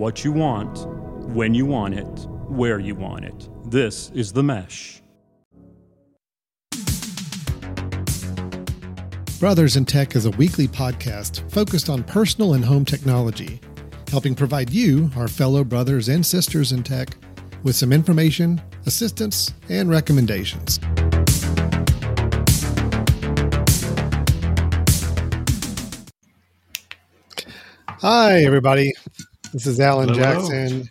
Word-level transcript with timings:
what 0.00 0.24
you 0.24 0.32
want, 0.32 0.86
when 1.34 1.52
you 1.52 1.66
want 1.66 1.92
it, 1.92 2.26
where 2.48 2.78
you 2.78 2.94
want 2.94 3.22
it. 3.22 3.50
This 3.66 4.10
is 4.14 4.32
The 4.32 4.42
Mesh. 4.42 5.02
Brothers 9.38 9.76
in 9.76 9.84
Tech 9.84 10.16
is 10.16 10.24
a 10.24 10.30
weekly 10.30 10.66
podcast 10.66 11.50
focused 11.52 11.90
on 11.90 12.02
personal 12.04 12.54
and 12.54 12.64
home 12.64 12.86
technology, 12.86 13.60
helping 14.08 14.34
provide 14.34 14.70
you, 14.70 15.10
our 15.16 15.28
fellow 15.28 15.64
brothers 15.64 16.08
and 16.08 16.24
sisters 16.24 16.72
in 16.72 16.82
tech, 16.82 17.10
with 17.62 17.76
some 17.76 17.92
information, 17.92 18.58
assistance, 18.86 19.52
and 19.68 19.90
recommendations. 19.90 20.80
Hi, 28.00 28.44
everybody. 28.44 28.94
This 29.52 29.66
is 29.66 29.80
Alan 29.80 30.08
Hello. 30.08 30.20
Jackson. 30.20 30.90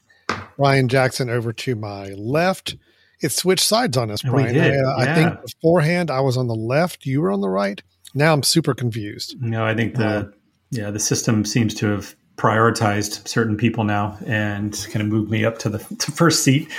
Brian 0.57 0.89
Jackson 0.89 1.29
over 1.29 1.53
to 1.53 1.75
my 1.75 2.09
left. 2.09 2.75
It 3.21 3.31
switched 3.31 3.63
sides 3.65 3.95
on 3.97 4.11
us, 4.11 4.23
Yeah, 4.23 4.29
Brian. 4.31 4.59
I, 4.59 4.77
uh, 4.77 4.97
I 4.97 5.15
think 5.15 5.41
beforehand 5.41 6.11
I 6.11 6.19
was 6.21 6.37
on 6.37 6.47
the 6.47 6.55
left, 6.55 7.05
you 7.05 7.21
were 7.21 7.31
on 7.31 7.41
the 7.41 7.49
right. 7.49 7.81
Now 8.13 8.33
I'm 8.33 8.43
super 8.43 8.73
confused. 8.73 9.35
No, 9.41 9.65
I 9.65 9.73
think 9.75 9.95
the 9.95 10.33
yeah 10.71 10.91
the 10.91 10.99
system 10.99 11.45
seems 11.45 11.73
to 11.75 11.87
have 11.87 12.15
prioritized 12.37 13.27
certain 13.27 13.57
people 13.57 13.83
now 13.83 14.17
and 14.25 14.73
kind 14.91 15.01
of 15.01 15.07
moved 15.07 15.29
me 15.29 15.45
up 15.45 15.57
to 15.59 15.69
the 15.69 15.79
to 15.99 16.11
first 16.11 16.43
seat. 16.43 16.69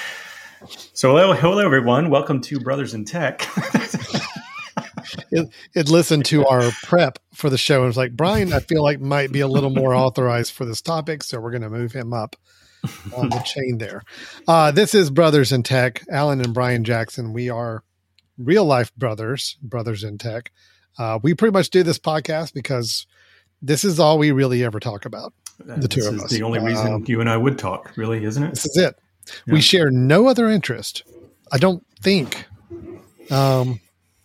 So 0.93 1.11
hello, 1.11 1.33
hello 1.33 1.59
everyone. 1.59 2.11
Welcome 2.11 2.41
to 2.43 2.61
Brothers 2.61 2.93
in 2.95 3.05
Tech. 3.05 3.41
It, 5.31 5.49
it 5.75 5.89
listened 5.89 6.25
to 6.27 6.47
our 6.47 6.71
prep 6.83 7.19
for 7.35 7.51
the 7.51 7.59
show 7.59 7.79
and 7.79 7.87
was 7.87 7.97
like, 7.97 8.13
Brian, 8.17 8.53
I 8.53 8.61
feel 8.61 8.83
like 8.83 9.01
might 9.01 9.33
be 9.33 9.41
a 9.41 9.49
little 9.49 9.71
more 9.71 9.95
authorized 9.95 10.53
for 10.53 10.65
this 10.65 10.81
topic, 10.81 11.23
so 11.23 11.41
we're 11.41 11.53
going 11.53 11.63
to 11.63 11.71
move 11.71 11.93
him 11.93 12.13
up 12.13 12.37
on 13.17 13.29
the 13.29 13.39
chain 13.41 13.79
there. 13.79 14.03
Uh, 14.49 14.71
this 14.71 14.95
is 14.95 15.11
Brothers 15.11 15.53
in 15.53 15.63
Tech, 15.63 16.03
Alan 16.11 16.41
and 16.41 16.55
Brian 16.55 16.83
Jackson. 16.83 17.33
We 17.33 17.49
are 17.51 17.85
real 18.39 18.65
life 18.65 18.95
brothers, 18.97 19.57
brothers 19.63 20.03
in 20.03 20.19
tech. 20.19 20.51
Uh, 20.99 21.19
we 21.23 21.35
pretty 21.35 21.53
much 21.53 21.71
do 21.71 21.83
this 21.83 21.99
podcast 21.99 22.55
because 22.55 23.07
this 23.63 23.85
is 23.85 24.01
all 24.01 24.19
we 24.19 24.33
really 24.33 24.65
ever 24.65 24.81
talk 24.81 25.05
about. 25.05 25.33
The 25.59 25.89
two 25.89 26.01
this 26.01 26.09
of 26.09 26.15
is 26.15 26.25
us. 26.25 26.31
The 26.31 26.43
only 26.43 26.59
reason 26.59 26.95
Um, 26.95 27.05
you 27.07 27.21
and 27.21 27.29
I 27.29 27.37
would 27.37 27.59
talk, 27.59 27.93
really, 27.97 28.25
isn't 28.25 28.43
it? 28.43 28.51
This 28.51 28.65
is 28.65 28.77
it. 28.79 28.99
Yeah. 29.47 29.55
We 29.55 29.61
share 29.61 29.91
no 29.91 30.27
other 30.27 30.49
interest. 30.49 31.03
I 31.53 31.59
don't 31.59 31.85
think. 32.01 32.47
Um, 33.31 33.81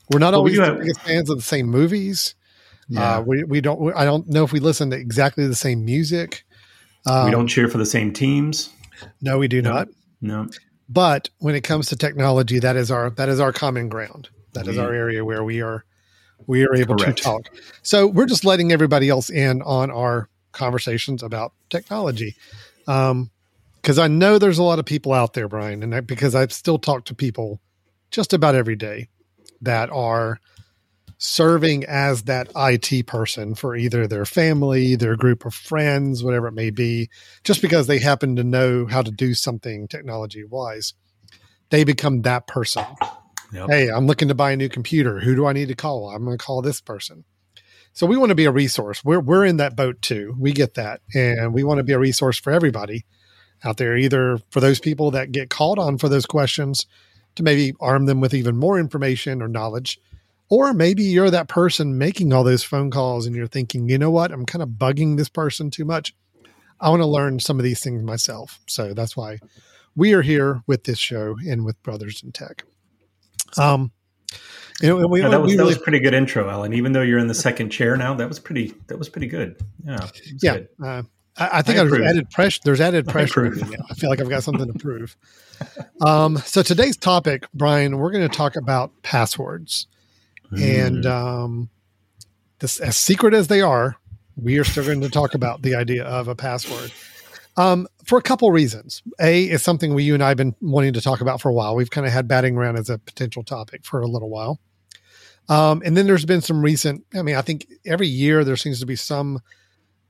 we're 0.10 0.20
not 0.20 0.34
always 0.34 0.58
have- 0.60 0.80
biggest 0.80 1.02
fans 1.02 1.30
of 1.30 1.38
the 1.38 1.44
same 1.44 1.68
movies. 1.68 2.36
Yeah. 2.88 3.18
Uh, 3.18 3.22
we 3.22 3.44
we 3.44 3.62
don't. 3.62 3.94
I 3.96 4.06
don't 4.06 4.28
know 4.30 4.44
if 4.44 4.52
we 4.52 4.60
listen 4.60 4.92
to 4.92 4.98
exactly 4.98 5.48
the 5.48 5.56
same 5.56 5.84
music. 5.86 6.44
Um, 7.08 7.26
we 7.26 7.32
don't 7.32 7.48
cheer 7.48 7.68
for 7.68 7.78
the 7.80 7.86
same 7.86 8.14
teams. 8.14 8.70
No, 9.22 9.38
we 9.40 9.48
do 9.48 9.62
No. 9.62 9.74
not. 9.74 9.88
No. 10.22 10.48
But 10.88 11.30
when 11.40 11.56
it 11.56 11.62
comes 11.62 11.88
to 11.88 11.96
technology, 11.96 12.60
that 12.60 12.76
is 12.76 12.92
our 12.92 13.10
that 13.12 13.28
is 13.30 13.40
our 13.40 13.52
common 13.52 13.90
ground. 13.90 14.30
That 14.54 14.68
is 14.68 14.76
We- 14.76 14.82
our 14.82 14.94
area 14.94 15.26
where 15.26 15.44
we 15.44 15.62
are 15.62 15.84
we 16.48 16.64
are 16.66 16.76
able 16.76 16.96
Correct. 16.98 17.18
to 17.18 17.24
talk. 17.24 17.42
So 17.82 18.06
we're 18.06 18.28
just 18.28 18.46
letting 18.46 18.72
everybody 18.72 19.10
else 19.10 19.30
in 19.32 19.62
on 19.64 19.90
our 19.90 20.30
conversations 20.52 21.24
about 21.24 21.54
technology. 21.72 22.36
Um, 22.88 23.32
because 23.82 23.98
I 24.00 24.08
know 24.08 24.38
there's 24.38 24.58
a 24.60 24.64
lot 24.64 24.78
of 24.80 24.86
people 24.86 25.12
out 25.14 25.34
there, 25.34 25.48
Brian, 25.48 25.82
and 25.84 25.94
I, 25.96 26.02
because 26.02 26.34
I've 26.36 26.52
still 26.54 26.78
talked 26.80 27.08
to 27.10 27.16
people 27.16 27.62
just 28.12 28.34
about 28.34 28.54
every 28.56 28.76
day 28.76 29.10
that 29.62 29.90
are 29.90 30.40
serving 31.18 31.86
as 31.86 32.24
that 32.24 32.52
IT 32.56 33.08
person 33.08 33.56
for 33.56 33.76
either 33.76 34.08
their 34.08 34.26
family, 34.26 34.96
their 34.96 35.16
group 35.16 35.46
of 35.46 35.54
friends, 35.54 36.24
whatever 36.24 36.48
it 36.48 36.54
may 36.54 36.70
be, 36.70 37.10
just 37.44 37.62
because 37.62 37.88
they 37.88 38.00
happen 38.00 38.36
to 38.36 38.44
know 38.44 38.86
how 38.86 39.02
to 39.02 39.12
do 39.12 39.34
something 39.34 39.88
technology 39.88 40.44
wise, 40.44 40.94
they 41.70 41.84
become 41.84 42.22
that 42.24 42.48
person. 42.48 42.86
Yep. 43.54 43.70
Hey, 43.70 43.90
I'm 43.90 44.08
looking 44.08 44.28
to 44.28 44.36
buy 44.36 44.52
a 44.52 44.58
new 44.58 44.70
computer. 44.70 45.20
Who 45.20 45.36
do 45.36 45.46
I 45.46 45.54
need 45.54 45.70
to 45.70 45.76
call? 45.76 46.10
I'm 46.10 46.26
going 46.26 46.38
to 46.38 46.44
call 46.44 46.62
this 46.62 46.82
person. 46.82 47.24
So 47.94 48.06
we 48.06 48.18
want 48.18 48.30
to 48.30 48.36
be 48.36 48.46
a 48.46 48.52
resource. 48.52 49.06
We're 49.06 49.22
we're 49.22 49.46
in 49.46 49.58
that 49.58 49.78
boat 49.78 50.02
too. 50.02 50.36
We 50.38 50.52
get 50.52 50.74
that, 50.74 51.00
and 51.14 51.54
we 51.54 51.64
want 51.64 51.78
to 51.78 51.84
be 51.84 51.94
a 51.94 52.00
resource 52.00 52.38
for 52.38 52.52
everybody 52.52 53.06
out 53.64 53.78
there. 53.78 53.96
Either 53.96 54.40
for 54.50 54.60
those 54.60 54.82
people 54.82 55.12
that 55.12 55.32
get 55.32 55.50
called 55.50 55.80
on 55.80 55.98
for 55.98 56.10
those 56.10 56.26
questions, 56.26 56.88
to 57.36 57.44
maybe 57.44 57.74
arm 57.80 58.06
them 58.06 58.22
with 58.22 58.34
even 58.34 58.58
more 58.58 58.80
information 58.80 59.42
or 59.42 59.48
knowledge, 59.48 60.00
or 60.50 60.74
maybe 60.74 61.04
you're 61.04 61.30
that 61.30 61.48
person 61.48 61.98
making 61.98 62.34
all 62.34 62.44
those 62.44 62.64
phone 62.64 62.92
calls 62.92 63.26
and 63.26 63.36
you're 63.36 63.48
thinking, 63.48 63.90
you 63.90 63.98
know 63.98 64.12
what, 64.12 64.32
I'm 64.32 64.46
kind 64.46 64.64
of 64.64 64.70
bugging 64.70 65.18
this 65.18 65.30
person 65.30 65.72
too 65.72 65.86
much. 65.86 66.16
I 66.80 66.90
want 66.90 67.02
to 67.02 67.08
learn 67.08 67.40
some 67.40 67.58
of 67.60 67.64
these 67.64 67.82
things 67.82 68.04
myself. 68.04 68.60
So 68.68 68.94
that's 68.94 69.16
why 69.16 69.40
we 69.96 70.14
are 70.14 70.22
here 70.22 70.62
with 70.68 70.84
this 70.84 71.00
show 71.00 71.36
and 71.48 71.66
with 71.66 71.82
Brothers 71.84 72.22
in 72.24 72.32
Tech. 72.32 72.64
Um, 73.58 73.92
you 74.82 74.90
know, 74.90 74.98
and 75.00 75.10
we, 75.10 75.22
that 75.22 75.42
was 75.42 75.52
we 75.52 75.56
that 75.56 75.64
really, 75.64 75.74
was 75.74 75.82
pretty 75.82 76.00
good 76.00 76.14
intro, 76.14 76.50
Alan. 76.50 76.74
Even 76.74 76.92
though 76.92 77.02
you're 77.02 77.20
in 77.20 77.28
the 77.28 77.34
second 77.34 77.70
chair 77.70 77.96
now, 77.96 78.14
that 78.16 78.28
was 78.28 78.40
pretty 78.40 78.74
that 78.88 79.00
was 79.00 79.08
pretty 79.08 79.28
good. 79.28 79.56
Yeah. 79.86 80.02
was 80.02 80.22
yeah. 80.42 80.60
Uh, 80.84 81.04
I, 81.38 81.60
I 81.60 81.62
think 81.62 81.80
I 81.80 81.84
there's 81.84 82.02
added 82.02 82.30
pressure. 82.30 82.62
There's 82.64 82.82
added 82.82 83.08
I 83.08 83.12
pressure. 83.12 83.46
approve. 83.46 83.64
on 83.64 83.70
me 83.70 83.76
now. 83.78 83.86
I 83.90 83.94
feel 83.96 84.10
like 84.10 84.20
I've 84.22 84.30
got 84.30 84.44
something 84.44 84.72
to 84.72 84.80
prove. 84.80 85.16
Um, 86.02 86.38
so 86.38 86.62
today's 86.64 86.98
topic, 86.98 87.46
Brian, 87.54 87.98
we're 87.98 88.12
going 88.12 88.28
to 88.28 88.36
talk 88.36 88.56
about 88.56 88.92
passwords, 89.04 89.88
and 90.52 91.04
Mm. 91.04 91.12
um, 91.12 91.70
this, 92.60 92.80
as 92.80 92.96
secret 92.96 93.34
as 93.34 93.48
they 93.48 93.62
are, 93.62 93.96
we 94.36 94.58
are 94.60 94.64
still 94.64 94.86
going 94.86 95.02
to 95.02 95.10
talk 95.10 95.34
about 95.34 95.62
the 95.62 95.76
idea 95.76 96.04
of 96.04 96.28
a 96.28 96.36
password. 96.36 96.92
Um, 97.58 97.88
for 98.04 98.18
a 98.18 98.22
couple 98.22 98.52
reasons. 98.52 99.02
A 99.20 99.46
is 99.50 99.64
something 99.64 99.94
we, 99.94 100.04
you 100.04 100.14
and 100.14 100.22
I 100.22 100.28
have 100.28 100.38
been 100.38 100.56
wanting 100.62 100.92
to 100.94 101.02
talk 101.02 101.22
about 101.22 101.40
for 101.42 101.48
a 101.50 101.54
while. 101.54 101.74
We've 101.76 101.90
kind 101.90 102.06
of 102.06 102.12
had 102.12 102.28
batting 102.28 102.58
around 102.58 102.76
as 102.78 102.90
a 102.90 102.98
potential 102.98 103.44
topic 103.44 103.86
for 103.86 104.02
a 104.02 104.08
little 104.08 104.30
while. 104.30 104.60
Um, 105.48 105.82
and 105.86 105.96
then 105.96 106.06
there's 106.06 106.26
been 106.26 106.42
some 106.42 106.62
recent, 106.62 107.06
I 107.16 107.22
mean, 107.22 107.36
I 107.36 107.42
think 107.42 107.66
every 107.86 108.08
year 108.08 108.44
there 108.44 108.58
seems 108.58 108.80
to 108.82 108.86
be 108.86 108.98
some 108.98 109.40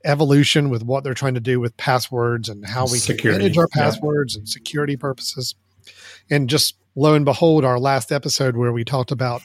evolution 0.06 0.70
with 0.70 0.82
what 0.82 1.04
they're 1.04 1.14
trying 1.14 1.34
to 1.34 1.40
do 1.40 1.60
with 1.60 1.76
passwords 1.76 2.48
and 2.48 2.64
how 2.64 2.84
we 2.84 2.98
Security, 2.98 3.38
can 3.38 3.38
manage 3.38 3.58
our 3.58 3.68
yeah. 3.74 3.82
passwords 3.82 4.36
and 4.36 4.48
security 4.48 4.96
purposes. 4.96 5.54
And 6.30 6.48
just 6.48 6.76
lo 6.94 7.14
and 7.14 7.24
behold, 7.24 7.64
our 7.64 7.78
last 7.78 8.12
episode 8.12 8.56
where 8.56 8.72
we 8.72 8.84
talked 8.84 9.10
about 9.10 9.42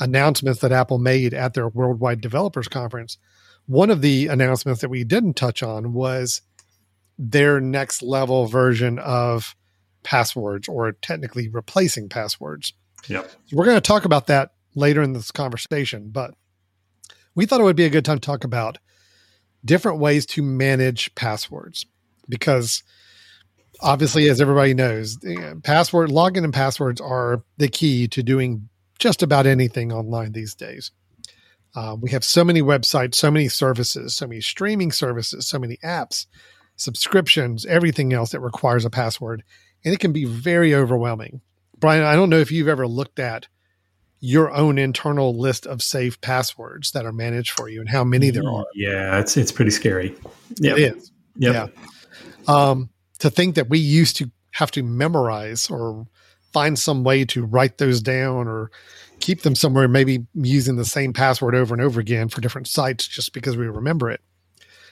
announcements 0.00 0.60
that 0.60 0.72
Apple 0.72 0.98
made 0.98 1.34
at 1.34 1.54
their 1.54 1.68
Worldwide 1.68 2.20
Developers 2.20 2.68
Conference, 2.68 3.18
one 3.66 3.90
of 3.90 4.00
the 4.00 4.26
announcements 4.26 4.80
that 4.80 4.88
we 4.88 5.04
didn't 5.04 5.34
touch 5.34 5.62
on 5.62 5.92
was 5.92 6.42
their 7.18 7.60
next 7.60 8.02
level 8.02 8.46
version 8.46 8.98
of 8.98 9.54
passwords 10.02 10.68
or 10.68 10.92
technically 10.92 11.48
replacing 11.48 12.08
passwords. 12.08 12.72
Yep. 13.08 13.30
So 13.46 13.56
we're 13.56 13.64
going 13.64 13.76
to 13.76 13.80
talk 13.80 14.04
about 14.04 14.26
that 14.26 14.52
later 14.74 15.02
in 15.02 15.12
this 15.12 15.30
conversation, 15.30 16.08
but 16.10 16.34
we 17.34 17.46
thought 17.46 17.60
it 17.60 17.64
would 17.64 17.76
be 17.76 17.84
a 17.84 17.90
good 17.90 18.04
time 18.04 18.18
to 18.18 18.26
talk 18.26 18.44
about 18.44 18.78
different 19.64 19.98
ways 19.98 20.26
to 20.26 20.42
manage 20.42 21.14
passwords 21.14 21.86
because 22.28 22.82
obviously 23.80 24.28
as 24.28 24.40
everybody 24.40 24.74
knows 24.74 25.18
password 25.62 26.10
login 26.10 26.44
and 26.44 26.52
passwords 26.52 27.00
are 27.00 27.42
the 27.58 27.68
key 27.68 28.08
to 28.08 28.22
doing 28.22 28.68
just 28.98 29.22
about 29.22 29.46
anything 29.46 29.92
online 29.92 30.32
these 30.32 30.54
days. 30.54 30.92
Uh, 31.74 31.96
we 32.00 32.10
have 32.10 32.24
so 32.24 32.44
many 32.44 32.60
websites 32.60 33.14
so 33.14 33.30
many 33.30 33.48
services 33.48 34.14
so 34.14 34.26
many 34.26 34.40
streaming 34.40 34.92
services 34.92 35.48
so 35.48 35.58
many 35.58 35.78
apps 35.78 36.26
subscriptions 36.76 37.64
everything 37.66 38.12
else 38.12 38.30
that 38.30 38.40
requires 38.40 38.84
a 38.84 38.90
password 38.90 39.42
and 39.84 39.94
it 39.94 40.00
can 40.00 40.12
be 40.12 40.24
very 40.24 40.74
overwhelming. 40.74 41.40
Brian 41.78 42.04
i 42.04 42.14
don't 42.14 42.30
know 42.30 42.38
if 42.38 42.52
you've 42.52 42.68
ever 42.68 42.86
looked 42.86 43.18
at 43.18 43.48
your 44.24 44.52
own 44.52 44.78
internal 44.78 45.36
list 45.36 45.66
of 45.66 45.82
safe 45.82 46.18
passwords 46.20 46.92
that 46.92 47.04
are 47.04 47.12
managed 47.12 47.50
for 47.50 47.68
you 47.68 47.80
and 47.80 47.88
how 47.88 48.04
many 48.04 48.30
there 48.30 48.48
are 48.48 48.64
Yeah, 48.72 49.18
it's 49.18 49.36
it's 49.36 49.50
pretty 49.50 49.72
scary. 49.72 50.14
Yep. 50.58 50.78
it 50.78 50.96
is 50.96 51.12
Yep. 51.38 51.72
yeah. 52.46 52.70
um, 52.70 52.88
to 53.18 53.30
think 53.30 53.56
that 53.56 53.68
we 53.68 53.80
used 53.80 54.16
to 54.18 54.30
have 54.52 54.70
to 54.70 54.82
memorize 54.84 55.68
or 55.68 56.06
find 56.52 56.78
some 56.78 57.02
way 57.02 57.24
to 57.24 57.44
write 57.44 57.78
those 57.78 58.00
down 58.00 58.46
or 58.46 58.70
keep 59.18 59.42
them 59.42 59.56
somewhere, 59.56 59.88
maybe 59.88 60.24
using 60.34 60.76
the 60.76 60.84
same 60.84 61.12
password 61.12 61.56
over 61.56 61.74
and 61.74 61.82
over 61.82 62.00
again 62.00 62.28
for 62.28 62.40
different 62.40 62.68
sites 62.68 63.08
just 63.08 63.32
because 63.32 63.56
we 63.56 63.66
remember 63.66 64.08
it. 64.08 64.20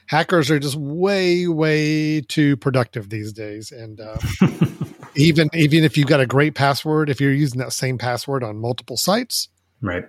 Hackers 0.07 0.51
are 0.51 0.59
just 0.59 0.75
way, 0.77 1.47
way 1.47 2.21
too 2.23 2.57
productive 2.57 3.11
these 3.11 3.33
days. 3.33 3.71
And 3.71 4.01
uh, 4.01 4.17
even 5.15 5.49
even 5.55 5.85
if 5.85 5.97
you've 5.97 6.07
got 6.09 6.21
a 6.21 6.27
great 6.27 6.55
password, 6.55 7.11
if 7.11 7.21
you're 7.21 7.33
using 7.33 7.59
that 7.61 7.73
same 7.73 7.99
password 7.99 8.43
on 8.45 8.57
multiple 8.59 8.97
sites, 8.97 9.49
Right. 9.83 10.05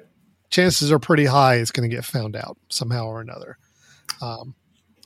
chances 0.49 0.91
are 0.91 0.99
pretty 0.99 1.25
high 1.25 1.55
it's 1.55 1.71
going 1.71 1.89
to 1.89 1.95
get 1.95 2.05
found 2.05 2.35
out 2.35 2.57
somehow 2.69 3.05
or 3.05 3.21
another. 3.21 3.57
Um, 4.21 4.53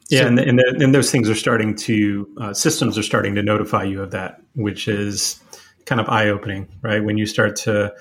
Yeah, 0.10 0.22
so- 0.22 0.28
and, 0.28 0.40
and, 0.40 0.60
the, 0.60 0.78
and 0.84 0.94
those 0.94 1.12
things 1.12 1.30
are 1.30 1.36
starting 1.36 1.76
to 1.76 2.28
uh, 2.40 2.54
systems 2.54 2.98
are 2.98 3.04
starting 3.04 3.36
to 3.36 3.44
notify 3.44 3.84
you 3.84 4.02
of 4.02 4.12
that, 4.12 4.42
which 4.54 4.88
is 4.88 5.40
kind 5.86 6.02
of 6.02 6.10
eye 6.10 6.30
opening, 6.30 6.68
right? 6.82 7.04
When 7.04 7.18
you 7.18 7.26
start 7.26 7.56
to 7.58 7.94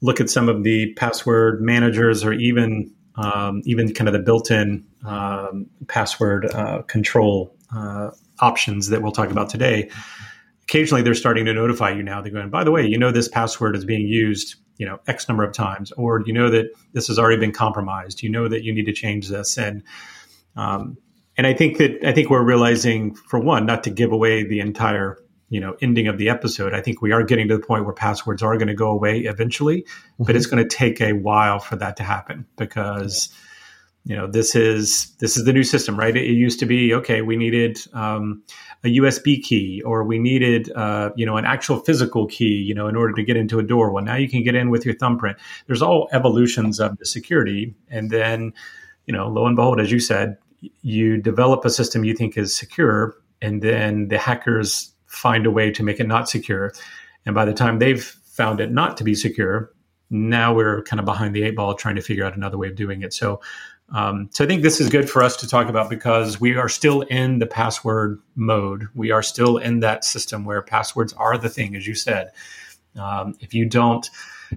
look 0.00 0.20
at 0.20 0.28
some 0.30 0.48
of 0.48 0.62
the 0.64 0.92
password 0.94 1.60
managers, 1.60 2.24
or 2.24 2.32
even 2.32 2.92
um, 3.16 3.62
even 3.64 3.92
kind 3.94 4.06
of 4.08 4.12
the 4.12 4.20
built 4.20 4.50
in 4.50 4.84
um, 5.04 5.66
password 5.88 6.46
uh, 6.54 6.82
control 6.82 7.52
uh, 7.74 8.10
options 8.38 8.88
that 8.88 9.02
we'll 9.02 9.10
talk 9.12 9.30
about 9.30 9.50
today, 9.50 9.90
occasionally 10.68 11.02
they're 11.02 11.14
starting 11.14 11.46
to 11.46 11.54
notify 11.54 11.90
you 11.90 12.02
now. 12.02 12.20
They're 12.20 12.32
going, 12.32 12.50
by 12.50 12.62
the 12.62 12.70
way, 12.70 12.86
you 12.86 12.98
know 12.98 13.10
this 13.10 13.28
password 13.28 13.74
is 13.74 13.84
being 13.84 14.06
used, 14.06 14.56
you 14.76 14.86
know, 14.86 15.00
X 15.06 15.28
number 15.28 15.42
of 15.42 15.52
times, 15.52 15.92
or 15.92 16.22
you 16.26 16.32
know 16.32 16.50
that 16.50 16.66
this 16.92 17.08
has 17.08 17.18
already 17.18 17.40
been 17.40 17.52
compromised. 17.52 18.22
You 18.22 18.30
know 18.30 18.48
that 18.48 18.62
you 18.62 18.72
need 18.74 18.84
to 18.84 18.92
change 18.92 19.28
this, 19.28 19.56
and 19.56 19.82
um, 20.56 20.98
and 21.36 21.46
I 21.46 21.54
think 21.54 21.78
that 21.78 22.06
I 22.06 22.12
think 22.12 22.28
we're 22.28 22.44
realizing, 22.44 23.14
for 23.14 23.40
one, 23.40 23.64
not 23.64 23.84
to 23.84 23.90
give 23.90 24.12
away 24.12 24.44
the 24.44 24.60
entire 24.60 25.18
you 25.50 25.60
know 25.60 25.74
ending 25.80 26.08
of 26.08 26.18
the 26.18 26.28
episode 26.28 26.74
i 26.74 26.82
think 26.82 27.00
we 27.00 27.10
are 27.10 27.22
getting 27.22 27.48
to 27.48 27.56
the 27.56 27.66
point 27.66 27.86
where 27.86 27.94
passwords 27.94 28.42
are 28.42 28.58
going 28.58 28.68
to 28.68 28.74
go 28.74 28.90
away 28.90 29.20
eventually 29.20 29.80
mm-hmm. 29.80 30.24
but 30.24 30.36
it's 30.36 30.44
going 30.44 30.62
to 30.62 30.68
take 30.68 31.00
a 31.00 31.14
while 31.14 31.58
for 31.58 31.74
that 31.74 31.96
to 31.96 32.02
happen 32.02 32.46
because 32.58 33.30
you 34.08 34.16
know 34.16 34.26
this 34.26 34.56
is 34.56 35.14
this 35.20 35.36
is 35.36 35.44
the 35.44 35.52
new 35.52 35.62
system 35.62 35.96
right 35.96 36.16
it, 36.16 36.24
it 36.24 36.32
used 36.32 36.58
to 36.58 36.66
be 36.66 36.92
okay 36.92 37.22
we 37.22 37.36
needed 37.36 37.78
um, 37.92 38.42
a 38.82 38.88
usb 38.98 39.42
key 39.42 39.80
or 39.84 40.02
we 40.02 40.18
needed 40.18 40.72
uh, 40.72 41.10
you 41.14 41.24
know 41.24 41.36
an 41.36 41.44
actual 41.44 41.78
physical 41.78 42.26
key 42.26 42.56
you 42.68 42.74
know 42.74 42.88
in 42.88 42.96
order 42.96 43.12
to 43.12 43.22
get 43.22 43.36
into 43.36 43.60
a 43.60 43.62
door 43.62 43.92
well 43.92 44.02
now 44.02 44.16
you 44.16 44.28
can 44.28 44.42
get 44.42 44.56
in 44.56 44.70
with 44.70 44.84
your 44.84 44.94
thumbprint 44.96 45.36
there's 45.66 45.82
all 45.82 46.08
evolutions 46.12 46.80
of 46.80 46.98
the 46.98 47.06
security 47.06 47.74
and 47.88 48.10
then 48.10 48.52
you 49.06 49.14
know 49.14 49.28
lo 49.28 49.46
and 49.46 49.54
behold 49.54 49.80
as 49.80 49.92
you 49.92 50.00
said 50.00 50.36
you 50.82 51.16
develop 51.16 51.64
a 51.64 51.70
system 51.70 52.04
you 52.04 52.14
think 52.14 52.36
is 52.36 52.56
secure 52.56 53.14
and 53.40 53.62
then 53.62 54.08
the 54.08 54.18
hackers 54.18 54.92
find 55.08 55.46
a 55.46 55.50
way 55.50 55.70
to 55.70 55.82
make 55.82 56.00
it 56.00 56.06
not 56.06 56.28
secure. 56.28 56.72
And 57.26 57.34
by 57.34 57.44
the 57.44 57.52
time 57.52 57.78
they've 57.78 58.04
found 58.04 58.60
it 58.60 58.70
not 58.70 58.96
to 58.98 59.04
be 59.04 59.14
secure, 59.14 59.72
now 60.10 60.54
we're 60.54 60.82
kind 60.82 61.00
of 61.00 61.06
behind 61.06 61.34
the 61.34 61.42
eight 61.42 61.56
ball 61.56 61.74
trying 61.74 61.96
to 61.96 62.02
figure 62.02 62.24
out 62.24 62.36
another 62.36 62.56
way 62.56 62.68
of 62.68 62.76
doing 62.76 63.02
it. 63.02 63.12
So, 63.12 63.40
um, 63.90 64.28
so 64.32 64.44
I 64.44 64.46
think 64.46 64.62
this 64.62 64.80
is 64.80 64.88
good 64.88 65.08
for 65.08 65.22
us 65.22 65.36
to 65.36 65.48
talk 65.48 65.68
about 65.68 65.88
because 65.88 66.40
we 66.40 66.56
are 66.56 66.68
still 66.68 67.02
in 67.02 67.38
the 67.38 67.46
password 67.46 68.20
mode. 68.34 68.88
We 68.94 69.10
are 69.10 69.22
still 69.22 69.56
in 69.56 69.80
that 69.80 70.04
system 70.04 70.44
where 70.44 70.60
passwords 70.60 71.14
are 71.14 71.38
the 71.38 71.48
thing, 71.48 71.74
as 71.74 71.86
you 71.86 71.94
said. 71.94 72.30
Um, 72.96 73.34
if 73.40 73.54
you 73.54 73.64
don't, 73.64 74.08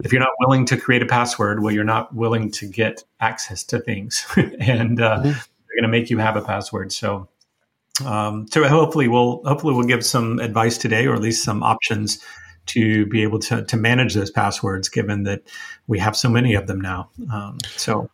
if 0.04 0.12
you're 0.12 0.22
not 0.22 0.34
willing 0.40 0.66
to 0.66 0.78
create 0.78 1.02
a 1.02 1.06
password, 1.06 1.62
well, 1.62 1.74
you're 1.74 1.84
not 1.84 2.14
willing 2.14 2.52
to 2.52 2.68
get 2.68 3.04
access 3.20 3.64
to 3.66 3.80
things, 3.80 4.26
and 4.60 5.02
uh, 5.02 5.20
mm-hmm. 5.20 5.24
they're 5.24 5.82
going 5.82 5.84
to 5.84 5.88
make 5.88 6.10
you 6.10 6.18
have 6.18 6.36
a 6.36 6.42
password. 6.42 6.92
So 6.92 7.30
um, 8.06 8.48
so 8.50 8.68
hopefully 8.68 9.08
we'll 9.08 9.42
hopefully 9.46 9.74
we'll 9.74 9.86
give 9.86 10.06
some 10.06 10.40
advice 10.40 10.78
today, 10.78 11.06
or 11.08 11.16
at 11.16 11.22
least 11.22 11.44
some 11.44 11.64
options 11.64 12.20
to 12.68 13.06
be 13.06 13.24
able 13.24 13.40
to 13.40 13.64
to 13.64 13.78
manage 13.78 14.14
those 14.14 14.32
passwords, 14.32 14.90
given 14.90 15.24
that 15.24 15.44
we 15.88 16.00
have 16.00 16.18
so 16.18 16.30
many 16.30 16.54
of 16.56 16.68
them 16.68 16.82
now. 16.82 17.10
Um, 17.32 17.60
so. 17.78 18.10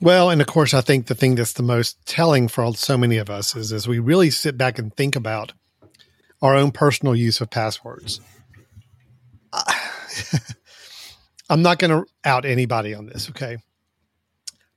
Well, 0.00 0.30
and 0.30 0.40
of 0.40 0.46
course, 0.46 0.74
I 0.74 0.82
think 0.82 1.06
the 1.06 1.14
thing 1.14 1.36
that's 1.36 1.54
the 1.54 1.62
most 1.62 2.04
telling 2.06 2.48
for 2.48 2.74
so 2.74 2.98
many 2.98 3.16
of 3.16 3.30
us 3.30 3.56
is 3.56 3.72
as 3.72 3.88
we 3.88 3.98
really 3.98 4.30
sit 4.30 4.58
back 4.58 4.78
and 4.78 4.94
think 4.94 5.16
about 5.16 5.52
our 6.42 6.54
own 6.54 6.70
personal 6.70 7.16
use 7.16 7.40
of 7.40 7.48
passwords. 7.50 8.20
I'm 11.48 11.62
not 11.62 11.78
going 11.78 11.90
to 11.92 12.04
out 12.24 12.44
anybody 12.44 12.92
on 12.92 13.06
this, 13.06 13.30
okay? 13.30 13.56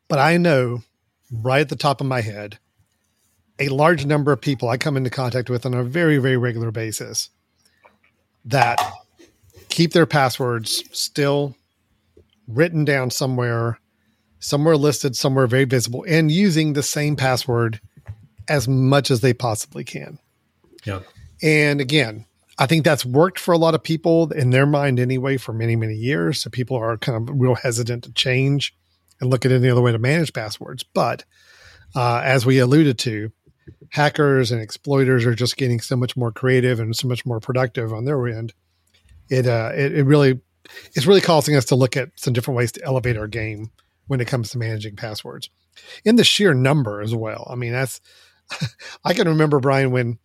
But 0.07 0.19
I 0.19 0.37
know 0.37 0.83
right 1.31 1.61
at 1.61 1.69
the 1.69 1.75
top 1.75 1.99
of 2.01 2.07
my 2.07 2.21
head 2.21 2.59
a 3.59 3.67
large 3.67 4.05
number 4.05 4.31
of 4.31 4.39
people 4.39 4.69
I 4.69 4.77
come 4.77 4.95
into 4.95 5.09
contact 5.09 5.49
with 5.49 5.65
on 5.65 5.73
a 5.73 5.83
very, 5.83 6.17
very 6.17 6.37
regular 6.37 6.71
basis 6.71 7.29
that 8.45 8.79
keep 9.67 9.91
their 9.91 10.05
passwords 10.05 10.83
still 10.91 11.55
written 12.47 12.85
down 12.85 13.11
somewhere, 13.11 13.79
somewhere 14.39 14.77
listed, 14.77 15.15
somewhere 15.15 15.47
very 15.47 15.65
visible, 15.65 16.05
and 16.07 16.31
using 16.31 16.73
the 16.73 16.83
same 16.83 17.15
password 17.15 17.79
as 18.47 18.67
much 18.67 19.11
as 19.11 19.21
they 19.21 19.33
possibly 19.33 19.83
can. 19.83 20.17
Yeah. 20.85 21.01
And 21.41 21.79
again, 21.79 22.25
I 22.57 22.65
think 22.65 22.83
that's 22.83 23.05
worked 23.05 23.39
for 23.39 23.53
a 23.53 23.57
lot 23.57 23.75
of 23.75 23.83
people 23.83 24.31
in 24.33 24.49
their 24.49 24.65
mind 24.65 24.99
anyway 24.99 25.37
for 25.37 25.53
many, 25.53 25.75
many 25.75 25.95
years. 25.95 26.41
So 26.41 26.49
people 26.49 26.77
are 26.77 26.97
kind 26.97 27.29
of 27.29 27.39
real 27.39 27.55
hesitant 27.55 28.03
to 28.05 28.11
change 28.13 28.75
and 29.21 29.29
look 29.29 29.45
at 29.45 29.51
any 29.51 29.69
other 29.69 29.81
way 29.81 29.91
to 29.91 29.99
manage 29.99 30.33
passwords. 30.33 30.83
But 30.83 31.23
uh, 31.95 32.21
as 32.23 32.45
we 32.45 32.59
alluded 32.59 32.97
to, 32.99 33.31
hackers 33.91 34.51
and 34.51 34.61
exploiters 34.61 35.25
are 35.25 35.35
just 35.35 35.57
getting 35.57 35.79
so 35.79 35.95
much 35.95 36.17
more 36.17 36.31
creative 36.31 36.79
and 36.79 36.95
so 36.95 37.07
much 37.07 37.25
more 37.25 37.39
productive 37.39 37.93
on 37.93 38.05
their 38.05 38.27
end. 38.27 38.53
It 39.29 39.47
uh, 39.47 39.71
it, 39.75 39.93
it 39.93 40.03
really 40.03 40.39
it's 40.95 41.05
really 41.05 41.21
causing 41.21 41.55
us 41.55 41.65
to 41.65 41.75
look 41.75 41.95
at 41.95 42.09
some 42.15 42.33
different 42.33 42.57
ways 42.57 42.71
to 42.73 42.83
elevate 42.83 43.17
our 43.17 43.27
game 43.27 43.71
when 44.09 44.19
it 44.19 44.27
comes 44.27 44.49
to 44.49 44.57
managing 44.57 44.95
passwords, 44.95 45.49
in 46.03 46.15
the 46.15 46.23
sheer 46.23 46.53
number 46.55 46.99
as 46.99 47.13
well. 47.13 47.47
I 47.49 47.55
mean, 47.55 47.71
that's 47.71 48.01
I 49.05 49.13
can 49.13 49.27
remember 49.27 49.59
Brian 49.59 49.91
when 49.91 50.17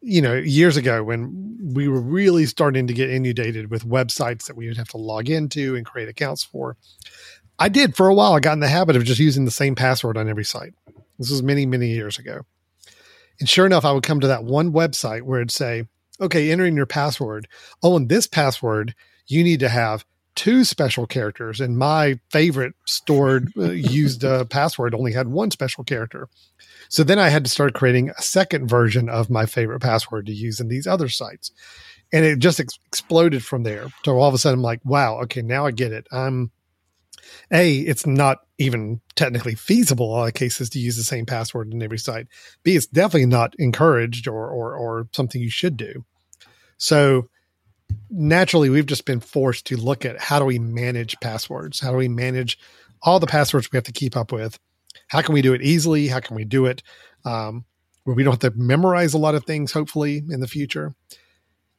you 0.00 0.22
know 0.22 0.34
years 0.34 0.76
ago 0.76 1.02
when 1.02 1.72
we 1.74 1.88
were 1.88 2.00
really 2.00 2.46
starting 2.46 2.86
to 2.86 2.94
get 2.94 3.10
inundated 3.10 3.70
with 3.70 3.88
websites 3.88 4.46
that 4.46 4.56
we 4.56 4.68
would 4.68 4.76
have 4.76 4.88
to 4.90 4.98
log 4.98 5.28
into 5.28 5.74
and 5.74 5.84
create 5.84 6.08
accounts 6.08 6.44
for. 6.44 6.76
I 7.58 7.68
did 7.68 7.96
for 7.96 8.08
a 8.08 8.14
while. 8.14 8.34
I 8.34 8.40
got 8.40 8.52
in 8.52 8.60
the 8.60 8.68
habit 8.68 8.96
of 8.96 9.04
just 9.04 9.20
using 9.20 9.44
the 9.44 9.50
same 9.50 9.74
password 9.74 10.16
on 10.16 10.28
every 10.28 10.44
site. 10.44 10.74
This 11.18 11.30
was 11.30 11.42
many, 11.42 11.66
many 11.66 11.88
years 11.88 12.18
ago. 12.18 12.42
And 13.40 13.48
sure 13.48 13.66
enough, 13.66 13.84
I 13.84 13.92
would 13.92 14.02
come 14.02 14.20
to 14.20 14.28
that 14.28 14.44
one 14.44 14.72
website 14.72 15.22
where 15.22 15.40
it'd 15.40 15.50
say, 15.50 15.84
okay, 16.20 16.50
entering 16.50 16.76
your 16.76 16.86
password. 16.86 17.48
Oh, 17.82 17.96
and 17.96 18.08
this 18.08 18.26
password, 18.26 18.94
you 19.26 19.42
need 19.42 19.60
to 19.60 19.68
have 19.68 20.04
two 20.34 20.64
special 20.64 21.06
characters. 21.06 21.60
And 21.60 21.78
my 21.78 22.18
favorite 22.30 22.74
stored 22.86 23.52
uh, 23.56 23.70
used 23.70 24.24
uh, 24.24 24.44
password 24.50 24.94
only 24.94 25.12
had 25.12 25.28
one 25.28 25.50
special 25.50 25.84
character. 25.84 26.28
So 26.88 27.02
then 27.02 27.18
I 27.18 27.28
had 27.28 27.44
to 27.44 27.50
start 27.50 27.74
creating 27.74 28.10
a 28.10 28.22
second 28.22 28.68
version 28.68 29.08
of 29.08 29.30
my 29.30 29.46
favorite 29.46 29.80
password 29.80 30.26
to 30.26 30.32
use 30.32 30.60
in 30.60 30.68
these 30.68 30.86
other 30.86 31.08
sites. 31.08 31.50
And 32.12 32.24
it 32.24 32.38
just 32.38 32.60
ex- 32.60 32.78
exploded 32.86 33.44
from 33.44 33.62
there. 33.62 33.88
So 34.04 34.16
all 34.16 34.28
of 34.28 34.34
a 34.34 34.38
sudden, 34.38 34.60
I'm 34.60 34.62
like, 34.62 34.80
wow, 34.84 35.20
okay, 35.22 35.42
now 35.42 35.66
I 35.66 35.70
get 35.70 35.92
it. 35.92 36.06
I'm 36.12 36.52
a, 37.50 37.78
it's 37.78 38.06
not 38.06 38.38
even 38.58 39.00
technically 39.16 39.54
feasible 39.54 40.06
in 40.06 40.12
a 40.12 40.14
lot 40.20 40.28
of 40.28 40.34
cases 40.34 40.70
to 40.70 40.78
use 40.78 40.96
the 40.96 41.02
same 41.02 41.26
password 41.26 41.72
in 41.72 41.82
every 41.82 41.98
site. 41.98 42.28
B, 42.62 42.76
it's 42.76 42.86
definitely 42.86 43.26
not 43.26 43.54
encouraged 43.58 44.28
or 44.28 44.48
or, 44.48 44.74
or 44.74 45.08
something 45.12 45.40
you 45.40 45.50
should 45.50 45.76
do. 45.76 46.04
So 46.76 47.28
naturally, 48.10 48.70
we've 48.70 48.86
just 48.86 49.04
been 49.04 49.20
forced 49.20 49.66
to 49.66 49.76
look 49.76 50.04
at 50.04 50.20
how 50.20 50.38
do 50.38 50.44
we 50.44 50.58
manage 50.58 51.18
passwords? 51.20 51.80
How 51.80 51.90
do 51.90 51.96
we 51.96 52.08
manage 52.08 52.58
all 53.02 53.20
the 53.20 53.26
passwords 53.26 53.70
we 53.70 53.76
have 53.76 53.84
to 53.84 53.92
keep 53.92 54.16
up 54.16 54.32
with? 54.32 54.58
How 55.08 55.20
can 55.22 55.34
we 55.34 55.42
do 55.42 55.54
it 55.54 55.62
easily? 55.62 56.08
How 56.08 56.20
can 56.20 56.36
we 56.36 56.44
do 56.44 56.66
it 56.66 56.82
um, 57.24 57.64
where 58.04 58.16
we 58.16 58.22
don't 58.22 58.42
have 58.42 58.52
to 58.52 58.58
memorize 58.58 59.14
a 59.14 59.18
lot 59.18 59.34
of 59.34 59.44
things? 59.44 59.72
Hopefully, 59.72 60.22
in 60.30 60.40
the 60.40 60.48
future, 60.48 60.94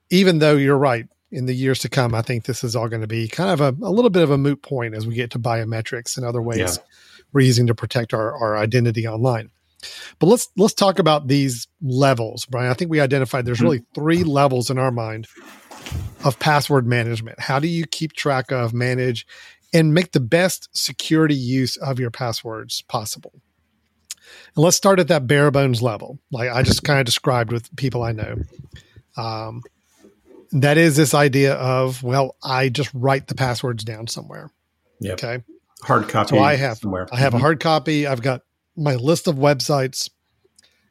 even 0.09 0.39
though 0.39 0.55
you're 0.55 0.77
right, 0.77 1.07
in 1.31 1.47
the 1.47 1.53
years 1.53 1.79
to 1.79 1.89
come, 1.89 2.13
I 2.15 2.21
think 2.21 2.45
this 2.45 2.63
is 2.63 2.75
all 2.75 2.87
going 2.87 3.01
to 3.01 3.07
be 3.07 3.27
kind 3.27 3.49
of 3.49 3.61
a, 3.61 3.85
a 3.85 3.91
little 3.91 4.09
bit 4.09 4.23
of 4.23 4.31
a 4.31 4.37
moot 4.37 4.61
point 4.61 4.95
as 4.95 5.05
we 5.05 5.15
get 5.15 5.31
to 5.31 5.39
biometrics 5.39 6.17
and 6.17 6.25
other 6.25 6.41
ways 6.41 6.59
yeah. 6.59 6.83
we're 7.33 7.41
using 7.41 7.67
to 7.67 7.75
protect 7.75 8.13
our, 8.13 8.35
our 8.37 8.57
identity 8.57 9.07
online. 9.07 9.49
But 10.19 10.27
let's 10.27 10.47
let's 10.57 10.73
talk 10.73 10.99
about 10.99 11.27
these 11.27 11.67
levels, 11.81 12.45
Brian. 12.45 12.71
I 12.71 12.73
think 12.73 12.89
we 12.89 12.99
identified 12.99 13.45
there's 13.45 13.57
mm-hmm. 13.57 13.65
really 13.65 13.83
three 13.93 14.23
levels 14.23 14.69
in 14.69 14.79
our 14.79 14.91
mind 14.91 15.27
of 16.23 16.39
password 16.39 16.87
management. 16.87 17.39
How 17.39 17.59
do 17.59 17.67
you 17.67 17.85
keep 17.85 18.13
track 18.13 18.51
of, 18.51 18.73
manage, 18.73 19.25
and 19.73 19.93
make 19.93 20.11
the 20.11 20.19
best 20.19 20.69
security 20.75 21.35
use 21.35 21.77
of 21.77 21.99
your 21.99 22.11
passwords 22.11 22.81
possible? 22.83 23.33
And 24.55 24.63
let's 24.63 24.77
start 24.77 24.99
at 24.99 25.07
that 25.09 25.27
bare 25.27 25.51
bones 25.51 25.81
level, 25.81 26.19
like 26.31 26.49
I 26.49 26.63
just 26.63 26.83
kind 26.83 26.99
of 26.99 27.05
described 27.05 27.51
with 27.51 27.75
people 27.75 28.03
I 28.03 28.11
know. 28.11 28.37
Um, 29.17 29.61
that 30.51 30.77
is 30.77 30.95
this 30.95 31.13
idea 31.13 31.53
of 31.55 32.01
well 32.01 32.35
i 32.43 32.69
just 32.69 32.89
write 32.93 33.27
the 33.27 33.35
passwords 33.35 33.83
down 33.83 34.07
somewhere 34.07 34.49
Yeah. 34.99 35.13
okay 35.13 35.43
hard 35.83 36.07
copy 36.07 36.29
so 36.29 36.39
i 36.39 36.55
have 36.55 36.77
somewhere. 36.77 37.07
i 37.11 37.17
have 37.17 37.31
mm-hmm. 37.31 37.37
a 37.37 37.41
hard 37.41 37.59
copy 37.59 38.07
i've 38.07 38.21
got 38.21 38.41
my 38.75 38.95
list 38.95 39.27
of 39.27 39.35
websites 39.35 40.09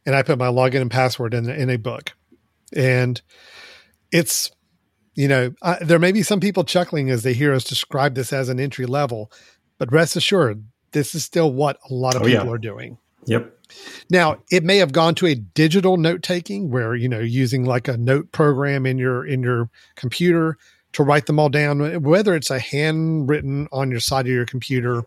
and 0.04 0.14
i 0.14 0.22
put 0.22 0.38
my 0.38 0.48
login 0.48 0.82
and 0.82 0.90
password 0.90 1.34
in, 1.34 1.48
in 1.48 1.70
a 1.70 1.78
book 1.78 2.12
and 2.74 3.22
it's 4.12 4.50
you 5.14 5.28
know 5.28 5.54
I, 5.62 5.82
there 5.82 5.98
may 5.98 6.12
be 6.12 6.22
some 6.22 6.40
people 6.40 6.64
chuckling 6.64 7.10
as 7.10 7.22
they 7.22 7.34
hear 7.34 7.52
us 7.52 7.64
describe 7.64 8.14
this 8.14 8.32
as 8.32 8.48
an 8.48 8.60
entry 8.60 8.86
level 8.86 9.30
but 9.78 9.92
rest 9.92 10.16
assured 10.16 10.64
this 10.92 11.14
is 11.14 11.24
still 11.24 11.52
what 11.52 11.78
a 11.90 11.94
lot 11.94 12.14
of 12.14 12.22
oh, 12.22 12.26
people 12.26 12.46
yeah. 12.46 12.52
are 12.52 12.58
doing 12.58 12.98
yep 13.26 13.54
now, 14.10 14.38
it 14.50 14.64
may 14.64 14.78
have 14.78 14.92
gone 14.92 15.14
to 15.16 15.26
a 15.26 15.34
digital 15.34 15.96
note 15.96 16.22
taking 16.22 16.70
where, 16.70 16.94
you 16.94 17.08
know, 17.08 17.20
using 17.20 17.64
like 17.64 17.88
a 17.88 17.96
note 17.96 18.32
program 18.32 18.86
in 18.86 18.98
your 18.98 19.26
in 19.26 19.42
your 19.42 19.70
computer 19.96 20.58
to 20.92 21.02
write 21.02 21.26
them 21.26 21.38
all 21.38 21.48
down, 21.48 22.02
whether 22.02 22.34
it's 22.34 22.50
a 22.50 22.58
handwritten 22.58 23.66
on 23.72 23.90
your 23.90 24.00
side 24.00 24.26
of 24.26 24.32
your 24.32 24.46
computer 24.46 25.02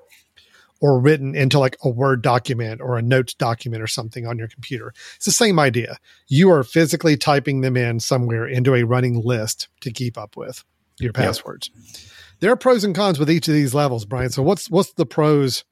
or 0.81 0.99
written 0.99 1.35
into 1.35 1.59
like 1.59 1.77
a 1.83 1.89
Word 1.89 2.21
document 2.21 2.81
or 2.81 2.97
a 2.97 3.01
notes 3.01 3.33
document 3.33 3.81
or 3.81 3.87
something 3.87 4.27
on 4.27 4.37
your 4.37 4.47
computer. 4.47 4.93
It's 5.15 5.25
the 5.25 5.31
same 5.31 5.59
idea. 5.59 5.97
You 6.27 6.51
are 6.51 6.63
physically 6.63 7.17
typing 7.17 7.61
them 7.61 7.77
in 7.77 7.99
somewhere 7.99 8.47
into 8.47 8.75
a 8.75 8.83
running 8.83 9.21
list 9.23 9.69
to 9.81 9.91
keep 9.91 10.17
up 10.17 10.37
with 10.37 10.63
your 10.99 11.13
passwords. 11.13 11.69
Yep. 11.73 11.95
There 12.39 12.51
are 12.51 12.57
pros 12.57 12.83
and 12.83 12.95
cons 12.95 13.19
with 13.19 13.31
each 13.31 13.47
of 13.47 13.53
these 13.53 13.73
levels, 13.73 14.05
Brian. 14.05 14.29
So 14.29 14.43
what's 14.43 14.69
what's 14.69 14.93
the 14.93 15.05
pros 15.05 15.63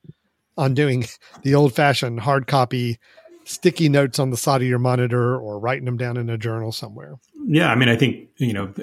on 0.57 0.73
doing 0.73 1.05
the 1.43 1.55
old 1.55 1.73
fashioned 1.73 2.19
hard 2.21 2.47
copy 2.47 2.97
sticky 3.45 3.89
notes 3.89 4.19
on 4.19 4.31
the 4.31 4.37
side 4.37 4.61
of 4.61 4.67
your 4.67 4.79
monitor 4.79 5.37
or 5.37 5.59
writing 5.59 5.85
them 5.85 5.97
down 5.97 6.17
in 6.17 6.29
a 6.29 6.37
journal 6.37 6.71
somewhere. 6.71 7.17
Yeah, 7.47 7.69
I 7.69 7.75
mean, 7.75 7.89
I 7.89 7.95
think 7.95 8.27
you 8.37 8.53
know, 8.53 8.73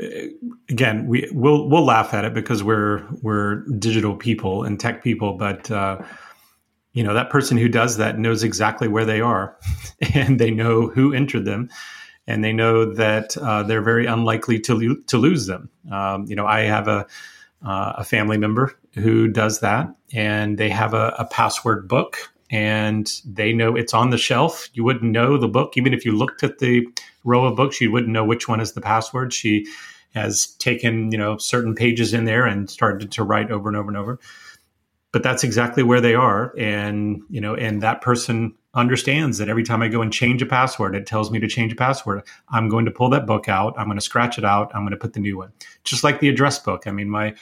again, 0.71 1.07
we 1.07 1.29
we'll 1.33 1.69
we'll 1.69 1.85
laugh 1.85 2.15
at 2.15 2.25
it 2.25 2.33
because 2.33 2.63
we're 2.63 3.05
we're 3.21 3.65
digital 3.79 4.17
people 4.17 4.65
and 4.65 4.79
tech 4.79 5.03
people, 5.03 5.35
but 5.35 5.71
uh, 5.71 6.01
you 6.93 7.03
know, 7.03 7.13
that 7.13 7.31
person 7.31 7.57
who 7.57 7.69
does 7.69 7.97
that 7.97 8.19
knows 8.19 8.45
exactly 8.45 8.89
where 8.89 9.05
they 9.05 9.21
are, 9.21 9.57
and 10.15 10.39
they 10.39 10.51
know 10.51 10.89
who 10.89 11.13
entered 11.13 11.45
them, 11.45 11.69
and 12.27 12.45
they 12.45 12.53
know 12.53 12.85
that 12.95 13.37
uh, 13.39 13.65
they're 13.65 13.83
very 13.83 14.07
unlikely 14.07 14.61
to 14.61 14.75
lo- 14.75 15.03
to 15.09 15.19
lose 15.19 15.47
them. 15.47 15.69
Um, 15.91 16.27
you 16.27 16.37
know, 16.37 16.47
I 16.47 16.61
have 16.61 16.87
a 16.87 17.07
uh, 17.65 17.95
a 17.99 18.05
family 18.05 18.39
member 18.39 18.77
who 18.95 19.29
does 19.29 19.61
that, 19.61 19.89
and 20.13 20.57
they 20.57 20.69
have 20.69 20.95
a, 20.95 21.15
a 21.19 21.25
password 21.25 21.89
book 21.89 22.32
and 22.53 23.11
they 23.25 23.53
know 23.53 23.75
it's 23.75 23.95
on 23.95 24.11
the 24.11 24.19
shelf. 24.19 24.69
You 24.75 24.85
wouldn't 24.85 25.11
know 25.11 25.39
the 25.39 25.49
book, 25.49 25.77
even 25.77 25.95
if 25.95 26.05
you 26.05 26.13
looked 26.13 26.45
at 26.45 26.59
the 26.59 26.87
row 27.25 27.47
of 27.47 27.57
books, 27.57 27.81
you 27.81 27.91
wouldn't 27.91 28.13
know 28.13 28.25
which 28.25 28.47
one 28.47 28.61
is 28.61 28.75
the 28.75 28.81
password. 28.83 29.33
She 29.33 29.67
has 30.15 30.49
taken, 30.57 31.11
you 31.11 31.17
know, 31.17 31.39
certain 31.39 31.75
pages 31.75 32.13
in 32.13 32.27
there 32.27 32.45
and 32.45 32.69
started 32.69 33.11
to 33.11 33.25
write 33.25 33.51
over 33.51 33.71
and 33.71 33.77
over 33.77 33.89
and 33.89 33.97
over. 33.97 34.21
But 35.13 35.23
that's 35.23 35.45
exactly 35.45 35.83
where 35.83 36.01
they 36.01 36.15
are. 36.15 36.55
And, 36.59 37.23
you 37.31 37.41
know, 37.41 37.55
and 37.55 37.83
that 37.83 38.03
person 38.03 38.55
understands 38.75 39.39
that 39.39 39.49
every 39.49 39.63
time 39.63 39.83
I 39.83 39.89
go 39.89 40.03
and 40.03 40.13
change 40.13 40.43
a 40.43 40.47
password, 40.47 40.95
it 40.95 41.07
tells 41.07 41.31
me 41.31 41.39
to 41.41 41.49
change 41.49 41.73
a 41.73 41.77
password. 41.77 42.23
I'm 42.51 42.69
going 42.69 42.85
to 42.85 42.91
pull 42.91 43.09
that 43.11 43.27
book 43.27 43.49
out. 43.49 43.75
I'm 43.79 43.87
going 43.87 43.99
to 43.99 44.05
scratch 44.05 44.37
it 44.39 44.45
out. 44.45 44.71
I'm 44.75 44.83
going 44.83 44.93
to 44.93 44.97
put 44.99 45.15
the 45.15 45.21
new 45.21 45.39
one. 45.39 45.53
Just 45.85 46.05
like 46.05 46.21
the 46.21 46.29
address 46.29 46.59
book. 46.59 46.87
I 46.87 46.91
mean, 46.91 47.09
my, 47.09 47.35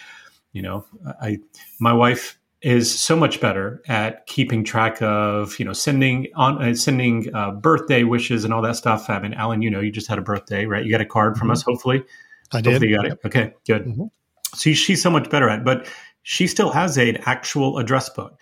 you 0.52 0.62
know, 0.62 0.84
I, 1.20 1.38
my 1.80 1.92
wife 1.92 2.39
is 2.62 2.98
so 2.98 3.16
much 3.16 3.40
better 3.40 3.82
at 3.88 4.26
keeping 4.26 4.64
track 4.64 5.00
of 5.00 5.58
you 5.58 5.64
know 5.64 5.72
sending 5.72 6.26
on 6.36 6.62
uh, 6.62 6.74
sending 6.74 7.34
uh, 7.34 7.52
birthday 7.52 8.02
wishes 8.02 8.44
and 8.44 8.52
all 8.52 8.62
that 8.62 8.76
stuff. 8.76 9.08
I 9.08 9.18
mean, 9.20 9.34
Alan, 9.34 9.62
you 9.62 9.70
know, 9.70 9.80
you 9.80 9.90
just 9.90 10.08
had 10.08 10.18
a 10.18 10.22
birthday, 10.22 10.66
right? 10.66 10.84
You 10.84 10.90
got 10.90 11.00
a 11.00 11.06
card 11.06 11.36
from 11.36 11.46
mm-hmm. 11.46 11.52
us, 11.52 11.62
hopefully. 11.62 12.04
I 12.52 12.60
did. 12.60 12.72
Hopefully 12.72 12.90
you 12.90 12.96
got 12.96 13.06
it. 13.06 13.18
Okay, 13.24 13.54
good. 13.66 13.86
Mm-hmm. 13.86 14.04
So 14.54 14.72
she's 14.72 15.02
so 15.02 15.10
much 15.10 15.30
better 15.30 15.48
at, 15.48 15.60
it, 15.60 15.64
but 15.64 15.88
she 16.22 16.46
still 16.46 16.70
has 16.70 16.98
an 16.98 17.18
actual 17.24 17.78
address 17.78 18.08
book. 18.10 18.38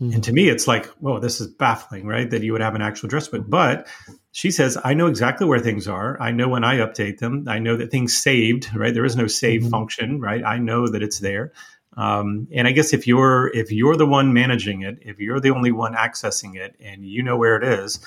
Mm-hmm. 0.00 0.12
And 0.12 0.24
to 0.24 0.32
me, 0.32 0.48
it's 0.48 0.68
like, 0.68 0.86
whoa, 1.00 1.20
this 1.20 1.40
is 1.40 1.46
baffling, 1.46 2.06
right? 2.06 2.28
That 2.28 2.42
you 2.42 2.52
would 2.52 2.60
have 2.60 2.74
an 2.74 2.82
actual 2.82 3.06
address 3.06 3.28
book. 3.28 3.44
But 3.48 3.88
she 4.32 4.50
says, 4.50 4.76
I 4.84 4.92
know 4.92 5.06
exactly 5.06 5.46
where 5.46 5.58
things 5.58 5.88
are. 5.88 6.20
I 6.20 6.32
know 6.32 6.48
when 6.48 6.64
I 6.64 6.76
update 6.76 7.18
them. 7.18 7.46
I 7.48 7.58
know 7.58 7.76
that 7.76 7.90
things 7.90 8.12
saved, 8.12 8.74
right? 8.76 8.92
There 8.92 9.06
is 9.06 9.16
no 9.16 9.26
save 9.26 9.62
mm-hmm. 9.62 9.70
function, 9.70 10.20
right? 10.20 10.44
I 10.44 10.58
know 10.58 10.88
that 10.88 11.02
it's 11.02 11.20
there. 11.20 11.52
Um, 11.96 12.46
and 12.52 12.68
I 12.68 12.72
guess 12.72 12.92
if 12.92 13.06
you're 13.06 13.48
if 13.54 13.72
you're 13.72 13.96
the 13.96 14.06
one 14.06 14.32
managing 14.32 14.82
it, 14.82 14.98
if 15.00 15.18
you're 15.18 15.40
the 15.40 15.50
only 15.50 15.72
one 15.72 15.94
accessing 15.94 16.56
it, 16.56 16.76
and 16.80 17.04
you 17.04 17.22
know 17.22 17.36
where 17.36 17.56
it 17.56 17.64
is, 17.64 18.00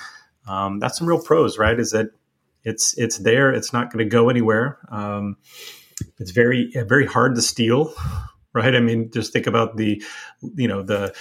um, 0.48 0.78
that's 0.78 0.98
some 0.98 1.08
real 1.08 1.22
pros, 1.22 1.58
right? 1.58 1.78
Is 1.78 1.90
that 1.90 2.10
it's 2.62 2.96
it's 2.96 3.18
there, 3.18 3.52
it's 3.52 3.72
not 3.72 3.92
going 3.92 4.04
to 4.04 4.08
go 4.08 4.28
anywhere. 4.28 4.78
Um, 4.90 5.36
it's 6.18 6.30
very 6.30 6.72
very 6.86 7.06
hard 7.06 7.34
to 7.34 7.42
steal, 7.42 7.92
right? 8.52 8.74
I 8.74 8.80
mean, 8.80 9.10
just 9.10 9.32
think 9.32 9.46
about 9.46 9.76
the 9.76 10.02
you 10.54 10.68
know 10.68 10.82
the 10.82 11.14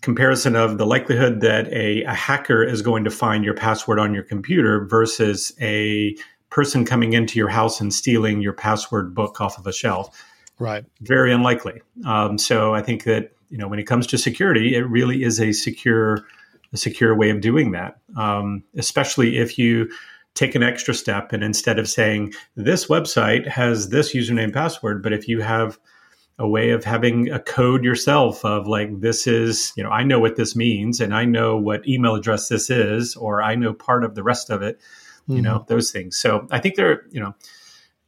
comparison 0.00 0.56
of 0.56 0.78
the 0.78 0.86
likelihood 0.86 1.40
that 1.40 1.66
a, 1.72 2.04
a 2.04 2.14
hacker 2.14 2.62
is 2.62 2.82
going 2.82 3.04
to 3.04 3.10
find 3.10 3.44
your 3.44 3.54
password 3.54 3.98
on 3.98 4.14
your 4.14 4.22
computer 4.22 4.86
versus 4.86 5.52
a 5.60 6.16
person 6.50 6.84
coming 6.84 7.12
into 7.12 7.38
your 7.38 7.48
house 7.48 7.80
and 7.80 7.92
stealing 7.92 8.40
your 8.40 8.52
password 8.52 9.14
book 9.14 9.40
off 9.40 9.58
of 9.58 9.66
a 9.66 9.72
shelf 9.72 10.24
Right. 10.58 10.84
Very 11.00 11.32
unlikely. 11.32 11.82
Um, 12.04 12.38
so 12.38 12.74
I 12.74 12.82
think 12.82 13.04
that 13.04 13.32
you 13.48 13.58
know 13.58 13.68
when 13.68 13.78
it 13.78 13.84
comes 13.84 14.06
to 14.08 14.18
security, 14.18 14.74
it 14.74 14.86
really 14.88 15.22
is 15.22 15.40
a 15.40 15.52
secure 15.52 16.24
a 16.72 16.76
secure 16.76 17.16
way 17.16 17.30
of 17.30 17.40
doing 17.40 17.72
that. 17.72 17.98
Um, 18.16 18.64
especially 18.76 19.38
if 19.38 19.58
you 19.58 19.90
take 20.34 20.54
an 20.54 20.62
extra 20.62 20.94
step 20.94 21.32
and 21.32 21.42
instead 21.42 21.78
of 21.78 21.88
saying 21.88 22.32
this 22.54 22.86
website 22.86 23.46
has 23.46 23.88
this 23.88 24.14
username 24.14 24.52
password, 24.52 25.02
but 25.02 25.12
if 25.12 25.26
you 25.26 25.40
have 25.40 25.78
a 26.38 26.46
way 26.46 26.70
of 26.70 26.84
having 26.84 27.28
a 27.30 27.40
code 27.40 27.82
yourself 27.82 28.44
of 28.44 28.68
like 28.68 29.00
this 29.00 29.26
is 29.26 29.72
you 29.76 29.82
know 29.82 29.90
I 29.90 30.04
know 30.04 30.20
what 30.20 30.36
this 30.36 30.54
means 30.54 31.00
and 31.00 31.14
I 31.14 31.24
know 31.24 31.56
what 31.56 31.86
email 31.88 32.14
address 32.14 32.48
this 32.48 32.70
is 32.70 33.16
or 33.16 33.42
I 33.42 33.54
know 33.56 33.72
part 33.72 34.04
of 34.04 34.14
the 34.14 34.22
rest 34.22 34.50
of 34.50 34.62
it, 34.62 34.78
mm-hmm. 34.78 35.36
you 35.36 35.42
know 35.42 35.64
those 35.68 35.90
things. 35.90 36.16
So 36.16 36.46
I 36.50 36.60
think 36.60 36.76
there 36.76 37.06
you 37.10 37.20
know 37.20 37.34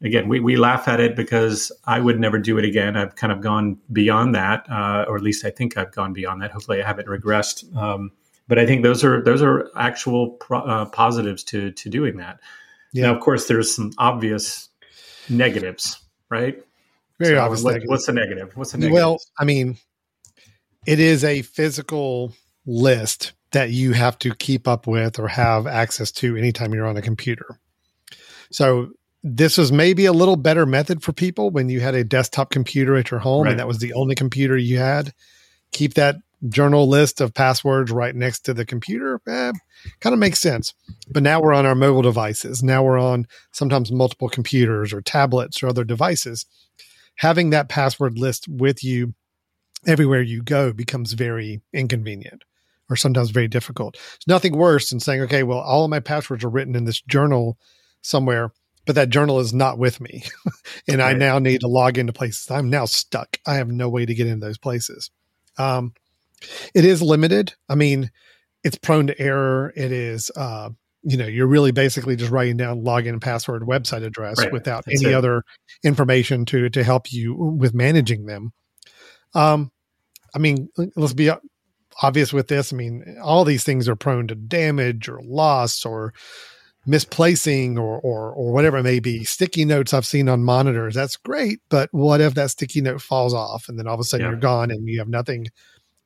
again, 0.02 0.28
we, 0.28 0.40
we 0.40 0.57
laugh 0.57 0.88
at 0.88 1.00
it 1.00 1.16
because 1.16 1.73
I 1.85 2.00
would 2.00 2.19
never 2.19 2.38
do 2.38 2.59
it 2.59 2.64
again. 2.64 2.97
I've 2.97 3.16
kind 3.16 3.33
of 3.33 3.40
gone 3.40 3.78
beyond 3.92 4.35
that, 4.35 4.69
uh, 4.71 5.04
or 5.09 5.16
at 5.16 5.23
least 5.23 5.45
I 5.45 5.50
think 5.50 5.76
I've 5.76 5.92
gone 5.92 6.12
beyond 6.12 6.42
that. 6.42 6.50
Hopefully, 6.50 6.83
I 6.83 6.87
haven't 6.87 7.09
regressed. 7.09 7.75
Um, 7.76 8.12
but 8.49 8.59
I 8.59 8.66
think 8.66 8.83
those 8.83 9.04
are 9.04 9.23
those 9.23 9.42
are 9.42 9.71
actual 9.76 10.30
pro- 10.30 10.62
uh, 10.62 10.85
positives 10.87 11.45
to 11.45 11.71
to 11.73 11.88
doing 11.88 12.16
that. 12.16 12.40
Yeah. 12.92 13.04
Now, 13.04 13.14
of 13.14 13.21
course, 13.21 13.47
there's 13.47 13.75
some 13.75 13.92
obvious 13.99 14.69
negatives, 15.28 16.00
right? 16.28 16.62
Very 17.19 17.37
so 17.37 17.42
obvious. 17.42 17.62
What, 17.62 17.83
what's 17.85 18.07
the 18.07 18.12
negative? 18.12 18.57
What's 18.57 18.73
the 18.73 18.78
negative? 18.78 18.95
Well, 18.95 19.19
I 19.38 19.45
mean, 19.45 19.76
it 20.87 20.99
is 20.99 21.23
a 21.23 21.42
physical 21.42 22.33
list 22.66 23.33
that 23.52 23.71
you 23.71 23.92
have 23.92 24.19
to 24.21 24.35
keep 24.35 24.66
up 24.66 24.87
with 24.87 25.19
or 25.19 25.28
have 25.28 25.66
access 25.66 26.11
to 26.12 26.37
anytime 26.37 26.73
you're 26.73 26.87
on 26.87 26.97
a 26.97 27.02
computer. 27.02 27.61
So 28.50 28.90
this 29.23 29.59
was 29.59 29.71
maybe 29.71 30.07
a 30.07 30.12
little 30.12 30.37
better 30.37 30.65
method 30.65 31.03
for 31.03 31.12
people 31.12 31.50
when 31.50 31.69
you 31.69 31.81
had 31.81 31.95
a 31.95 32.05
desktop 32.05 32.50
computer 32.50 32.97
at 32.97 33.11
your 33.11 33.21
home 33.21 33.45
right. 33.45 33.50
and 33.50 33.61
that 33.61 33.69
was 33.69 33.79
the 33.79 33.93
only 33.93 34.15
computer 34.15 34.57
you 34.57 34.79
had. 34.79 35.12
Keep 35.73 35.95
that 35.95 36.17
journal 36.49 36.89
list 36.89 37.21
of 37.21 37.35
passwords 37.35 37.91
right 37.91 38.15
next 38.15 38.41
to 38.41 38.55
the 38.55 38.65
computer. 38.65 39.21
Eh, 39.29 39.53
kind 40.00 40.15
of 40.15 40.19
makes 40.19 40.39
sense. 40.39 40.73
But 41.11 41.23
now 41.23 41.41
we're 41.41 41.53
on 41.53 41.67
our 41.67 41.75
mobile 41.75 42.03
devices. 42.03 42.62
Now 42.62 42.83
we're 42.83 42.99
on 42.99 43.27
sometimes 43.53 43.93
multiple 43.93 44.29
computers 44.29 44.93
or 44.93 45.03
tablets 45.03 45.62
or 45.62 45.69
other 45.69 45.85
devices. 45.85 46.47
Having 47.17 47.50
that 47.50 47.69
password 47.69 48.19
list 48.19 48.49
with 48.49 48.83
you 48.83 49.15
everywhere 49.87 50.23
you 50.23 50.43
go 50.43 50.73
becomes 50.73 51.12
very 51.12 51.61
inconvenient 51.75 52.45
or 52.89 52.97
sometimes 52.97 53.31
very 53.31 53.49
difficult. 53.49 53.97
It's 54.17 54.27
nothing 54.27 54.57
worse 54.57 54.91
than 54.91 55.00
saying, 55.00 55.21
okay, 55.23 55.43
well, 55.43 55.59
all 55.59 55.85
of 55.85 55.91
my 55.91 56.00
passwords 56.00 56.43
are 56.43 56.50
written 56.50 56.75
in 56.75 56.85
this 56.85 57.03
journal 57.03 57.59
somewhere 58.03 58.53
but 58.90 58.97
that 58.97 59.11
journal 59.11 59.38
is 59.38 59.54
not 59.54 59.78
with 59.78 60.00
me. 60.00 60.25
and 60.88 60.99
right. 60.99 61.14
I 61.14 61.16
now 61.16 61.38
need 61.38 61.61
to 61.61 61.68
log 61.68 61.97
into 61.97 62.12
places. 62.12 62.50
I'm 62.50 62.70
now 62.70 62.87
stuck. 62.87 63.37
I 63.47 63.54
have 63.54 63.68
no 63.68 63.88
way 63.88 64.04
to 64.04 64.14
get 64.16 64.26
into 64.26 64.44
those 64.44 64.59
places. 64.59 65.12
Um, 65.59 65.94
it 66.75 66.85
is 66.85 67.00
limited. 67.00 67.54
I 67.68 67.76
mean, 67.76 68.11
it's 68.64 68.76
prone 68.76 69.06
to 69.06 69.20
error. 69.20 69.73
It 69.76 69.92
is, 69.92 70.32
uh, 70.35 70.70
you 71.04 71.16
know, 71.18 71.28
you're 71.28 71.47
really 71.47 71.70
basically 71.70 72.16
just 72.16 72.32
writing 72.32 72.56
down 72.56 72.82
login 72.82 73.20
password 73.20 73.62
website 73.62 74.02
address 74.02 74.38
right. 74.38 74.50
without 74.50 74.87
That's 74.87 75.04
any 75.04 75.12
it. 75.12 75.16
other 75.16 75.44
information 75.85 76.44
to 76.47 76.68
to 76.70 76.82
help 76.82 77.12
you 77.12 77.32
with 77.32 77.73
managing 77.73 78.26
them. 78.26 78.52
Um, 79.35 79.70
I 80.35 80.40
mean, 80.40 80.68
let's 80.97 81.14
be 81.14 81.30
obvious 82.02 82.32
with 82.32 82.49
this. 82.49 82.73
I 82.73 82.76
mean, 82.76 83.18
all 83.23 83.44
these 83.44 83.62
things 83.62 83.88
are 83.88 83.94
prone 83.94 84.26
to 84.26 84.35
damage 84.35 85.09
or 85.09 85.20
loss 85.23 85.87
or 85.87 86.12
misplacing 86.87 87.78
or, 87.78 88.00
or 88.00 88.32
or 88.32 88.52
whatever 88.52 88.78
it 88.78 88.82
may 88.82 89.00
be. 89.00 89.25
Sticky 89.25 89.64
notes 89.64 89.92
i've 89.92 90.06
seen 90.06 90.28
on 90.28 90.42
monitors 90.42 90.94
that's 90.94 91.16
great 91.16 91.60
but 91.68 91.88
what 91.92 92.20
if 92.20 92.34
that 92.34 92.50
sticky 92.50 92.80
note 92.80 93.02
falls 93.02 93.34
off 93.34 93.68
and 93.68 93.78
then 93.78 93.87
all 93.87 93.94
of 93.94 94.00
a 94.00 94.04
sudden 94.04 94.25
yeah. 94.25 94.30
you're 94.30 94.40
gone 94.40 94.70
and 94.70 94.88
you 94.88 94.99
have 94.99 95.08
nothing 95.08 95.46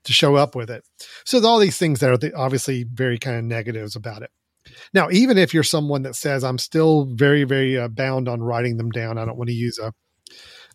to 0.04 0.12
show 0.12 0.34
up 0.34 0.54
with 0.54 0.70
it? 0.70 0.84
So 1.24 1.44
all 1.46 1.58
these 1.58 1.78
things 1.78 2.00
that 2.00 2.10
are 2.10 2.38
obviously 2.38 2.84
very 2.84 3.18
kind 3.18 3.38
of 3.38 3.44
negatives 3.44 3.96
about 3.96 4.22
it. 4.22 4.30
Now 4.92 5.08
even 5.10 5.38
if 5.38 5.54
you're 5.54 5.62
someone 5.62 6.02
that 6.02 6.16
says 6.16 6.42
i'm 6.42 6.58
still 6.58 7.06
very 7.14 7.44
very 7.44 7.78
uh, 7.78 7.88
bound 7.88 8.28
on 8.28 8.42
writing 8.42 8.76
them 8.76 8.90
down 8.90 9.18
i 9.18 9.24
don't 9.24 9.36
want 9.36 9.48
to 9.48 9.54
use 9.54 9.78
a 9.78 9.92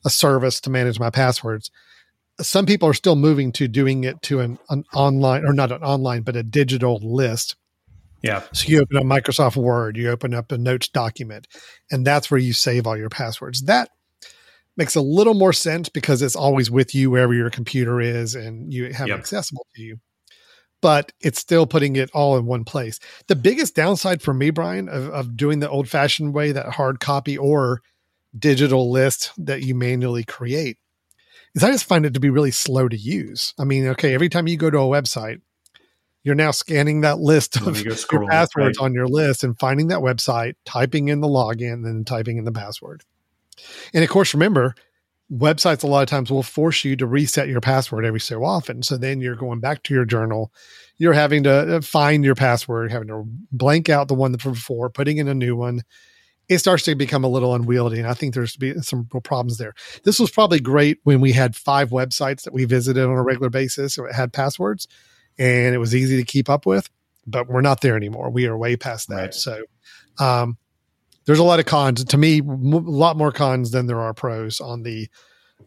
a 0.06 0.10
service 0.10 0.62
to 0.62 0.70
manage 0.70 1.00
my 1.00 1.10
passwords 1.10 1.72
some 2.42 2.66
people 2.66 2.88
are 2.88 2.94
still 2.94 3.16
moving 3.16 3.52
to 3.52 3.68
doing 3.68 4.04
it 4.04 4.22
to 4.22 4.40
an, 4.40 4.58
an 4.70 4.84
online 4.94 5.46
or 5.46 5.54
not 5.54 5.72
an 5.72 5.84
online 5.84 6.22
but 6.22 6.36
a 6.36 6.44
digital 6.44 7.00
list 7.04 7.56
yeah. 8.22 8.44
So 8.54 8.70
you 8.70 8.82
open 8.82 8.98
up 8.98 9.04
Microsoft 9.04 9.56
Word, 9.56 9.98
you 9.98 10.10
open 10.10 10.34
up 10.34 10.52
a 10.52 10.58
notes 10.58 10.88
document, 10.90 11.48
and 11.92 12.06
that's 12.06 12.30
where 12.30 12.40
you 12.40 12.54
save 12.54 12.86
all 12.86 12.98
your 12.98 13.10
passwords. 13.10 13.64
That 13.64 13.90
makes 14.80 14.96
a 14.96 15.02
little 15.02 15.34
more 15.34 15.54
sense 15.54 15.90
because 15.90 16.22
it's 16.22 16.36
always 16.36 16.72
with 16.72 16.96
you 16.96 17.12
wherever 17.12 17.34
your 17.34 17.50
computer 17.50 18.00
is 18.00 18.34
and 18.34 18.74
you 18.74 18.94
have 18.94 19.10
yep. 19.10 19.18
it 19.18 19.20
accessible 19.20 19.68
to 19.76 19.82
you. 19.82 19.98
But 20.82 21.12
it's 21.20 21.40
still 21.40 21.68
putting 21.68 21.98
it 21.98 22.10
all 22.14 22.38
in 22.38 22.46
one 22.46 22.64
place. 22.64 23.00
The 23.28 23.36
biggest 23.36 23.76
downside 23.76 24.22
for 24.22 24.34
me, 24.34 24.50
Brian, 24.50 24.88
of, 24.88 25.10
of 25.10 25.36
doing 25.36 25.60
the 25.60 25.70
old 25.70 25.90
fashioned 25.90 26.34
way, 26.34 26.54
that 26.54 26.68
hard 26.68 27.02
copy 27.02 27.38
or 27.38 27.82
digital 28.38 28.90
list 28.90 29.34
that 29.38 29.64
you 29.64 29.76
manually 29.76 30.24
create, 30.24 30.78
is 31.54 31.64
I 31.64 31.72
just 31.72 31.84
find 31.84 32.06
it 32.06 32.14
to 32.14 32.22
be 32.22 32.30
really 32.30 32.52
slow 32.52 32.88
to 32.88 32.96
use. 32.96 33.54
I 33.60 33.66
mean, 33.66 33.88
okay, 33.88 34.14
every 34.14 34.30
time 34.30 34.48
you 34.48 34.56
go 34.56 34.70
to 34.70 34.78
a 34.78 34.82
website, 34.82 35.42
you're 36.24 36.36
now 36.36 36.52
scanning 36.52 37.02
that 37.02 37.20
list 37.20 37.62
of 37.62 37.82
your 37.82 37.96
passwords 38.28 38.78
right. 38.80 38.86
on 38.86 38.94
your 38.94 39.08
list 39.08 39.44
and 39.44 39.58
finding 39.58 39.88
that 39.88 40.00
website, 40.00 40.56
typing 40.66 41.08
in 41.08 41.22
the 41.22 41.28
login, 41.28 41.74
and 41.74 41.86
then 41.86 42.04
typing 42.04 42.38
in 42.38 42.46
the 42.46 42.52
password. 42.52 43.04
And 43.94 44.04
of 44.04 44.10
course, 44.10 44.34
remember, 44.34 44.76
websites 45.32 45.84
a 45.84 45.88
lot 45.88 46.02
of 46.02 46.10
times 46.10 46.32
will 46.32 46.44
force 46.44 46.84
you 46.84 46.96
to 46.96 47.06
reset 47.06 47.48
your 47.48 47.62
password 47.62 48.06
every 48.06 48.20
so 48.20 48.44
often. 48.44 48.82
So 48.82 48.98
then 48.98 49.22
you're 49.22 49.36
going 49.36 49.60
back 49.60 49.84
to 49.84 49.94
your 49.94 50.06
journal, 50.06 50.52
you're 50.98 51.14
having 51.14 51.44
to 51.44 51.78
uh, 51.78 51.82
find 51.82 52.26
your 52.26 52.36
password, 52.36 52.92
having 52.92 53.10
to 53.10 53.24
blank 53.52 53.90
out 53.90 54.08
the 54.08 54.16
one 54.16 54.38
from 54.38 54.54
before, 54.54 54.90
putting 54.90 55.18
in 55.18 55.28
a 55.28 55.36
new 55.36 55.56
one. 55.56 55.82
It 56.48 56.58
starts 56.58 56.84
to 56.86 56.96
become 56.96 57.24
a 57.24 57.28
little 57.30 57.54
unwieldy, 57.54 58.00
and 58.00 58.08
I 58.08 58.16
think 58.16 58.34
there's 58.34 58.54
to 58.54 58.60
be 58.60 58.74
some 58.82 59.08
real 59.14 59.22
problems 59.22 59.60
there. 59.60 59.76
This 60.04 60.20
was 60.20 60.32
probably 60.32 60.60
great 60.60 60.98
when 61.04 61.22
we 61.22 61.32
had 61.32 61.56
five 61.56 61.92
websites 61.92 62.42
that 62.42 62.54
we 62.54 62.66
visited 62.66 63.04
on 63.04 63.12
a 63.12 63.22
regular 63.22 63.52
basis, 63.52 63.94
so 63.94 64.06
it 64.06 64.16
had 64.16 64.34
passwords, 64.34 64.88
and 65.40 65.74
it 65.74 65.80
was 65.80 65.96
easy 65.96 66.18
to 66.18 66.24
keep 66.24 66.50
up 66.50 66.68
with. 66.68 66.90
But 67.26 67.48
we're 67.48 67.62
not 67.62 67.82
there 67.82 67.96
anymore. 67.96 68.30
We 68.30 68.46
are 68.48 68.58
way 68.58 68.76
past 68.76 69.10
that. 69.10 69.16
Right. 69.16 69.34
So, 69.34 69.64
um, 70.20 70.58
there's 71.26 71.40
a 71.40 71.44
lot 71.44 71.60
of 71.60 71.66
cons 71.66 72.04
to 72.04 72.18
me, 72.18 72.40
a 72.40 72.44
lot 72.44 73.16
more 73.16 73.32
cons 73.32 73.72
than 73.72 73.86
there 73.86 74.00
are 74.00 74.14
pros 74.14 74.60
on 74.60 74.84
the 74.84 75.08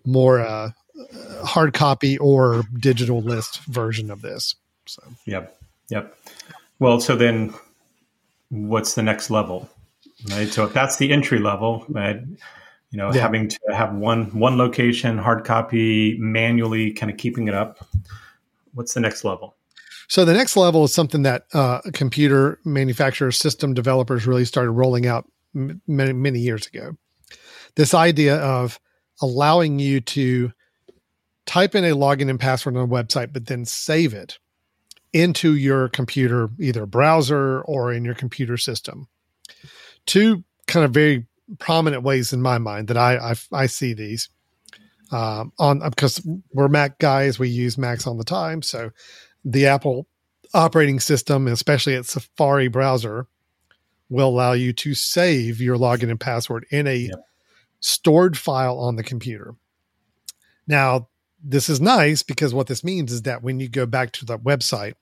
more 0.05 0.41
uh, 0.41 0.71
hard 1.45 1.73
copy 1.73 2.19
or 2.19 2.65
digital 2.81 3.21
list 3.21 3.61
version 3.65 4.11
of 4.11 4.23
this. 4.23 4.57
So, 4.87 5.03
yep, 5.25 5.57
yep. 5.89 6.17
Well, 6.81 7.01
so 7.01 7.15
then, 7.15 7.55
what's 8.49 8.95
the 8.95 9.03
next 9.05 9.31
level? 9.31 9.71
Right. 10.31 10.49
So 10.49 10.65
if 10.65 10.73
that's 10.73 10.97
the 10.97 11.13
entry 11.13 11.39
level, 11.39 11.85
right, 11.89 12.21
you 12.91 12.99
know, 12.99 13.13
yeah. 13.13 13.21
having 13.21 13.49
to 13.49 13.59
have 13.73 13.95
one 13.95 14.27
one 14.39 14.59
location, 14.59 15.19
hard 15.19 15.45
copy, 15.45 16.19
manually, 16.19 16.93
kind 16.93 17.11
of 17.11 17.19
keeping 17.19 17.49
it 17.49 17.55
up. 17.55 17.87
What's 18.75 18.95
the 18.95 19.01
next 19.01 19.25
level? 19.25 19.55
So 20.13 20.27
the 20.27 20.35
next 20.35 20.59
level 20.59 20.85
is 20.85 20.93
something 20.93 21.23
that 21.23 21.47
uh, 21.55 21.81
computer 21.95 22.59
manufacturers, 22.67 23.39
system 23.39 23.73
developers 23.73 24.27
really 24.27 24.45
started 24.45 24.73
rolling 24.73 25.07
out 25.07 25.27
many, 25.55 26.13
many 26.13 26.39
years 26.39 26.67
ago. 26.67 26.99
This 27.77 27.95
idea 27.95 28.37
of 28.37 28.79
allowing 29.23 29.79
you 29.79 30.03
to 30.03 30.53
type 31.47 31.75
in 31.75 31.87
a 31.87 31.97
login 31.97 32.29
and 32.29 32.39
password 32.39 32.77
on 32.77 32.83
a 32.83 32.89
website, 32.89 33.33
but 33.33 33.47
then 33.47 33.65
save 33.65 34.13
it 34.13 34.39
into 35.15 35.55
your 35.55 35.89
computer, 35.89 36.51
either 36.61 36.85
browser 36.85 37.63
or 37.63 37.91
in 37.91 38.05
your 38.05 38.15
computer 38.15 38.59
system. 38.59 39.09
Two 40.05 40.45
kind 40.67 40.85
of 40.85 40.91
very 40.91 41.27
prominent 41.59 42.03
ways 42.03 42.35
in 42.35 42.43
my 42.43 42.59
mind 42.59 42.89
that 42.89 42.99
I 42.99 43.17
I, 43.17 43.35
I 43.51 43.65
see 43.65 43.95
these 43.95 44.29
um, 45.11 45.55
on 45.59 45.79
because 45.79 46.21
we're 46.53 46.69
Mac 46.69 46.99
guys, 46.99 47.39
we 47.39 47.49
use 47.49 47.79
Macs 47.79 48.07
all 48.07 48.19
the 48.19 48.25
time, 48.25 48.61
so 48.61 48.91
the 49.45 49.67
Apple 49.67 50.07
operating 50.55 51.01
system, 51.01 51.47
especially 51.47 51.95
its 51.95 52.13
Safari 52.13 52.69
browser, 52.69 53.27
will 54.09 54.29
allow 54.29 54.53
you 54.53 54.73
to 54.75 54.95
save 54.95 55.61
your 55.61 55.77
login 55.77 56.11
and 56.11 56.21
password 56.21 56.67
in 56.71 56.87
a 56.87 56.95
yep. 56.95 57.25
stored 57.81 58.37
file 58.37 58.79
on 58.79 58.97
the 58.97 59.03
computer. 59.03 59.55
Now, 60.67 61.09
this 61.43 61.69
is 61.69 61.81
nice 61.81 62.23
because 62.23 62.55
what 62.55 62.67
this 62.67 62.85
means 62.85 63.11
is 63.13 63.23
that 63.23 63.43
when 63.43 63.59
you 63.59 63.69
go 63.69 63.87
back 63.87 64.13
to 64.13 64.25
the 64.25 64.39
website, 64.39 64.95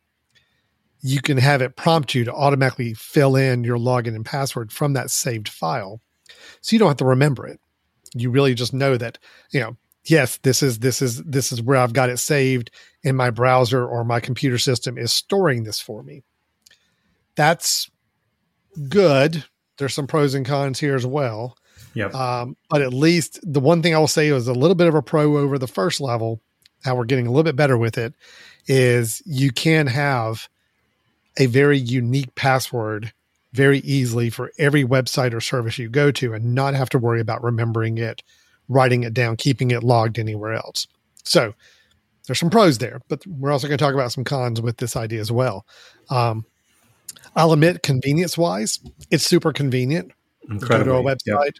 you 1.02 1.20
can 1.20 1.38
have 1.38 1.62
it 1.62 1.76
prompt 1.76 2.14
you 2.14 2.25
to 2.25 2.32
automatically 2.32 2.94
fill 2.94 3.37
in 3.37 3.64
your 3.64 3.78
login 3.78 4.14
and 4.14 4.25
password 4.25 4.70
from 4.70 4.92
that 4.92 5.11
saved 5.11 5.49
file. 5.49 6.00
So 6.61 6.75
you 6.75 6.78
don't 6.78 6.88
have 6.88 6.97
to 6.99 7.04
remember 7.04 7.47
it. 7.47 7.59
You 8.14 8.30
really 8.30 8.54
just 8.54 8.73
know 8.73 8.97
that, 8.97 9.18
you 9.50 9.61
know, 9.61 9.76
yes, 10.04 10.38
this 10.38 10.62
is 10.62 10.78
this 10.78 11.02
is 11.02 11.23
this 11.23 11.52
is 11.52 11.62
where 11.62 11.78
I've 11.78 11.92
got 11.92 12.11
it 12.11 12.19
saved 12.19 12.71
in 13.02 13.16
my 13.16 13.30
browser 13.30 13.87
or 13.87 14.04
my 14.04 14.21
computer 14.21 14.59
system 14.59 14.99
is 14.99 15.12
storing 15.12 15.64
this 15.64 15.80
for 15.80 16.02
me. 16.02 16.23
That's 17.35 17.90
good. 18.88 19.45
There's 19.78 19.95
some 19.95 20.07
pros 20.07 20.35
and 20.35 20.45
cons 20.45 20.78
here 20.78 20.95
as 20.95 21.07
well. 21.07 21.57
Yep. 21.95 22.14
Um, 22.14 22.57
but 22.69 22.83
at 22.83 22.92
least 22.92 23.40
the 23.42 23.61
one 23.61 23.83
thing 23.83 23.95
I 23.95 23.99
will 23.99 24.09
say 24.09 24.30
was 24.33 24.47
a 24.47 24.52
little 24.52 24.75
bit 24.75 24.88
of 24.88 24.95
a 24.95 25.02
pro 25.02 25.38
over 25.38 25.59
the 25.59 25.66
first 25.66 26.00
level. 26.00 26.40
How 26.85 26.95
we're 26.95 27.04
getting 27.04 27.26
a 27.26 27.30
little 27.30 27.45
bit 27.45 27.57
better 27.57 27.76
with 27.76 27.99
it 27.99 28.14
is 28.66 29.23
you 29.26 29.50
can 29.50 29.87
have 29.87 30.49
a 31.37 31.47
very 31.47 31.78
unique 31.78 32.35
password 32.35 33.12
very 33.52 33.80
easily 33.80 34.30
for 34.30 34.52
every 34.59 34.85
website 34.85 35.35
or 35.35 35.40
service 35.40 35.78
you 35.78 35.88
go 35.88 36.11
to 36.12 36.33
and 36.33 36.54
not 36.54 36.75
have 36.75 36.88
to 36.90 36.99
worry 36.99 37.21
about 37.21 37.42
remembering 37.42 37.99
it, 37.99 38.23
writing 38.71 39.02
it 39.02 39.13
down, 39.13 39.37
keeping 39.37 39.71
it 39.71 39.83
logged 39.83 40.19
anywhere 40.19 40.54
else. 40.54 40.87
So 41.25 41.52
there's 42.26 42.39
some 42.39 42.49
pros 42.49 42.78
there, 42.78 43.00
but 43.09 43.26
we're 43.26 43.50
also 43.50 43.67
going 43.67 43.76
to 43.76 43.85
talk 43.85 43.93
about 43.93 44.13
some 44.13 44.25
cons 44.25 44.61
with 44.61 44.78
this 44.78 44.97
idea 44.97 45.21
as 45.21 45.33
well. 45.33 45.67
Um, 46.09 46.47
I'll 47.37 47.52
admit, 47.52 47.83
convenience 47.83 48.39
wise, 48.39 48.78
it's 49.11 49.25
super 49.25 49.52
convenient. 49.52 50.13
Incredibly. 50.49 50.93
Go 50.93 51.02
to 51.02 51.09
a 51.09 51.15
website 51.15 51.45
yep. 51.45 51.54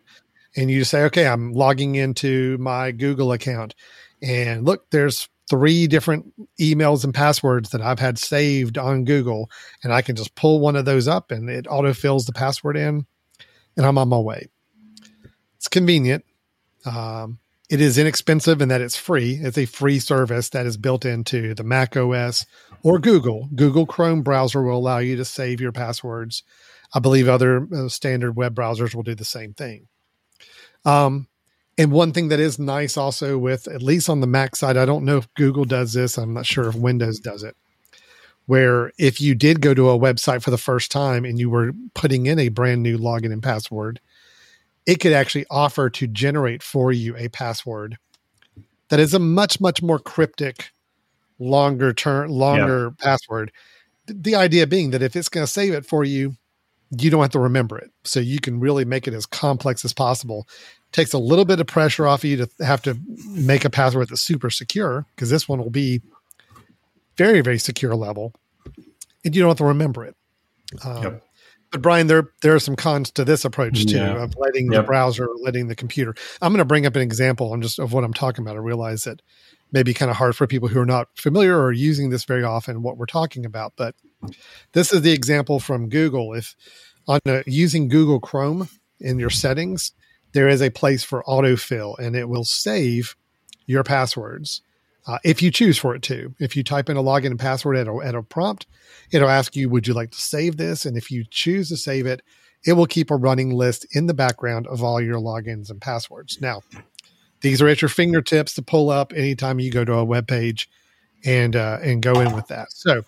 and 0.57 0.71
you 0.71 0.85
say, 0.85 1.03
okay, 1.05 1.27
I'm 1.27 1.53
logging 1.53 1.97
into 1.97 2.57
my 2.59 2.93
Google 2.93 3.33
account. 3.33 3.75
And 4.23 4.65
look, 4.65 4.89
there's 4.91 5.29
three 5.49 5.89
different 5.89 6.33
emails 6.61 7.05
and 7.05 7.13
passwords 7.13 7.71
that 7.71 7.81
I've 7.81 7.99
had 7.99 8.19
saved 8.19 8.79
on 8.79 9.05
Google. 9.05 9.51
And 9.83 9.93
I 9.93 10.03
can 10.03 10.15
just 10.15 10.35
pull 10.37 10.61
one 10.61 10.77
of 10.77 10.85
those 10.85 11.09
up 11.09 11.31
and 11.31 11.51
it 11.51 11.67
auto 11.69 11.93
fills 11.93 12.27
the 12.27 12.33
password 12.33 12.77
in 12.77 13.07
and 13.77 13.87
I'm 13.87 13.99
on 13.99 14.09
my 14.09 14.19
way. 14.19 14.49
It's 15.57 15.69
convenient. 15.69 16.25
Um, 16.85 17.39
it 17.71 17.81
is 17.81 17.99
inexpensive 17.99 18.61
in 18.61 18.69
that 18.69 18.81
it's 18.81 18.97
free. 18.97 19.39
It's 19.41 19.57
a 19.57 19.65
free 19.65 20.01
service 20.01 20.49
that 20.51 20.67
is 20.67 20.77
built 20.77 21.05
into 21.05 21.55
the 21.55 21.63
Mac 21.63 21.97
OS 21.97 22.45
or 22.83 22.99
Google. 22.99 23.49
Google 23.55 23.87
Chrome 23.87 24.23
browser 24.23 24.63
will 24.63 24.77
allow 24.77 24.99
you 24.99 25.17
to 25.17 25.25
save 25.25 25.61
your 25.61 25.71
passwords. 25.71 26.43
I 26.93 26.99
believe 26.99 27.29
other 27.29 27.69
uh, 27.73 27.89
standard 27.89 28.35
web 28.35 28.57
browsers 28.57 28.93
will 28.93 29.05
do 29.05 29.15
the 29.15 29.25
same 29.25 29.55
thing. 29.55 29.87
Um, 30.85 31.29
and 31.79 31.93
one 31.93 32.13
thing 32.13 32.29
that 32.29 32.41
is 32.41 32.59
nice 32.59 32.97
also 32.97 33.39
with, 33.39 33.69
at 33.69 33.83
least 33.83 34.11
on 34.11 34.21
the 34.21 34.27
Mac 34.27 34.57
side, 34.57 34.77
I 34.77 34.85
don't 34.85 35.05
know 35.05 35.19
if 35.19 35.33
Google 35.35 35.65
does 35.65 35.93
this. 35.93 36.19
I'm 36.19 36.35
not 36.35 36.47
sure 36.47 36.69
if 36.69 36.75
Windows 36.75 37.21
does 37.21 37.45
it. 37.45 37.57
Where 38.47 38.91
if 38.99 39.21
you 39.21 39.37
did 39.37 39.61
go 39.61 39.75
to 39.75 39.91
a 39.91 39.99
website 39.99 40.43
for 40.43 40.51
the 40.51 40.59
first 40.59 40.91
time 40.91 41.25
and 41.25 41.39
you 41.39 41.49
were 41.49 41.73
putting 41.95 42.27
in 42.27 42.41
a 42.41 42.49
brand 42.49 42.83
new 42.83 42.99
login 42.99 43.33
and 43.33 43.43
password, 43.43 44.01
it 44.87 44.97
could 44.97 45.13
actually 45.13 45.47
offer 45.51 45.91
to 45.91 46.07
generate 46.07 46.63
for 46.63 46.93
you 46.93 47.17
a 47.17 47.29
password 47.29 47.97
that 48.89 49.01
is 49.01 49.15
a 49.15 49.19
much, 49.19 49.61
much 49.61 49.83
more 49.83 49.99
cryptic 49.99 50.71
longer 51.39 51.93
term, 51.93 52.31
longer 52.31 52.93
yeah. 52.99 53.05
password. 53.05 53.53
The 54.07 54.35
idea 54.35 54.67
being 54.67 54.91
that 54.91 55.03
if 55.03 55.17
it's 55.17 55.29
going 55.29 55.47
to 55.47 55.51
save 55.51 55.73
it 55.73 55.87
for 55.87 56.05
you, 56.05 56.35
you 56.91 57.09
don't 57.09 57.23
have 57.23 57.31
to 57.31 57.39
remember 57.39 57.79
it. 57.79 57.91
So 58.05 58.21
you 58.21 58.41
can 58.41 58.59
really 58.59 58.85
make 58.85 59.07
it 59.07 59.15
as 59.15 59.27
complex 59.27 59.85
as 59.85 59.93
possible. 59.93 60.49
Takes 60.93 61.13
a 61.13 61.19
little 61.19 61.45
bit 61.45 61.61
of 61.61 61.69
pressure 61.69 62.07
off 62.07 62.21
of 62.21 62.31
you 62.31 62.37
to 62.39 62.65
have 62.65 62.83
to 62.83 62.99
make 63.29 63.65
a 63.65 63.71
password 63.71 64.09
that's 64.09 64.23
super 64.23 64.51
secure 64.51 65.07
because 65.15 65.31
this 65.31 65.49
one 65.49 65.61
will 65.61 65.71
be 65.71 66.03
very, 67.17 67.43
very 67.43 67.59
secure 67.59 67.95
level 67.95 68.35
and 69.25 69.35
you 69.37 69.41
don't 69.41 69.51
have 69.51 69.59
to 69.59 69.65
remember 69.65 70.05
it. 70.05 70.17
Um, 70.85 71.03
yep. 71.03 71.27
But 71.71 71.83
Brian, 71.83 72.09
there 72.09 72.31
there 72.43 72.55
are 72.55 72.61
some 72.61 72.77
cons 72.77 73.11
to 73.13 73.25
this 73.25 73.45
approach 73.45 73.87
too 73.87 73.97
yeah. 73.97 74.23
of 74.23 74.37
letting 74.37 74.73
yep. 74.73 74.83
the 74.83 74.87
browser, 74.87 75.29
letting 75.41 75.69
the 75.69 75.77
computer. 75.77 76.15
I'm 76.43 76.53
going 76.53 76.59
to 76.59 76.65
bring 76.65 76.87
up 76.87 76.97
an 76.97 77.03
example. 77.03 77.53
I'm 77.53 77.63
just 77.63 77.79
of 77.79 77.93
what 77.93 78.05
I'm 78.05 78.13
talking 78.13 78.45
about. 78.45 78.57
I 78.57 78.61
realize 78.61 79.05
that 79.05 79.23
maybe 79.73 79.95
kind 79.95 80.11
of 80.11 80.17
hard 80.17 80.35
for 80.35 80.47
people 80.47 80.69
who 80.69 80.81
are 80.81 80.87
not 80.87 81.09
familiar 81.17 81.61
or 81.61 81.71
using 81.73 82.11
this 82.11 82.25
very 82.25 82.43
often 82.43 82.83
what 82.83 82.97
we're 82.97 83.07
talking 83.07 83.47
about. 83.47 83.75
But 83.77 83.95
this 84.73 84.93
is 84.93 85.03
the 85.03 85.13
example 85.13 85.61
from 85.61 85.89
Google. 85.89 86.35
If 86.35 86.57
on 87.07 87.21
a, 87.27 87.45
using 87.47 87.89
Google 87.89 88.19
Chrome 88.19 88.69
in 88.99 89.19
your 89.19 89.31
settings, 89.31 89.93
there 90.33 90.49
is 90.49 90.61
a 90.61 90.71
place 90.71 91.05
for 91.05 91.23
autofill 91.27 91.99
and 91.99 92.17
it 92.17 92.29
will 92.29 92.45
save 92.45 93.17
your 93.67 93.85
passwords 93.85 94.63
uh, 95.11 95.19
if 95.25 95.43
you 95.43 95.51
choose 95.51 95.77
for 95.77 95.95
it 95.97 96.03
to. 96.03 96.33
If 96.39 96.57
you 96.57 96.63
type 96.63 96.89
in 96.89 96.97
a 96.97 97.03
login 97.03 97.27
and 97.27 97.39
password 97.39 97.77
at 97.77 97.89
a, 97.89 97.97
at 98.05 98.15
a 98.15 98.23
prompt, 98.23 98.67
it'll 99.11 99.29
ask 99.29 99.57
you, 99.57 99.69
Would 99.69 99.89
you 99.89 99.95
like 99.95 100.13
to 100.13 100.21
save 100.21 100.57
this? 100.57 100.87
And 100.87 100.97
if 100.97 101.11
you 101.11 101.25
choose 101.29 101.69
to 101.71 101.77
save 101.77 102.07
it, 102.07 102.23
it 102.65 102.75
will 102.75 102.87
keep 102.87 103.11
a 103.11 103.17
running 103.17 103.51
list 103.51 103.87
in 103.91 104.07
the 104.07 104.15
background 104.15 104.69
of 104.69 104.85
all 104.85 105.01
your 105.01 105.17
logins 105.17 105.69
and 105.69 105.81
passwords. 105.81 106.41
Now, 106.41 106.63
these 107.41 107.61
are 107.61 107.67
at 107.67 107.83
your 107.83 107.89
fingertips 107.89 108.55
to 108.55 108.63
pull 108.63 108.91
up 108.91 109.13
anytime 109.13 109.59
you 109.59 109.73
go 109.73 109.85
to 109.85 109.95
a 109.95 110.05
web 110.05 110.29
page 110.29 110.71
and 111.25 111.57
uh, 111.57 111.79
and 111.83 112.03
go 112.03 112.21
in 112.21 112.33
with 112.33 112.47
that. 112.47 112.71
So 112.71 113.03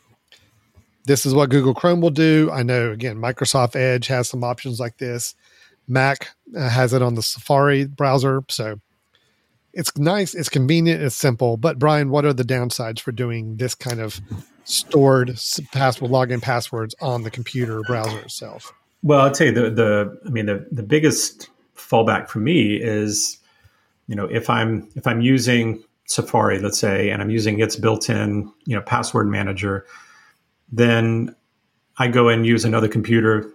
this 1.05 1.25
is 1.25 1.35
what 1.35 1.51
Google 1.51 1.75
Chrome 1.75 2.01
will 2.01 2.11
do. 2.11 2.51
I 2.53 2.65
know 2.65 2.91
again, 2.91 3.17
Microsoft 3.17 3.77
Edge 3.77 4.09
has 4.09 4.29
some 4.29 4.43
options 4.43 4.81
like 4.81 4.99
this. 4.99 5.37
Mac 5.87 6.31
uh, 6.57 6.69
has 6.69 6.93
it 6.93 7.03
on 7.03 7.15
the 7.15 7.23
Safari 7.23 7.85
browser, 7.85 8.43
so 8.49 8.81
it's 9.73 9.97
nice, 9.97 10.35
it's 10.35 10.49
convenient, 10.49 11.03
it's 11.03 11.17
simple. 11.17 11.57
But 11.57 11.79
Brian, 11.79 12.11
what 12.11 12.25
are 12.25 12.33
the 12.33 12.45
downsides 12.45 13.01
for 13.01 13.13
doing 13.13 13.57
this 13.57 13.75
kind 13.75 14.01
of 14.01 14.21
stored 14.65 15.29
password 15.73 16.11
login 16.11 16.41
passwords 16.41 16.95
on 17.01 17.23
the 17.23 17.31
computer 17.31 17.83
browser 17.87 18.19
itself? 18.21 18.73
Well, 19.03 19.21
I'd 19.21 19.37
say 19.37 19.51
the 19.51 19.71
the 19.71 20.21
I 20.27 20.31
mean 20.31 20.47
the 20.47 20.67
the 20.71 20.83
biggest 20.83 21.49
fallback 21.77 22.29
for 22.29 22.39
me 22.39 22.77
is 22.77 23.39
you 24.07 24.17
know 24.17 24.27
if 24.27 24.49
i'm 24.49 24.89
if 24.95 25.07
i'm 25.07 25.21
using 25.21 25.83
safari 26.07 26.59
let's 26.59 26.79
say 26.79 27.11
and 27.11 27.23
i'm 27.23 27.31
using 27.31 27.61
its 27.61 27.77
built-in 27.77 28.51
you 28.65 28.75
know 28.77 28.83
password 28.83 29.29
manager 29.29 29.87
then 30.71 31.35
i 31.99 32.09
go 32.09 32.29
and 32.29 32.47
use 32.47 32.65
another 32.65 32.89
computer 32.89 33.51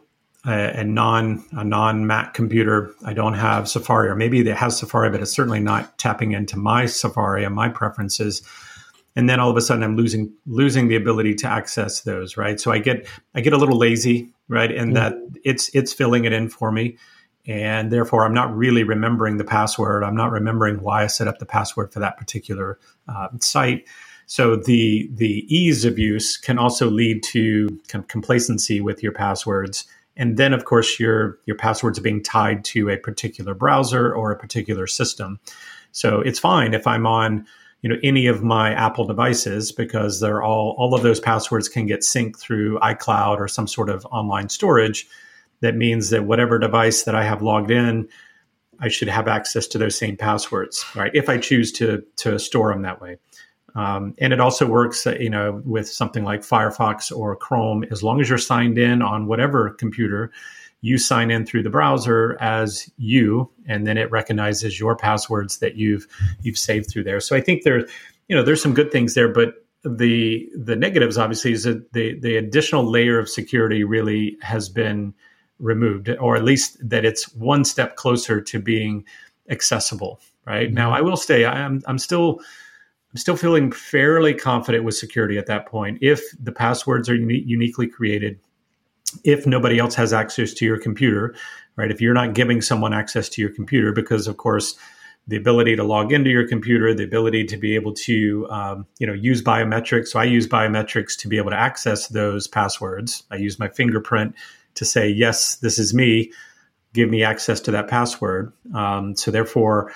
a, 0.48 0.80
a 0.80 0.84
non 0.84 1.44
a 1.52 1.64
non 1.64 2.08
Mac 2.08 2.34
computer. 2.34 2.94
I 3.06 3.14
don't 3.14 3.34
have 3.34 3.70
Safari, 3.70 4.10
or 4.10 4.16
maybe 4.16 4.40
it 4.40 4.56
has 4.56 4.78
Safari, 4.78 5.10
but 5.10 5.22
it's 5.22 5.32
certainly 5.32 5.60
not 5.60 5.98
tapping 5.98 6.32
into 6.32 6.58
my 6.58 6.86
Safari 6.86 7.44
and 7.44 7.54
my 7.54 7.70
preferences. 7.70 8.42
And 9.16 9.30
then 9.30 9.40
all 9.40 9.50
of 9.50 9.58
a 9.58 9.62
sudden, 9.62 9.84
I'm 9.84 9.98
losing 9.98 10.32
losing 10.46 10.88
the 10.88 10.96
ability 10.96 11.36
to 11.36 11.48
access 11.48 12.02
those. 12.02 12.38
Right, 12.38 12.60
so 12.60 12.72
I 12.72 12.80
get 12.80 13.08
I 13.36 13.42
get 13.42 13.54
a 13.54 13.58
little 13.58 13.78
lazy, 13.78 14.34
right, 14.48 14.72
and 14.72 14.96
mm-hmm. 14.96 15.16
that 15.16 15.40
it's 15.44 15.70
it's 15.76 15.94
filling 15.94 16.26
it 16.26 16.34
in 16.34 16.50
for 16.50 16.72
me 16.72 16.98
and 17.48 17.92
therefore 17.92 18.26
I'm 18.26 18.34
not 18.34 18.56
really 18.56 18.84
remembering 18.84 19.38
the 19.38 19.46
password. 19.46 20.04
I'm 20.04 20.16
not 20.16 20.32
remembering 20.32 20.82
why 20.82 21.04
I 21.04 21.08
set 21.08 21.30
up 21.30 21.40
the 21.40 21.46
password 21.46 21.94
for 21.94 22.00
that 22.00 22.18
particular 22.18 22.78
uh, 23.08 23.30
site. 23.40 23.88
So 24.26 24.58
the 24.58 25.10
the 25.14 25.46
ease 25.48 25.86
of 25.86 25.98
use 25.98 26.36
can 26.36 26.60
also 26.60 26.90
lead 26.90 27.24
to 27.24 27.70
kind 27.88 28.04
of 28.04 28.10
complacency 28.10 28.82
with 28.82 29.02
your 29.02 29.14
passwords, 29.14 29.86
and 30.18 30.38
then 30.38 30.54
of 30.54 30.66
course 30.66 31.00
your 31.00 31.40
your 31.46 31.56
passwords 31.56 31.98
are 31.98 32.04
being 32.04 32.22
tied 32.22 32.66
to 32.66 32.90
a 32.90 32.98
particular 32.98 33.54
browser 33.54 34.14
or 34.14 34.32
a 34.32 34.38
particular 34.38 34.88
system. 34.88 35.40
So 35.92 36.20
it's 36.20 36.40
fine 36.40 36.74
if 36.74 36.86
I'm 36.86 37.08
on 37.08 37.46
you 37.82 37.90
know 37.90 37.98
any 38.04 38.28
of 38.28 38.44
my 38.44 38.74
Apple 38.74 39.06
devices 39.06 39.72
because 39.72 40.20
they're 40.20 40.44
all 40.44 40.76
all 40.78 40.94
of 40.94 41.04
those 41.04 41.20
passwords 41.20 41.70
can 41.70 41.86
get 41.86 42.02
synced 42.02 42.38
through 42.38 42.80
iCloud 42.80 43.38
or 43.38 43.48
some 43.48 43.68
sort 43.68 43.90
of 43.90 44.06
online 44.08 44.50
storage 44.50 45.08
that 45.62 45.76
means 45.76 46.10
that 46.10 46.26
whatever 46.26 46.60
device 46.60 47.04
that 47.04 47.16
I 47.16 47.24
have 47.24 47.42
logged 47.42 47.72
in, 47.72 48.08
I 48.80 48.90
should 48.90 49.08
have 49.08 49.28
access 49.28 49.66
to 49.68 49.78
those 49.78 49.98
same 49.98 50.18
passwords, 50.18 50.86
right? 50.96 51.12
If 51.14 51.30
I 51.30 51.38
choose 51.38 51.72
to 51.74 52.04
to 52.18 52.38
store 52.40 52.72
them 52.72 52.84
that 52.84 53.02
way. 53.02 53.18
Um, 53.78 54.16
and 54.18 54.34
it 54.34 54.40
also 54.40 54.66
works, 54.66 55.06
uh, 55.06 55.16
you 55.20 55.30
know, 55.30 55.62
with 55.63 55.88
something 55.88 56.24
like 56.24 56.42
Firefox 56.42 57.16
or 57.16 57.36
Chrome. 57.36 57.86
As 57.92 58.02
long 58.02 58.20
as 58.20 58.28
you're 58.28 58.40
signed 58.40 58.80
in 58.80 59.04
on 59.04 59.28
whatever 59.28 59.70
computer, 59.70 60.32
you 60.82 60.98
sign 60.98 61.30
in 61.30 61.46
through 61.46 61.62
the 61.62 61.70
browser 61.70 62.38
as 62.42 62.90
you, 62.98 63.52
and 63.68 63.86
then 63.86 63.98
it 63.98 64.10
recognizes 64.10 64.80
your 64.80 64.96
passwords 64.96 65.60
that 65.60 65.76
you've 65.76 66.08
you've 66.42 66.58
saved 66.58 66.90
through 66.90 67.04
there. 67.04 67.20
So 67.20 67.36
I 67.36 67.42
think 67.42 67.63
there, 67.63 67.88
you 68.28 68.36
know, 68.36 68.42
there's 68.42 68.63
some 68.63 68.74
good 68.74 68.92
things 68.92 69.13
there, 69.13 69.32
but 69.32 69.54
the 69.84 70.50
the 70.56 70.76
negatives 70.76 71.18
obviously 71.18 71.52
is 71.52 71.63
that 71.63 71.94
the 71.94 72.18
the 72.20 72.36
additional 72.36 72.84
layer 72.84 73.20
of 73.20 73.30
security 73.30 73.84
really 73.84 74.38
has 74.42 74.70
been 74.70 75.13
removed, 75.60 76.10
or 76.20 76.36
at 76.36 76.44
least 76.44 76.78
that 76.90 77.06
it's 77.06 77.32
one 77.36 77.63
step 77.63 77.96
closer 77.96 78.42
to 78.42 78.60
being 78.60 79.06
accessible. 79.52 80.20
Right 80.46 80.68
mm-hmm. 80.68 80.76
now, 80.76 80.92
I 80.92 81.02
will 81.02 81.18
say 81.18 81.46
I'm 81.46 81.84
I'm 81.86 82.00
still 82.00 82.40
I'm 83.12 83.17
still 83.17 83.38
feeling 83.38 83.72
fairly 83.72 84.34
confident 84.34 84.84
with 84.84 84.96
security 84.96 85.38
at 85.38 85.48
that 85.48 85.65
point. 85.65 86.00
If 86.02 86.22
the 86.39 86.52
passwords 86.52 87.10
are 87.10 87.15
uni- 87.15 87.43
uniquely 87.46 87.88
created, 87.88 88.39
if 89.24 89.48
nobody 89.48 89.80
else 89.80 89.96
has 89.96 90.13
access 90.13 90.54
to 90.56 90.65
your 90.65 90.78
computer, 90.78 91.36
right? 91.78 91.89
If 91.89 92.02
you're 92.02 92.13
not 92.13 92.34
giving 92.34 92.62
someone 92.62 92.93
access 92.93 93.30
to 93.30 93.41
your 93.41 93.52
computer, 93.52 93.91
because 93.91 94.28
of 94.28 94.38
course 94.38 94.76
the 95.28 95.36
ability 95.36 95.76
to 95.76 95.84
log 95.84 96.13
into 96.13 96.30
your 96.30 96.48
computer, 96.48 96.93
the 96.93 97.04
ability 97.04 97.43
to 97.43 97.58
be 97.58 97.76
able 97.76 97.93
to, 97.93 98.48
um, 98.50 98.86
you 98.98 99.06
know, 99.06 99.13
use 99.13 99.41
biometrics. 99.41 100.08
So 100.08 100.20
I 100.20 100.24
use 100.24 100.48
biometrics 100.48 101.17
to 101.20 101.28
be 101.28 101.38
able 101.38 101.50
to 101.50 101.60
access 101.60 102.08
those 102.08 102.48
passwords. 102.48 103.24
I 103.30 103.36
use 103.36 103.60
my 103.60 103.67
fingerprint 103.67 104.36
to 104.76 104.86
say, 104.86 105.10
yes, 105.10 105.56
this 105.56 105.80
is 105.80 105.93
me, 105.93 106.32
give 106.93 107.10
me 107.10 107.24
access 107.24 107.60
to 107.62 107.72
that 107.72 107.89
password. 107.89 108.54
Um, 108.74 109.15
so 109.15 109.32
therefore, 109.32 109.91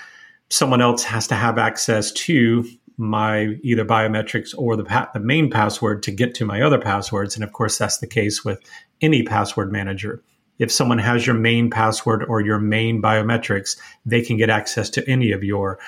someone 0.50 0.82
else 0.82 1.02
has 1.04 1.26
to 1.28 1.34
have 1.34 1.56
access 1.56 2.12
to 2.12 2.68
my 2.96 3.56
either 3.62 3.84
biometrics 3.84 4.54
or 4.56 4.76
the, 4.76 4.84
pa- 4.84 5.10
the 5.12 5.20
main 5.20 5.50
password 5.50 6.02
to 6.04 6.10
get 6.10 6.34
to 6.36 6.44
my 6.44 6.62
other 6.62 6.78
passwords. 6.78 7.34
And 7.34 7.44
of 7.44 7.52
course, 7.52 7.78
that's 7.78 7.98
the 7.98 8.06
case 8.06 8.44
with 8.44 8.60
any 9.00 9.22
password 9.22 9.72
manager. 9.72 10.22
If 10.58 10.70
someone 10.70 10.98
has 10.98 11.26
your 11.26 11.36
main 11.36 11.70
password 11.70 12.24
or 12.28 12.40
your 12.40 12.58
main 12.58 13.02
biometrics, 13.02 13.78
they 14.06 14.22
can 14.22 14.36
get 14.36 14.50
access 14.50 14.90
to 14.90 15.08
any 15.08 15.32
of 15.32 15.42
your 15.42 15.78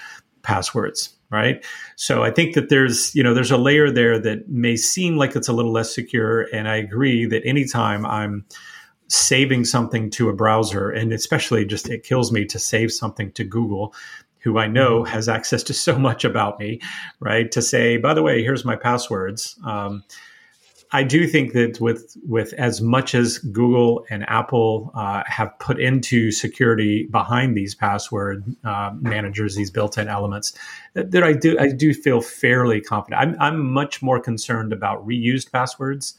passwords 0.42 1.08
right 1.30 1.64
so 1.96 2.22
i 2.22 2.30
think 2.30 2.54
that 2.54 2.68
there's 2.68 3.14
you 3.14 3.22
know 3.22 3.32
there's 3.32 3.50
a 3.50 3.56
layer 3.56 3.90
there 3.90 4.18
that 4.18 4.46
may 4.46 4.76
seem 4.76 5.16
like 5.16 5.34
it's 5.34 5.48
a 5.48 5.54
little 5.54 5.72
less 5.72 5.94
secure 5.94 6.42
and 6.52 6.68
i 6.68 6.76
agree 6.76 7.24
that 7.24 7.42
anytime 7.46 8.04
i'm 8.04 8.44
saving 9.08 9.64
something 9.64 10.10
to 10.10 10.28
a 10.28 10.34
browser, 10.34 10.90
and 10.90 11.12
especially 11.12 11.64
just 11.64 11.88
it 11.88 12.02
kills 12.02 12.32
me 12.32 12.44
to 12.46 12.58
save 12.58 12.90
something 12.90 13.30
to 13.32 13.44
Google, 13.44 13.94
who 14.44 14.58
I 14.58 14.68
know 14.68 15.02
has 15.04 15.28
access 15.28 15.62
to 15.64 15.74
so 15.74 15.98
much 15.98 16.24
about 16.24 16.60
me, 16.60 16.80
right? 17.18 17.50
To 17.50 17.62
say, 17.62 17.96
by 17.96 18.14
the 18.14 18.22
way, 18.22 18.42
here's 18.42 18.64
my 18.64 18.76
passwords. 18.76 19.58
Um, 19.64 20.04
I 20.92 21.02
do 21.02 21.26
think 21.26 21.54
that 21.54 21.80
with 21.80 22.16
with 22.24 22.52
as 22.52 22.80
much 22.80 23.16
as 23.16 23.38
Google 23.38 24.06
and 24.10 24.24
Apple 24.28 24.92
uh, 24.94 25.24
have 25.26 25.58
put 25.58 25.80
into 25.80 26.30
security 26.30 27.08
behind 27.10 27.56
these 27.56 27.74
password 27.74 28.44
uh, 28.62 28.92
managers, 29.00 29.56
these 29.56 29.72
built-in 29.72 30.06
elements, 30.06 30.52
that, 30.92 31.10
that, 31.10 31.24
I 31.24 31.32
do 31.32 31.58
I 31.58 31.72
do 31.72 31.92
feel 31.92 32.20
fairly 32.20 32.80
confident. 32.80 33.20
I'm 33.20 33.36
I'm 33.40 33.72
much 33.72 34.02
more 34.02 34.20
concerned 34.20 34.72
about 34.72 35.04
reused 35.04 35.50
passwords 35.50 36.16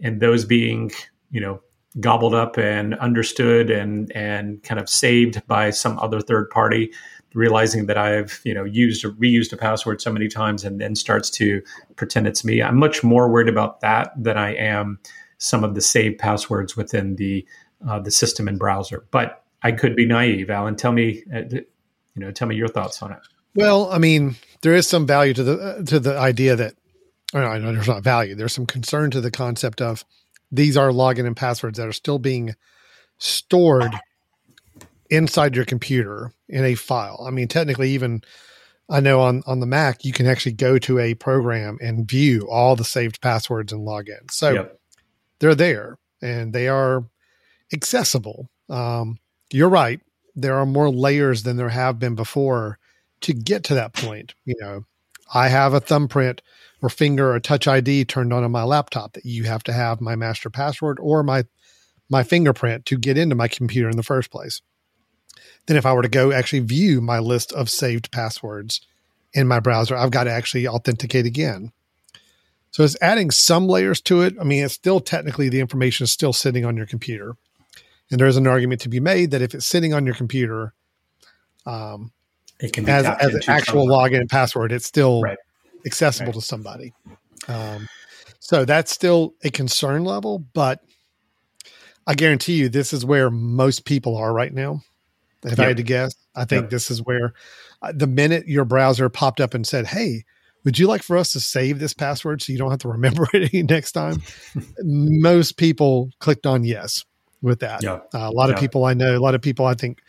and 0.00 0.20
those 0.20 0.44
being 0.44 0.92
you 1.32 1.40
know 1.40 1.60
gobbled 1.98 2.34
up 2.34 2.56
and 2.56 2.94
understood 2.96 3.70
and 3.70 4.12
and 4.12 4.62
kind 4.62 4.80
of 4.80 4.88
saved 4.88 5.44
by 5.48 5.70
some 5.70 5.98
other 5.98 6.20
third 6.20 6.50
party 6.50 6.92
realizing 7.34 7.86
that 7.86 7.98
I've 7.98 8.40
you 8.44 8.54
know 8.54 8.64
used 8.64 9.04
or 9.04 9.12
reused 9.12 9.52
a 9.52 9.56
password 9.56 10.00
so 10.00 10.12
many 10.12 10.28
times 10.28 10.64
and 10.64 10.80
then 10.80 10.94
starts 10.94 11.30
to 11.30 11.62
pretend 11.96 12.26
it's 12.26 12.44
me. 12.44 12.62
I'm 12.62 12.76
much 12.76 13.02
more 13.04 13.30
worried 13.30 13.48
about 13.48 13.80
that 13.80 14.12
than 14.16 14.36
I 14.36 14.54
am 14.54 14.98
some 15.38 15.64
of 15.64 15.74
the 15.74 15.80
saved 15.80 16.18
passwords 16.18 16.76
within 16.76 17.16
the 17.16 17.46
uh, 17.88 18.00
the 18.00 18.10
system 18.10 18.48
and 18.48 18.58
browser. 18.58 19.06
But 19.10 19.44
I 19.62 19.72
could 19.72 19.96
be 19.96 20.06
naive. 20.06 20.50
Alan, 20.50 20.76
tell 20.76 20.92
me 20.92 21.22
uh, 21.34 21.42
you 21.50 21.64
know 22.16 22.30
tell 22.30 22.48
me 22.48 22.56
your 22.56 22.68
thoughts 22.68 23.02
on 23.02 23.12
it. 23.12 23.20
Well, 23.54 23.90
I 23.90 23.98
mean, 23.98 24.36
there 24.62 24.74
is 24.74 24.86
some 24.86 25.06
value 25.06 25.34
to 25.34 25.42
the 25.42 25.58
uh, 25.58 25.82
to 25.84 26.00
the 26.00 26.18
idea 26.18 26.56
that 26.56 26.74
or 27.34 27.40
no, 27.40 27.48
I 27.48 27.58
know 27.58 27.72
there's 27.72 27.88
not 27.88 28.02
value. 28.02 28.34
There's 28.34 28.54
some 28.54 28.66
concern 28.66 29.10
to 29.10 29.20
the 29.20 29.30
concept 29.30 29.80
of 29.80 30.04
these 30.50 30.76
are 30.76 30.88
login 30.88 31.26
and 31.26 31.36
passwords 31.36 31.78
that 31.78 31.86
are 31.86 31.92
still 31.92 32.18
being 32.18 32.54
stored 33.18 33.92
inside 35.10 35.56
your 35.56 35.64
computer 35.64 36.32
in 36.48 36.64
a 36.64 36.74
file. 36.74 37.24
I 37.26 37.30
mean, 37.30 37.48
technically, 37.48 37.90
even 37.90 38.22
I 38.88 39.00
know 39.00 39.20
on 39.20 39.42
on 39.46 39.60
the 39.60 39.66
Mac, 39.66 40.04
you 40.04 40.12
can 40.12 40.26
actually 40.26 40.52
go 40.52 40.78
to 40.78 40.98
a 40.98 41.14
program 41.14 41.78
and 41.80 42.08
view 42.08 42.48
all 42.50 42.76
the 42.76 42.84
saved 42.84 43.20
passwords 43.20 43.72
and 43.72 43.86
login. 43.86 44.30
So 44.30 44.50
yep. 44.50 44.80
they're 45.38 45.54
there 45.54 45.98
and 46.22 46.52
they 46.52 46.68
are 46.68 47.04
accessible. 47.72 48.48
Um, 48.68 49.18
you're 49.52 49.68
right. 49.68 50.00
There 50.34 50.56
are 50.56 50.66
more 50.66 50.90
layers 50.90 51.42
than 51.42 51.56
there 51.56 51.68
have 51.68 51.98
been 51.98 52.14
before 52.14 52.78
to 53.22 53.32
get 53.32 53.64
to 53.64 53.74
that 53.74 53.94
point. 53.94 54.34
You 54.44 54.54
know, 54.60 54.84
I 55.34 55.48
have 55.48 55.74
a 55.74 55.80
thumbprint 55.80 56.42
or 56.80 56.88
finger 56.88 57.34
or 57.34 57.40
touch 57.40 57.66
ID 57.66 58.04
turned 58.04 58.32
on 58.32 58.44
on 58.44 58.50
my 58.50 58.62
laptop 58.62 59.14
that 59.14 59.26
you 59.26 59.44
have 59.44 59.62
to 59.64 59.72
have 59.72 60.00
my 60.00 60.16
master 60.16 60.50
password 60.50 60.98
or 61.00 61.22
my 61.22 61.44
my 62.10 62.22
fingerprint 62.22 62.86
to 62.86 62.96
get 62.96 63.18
into 63.18 63.34
my 63.34 63.48
computer 63.48 63.90
in 63.90 63.96
the 63.96 64.02
first 64.02 64.30
place. 64.30 64.62
Then 65.66 65.76
if 65.76 65.86
I 65.86 65.92
were 65.92 66.02
to 66.02 66.08
go 66.08 66.32
actually 66.32 66.60
view 66.60 67.00
my 67.00 67.18
list 67.18 67.52
of 67.52 67.70
saved 67.70 68.10
passwords 68.10 68.80
in 69.32 69.46
my 69.46 69.60
browser, 69.60 69.96
I've 69.96 70.10
got 70.10 70.24
to 70.24 70.30
actually 70.30 70.66
authenticate 70.66 71.26
again. 71.26 71.72
So 72.70 72.84
it's 72.84 72.96
adding 73.00 73.30
some 73.30 73.66
layers 73.66 74.00
to 74.02 74.22
it. 74.22 74.34
I 74.40 74.44
mean, 74.44 74.64
it's 74.64 74.74
still 74.74 75.00
technically 75.00 75.48
the 75.48 75.60
information 75.60 76.04
is 76.04 76.12
still 76.12 76.32
sitting 76.32 76.64
on 76.64 76.76
your 76.76 76.86
computer. 76.86 77.36
And 78.10 78.20
there 78.20 78.28
is 78.28 78.36
an 78.36 78.46
argument 78.46 78.80
to 78.82 78.88
be 78.88 79.00
made 79.00 79.30
that 79.32 79.42
if 79.42 79.54
it's 79.54 79.66
sitting 79.66 79.92
on 79.92 80.06
your 80.06 80.14
computer, 80.14 80.74
um, 81.66 82.12
it 82.60 82.72
can 82.72 82.84
be 82.84 82.90
as, 82.90 83.06
as 83.06 83.34
an 83.34 83.42
actual 83.48 83.86
login 83.86 84.20
and 84.20 84.30
password, 84.30 84.72
it's 84.72 84.86
still 84.86 85.22
right 85.22 85.38
accessible 85.86 86.32
right. 86.32 86.34
to 86.34 86.40
somebody. 86.40 86.92
Um, 87.48 87.88
so 88.40 88.64
that's 88.64 88.92
still 88.92 89.34
a 89.42 89.50
concern 89.50 90.04
level, 90.04 90.38
but 90.38 90.80
I 92.06 92.14
guarantee 92.14 92.54
you 92.54 92.68
this 92.68 92.92
is 92.92 93.04
where 93.04 93.30
most 93.30 93.84
people 93.84 94.16
are 94.16 94.32
right 94.32 94.52
now. 94.52 94.82
If 95.44 95.52
yep. 95.52 95.58
I 95.60 95.68
had 95.68 95.76
to 95.76 95.82
guess, 95.82 96.14
I 96.34 96.44
think 96.44 96.64
yep. 96.64 96.70
this 96.70 96.90
is 96.90 97.00
where 97.00 97.32
uh, 97.82 97.92
the 97.94 98.06
minute 98.06 98.48
your 98.48 98.64
browser 98.64 99.08
popped 99.08 99.40
up 99.40 99.54
and 99.54 99.66
said, 99.66 99.86
Hey, 99.86 100.24
would 100.64 100.78
you 100.78 100.86
like 100.86 101.02
for 101.02 101.16
us 101.16 101.32
to 101.32 101.40
save 101.40 101.78
this 101.78 101.94
password 101.94 102.42
so 102.42 102.52
you 102.52 102.58
don't 102.58 102.70
have 102.70 102.80
to 102.80 102.88
remember 102.88 103.26
it 103.32 103.70
next 103.70 103.92
time? 103.92 104.22
most 104.82 105.56
people 105.56 106.10
clicked 106.18 106.46
on 106.46 106.64
yes 106.64 107.04
with 107.40 107.60
that. 107.60 107.82
Uh, 107.84 108.00
a 108.12 108.32
lot 108.32 108.50
of 108.50 108.58
people 108.58 108.84
I 108.84 108.94
know, 108.94 109.16
a 109.16 109.20
lot 109.20 109.34
of 109.34 109.42
people 109.42 109.66
I 109.66 109.74
think 109.74 110.00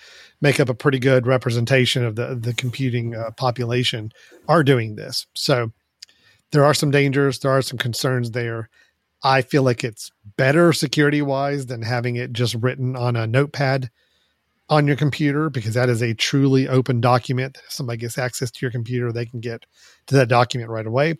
make 0.41 0.59
up 0.59 0.69
a 0.69 0.73
pretty 0.73 0.99
good 0.99 1.27
representation 1.27 2.03
of 2.03 2.15
the 2.15 2.35
the 2.35 2.53
computing 2.53 3.15
uh, 3.15 3.31
population 3.31 4.11
are 4.47 4.63
doing 4.63 4.95
this. 4.95 5.27
So 5.35 5.71
there 6.51 6.65
are 6.65 6.73
some 6.73 6.91
dangers, 6.91 7.39
there 7.39 7.51
are 7.51 7.61
some 7.61 7.77
concerns 7.77 8.31
there. 8.31 8.69
I 9.23 9.41
feel 9.41 9.63
like 9.63 9.83
it's 9.83 10.11
better 10.37 10.71
security 10.73 11.21
wise 11.21 11.65
than 11.65 11.81
having 11.81 12.15
it 12.15 12.33
just 12.33 12.55
written 12.55 12.95
on 12.95 13.15
a 13.15 13.27
notepad 13.27 13.91
on 14.69 14.87
your 14.87 14.95
computer 14.95 15.49
because 15.49 15.73
that 15.73 15.89
is 15.89 16.01
a 16.01 16.13
truly 16.13 16.67
open 16.67 17.01
document. 17.01 17.57
If 17.65 17.71
somebody 17.71 17.97
gets 17.97 18.17
access 18.17 18.51
to 18.51 18.59
your 18.61 18.71
computer, 18.71 19.11
they 19.11 19.25
can 19.25 19.39
get 19.39 19.65
to 20.07 20.15
that 20.15 20.29
document 20.29 20.69
right 20.69 20.85
away. 20.85 21.15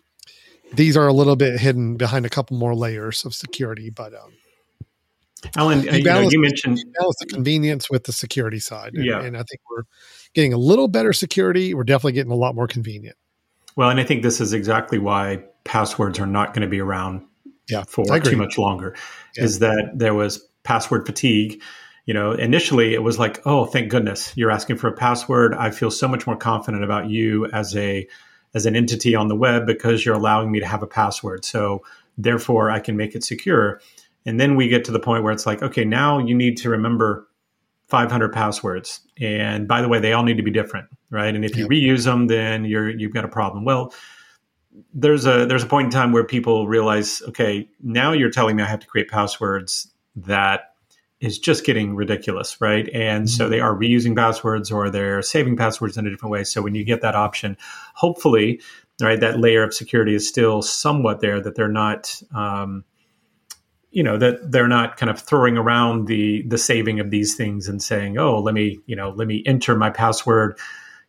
These 0.72 0.96
are 0.96 1.08
a 1.08 1.12
little 1.12 1.36
bit 1.36 1.58
hidden 1.58 1.96
behind 1.96 2.26
a 2.26 2.28
couple 2.28 2.56
more 2.56 2.76
layers 2.76 3.24
of 3.24 3.34
security, 3.34 3.90
but 3.90 4.14
um, 4.14 4.32
Alan, 5.56 5.82
you, 5.82 5.90
you, 5.90 6.04
know, 6.04 6.20
you 6.20 6.40
mentioned 6.40 6.78
you 6.78 6.92
balance 6.98 7.16
the 7.18 7.26
convenience 7.26 7.90
with 7.90 8.04
the 8.04 8.12
security 8.12 8.60
side. 8.60 8.94
And, 8.94 9.04
yeah. 9.04 9.20
and 9.20 9.36
I 9.36 9.40
think 9.40 9.60
we're 9.70 9.84
getting 10.34 10.52
a 10.52 10.58
little 10.58 10.86
better 10.86 11.12
security. 11.12 11.74
We're 11.74 11.84
definitely 11.84 12.12
getting 12.12 12.32
a 12.32 12.36
lot 12.36 12.54
more 12.54 12.66
convenient. 12.66 13.16
Well, 13.76 13.90
and 13.90 13.98
I 13.98 14.04
think 14.04 14.22
this 14.22 14.40
is 14.40 14.52
exactly 14.52 14.98
why 14.98 15.42
passwords 15.64 16.18
are 16.18 16.26
not 16.26 16.48
going 16.52 16.62
to 16.62 16.68
be 16.68 16.80
around 16.80 17.24
yeah, 17.68 17.84
for 17.84 18.04
too 18.20 18.36
much 18.36 18.58
longer. 18.58 18.94
Yeah. 19.36 19.44
Is 19.44 19.60
that 19.60 19.92
there 19.94 20.14
was 20.14 20.46
password 20.62 21.06
fatigue. 21.06 21.62
You 22.10 22.14
know, 22.14 22.32
initially 22.32 22.92
it 22.92 23.04
was 23.04 23.20
like, 23.20 23.40
oh, 23.46 23.66
thank 23.66 23.88
goodness 23.88 24.36
you're 24.36 24.50
asking 24.50 24.78
for 24.78 24.88
a 24.88 24.92
password. 24.92 25.54
I 25.54 25.70
feel 25.70 25.92
so 25.92 26.08
much 26.08 26.26
more 26.26 26.34
confident 26.34 26.82
about 26.82 27.08
you 27.08 27.46
as 27.52 27.76
a 27.76 28.04
as 28.52 28.66
an 28.66 28.74
entity 28.74 29.14
on 29.14 29.28
the 29.28 29.36
web 29.36 29.64
because 29.64 30.04
you're 30.04 30.16
allowing 30.16 30.50
me 30.50 30.58
to 30.58 30.66
have 30.66 30.82
a 30.82 30.88
password. 30.88 31.44
So 31.44 31.84
therefore 32.18 32.68
I 32.68 32.80
can 32.80 32.96
make 32.96 33.14
it 33.14 33.22
secure. 33.22 33.80
And 34.26 34.40
then 34.40 34.56
we 34.56 34.66
get 34.66 34.86
to 34.86 34.90
the 34.90 34.98
point 34.98 35.22
where 35.22 35.32
it's 35.32 35.46
like, 35.46 35.62
okay, 35.62 35.84
now 35.84 36.18
you 36.18 36.34
need 36.34 36.56
to 36.56 36.70
remember 36.70 37.28
500 37.86 38.32
passwords. 38.32 39.02
And 39.20 39.68
by 39.68 39.80
the 39.80 39.86
way, 39.86 40.00
they 40.00 40.12
all 40.12 40.24
need 40.24 40.38
to 40.38 40.42
be 40.42 40.50
different, 40.50 40.88
right? 41.10 41.32
And 41.32 41.44
if 41.44 41.56
you 41.56 41.68
reuse 41.68 42.06
them, 42.06 42.26
then 42.26 42.64
you're 42.64 42.90
you've 42.90 43.14
got 43.14 43.24
a 43.24 43.28
problem. 43.28 43.64
Well, 43.64 43.94
there's 44.92 45.26
a 45.26 45.46
there's 45.46 45.62
a 45.62 45.68
point 45.68 45.84
in 45.84 45.90
time 45.92 46.10
where 46.10 46.24
people 46.24 46.66
realize, 46.66 47.22
okay, 47.28 47.68
now 47.80 48.10
you're 48.10 48.32
telling 48.32 48.56
me 48.56 48.64
I 48.64 48.66
have 48.66 48.80
to 48.80 48.88
create 48.88 49.06
passwords 49.06 49.92
that 50.16 50.69
is 51.20 51.38
just 51.38 51.64
getting 51.66 51.94
ridiculous, 51.94 52.60
right? 52.60 52.88
And 52.94 53.24
mm-hmm. 53.24 53.26
so 53.26 53.48
they 53.48 53.60
are 53.60 53.74
reusing 53.74 54.16
passwords 54.16 54.70
or 54.70 54.90
they're 54.90 55.22
saving 55.22 55.56
passwords 55.56 55.96
in 55.96 56.06
a 56.06 56.10
different 56.10 56.32
way. 56.32 56.44
So 56.44 56.62
when 56.62 56.74
you 56.74 56.84
get 56.84 57.02
that 57.02 57.14
option, 57.14 57.56
hopefully, 57.94 58.60
right, 59.00 59.20
that 59.20 59.38
layer 59.38 59.62
of 59.62 59.74
security 59.74 60.14
is 60.14 60.26
still 60.26 60.62
somewhat 60.62 61.20
there. 61.20 61.40
That 61.40 61.56
they're 61.56 61.68
not, 61.68 62.22
um, 62.34 62.84
you 63.90 64.02
know, 64.02 64.16
that 64.16 64.50
they're 64.50 64.68
not 64.68 64.96
kind 64.96 65.10
of 65.10 65.20
throwing 65.20 65.58
around 65.58 66.06
the 66.06 66.42
the 66.42 66.58
saving 66.58 67.00
of 67.00 67.10
these 67.10 67.34
things 67.34 67.68
and 67.68 67.82
saying, 67.82 68.18
oh, 68.18 68.40
let 68.40 68.54
me, 68.54 68.80
you 68.86 68.96
know, 68.96 69.10
let 69.10 69.28
me 69.28 69.42
enter 69.46 69.76
my 69.76 69.90
password 69.90 70.58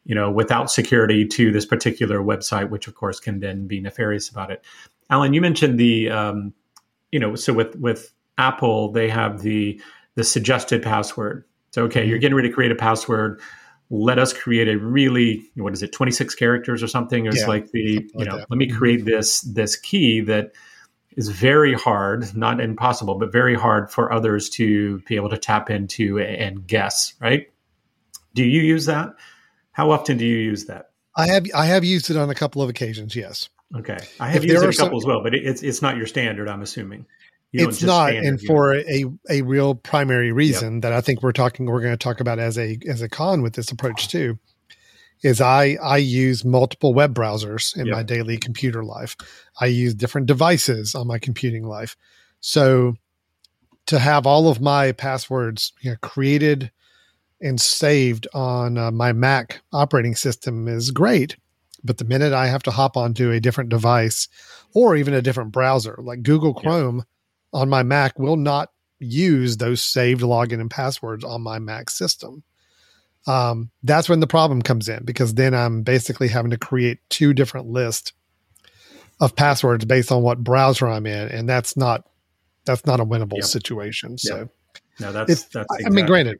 you 0.04 0.16
know, 0.16 0.32
without 0.32 0.72
security 0.72 1.28
to 1.28 1.52
this 1.52 1.66
particular 1.66 2.20
website, 2.20 2.72
which 2.72 2.88
of 2.88 2.96
course 2.96 3.20
can 3.20 3.40
then 3.40 3.68
be 3.68 3.80
nefarious 3.80 4.30
about 4.30 4.50
it. 4.50 4.64
Alan, 5.12 5.34
you 5.34 5.42
mentioned 5.42 5.80
the, 5.80 6.10
um, 6.10 6.54
you 7.12 7.20
know, 7.20 7.36
so 7.36 7.54
with 7.54 7.76
with 7.76 8.12
Apple, 8.38 8.92
they 8.92 9.10
have 9.10 9.42
the 9.42 9.80
the 10.16 10.24
suggested 10.24 10.84
password. 10.84 11.46
So 11.72 11.84
okay, 11.84 12.06
you're 12.06 12.20
getting 12.20 12.36
ready 12.36 12.50
to 12.50 12.54
create 12.54 12.72
a 12.72 12.76
password. 12.76 13.42
Let 13.90 14.20
us 14.20 14.34
create 14.34 14.68
a 14.68 14.78
really 14.78 15.44
what 15.56 15.74
is 15.74 15.84
it, 15.84 15.92
26 15.92 16.36
characters 16.36 16.82
or 16.82 16.88
something? 16.88 17.26
It's 17.26 17.42
yeah, 17.42 17.48
like 17.48 17.72
the 17.72 18.08
you 18.16 18.26
know, 18.26 18.36
like 18.38 18.46
let 18.50 18.58
me 18.58 18.68
mm-hmm. 18.68 18.78
create 18.78 19.06
this 19.06 19.42
this 19.42 19.76
key 19.76 20.22
that 20.22 20.52
is 21.18 21.30
very 21.30 21.74
hard, 21.74 22.36
not 22.36 22.62
impossible, 22.62 23.16
but 23.16 23.32
very 23.32 23.56
hard 23.56 23.92
for 23.92 24.14
others 24.14 24.50
to 24.50 25.00
be 25.02 25.16
able 25.16 25.30
to 25.30 25.38
tap 25.38 25.70
into 25.70 26.20
and 26.20 26.66
guess. 26.66 27.14
Right? 27.20 27.48
Do 28.34 28.44
you 28.44 28.62
use 28.62 28.86
that? 28.86 29.10
How 29.72 29.92
often 29.92 30.18
do 30.18 30.26
you 30.26 30.38
use 30.38 30.66
that? 30.66 30.92
I 31.16 31.28
have 31.28 31.46
I 31.56 31.66
have 31.66 31.84
used 31.84 32.10
it 32.10 32.18
on 32.18 32.30
a 32.30 32.36
couple 32.36 32.62
of 32.62 32.70
occasions. 32.70 33.16
Yes. 33.16 33.50
Okay, 33.76 33.98
I 34.20 34.28
have 34.28 34.44
if 34.44 34.52
used 34.52 34.64
it 34.64 34.76
a 34.76 34.78
couple 34.78 35.00
some, 35.00 35.04
as 35.04 35.06
well, 35.06 35.24
but 35.24 35.34
it, 35.34 35.46
it's 35.46 35.64
it's 35.64 35.82
not 35.82 35.98
your 35.98 36.08
standard. 36.08 36.50
I'm 36.50 36.62
assuming. 36.62 37.06
You 37.52 37.68
it's 37.68 37.84
not, 37.84 38.14
and 38.14 38.40
for 38.42 38.76
a 38.76 39.06
a 39.30 39.42
real 39.42 39.76
primary 39.76 40.32
reason 40.32 40.76
yep. 40.76 40.82
that 40.84 40.94
I 40.94 41.02
think 41.02 41.22
we're 41.22 41.34
talking 41.34 41.66
we're 41.66 41.82
going 41.82 41.94
to 41.94 41.98
talk 41.98 42.22
about 42.22 42.40
as 42.40 42.58
a 42.58 42.78
as 42.88 43.02
a 43.02 43.10
con 43.10 43.42
with 43.42 43.54
this 43.54 43.72
approach 43.72 44.08
too, 44.08 44.40
is 45.22 45.42
I 45.42 45.78
I 45.84 45.98
use 45.98 46.46
multiple 46.46 46.94
web 46.94 47.14
browsers 47.14 47.76
in 47.76 47.88
yep. 47.88 47.96
my 47.96 48.04
daily 48.04 48.38
computer 48.38 48.86
life. 48.86 49.18
I 49.60 49.66
use 49.66 49.94
different 49.94 50.28
devices 50.28 50.96
on 50.96 51.08
my 51.08 51.20
computing 51.20 51.64
life, 51.64 51.98
so 52.40 52.96
to 53.88 54.00
have 54.00 54.26
all 54.26 54.48
of 54.48 54.62
my 54.62 54.94
passwords 54.94 55.74
you 55.82 55.92
know, 55.92 55.98
created 56.02 56.72
and 57.42 57.60
saved 57.60 58.28
on 58.34 58.78
uh, 58.78 58.92
my 58.92 59.12
Mac 59.12 59.62
operating 59.74 60.16
system 60.16 60.70
is 60.70 60.92
great. 60.92 61.36
But 61.84 61.98
the 61.98 62.06
minute 62.06 62.32
I 62.32 62.48
have 62.48 62.64
to 62.64 62.72
hop 62.72 62.96
onto 62.96 63.32
a 63.32 63.40
different 63.40 63.72
device 63.72 64.30
or 64.74 64.96
even 64.96 65.14
a 65.14 65.22
different 65.22 65.52
browser, 65.52 66.00
like 66.02 66.24
Google 66.24 66.54
Chrome 66.54 66.98
yeah. 66.98 67.04
On 67.54 67.70
my 67.70 67.84
Mac, 67.84 68.18
will 68.18 68.38
not 68.38 68.70
use 69.00 69.58
those 69.58 69.82
saved 69.82 70.22
login 70.22 70.62
and 70.62 70.70
passwords 70.70 71.24
on 71.24 71.42
my 71.42 71.60
Mac 71.60 71.90
system. 71.90 72.44
Um, 73.28 73.70
that's 73.84 74.10
when 74.10 74.20
the 74.20 74.28
problem 74.28 74.62
comes 74.62 74.90
in 74.90 75.04
because 75.06 75.36
then 75.36 75.54
I'm 75.54 75.84
basically 75.84 76.28
having 76.28 76.52
to 76.52 76.58
create 76.58 77.00
two 77.10 77.34
different 77.34 77.68
lists 77.68 78.14
of 79.20 79.36
passwords 79.36 79.86
based 79.86 80.12
on 80.12 80.24
what 80.24 80.44
browser 80.44 80.88
I'm 80.88 81.06
in, 81.06 81.28
and 81.30 81.48
that's 81.48 81.78
not 81.78 82.08
that's 82.66 82.86
not 82.86 83.00
a 83.00 83.06
winnable 83.06 83.38
yep. 83.38 83.46
situation. 83.46 84.18
So. 84.18 84.38
Yep. 84.38 84.50
No, 85.00 85.12
that's 85.12 85.32
it's, 85.32 85.44
that's. 85.46 85.68
Exactly 85.72 85.86
I 85.86 85.90
mean, 85.90 86.06
granted, 86.06 86.40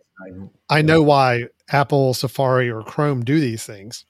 I 0.70 0.82
know 0.82 1.02
why 1.02 1.46
Apple, 1.70 2.14
Safari, 2.14 2.70
or 2.70 2.84
Chrome 2.84 3.24
do 3.24 3.40
these 3.40 3.64
things. 3.64 4.06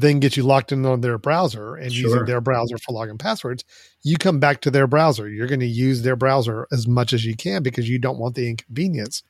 Then 0.00 0.20
get 0.20 0.36
you 0.36 0.44
locked 0.44 0.70
in 0.70 0.86
on 0.86 1.00
their 1.00 1.18
browser 1.18 1.74
and 1.74 1.92
sure. 1.92 2.10
using 2.10 2.24
their 2.24 2.40
browser 2.40 2.78
for 2.78 2.94
login 2.94 3.18
passwords. 3.18 3.64
You 4.02 4.16
come 4.16 4.38
back 4.38 4.60
to 4.60 4.70
their 4.70 4.86
browser. 4.86 5.28
You're 5.28 5.48
going 5.48 5.58
to 5.60 5.66
use 5.66 6.02
their 6.02 6.14
browser 6.14 6.68
as 6.70 6.86
much 6.86 7.12
as 7.12 7.24
you 7.24 7.34
can 7.34 7.64
because 7.64 7.88
you 7.88 7.98
don't 7.98 8.18
want 8.18 8.36
the 8.36 8.48
inconvenience 8.48 9.22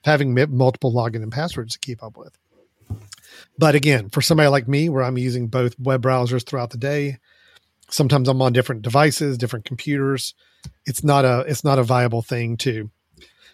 of 0.00 0.06
having 0.06 0.34
multiple 0.50 0.92
login 0.92 1.22
and 1.22 1.30
passwords 1.30 1.74
to 1.74 1.78
keep 1.78 2.02
up 2.02 2.16
with. 2.16 2.36
But 3.56 3.76
again, 3.76 4.08
for 4.08 4.20
somebody 4.20 4.48
like 4.48 4.66
me, 4.66 4.88
where 4.88 5.04
I'm 5.04 5.18
using 5.18 5.46
both 5.46 5.78
web 5.78 6.02
browsers 6.02 6.44
throughout 6.44 6.70
the 6.70 6.78
day, 6.78 7.18
sometimes 7.88 8.28
I'm 8.28 8.42
on 8.42 8.52
different 8.52 8.82
devices, 8.82 9.38
different 9.38 9.64
computers. 9.64 10.34
It's 10.84 11.04
not 11.04 11.24
a 11.24 11.44
it's 11.46 11.64
not 11.64 11.78
a 11.78 11.84
viable 11.84 12.22
thing 12.22 12.56
to 12.58 12.90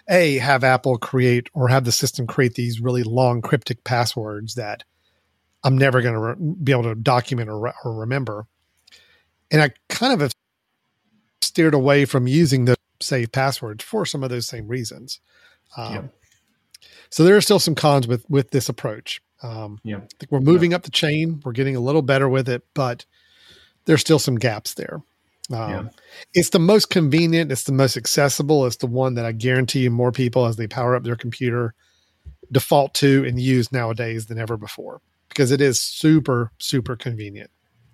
a 0.09 0.39
have 0.39 0.65
Apple 0.65 0.97
create 0.97 1.51
or 1.53 1.69
have 1.69 1.85
the 1.85 1.93
system 1.93 2.27
create 2.27 2.55
these 2.55 2.81
really 2.81 3.03
long 3.03 3.43
cryptic 3.43 3.85
passwords 3.85 4.55
that 4.55 4.85
I'm 5.65 5.77
never 5.77 6.03
going 6.03 6.15
to 6.15 6.21
re- 6.21 6.55
be 6.63 6.73
able 6.73 6.85
to 6.85 6.95
document 6.95 7.49
or, 7.49 7.59
re- 7.59 7.73
or 7.85 7.95
remember. 7.95 8.47
And 9.51 9.63
I 9.63 9.71
kind 9.89 10.13
of 10.13 10.21
have 10.21 10.33
steered 11.41 11.75
away 11.75 12.05
from 12.05 12.27
using 12.27 12.65
the 12.65 12.77
save 13.01 13.33
passwords 13.33 13.83
for 13.83 14.05
some 14.05 14.23
of 14.23 14.31
those 14.31 14.47
same 14.47 14.69
reasons. 14.69 15.21
Um, 15.77 15.95
yep. 15.95 16.15
So 17.11 17.25
there 17.25 17.37
are 17.37 17.41
still 17.41 17.59
some 17.59 17.75
cons 17.75 18.07
with 18.07 18.29
with 18.29 18.51
this 18.51 18.69
approach. 18.69 19.21
Um, 19.43 19.81
yeah, 19.83 19.97
I 19.97 20.09
think 20.19 20.31
we're 20.31 20.41
moving 20.41 20.75
up 20.75 20.83
the 20.83 20.91
chain. 20.91 21.41
We're 21.45 21.53
getting 21.53 21.77
a 21.77 21.81
little 21.81 22.03
better 22.03 22.29
with 22.29 22.49
it, 22.49 22.65
but 22.75 23.07
there's 23.87 24.01
still 24.01 24.19
some 24.19 24.37
gaps 24.37 24.75
there. 24.75 25.01
Um, 25.51 25.71
yeah. 25.71 25.89
It's 26.35 26.51
the 26.51 26.59
most 26.59 26.91
convenient. 26.91 27.51
It's 27.51 27.65
the 27.65 27.73
most 27.73 27.97
accessible. 27.97 28.67
It's 28.67 28.77
the 28.77 28.87
one 28.87 29.15
that 29.15 29.25
I 29.25 29.33
guarantee 29.33 29.81
you 29.81 29.91
more 29.91 30.13
people, 30.13 30.45
as 30.45 30.57
they 30.57 30.67
power 30.67 30.95
up 30.95 31.05
their 31.05 31.17
computer, 31.17 31.75
default 32.53 32.93
to 32.95 33.25
and 33.27 33.41
use 33.41 33.73
nowadays 33.73 34.27
than 34.27 34.39
ever 34.39 34.57
before 34.57 35.01
because 35.29 35.51
it 35.51 35.61
is 35.61 35.81
super 35.81 36.53
super 36.59 36.97
convenient. 36.97 37.51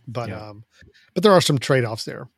But 0.07 0.29
yeah. 0.29 0.49
um, 0.49 0.65
but 1.15 1.23
there 1.23 1.33
are 1.33 1.41
some 1.41 1.59
trade 1.59 1.85
offs 1.85 2.05
there. 2.05 2.29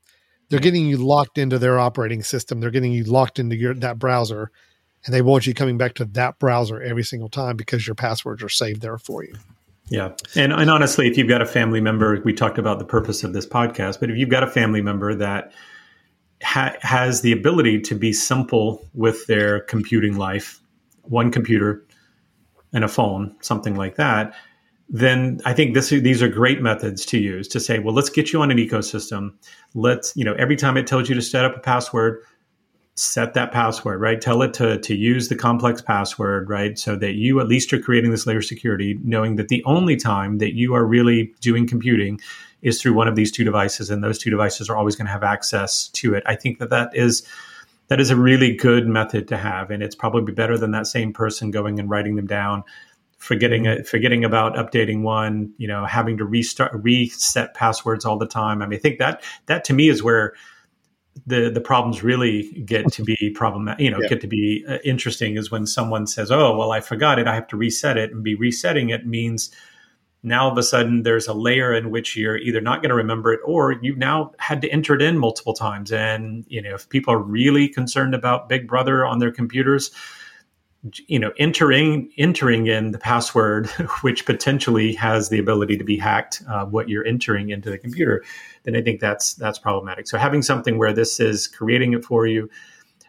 They're 0.48 0.60
getting 0.60 0.86
you 0.86 0.96
locked 0.96 1.38
into 1.38 1.58
their 1.58 1.78
operating 1.78 2.22
system. 2.22 2.60
They're 2.60 2.70
getting 2.70 2.92
you 2.92 3.04
locked 3.04 3.38
into 3.38 3.56
your 3.56 3.74
that 3.74 3.98
browser, 3.98 4.50
and 5.04 5.14
they 5.14 5.22
want 5.22 5.46
you 5.46 5.54
coming 5.54 5.78
back 5.78 5.94
to 5.94 6.04
that 6.04 6.38
browser 6.38 6.80
every 6.80 7.02
single 7.02 7.28
time 7.28 7.56
because 7.56 7.86
your 7.86 7.96
passwords 7.96 8.42
are 8.42 8.48
saved 8.48 8.80
there 8.80 8.98
for 8.98 9.24
you. 9.24 9.34
Yeah. 9.88 10.12
And, 10.34 10.52
and 10.52 10.70
honestly, 10.70 11.06
if 11.06 11.16
you've 11.16 11.28
got 11.28 11.42
a 11.42 11.46
family 11.46 11.80
member, 11.80 12.20
we 12.24 12.32
talked 12.32 12.58
about 12.58 12.78
the 12.78 12.84
purpose 12.84 13.22
of 13.22 13.32
this 13.32 13.46
podcast, 13.46 14.00
but 14.00 14.10
if 14.10 14.16
you've 14.16 14.28
got 14.28 14.42
a 14.42 14.48
family 14.48 14.82
member 14.82 15.14
that 15.14 15.52
ha- 16.42 16.74
has 16.80 17.22
the 17.22 17.32
ability 17.32 17.80
to 17.82 17.94
be 17.94 18.12
simple 18.12 18.84
with 18.94 19.26
their 19.26 19.60
computing 19.60 20.16
life, 20.16 20.60
one 21.02 21.30
computer 21.30 21.84
and 22.72 22.82
a 22.82 22.88
phone, 22.88 23.34
something 23.40 23.76
like 23.76 23.94
that, 23.96 24.34
then 24.88 25.40
I 25.44 25.52
think 25.52 25.74
this 25.74 25.90
these 25.90 26.22
are 26.22 26.28
great 26.28 26.62
methods 26.62 27.04
to 27.06 27.18
use 27.18 27.48
to 27.48 27.60
say, 27.60 27.78
well, 27.78 27.94
let's 27.94 28.10
get 28.10 28.32
you 28.32 28.40
on 28.40 28.50
an 28.50 28.58
ecosystem. 28.58 29.32
Let's, 29.74 30.16
you 30.16 30.24
know, 30.24 30.34
every 30.34 30.56
time 30.56 30.76
it 30.76 30.86
tells 30.86 31.08
you 31.08 31.14
to 31.14 31.22
set 31.22 31.44
up 31.44 31.56
a 31.56 31.60
password, 31.60 32.22
set 32.94 33.34
that 33.34 33.52
password, 33.52 34.00
right? 34.00 34.20
Tell 34.20 34.42
it 34.42 34.54
to, 34.54 34.78
to 34.78 34.94
use 34.94 35.28
the 35.28 35.34
complex 35.34 35.82
password, 35.82 36.48
right? 36.48 36.78
So 36.78 36.96
that 36.96 37.14
you 37.14 37.40
at 37.40 37.48
least 37.48 37.72
are 37.72 37.80
creating 37.80 38.10
this 38.10 38.26
layer 38.26 38.38
of 38.38 38.44
security, 38.44 38.98
knowing 39.02 39.36
that 39.36 39.48
the 39.48 39.62
only 39.64 39.96
time 39.96 40.38
that 40.38 40.54
you 40.54 40.74
are 40.74 40.84
really 40.84 41.34
doing 41.40 41.66
computing 41.66 42.20
is 42.62 42.80
through 42.80 42.94
one 42.94 43.08
of 43.08 43.16
these 43.16 43.30
two 43.30 43.44
devices, 43.44 43.90
and 43.90 44.02
those 44.02 44.18
two 44.18 44.30
devices 44.30 44.70
are 44.70 44.76
always 44.76 44.96
going 44.96 45.06
to 45.06 45.12
have 45.12 45.22
access 45.22 45.88
to 45.88 46.14
it. 46.14 46.22
I 46.26 46.36
think 46.36 46.58
that 46.58 46.70
that 46.70 46.96
is 46.96 47.26
that 47.88 48.00
is 48.00 48.10
a 48.10 48.16
really 48.16 48.56
good 48.56 48.88
method 48.88 49.28
to 49.28 49.36
have, 49.36 49.70
and 49.70 49.82
it's 49.82 49.94
probably 49.94 50.32
better 50.32 50.58
than 50.58 50.72
that 50.72 50.86
same 50.86 51.12
person 51.12 51.50
going 51.50 51.78
and 51.78 51.88
writing 51.88 52.16
them 52.16 52.26
down, 52.26 52.64
forgetting 53.18 53.66
it, 53.66 53.86
forgetting 53.86 54.24
about 54.24 54.54
updating 54.54 55.02
one, 55.02 55.52
you 55.58 55.66
know, 55.68 55.84
having 55.84 56.16
to 56.18 56.24
restart 56.24 56.72
reset 56.74 57.54
passwords 57.54 58.04
all 58.04 58.18
the 58.18 58.26
time. 58.26 58.62
I 58.62 58.66
mean, 58.66 58.78
I 58.78 58.80
think 58.80 58.98
that 58.98 59.22
that 59.46 59.64
to 59.64 59.74
me 59.74 59.88
is 59.88 60.02
where 60.02 60.34
the 61.26 61.50
the 61.50 61.60
problems 61.60 62.02
really 62.02 62.52
get 62.66 62.92
to 62.92 63.02
be 63.02 63.32
problematic 63.34 63.80
you 63.80 63.90
know 63.90 63.98
yeah. 64.02 64.08
get 64.08 64.20
to 64.20 64.26
be 64.26 64.62
uh, 64.68 64.76
interesting 64.84 65.38
is 65.38 65.50
when 65.50 65.66
someone 65.66 66.06
says 66.06 66.30
oh 66.30 66.54
well 66.54 66.72
i 66.72 66.80
forgot 66.80 67.18
it 67.18 67.26
i 67.26 67.34
have 67.34 67.46
to 67.46 67.56
reset 67.56 67.96
it 67.96 68.12
and 68.12 68.22
be 68.22 68.34
resetting 68.34 68.90
it 68.90 69.06
means 69.06 69.50
now 70.26 70.44
all 70.44 70.50
of 70.50 70.58
a 70.58 70.62
sudden 70.62 71.04
there's 71.04 71.28
a 71.28 71.32
layer 71.32 71.72
in 71.72 71.90
which 71.90 72.16
you're 72.16 72.36
either 72.36 72.60
not 72.60 72.82
going 72.82 72.90
to 72.90 72.96
remember 72.96 73.32
it 73.32 73.40
or 73.44 73.76
you've 73.80 73.96
now 73.96 74.32
had 74.38 74.60
to 74.60 74.68
enter 74.70 74.94
it 74.94 75.00
in 75.00 75.18
multiple 75.18 75.54
times. 75.54 75.92
And, 75.92 76.44
you 76.48 76.60
know, 76.60 76.74
if 76.74 76.88
people 76.88 77.14
are 77.14 77.22
really 77.22 77.68
concerned 77.68 78.12
about 78.12 78.48
Big 78.48 78.66
Brother 78.66 79.06
on 79.06 79.20
their 79.20 79.30
computers, 79.30 79.92
you 81.06 81.18
know 81.18 81.32
entering 81.38 82.10
entering 82.18 82.66
in 82.66 82.92
the 82.92 82.98
password 82.98 83.66
which 84.02 84.26
potentially 84.26 84.92
has 84.94 85.28
the 85.28 85.38
ability 85.38 85.76
to 85.76 85.84
be 85.84 85.96
hacked 85.96 86.42
uh, 86.48 86.64
what 86.64 86.88
you're 86.88 87.06
entering 87.06 87.50
into 87.50 87.70
the 87.70 87.78
computer 87.78 88.24
then 88.64 88.76
i 88.76 88.82
think 88.82 89.00
that's 89.00 89.34
that's 89.34 89.58
problematic. 89.58 90.06
So 90.06 90.18
having 90.18 90.42
something 90.42 90.78
where 90.78 90.92
this 90.92 91.20
is 91.20 91.48
creating 91.48 91.92
it 91.92 92.04
for 92.04 92.26
you 92.26 92.48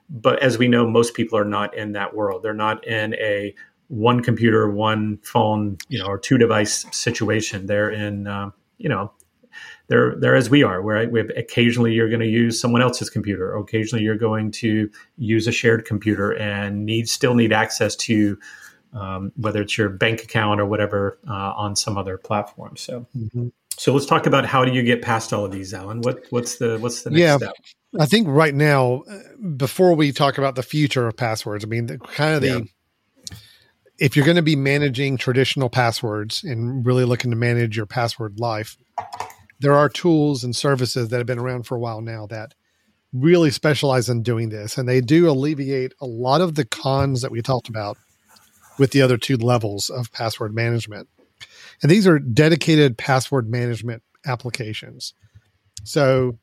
but 0.10 0.42
as 0.42 0.58
we 0.58 0.68
know 0.68 0.88
most 0.88 1.14
people 1.14 1.38
are 1.38 1.46
not 1.46 1.76
in 1.76 1.94
that 1.94 2.16
world. 2.16 2.44
They're 2.44 2.54
not 2.54 2.86
in 2.88 3.14
a 3.16 3.54
one 3.90 4.22
computer 4.22 4.70
one 4.70 5.18
phone 5.24 5.78
you 5.90 6.00
know 6.00 6.08
or 6.08 6.18
two 6.18 6.38
device 6.38 6.86
situation. 6.92 7.66
They're 7.66 7.90
in 7.90 8.28
uh, 8.28 8.52
you 8.78 8.90
know 8.90 9.12
they're 9.88 10.16
they're 10.16 10.36
as 10.36 10.50
we 10.50 10.64
are 10.64 10.82
where 10.82 11.08
we 11.10 11.22
occasionally 11.36 11.94
you're 11.94 12.10
going 12.10 12.22
to 12.22 12.28
use 12.28 12.60
someone 12.60 12.82
else's 12.82 13.10
computer 13.10 13.56
occasionally 13.56 14.04
you're 14.04 14.18
going 14.18 14.52
to 14.52 14.90
use 15.18 15.48
a 15.48 15.52
shared 15.52 15.86
computer 15.86 16.32
and 16.32 16.86
need 16.86 17.08
still 17.10 17.34
need 17.34 17.54
access 17.54 17.96
to 17.96 18.38
um, 18.94 19.32
whether 19.36 19.62
it's 19.62 19.78
your 19.78 19.90
bank 19.90 20.24
account 20.24 20.60
or 20.60 20.66
whatever 20.66 21.20
uh, 21.30 21.54
on 21.56 21.76
some 21.76 21.98
other 21.98 22.18
platform 22.18 22.76
so 22.78 23.06
mm-hmm. 23.16 23.48
so 23.78 23.94
let's 23.94 24.06
talk 24.06 24.26
about 24.26 24.46
how 24.46 24.64
do 24.64 24.72
you 24.72 24.84
get 24.84 25.02
past 25.02 25.34
all 25.34 25.46
of 25.46 25.52
these 25.52 25.74
alan 25.74 26.02
what 26.02 26.26
what's 26.30 26.58
the 26.58 26.78
what's 26.80 27.04
the 27.04 27.10
next 27.10 27.20
yeah. 27.20 27.38
step 27.38 27.54
I 28.00 28.06
think 28.06 28.28
right 28.28 28.54
now, 28.54 29.04
uh, 29.10 29.20
before 29.56 29.94
we 29.96 30.12
talk 30.12 30.38
about 30.38 30.56
the 30.56 30.64
future 30.64 31.08
of 31.08 31.16
passwords, 31.16 31.64
I 31.64 31.68
mean, 31.68 31.88
the, 31.88 31.98
kind 31.98 32.36
of 32.36 32.42
the 32.42 32.48
yeah. 33.30 33.38
if 33.98 34.16
you're 34.16 34.26
going 34.26 34.36
to 34.36 34.44
be 34.44 34.56
managing 34.56 35.18
traditional 35.18 35.70
passwords 35.70 36.44
and 36.44 36.86
really 36.86 37.06
looking 37.06 37.32
to 37.32 37.38
manage 37.38 37.78
your 37.78 37.86
password 37.86 38.40
life, 38.40 38.78
there 39.60 39.74
are 39.74 39.90
tools 39.90 40.44
and 40.44 40.56
services 40.56 41.10
that 41.10 41.18
have 41.18 41.26
been 41.28 41.40
around 41.40 41.64
for 41.64 41.76
a 41.76 41.80
while 41.80 42.02
now 42.02 42.28
that 42.28 42.54
really 43.14 43.52
specialize 43.52 44.10
in 44.10 44.22
doing 44.22 44.50
this. 44.50 44.78
And 44.78 44.88
they 44.88 45.02
do 45.02 45.30
alleviate 45.30 45.94
a 46.02 46.06
lot 46.06 46.42
of 46.42 46.56
the 46.56 46.66
cons 46.66 47.22
that 47.22 47.32
we 47.32 47.42
talked 47.42 47.70
about 47.70 47.98
with 48.78 48.92
the 48.92 49.02
other 49.02 49.18
two 49.18 49.38
levels 49.38 49.90
of 49.90 50.12
password 50.12 50.54
management. 50.54 51.08
And 51.82 51.92
these 51.92 52.08
are 52.08 52.20
dedicated 52.20 52.98
password 52.98 53.50
management 53.50 54.04
applications. 54.26 55.14
So 55.84 56.38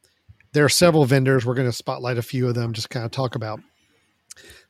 there 0.53 0.65
are 0.65 0.71
several 0.71 1.05
vendors. 1.05 1.45
We're 1.45 1.55
going 1.55 1.69
to 1.69 1.73
spotlight 1.73 2.19
a 2.19 2.23
few 2.23 2.49
of 2.49 2.55
them, 2.55 2.73
just 2.73 2.91
kind 2.91 3.05
of 3.05 3.11
talk 3.11 3.35
about. 3.35 3.61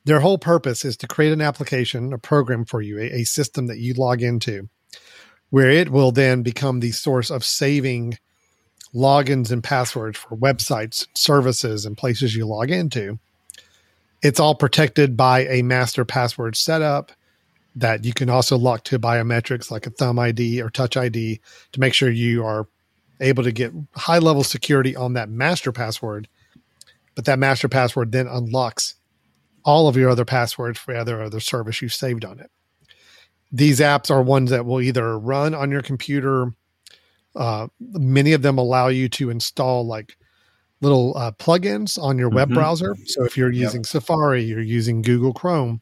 Their 0.03 0.19
whole 0.19 0.37
purpose 0.37 0.85
is 0.85 0.97
to 0.97 1.07
create 1.07 1.31
an 1.31 1.41
application, 1.41 2.13
a 2.13 2.17
program 2.19 2.65
for 2.65 2.81
you, 2.81 2.99
a, 2.99 3.21
a 3.21 3.23
system 3.23 3.67
that 3.67 3.79
you 3.79 3.93
log 3.93 4.21
into, 4.21 4.69
where 5.49 5.69
it 5.69 5.89
will 5.89 6.11
then 6.11 6.43
become 6.43 6.79
the 6.79 6.91
source 6.91 7.31
of 7.31 7.43
saving 7.43 8.17
logins 8.95 9.51
and 9.51 9.63
passwords 9.63 10.17
for 10.17 10.37
websites, 10.37 11.07
services, 11.13 11.85
and 11.85 11.97
places 11.97 12.35
you 12.35 12.45
log 12.45 12.71
into. 12.71 13.19
It's 14.23 14.39
all 14.39 14.55
protected 14.55 15.17
by 15.17 15.45
a 15.47 15.61
master 15.61 16.05
password 16.05 16.55
setup 16.55 17.11
that 17.75 18.05
you 18.05 18.13
can 18.13 18.29
also 18.29 18.57
lock 18.57 18.85
to 18.85 18.97
biometrics 18.97 19.69
like 19.69 19.85
a 19.85 19.89
thumb 19.89 20.17
ID 20.17 20.61
or 20.61 20.69
touch 20.69 20.95
ID 20.95 21.41
to 21.73 21.79
make 21.79 21.93
sure 21.93 22.09
you 22.09 22.43
are 22.45 22.67
able 23.19 23.43
to 23.43 23.51
get 23.51 23.73
high 23.95 24.19
level 24.19 24.43
security 24.43 24.95
on 24.95 25.13
that 25.13 25.29
master 25.29 25.71
password. 25.71 26.27
But 27.15 27.25
that 27.25 27.39
master 27.39 27.67
password 27.67 28.13
then 28.13 28.27
unlocks 28.27 28.95
all 29.63 29.87
of 29.87 29.97
your 29.97 30.09
other 30.09 30.25
passwords 30.25 30.79
for 30.79 30.95
other 30.95 31.21
other 31.21 31.39
service 31.39 31.81
you 31.81 31.89
saved 31.89 32.23
on 32.23 32.39
it. 32.39 32.49
These 33.51 33.79
apps 33.79 34.09
are 34.09 34.21
ones 34.21 34.51
that 34.51 34.65
will 34.65 34.81
either 34.81 35.17
run 35.17 35.53
on 35.53 35.71
your 35.71 35.81
computer 35.81 36.53
uh, 37.35 37.67
many 37.79 38.33
of 38.33 38.41
them 38.41 38.57
allow 38.57 38.87
you 38.87 39.09
to 39.09 39.29
install 39.29 39.85
like 39.85 40.17
little 40.81 41.15
uh, 41.17 41.31
plugins 41.31 42.01
on 42.01 42.17
your 42.17 42.29
web 42.29 42.49
mm-hmm. 42.49 42.55
browser. 42.55 42.95
So 43.05 43.23
if 43.23 43.37
you're 43.37 43.51
using 43.51 43.81
yep. 43.81 43.87
Safari, 43.87 44.43
you're 44.43 44.61
using 44.61 45.01
Google 45.01 45.33
Chrome, 45.33 45.81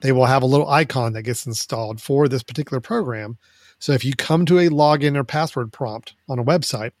they 0.00 0.12
will 0.12 0.26
have 0.26 0.42
a 0.42 0.46
little 0.46 0.68
icon 0.68 1.12
that 1.12 1.22
gets 1.22 1.46
installed 1.46 2.00
for 2.00 2.28
this 2.28 2.42
particular 2.42 2.80
program. 2.80 3.38
So 3.78 3.92
if 3.92 4.04
you 4.04 4.14
come 4.14 4.46
to 4.46 4.58
a 4.58 4.68
login 4.68 5.16
or 5.16 5.24
password 5.24 5.72
prompt 5.72 6.14
on 6.28 6.38
a 6.38 6.44
website, 6.44 6.92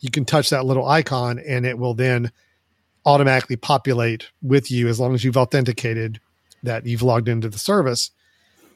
you 0.00 0.10
can 0.10 0.24
touch 0.24 0.50
that 0.50 0.64
little 0.64 0.86
icon 0.86 1.38
and 1.38 1.66
it 1.66 1.78
will 1.78 1.94
then 1.94 2.30
automatically 3.04 3.56
populate 3.56 4.30
with 4.42 4.70
you 4.70 4.88
as 4.88 5.00
long 5.00 5.14
as 5.14 5.24
you've 5.24 5.36
authenticated 5.36 6.20
that 6.62 6.86
you've 6.86 7.02
logged 7.02 7.28
into 7.28 7.48
the 7.48 7.58
service. 7.58 8.10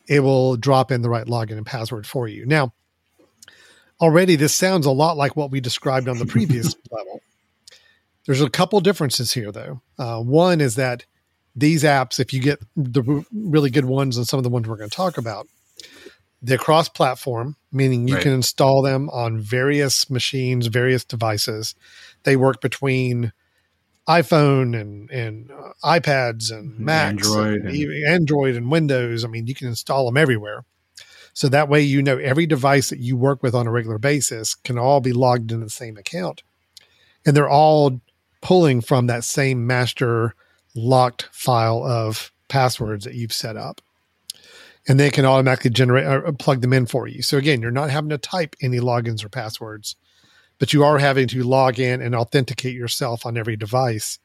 It 0.09 0.21
will 0.21 0.57
drop 0.57 0.91
in 0.91 1.03
the 1.03 1.11
right 1.11 1.27
login 1.27 1.57
and 1.57 1.67
password 1.67 2.07
for 2.07 2.27
you. 2.27 2.45
Now, 2.47 2.73
already 4.03 4.37
this 4.37 4.55
sounds 4.55 4.85
a 4.85 4.91
lot 4.91 5.17
like 5.17 5.37
what 5.37 5.51
we 5.51 5.61
described 5.61 6.09
on 6.09 6.19
the 6.19 6.27
previous 6.27 6.75
level. 6.91 7.23
There's 8.27 8.43
a 8.43 8.51
couple 8.51 8.81
differences 8.81 9.33
here, 9.33 9.53
though. 9.53 9.81
Uh, 9.99 10.21
one 10.21 10.61
is 10.61 10.75
that 10.75 11.07
these 11.55 11.85
apps, 11.85 12.19
if 12.19 12.33
you 12.33 12.41
get 12.41 12.59
the 12.77 13.25
really 13.33 13.71
good 13.71 13.85
ones 13.85 14.17
and 14.17 14.27
some 14.27 14.39
of 14.39 14.45
the 14.45 14.51
ones 14.51 14.69
we're 14.69 14.77
going 14.77 14.91
to 14.91 14.97
talk 14.97 15.19
about, 15.19 15.47
they're 16.41 16.59
cross 16.59 16.89
platform, 16.89 17.57
meaning 17.71 18.09
you 18.09 18.15
right. 18.15 18.23
can 18.23 18.33
install 18.33 18.83
them 18.83 19.09
on 19.11 19.41
various 19.41 20.11
machines, 20.11 20.67
various 20.67 21.05
devices. 21.05 21.77
They 22.25 22.37
work 22.37 22.61
between 22.61 23.33
iPhone 24.09 24.79
and, 24.81 25.09
and 25.11 25.51
uh, 25.53 25.73
iPads 25.85 26.51
and 26.51 26.79
Macs, 26.79 27.29
Android 27.29 27.63
and, 27.63 27.75
and 27.75 28.09
Android 28.09 28.57
and 28.57 28.71
Windows. 28.71 29.25
I 29.25 29.29
mean, 29.29 29.47
you 29.47 29.55
can 29.55 29.69
install 29.69 30.07
them 30.07 30.17
everywhere. 30.17 30.65
So 31.35 31.49
that 31.49 31.69
way, 31.69 31.81
you 31.81 32.03
know, 32.03 32.19
every 32.19 32.47
device 32.47 32.91
that 32.91 32.99
you 32.99 33.17
work 33.17 33.43
with 33.43 33.55
on 33.55 33.67
a 33.67 33.71
regular 33.71 33.99
basis 33.99 34.55
can 34.55 34.79
all 34.79 35.01
be 35.01 35.13
logged 35.13 35.51
into 35.51 35.65
the 35.65 35.71
same 35.71 35.97
account. 35.97 36.43
And 37.25 37.37
they're 37.37 37.49
all 37.49 38.01
pulling 38.41 38.81
from 38.81 39.07
that 39.07 39.25
same 39.25 39.67
master 39.67 40.35
locked 40.75 41.29
file 41.33 41.85
of 41.85 42.33
passwords 42.49 43.05
that 43.05 43.15
you've 43.15 43.33
set 43.33 43.57
up. 43.57 43.81
And 44.87 44.99
they 44.99 45.11
can 45.11 45.25
automatically 45.25 45.71
generate 45.71 46.07
or 46.07 46.27
uh, 46.27 46.33
plug 46.33 46.61
them 46.61 46.73
in 46.73 46.87
for 46.87 47.07
you. 47.07 47.23
So 47.23 47.39
again, 47.39 47.63
you're 47.63 47.71
not 47.71 47.91
having 47.91 48.11
to 48.11 48.19
type 48.19 48.57
any 48.61 48.79
logins 48.79 49.25
or 49.25 49.29
passwords, 49.29 49.95
but 50.59 50.73
you 50.73 50.83
are 50.83 50.99
having 50.99 51.29
to 51.29 51.45
log 51.45 51.79
in 51.79 52.03
and 52.03 52.15
authenticate 52.17 52.75
yourself 52.75 53.25
on 53.25 53.39
every 53.39 53.57
device 53.57 54.19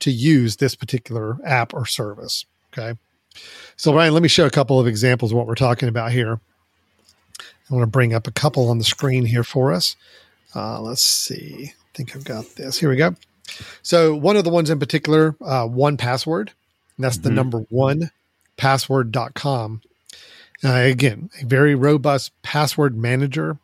to 0.00 0.10
use 0.10 0.56
this 0.56 0.74
particular 0.74 1.38
app 1.44 1.72
or 1.72 1.86
service. 1.86 2.44
Okay. 2.72 2.98
So 3.76 3.94
Ryan, 3.94 4.12
let 4.12 4.22
me 4.22 4.28
show 4.28 4.46
a 4.46 4.50
couple 4.50 4.80
of 4.80 4.88
examples 4.88 5.30
of 5.30 5.38
what 5.38 5.46
we're 5.46 5.54
talking 5.54 5.88
about 5.88 6.10
here. 6.10 6.40
I 7.70 7.74
want 7.74 7.84
to 7.84 7.90
bring 7.90 8.14
up 8.14 8.26
a 8.26 8.32
couple 8.32 8.68
on 8.68 8.78
the 8.78 8.84
screen 8.84 9.24
here 9.24 9.44
for 9.44 9.72
us. 9.72 9.96
Uh, 10.54 10.80
let's 10.80 11.02
see. 11.02 11.72
I 11.72 11.96
think 11.96 12.16
I've 12.16 12.24
got 12.24 12.56
this. 12.56 12.78
Here 12.78 12.90
we 12.90 12.96
go. 12.96 13.14
So 13.82 14.14
one 14.14 14.36
of 14.36 14.44
the 14.44 14.50
ones 14.50 14.70
in 14.70 14.78
particular, 14.78 15.36
uh, 15.40 15.66
1Password. 15.66 16.50
that's 16.98 17.16
mm-hmm. 17.16 17.28
the 17.28 17.30
number 17.30 17.58
one 17.70 18.10
password.com. 18.56 19.82
Uh, 20.62 20.68
again, 20.68 21.30
a 21.40 21.46
very 21.46 21.74
robust 21.74 22.32
password 22.42 22.96
manager. 22.96 23.58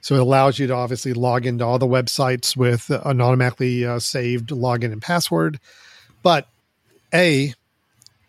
So 0.00 0.16
it 0.16 0.20
allows 0.20 0.58
you 0.58 0.66
to 0.68 0.74
obviously 0.74 1.12
log 1.12 1.46
into 1.46 1.64
all 1.64 1.78
the 1.78 1.86
websites 1.86 2.56
with 2.56 2.90
an 2.90 3.20
automatically 3.20 3.84
uh, 3.84 3.98
saved 3.98 4.50
login 4.50 4.92
and 4.92 5.02
password. 5.02 5.60
But 6.22 6.48
A, 7.14 7.54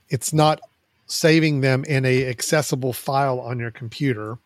it's 0.09 0.33
not 0.33 0.59
saving 1.07 1.61
them 1.61 1.83
in 1.85 2.05
a 2.05 2.27
accessible 2.27 2.93
file 2.93 3.39
on 3.39 3.59
your 3.59 3.71
computer. 3.71 4.37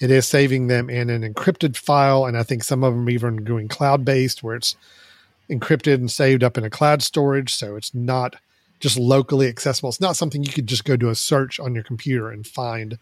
It 0.00 0.10
is 0.10 0.26
saving 0.26 0.68
them 0.68 0.88
in 0.88 1.10
an 1.10 1.22
encrypted 1.22 1.76
file, 1.76 2.24
and 2.24 2.36
I 2.36 2.42
think 2.42 2.62
some 2.62 2.84
of 2.84 2.94
them 2.94 3.10
even 3.10 3.38
going 3.38 3.68
cloud 3.68 4.04
based, 4.04 4.42
where 4.42 4.54
it's 4.54 4.76
encrypted 5.50 5.94
and 5.94 6.10
saved 6.10 6.44
up 6.44 6.56
in 6.56 6.64
a 6.64 6.70
cloud 6.70 7.02
storage, 7.02 7.54
so 7.54 7.74
it's 7.76 7.94
not 7.94 8.36
just 8.80 8.96
locally 8.96 9.48
accessible. 9.48 9.88
It's 9.88 10.00
not 10.00 10.16
something 10.16 10.44
you 10.44 10.52
could 10.52 10.68
just 10.68 10.84
go 10.84 10.96
do 10.96 11.08
a 11.08 11.14
search 11.14 11.58
on 11.58 11.74
your 11.74 11.82
computer 11.82 12.30
and 12.30 12.46
find 12.46 12.98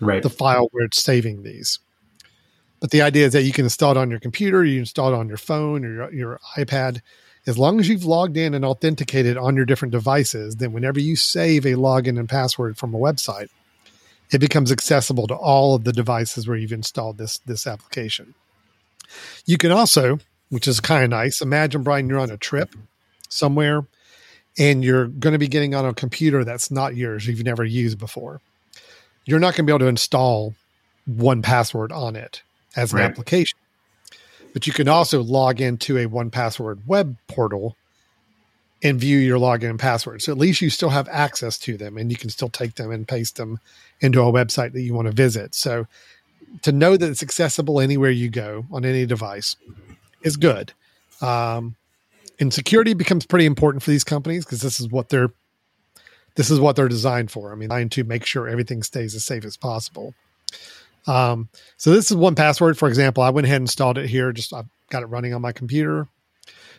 right. 0.00 0.22
the 0.22 0.30
file 0.30 0.68
where 0.72 0.84
it's 0.84 1.02
saving 1.02 1.42
these. 1.42 1.78
But 2.80 2.90
the 2.90 3.02
idea 3.02 3.26
is 3.26 3.34
that 3.34 3.42
you 3.42 3.52
can 3.52 3.66
install 3.66 3.92
it 3.92 3.96
on 3.98 4.10
your 4.10 4.20
computer, 4.20 4.64
you 4.64 4.80
install 4.80 5.12
it 5.12 5.16
on 5.16 5.28
your 5.28 5.36
phone 5.36 5.84
or 5.84 5.92
your, 5.92 6.12
your 6.12 6.40
iPad. 6.56 7.00
As 7.46 7.58
long 7.58 7.78
as 7.78 7.88
you've 7.88 8.04
logged 8.04 8.36
in 8.36 8.54
and 8.54 8.64
authenticated 8.64 9.36
on 9.36 9.54
your 9.54 9.66
different 9.66 9.92
devices, 9.92 10.56
then 10.56 10.72
whenever 10.72 10.98
you 10.98 11.16
save 11.16 11.64
a 11.64 11.74
login 11.74 12.18
and 12.18 12.28
password 12.28 12.76
from 12.76 12.94
a 12.94 12.98
website, 12.98 13.48
it 14.32 14.38
becomes 14.38 14.70
accessible 14.70 15.26
to 15.26 15.34
all 15.34 15.74
of 15.74 15.84
the 15.84 15.92
devices 15.92 16.46
where 16.46 16.56
you've 16.56 16.72
installed 16.72 17.18
this 17.18 17.38
this 17.46 17.66
application. 17.66 18.34
You 19.46 19.58
can 19.58 19.72
also, 19.72 20.18
which 20.50 20.68
is 20.68 20.80
kind 20.80 21.04
of 21.04 21.10
nice, 21.10 21.40
imagine 21.40 21.82
Brian, 21.82 22.08
you're 22.08 22.20
on 22.20 22.30
a 22.30 22.36
trip 22.36 22.74
somewhere 23.28 23.86
and 24.58 24.84
you're 24.84 25.06
going 25.06 25.32
to 25.32 25.38
be 25.38 25.48
getting 25.48 25.74
on 25.74 25.84
a 25.84 25.94
computer 25.94 26.44
that's 26.44 26.70
not 26.70 26.96
yours, 26.96 27.26
you've 27.26 27.44
never 27.44 27.64
used 27.64 27.98
before. 27.98 28.40
You're 29.24 29.38
not 29.38 29.54
going 29.54 29.66
to 29.66 29.70
be 29.70 29.72
able 29.72 29.80
to 29.80 29.86
install 29.86 30.54
1Password 31.08 31.92
on 31.92 32.16
it 32.16 32.42
as 32.76 32.92
an 32.92 32.98
right. 32.98 33.10
application. 33.10 33.58
But 34.52 34.66
you 34.66 34.72
can 34.72 34.88
also 34.88 35.22
log 35.22 35.60
into 35.60 35.96
a 35.96 36.06
1Password 36.06 36.86
web 36.86 37.16
portal 37.28 37.76
and 38.82 38.98
view 38.98 39.18
your 39.18 39.38
login 39.38 39.70
and 39.70 39.78
password. 39.78 40.22
So 40.22 40.32
at 40.32 40.38
least 40.38 40.60
you 40.60 40.70
still 40.70 40.88
have 40.88 41.08
access 41.08 41.58
to 41.60 41.76
them 41.76 41.96
and 41.98 42.10
you 42.10 42.16
can 42.16 42.30
still 42.30 42.48
take 42.48 42.76
them 42.76 42.90
and 42.90 43.06
paste 43.06 43.36
them 43.36 43.58
into 44.00 44.22
a 44.22 44.32
website 44.32 44.72
that 44.72 44.80
you 44.80 44.94
want 44.94 45.06
to 45.06 45.12
visit. 45.12 45.54
So 45.54 45.86
to 46.62 46.72
know 46.72 46.96
that 46.96 47.08
it's 47.08 47.22
accessible 47.22 47.80
anywhere 47.80 48.10
you 48.10 48.30
go 48.30 48.64
on 48.72 48.84
any 48.84 49.06
device 49.06 49.56
is 50.22 50.36
good. 50.36 50.72
Um, 51.20 51.76
and 52.38 52.52
security 52.52 52.94
becomes 52.94 53.26
pretty 53.26 53.44
important 53.44 53.82
for 53.82 53.90
these 53.90 54.04
companies 54.04 54.44
because 54.44 54.62
this 54.62 54.80
is 54.80 54.88
what 54.88 55.10
they're 55.10 55.30
this 56.36 56.50
is 56.50 56.60
what 56.60 56.76
they're 56.76 56.88
designed 56.88 57.30
for. 57.30 57.52
I 57.52 57.56
mean, 57.56 57.68
trying 57.68 57.88
to 57.90 58.04
make 58.04 58.24
sure 58.24 58.48
everything 58.48 58.82
stays 58.84 59.14
as 59.14 59.24
safe 59.24 59.44
as 59.44 59.56
possible. 59.56 60.14
Um, 61.06 61.48
so 61.76 61.90
this 61.90 62.10
is 62.10 62.16
1Password, 62.16 62.76
for 62.76 62.88
example. 62.88 63.22
I 63.22 63.30
went 63.30 63.46
ahead 63.46 63.56
and 63.56 63.64
installed 63.64 63.98
it 63.98 64.08
here. 64.08 64.32
Just 64.32 64.54
I've 64.54 64.68
got 64.90 65.02
it 65.02 65.06
running 65.06 65.34
on 65.34 65.42
my 65.42 65.52
computer. 65.52 66.06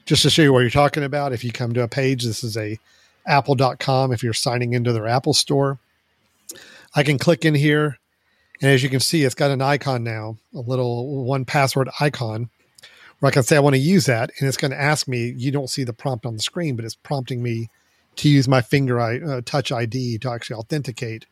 Just 0.06 0.24
to 0.24 0.30
show 0.30 0.42
you 0.42 0.52
what 0.52 0.60
you're 0.60 0.70
talking 0.70 1.04
about. 1.04 1.34
If 1.34 1.44
you 1.44 1.52
come 1.52 1.74
to 1.74 1.84
a 1.84 1.88
page, 1.88 2.24
this 2.24 2.44
is 2.44 2.58
a 2.58 2.80
apple.com 3.26 4.12
if 4.12 4.24
you're 4.24 4.34
signing 4.34 4.74
into 4.74 4.94
their 4.94 5.08
Apple 5.08 5.34
store. 5.34 5.80
I 6.96 7.04
can 7.04 7.18
click 7.18 7.46
in 7.46 7.56
here, 7.56 8.00
and 8.62 8.70
as 8.70 8.84
you 8.84 8.90
can 8.90 9.00
see, 9.00 9.24
it's 9.24 9.36
got 9.36 9.52
an 9.52 9.62
icon 9.62 10.04
now, 10.04 10.38
a 10.54 10.60
little 10.60 11.26
1Password 11.26 11.90
icon, 12.00 12.50
where 13.20 13.30
I 13.30 13.34
can 13.34 13.44
say 13.44 13.56
I 13.56 13.62
want 13.62 13.76
to 13.76 13.82
use 13.82 14.08
that, 14.08 14.32
and 14.40 14.48
it's 14.48 14.58
going 14.58 14.72
to 14.72 14.82
ask 14.82 15.08
me. 15.08 15.34
You 15.38 15.52
don't 15.52 15.70
see 15.70 15.84
the 15.84 15.94
prompt 15.94 16.26
on 16.26 16.36
the 16.36 16.42
screen, 16.42 16.76
but 16.76 16.84
it's 16.84 16.96
prompting 16.96 17.42
me 17.42 17.70
to 18.18 18.30
use 18.30 18.48
my 18.48 18.62
finger 18.62 19.00
uh, 19.00 19.42
touch 19.46 19.72
ID 19.72 20.18
to 20.20 20.32
actually 20.32 20.58
authenticate 20.58 21.26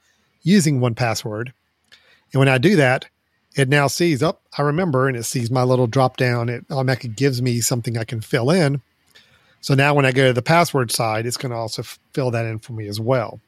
using 0.43 0.79
1Password. 0.79 1.51
And 2.31 2.39
when 2.39 2.47
I 2.47 2.57
do 2.57 2.75
that, 2.77 3.07
it 3.55 3.69
now 3.69 3.87
sees, 3.87 4.21
oh, 4.21 4.37
I 4.57 4.61
remember, 4.61 5.07
and 5.07 5.17
it 5.17 5.23
sees 5.23 5.49
my 5.49 5.63
little 5.63 5.87
drop 5.87 6.17
down. 6.17 6.49
It 6.49 6.65
automatically 6.69 7.09
gives 7.09 7.41
me 7.41 7.61
something 7.61 7.97
I 7.97 8.03
can 8.03 8.21
fill 8.21 8.49
in. 8.51 8.81
So 9.61 9.73
now 9.73 9.93
when 9.93 10.05
I 10.05 10.11
go 10.11 10.27
to 10.27 10.33
the 10.33 10.41
password 10.41 10.91
side, 10.91 11.25
it's 11.25 11.37
going 11.37 11.51
to 11.51 11.57
also 11.57 11.83
fill 12.13 12.31
that 12.31 12.45
in 12.45 12.59
for 12.59 12.73
me 12.73 12.87
as 12.87 12.99
well. 12.99 13.41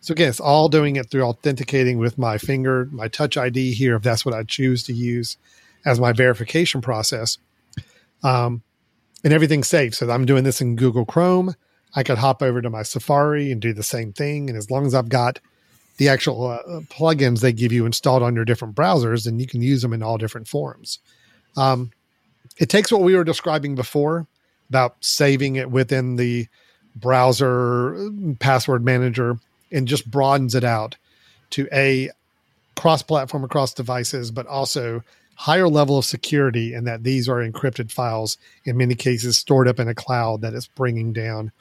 So 0.00 0.12
again, 0.12 0.28
it's 0.28 0.40
all 0.40 0.68
doing 0.68 0.96
it 0.96 1.10
through 1.10 1.22
authenticating 1.22 1.98
with 1.98 2.18
my 2.18 2.38
finger, 2.38 2.88
my 2.92 3.08
touch 3.08 3.36
ID 3.36 3.72
here, 3.72 3.96
if 3.96 4.02
that's 4.02 4.24
what 4.24 4.34
I 4.34 4.42
choose 4.42 4.82
to 4.84 4.92
use 4.92 5.36
as 5.84 5.98
my 5.98 6.12
verification 6.12 6.80
process. 6.80 7.38
Um, 8.22 8.62
and 9.24 9.32
everything's 9.32 9.68
safe. 9.68 9.94
So 9.94 10.10
I'm 10.10 10.26
doing 10.26 10.44
this 10.44 10.60
in 10.60 10.76
Google 10.76 11.06
Chrome. 11.06 11.54
I 11.94 12.02
could 12.02 12.18
hop 12.18 12.42
over 12.42 12.60
to 12.60 12.70
my 12.70 12.82
Safari 12.82 13.50
and 13.50 13.60
do 13.60 13.72
the 13.72 13.82
same 13.82 14.12
thing. 14.12 14.50
And 14.50 14.58
as 14.58 14.70
long 14.70 14.86
as 14.86 14.94
I've 14.94 15.08
got 15.08 15.40
the 15.96 16.08
actual 16.08 16.46
uh, 16.46 16.80
plugins 16.88 17.40
they 17.40 17.52
give 17.52 17.72
you 17.72 17.86
installed 17.86 18.22
on 18.22 18.34
your 18.34 18.44
different 18.44 18.74
browsers, 18.74 19.26
and 19.26 19.40
you 19.40 19.46
can 19.46 19.62
use 19.62 19.82
them 19.82 19.92
in 19.92 20.02
all 20.02 20.18
different 20.18 20.48
forms. 20.48 20.98
Um, 21.56 21.90
it 22.58 22.68
takes 22.68 22.92
what 22.92 23.02
we 23.02 23.14
were 23.14 23.24
describing 23.24 23.74
before 23.74 24.26
about 24.68 24.96
saving 25.00 25.56
it 25.56 25.70
within 25.70 26.16
the 26.16 26.48
browser 26.94 27.94
uh, 27.94 28.34
password 28.38 28.84
manager 28.84 29.38
and 29.72 29.88
just 29.88 30.10
broadens 30.10 30.54
it 30.54 30.64
out 30.64 30.96
to 31.50 31.68
a 31.72 32.10
cross 32.74 33.02
platform 33.02 33.44
across 33.44 33.72
devices, 33.72 34.30
but 34.30 34.46
also 34.46 35.02
higher 35.36 35.68
level 35.68 35.98
of 35.98 36.04
security 36.04 36.72
and 36.72 36.86
that 36.86 37.04
these 37.04 37.28
are 37.28 37.46
encrypted 37.46 37.92
files 37.92 38.38
in 38.64 38.76
many 38.76 38.94
cases 38.94 39.36
stored 39.36 39.68
up 39.68 39.78
in 39.78 39.86
a 39.86 39.94
cloud 39.94 40.40
that 40.40 40.54
is 40.54 40.66
bringing 40.68 41.12
down 41.12 41.52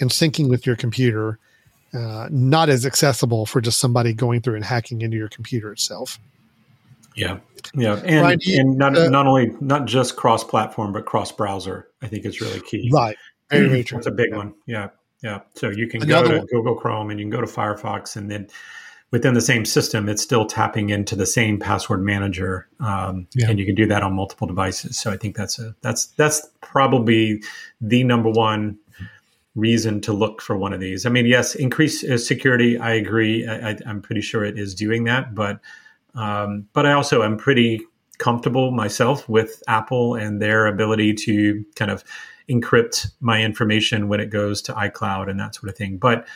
and 0.00 0.10
syncing 0.10 0.48
with 0.48 0.64
your 0.64 0.76
computer 0.76 1.38
uh, 1.92 2.28
not 2.30 2.68
as 2.68 2.86
accessible 2.86 3.46
for 3.46 3.60
just 3.60 3.78
somebody 3.78 4.12
going 4.12 4.40
through 4.40 4.56
and 4.56 4.64
hacking 4.64 5.02
into 5.02 5.16
your 5.16 5.28
computer 5.28 5.72
itself. 5.72 6.18
Yeah, 7.16 7.38
yeah, 7.74 8.00
and 8.04 8.22
right, 8.22 8.46
and 8.46 8.78
not 8.78 8.96
uh, 8.96 9.08
not 9.08 9.26
only 9.26 9.52
not 9.60 9.86
just 9.86 10.16
cross 10.16 10.44
platform 10.44 10.92
but 10.92 11.06
cross 11.06 11.32
browser. 11.32 11.88
I 12.02 12.06
think 12.06 12.24
is 12.24 12.40
really 12.40 12.60
key. 12.60 12.88
Right, 12.92 13.16
very 13.50 13.68
very 13.68 13.84
true. 13.84 13.98
That's 13.98 14.06
a 14.06 14.12
big 14.12 14.30
yeah. 14.30 14.36
one. 14.36 14.54
Yeah, 14.66 14.88
yeah. 15.22 15.40
So 15.54 15.70
you 15.70 15.88
can 15.88 16.02
Another 16.02 16.28
go 16.28 16.32
to 16.32 16.38
one. 16.38 16.46
Google 16.46 16.74
Chrome 16.76 17.10
and 17.10 17.18
you 17.18 17.24
can 17.24 17.30
go 17.30 17.40
to 17.40 17.48
Firefox, 17.48 18.16
and 18.16 18.30
then 18.30 18.48
within 19.10 19.34
the 19.34 19.40
same 19.40 19.64
system, 19.64 20.08
it's 20.08 20.22
still 20.22 20.46
tapping 20.46 20.90
into 20.90 21.16
the 21.16 21.26
same 21.26 21.58
password 21.58 22.02
manager, 22.02 22.68
um, 22.78 23.26
yeah. 23.34 23.50
and 23.50 23.58
you 23.58 23.66
can 23.66 23.74
do 23.74 23.86
that 23.86 24.02
on 24.02 24.14
multiple 24.14 24.46
devices. 24.46 24.96
So 24.96 25.10
I 25.10 25.16
think 25.16 25.36
that's 25.36 25.58
a 25.58 25.74
that's 25.80 26.06
that's 26.06 26.48
probably 26.60 27.42
the 27.80 28.04
number 28.04 28.30
one 28.30 28.78
reason 29.60 30.00
to 30.00 30.12
look 30.12 30.40
for 30.40 30.56
one 30.56 30.72
of 30.72 30.80
these. 30.80 31.06
I 31.06 31.10
mean, 31.10 31.26
yes, 31.26 31.54
increase 31.54 32.02
uh, 32.02 32.18
security. 32.18 32.78
I 32.78 32.92
agree. 32.94 33.46
I, 33.46 33.76
am 33.86 34.00
pretty 34.02 34.22
sure 34.22 34.44
it 34.44 34.58
is 34.58 34.74
doing 34.74 35.04
that, 35.04 35.34
but 35.34 35.60
um, 36.14 36.66
but 36.72 36.86
I 36.86 36.92
also 36.92 37.22
am 37.22 37.36
pretty 37.36 37.80
comfortable 38.18 38.70
myself 38.70 39.28
with 39.28 39.62
Apple 39.68 40.14
and 40.14 40.42
their 40.42 40.66
ability 40.66 41.14
to 41.14 41.64
kind 41.76 41.90
of 41.90 42.04
encrypt 42.50 43.12
my 43.20 43.42
information 43.42 44.08
when 44.08 44.20
it 44.20 44.26
goes 44.26 44.60
to 44.62 44.72
iCloud 44.72 45.30
and 45.30 45.38
that 45.38 45.54
sort 45.54 45.70
of 45.70 45.76
thing. 45.76 45.98
But 45.98 46.26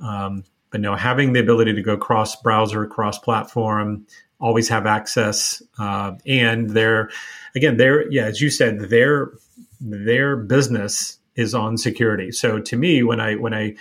um, 0.00 0.44
but 0.70 0.80
no, 0.80 0.96
having 0.96 1.32
the 1.32 1.40
ability 1.40 1.72
to 1.72 1.82
go 1.82 1.96
cross 1.96 2.34
browser, 2.36 2.86
cross 2.86 3.18
platform, 3.18 4.06
always 4.40 4.68
have 4.68 4.86
access, 4.86 5.62
uh, 5.78 6.12
and 6.26 6.70
their 6.70 7.10
again, 7.54 7.76
their 7.76 8.10
yeah, 8.10 8.24
as 8.24 8.40
you 8.40 8.50
said, 8.50 8.80
their 8.80 9.32
their 9.80 10.36
business 10.36 11.18
is 11.36 11.54
on 11.54 11.76
security. 11.76 12.30
So 12.30 12.60
to 12.60 12.76
me, 12.76 13.02
when 13.02 13.20
I 13.20 13.34
when 13.36 13.54
I 13.54 13.74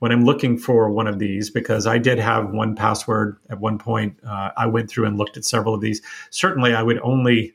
when 0.00 0.12
I'm 0.12 0.24
looking 0.24 0.58
for 0.58 0.90
one 0.90 1.06
of 1.06 1.18
these, 1.18 1.50
because 1.50 1.86
I 1.86 1.98
did 1.98 2.18
have 2.18 2.46
1Password 2.46 3.36
at 3.50 3.60
one 3.60 3.78
point, 3.78 4.16
uh, 4.26 4.50
I 4.56 4.66
went 4.66 4.88
through 4.88 5.04
and 5.06 5.18
looked 5.18 5.36
at 5.36 5.44
several 5.44 5.74
of 5.74 5.82
these. 5.82 6.00
Certainly, 6.30 6.74
I 6.74 6.82
would 6.82 6.98
only 7.02 7.52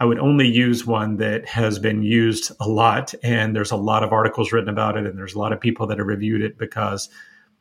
I 0.00 0.04
would 0.04 0.18
only 0.18 0.46
use 0.46 0.86
one 0.86 1.16
that 1.16 1.48
has 1.48 1.78
been 1.78 2.02
used 2.02 2.52
a 2.60 2.68
lot, 2.68 3.14
and 3.22 3.56
there's 3.56 3.72
a 3.72 3.76
lot 3.76 4.04
of 4.04 4.12
articles 4.12 4.52
written 4.52 4.68
about 4.68 4.96
it, 4.96 5.06
and 5.06 5.18
there's 5.18 5.34
a 5.34 5.38
lot 5.38 5.52
of 5.52 5.60
people 5.60 5.86
that 5.88 5.98
have 5.98 6.06
reviewed 6.06 6.42
it 6.42 6.56
because 6.58 7.08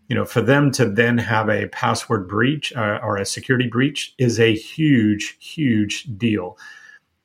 you 0.07 0.15
know 0.15 0.25
for 0.25 0.41
them 0.41 0.71
to 0.71 0.86
then 0.86 1.17
have 1.17 1.49
a 1.49 1.67
password 1.67 2.28
breach 2.28 2.73
uh, 2.75 2.99
or 3.03 3.17
a 3.17 3.25
security 3.25 3.67
breach 3.67 4.13
is 4.17 4.39
a 4.39 4.55
huge 4.55 5.38
huge 5.39 6.03
deal 6.17 6.57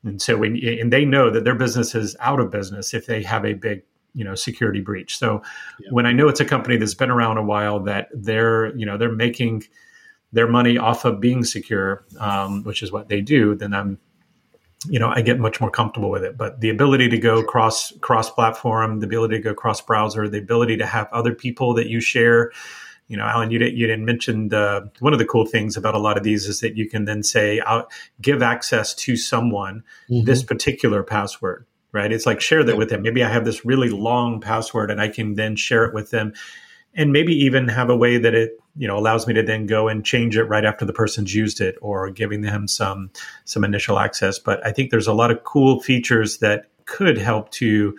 and 0.03 0.21
so 0.21 0.37
when 0.37 0.57
and 0.63 0.91
they 0.91 1.05
know 1.05 1.29
that 1.29 1.43
their 1.43 1.55
business 1.55 1.95
is 1.95 2.15
out 2.19 2.39
of 2.39 2.51
business 2.51 2.93
if 2.93 3.05
they 3.05 3.23
have 3.23 3.45
a 3.45 3.53
big 3.53 3.83
you 4.13 4.23
know 4.23 4.35
security 4.35 4.81
breach. 4.81 5.17
So 5.17 5.41
yeah. 5.79 5.89
when 5.91 6.05
I 6.05 6.11
know 6.11 6.27
it's 6.27 6.39
a 6.39 6.45
company 6.45 6.77
that's 6.77 6.93
been 6.93 7.11
around 7.11 7.37
a 7.37 7.43
while 7.43 7.79
that 7.81 8.09
they're 8.13 8.75
you 8.75 8.85
know 8.85 8.97
they're 8.97 9.11
making 9.11 9.63
their 10.31 10.47
money 10.47 10.77
off 10.77 11.05
of 11.05 11.19
being 11.19 11.43
secure, 11.43 12.05
um, 12.19 12.63
which 12.63 12.81
is 12.81 12.91
what 12.91 13.07
they 13.07 13.21
do, 13.21 13.55
then 13.55 13.73
I'm 13.73 13.99
you 14.89 14.99
know 14.99 15.09
I 15.09 15.21
get 15.21 15.39
much 15.39 15.61
more 15.61 15.71
comfortable 15.71 16.09
with 16.09 16.23
it. 16.23 16.37
But 16.37 16.59
the 16.59 16.69
ability 16.69 17.09
to 17.09 17.17
go 17.17 17.43
cross 17.43 17.91
cross 18.01 18.29
platform, 18.29 18.99
the 18.99 19.05
ability 19.05 19.37
to 19.37 19.41
go 19.41 19.53
cross 19.53 19.81
browser, 19.81 20.27
the 20.27 20.39
ability 20.39 20.77
to 20.77 20.85
have 20.85 21.07
other 21.11 21.33
people 21.33 21.73
that 21.75 21.87
you 21.87 22.01
share. 22.01 22.51
You 23.09 23.17
know, 23.17 23.25
Alan, 23.25 23.51
you 23.51 23.59
didn't 23.59 23.75
you 23.75 23.85
didn't 23.85 24.05
mention 24.05 24.49
the 24.49 24.89
one 24.99 25.13
of 25.13 25.19
the 25.19 25.25
cool 25.25 25.45
things 25.45 25.77
about 25.77 25.93
a 25.93 25.99
lot 25.99 26.17
of 26.17 26.23
these 26.23 26.47
is 26.47 26.61
that 26.61 26.75
you 26.75 26.89
can 26.89 27.05
then 27.05 27.21
say, 27.21 27.59
"I'll 27.59 27.87
give 28.21 28.41
access 28.41 28.93
to 28.95 29.15
someone 29.15 29.83
mm-hmm. 30.09 30.25
this 30.25 30.43
particular 30.43 31.03
password." 31.03 31.65
Right? 31.93 32.11
It's 32.11 32.25
like 32.25 32.41
share 32.41 32.63
that 32.63 32.75
with 32.75 32.89
them. 32.89 33.03
Maybe 33.03 33.23
I 33.23 33.31
have 33.31 33.45
this 33.45 33.63
really 33.63 33.89
long 33.89 34.41
password 34.41 34.91
and 34.91 34.99
I 34.99 35.07
can 35.07 35.35
then 35.35 35.55
share 35.55 35.85
it 35.85 35.93
with 35.93 36.09
them. 36.09 36.33
And 36.95 37.11
maybe 37.11 37.33
even 37.33 37.69
have 37.69 37.89
a 37.89 37.95
way 37.95 38.17
that 38.17 38.35
it 38.35 38.59
you 38.75 38.87
know 38.87 38.97
allows 38.97 39.27
me 39.27 39.33
to 39.35 39.43
then 39.43 39.67
go 39.67 39.87
and 39.87 40.03
change 40.03 40.35
it 40.35 40.43
right 40.43 40.65
after 40.65 40.83
the 40.83 40.93
person's 40.93 41.33
used 41.33 41.61
it 41.61 41.75
or 41.81 42.09
giving 42.09 42.41
them 42.41 42.67
some 42.67 43.11
some 43.45 43.63
initial 43.63 43.99
access. 43.99 44.39
But 44.39 44.65
i 44.65 44.71
think 44.71 44.91
there's 44.91 45.07
a 45.07 45.13
lot 45.13 45.31
of 45.31 45.43
cool 45.43 45.79
features 45.79 46.39
that 46.39 46.65
could 46.85 47.17
help 47.17 47.51
to 47.51 47.95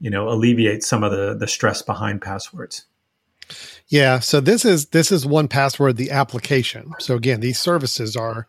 you 0.00 0.10
know 0.10 0.28
alleviate 0.28 0.82
some 0.82 1.04
of 1.04 1.12
the 1.12 1.34
the 1.34 1.46
stress 1.46 1.82
behind 1.82 2.22
passwords. 2.22 2.86
Yeah. 3.88 4.18
So 4.18 4.40
this 4.40 4.64
is 4.64 4.86
this 4.86 5.10
is 5.10 5.24
1Password 5.24 5.96
the 5.96 6.10
application. 6.10 6.92
So 6.98 7.14
again 7.14 7.40
these 7.40 7.58
services 7.58 8.16
are 8.16 8.46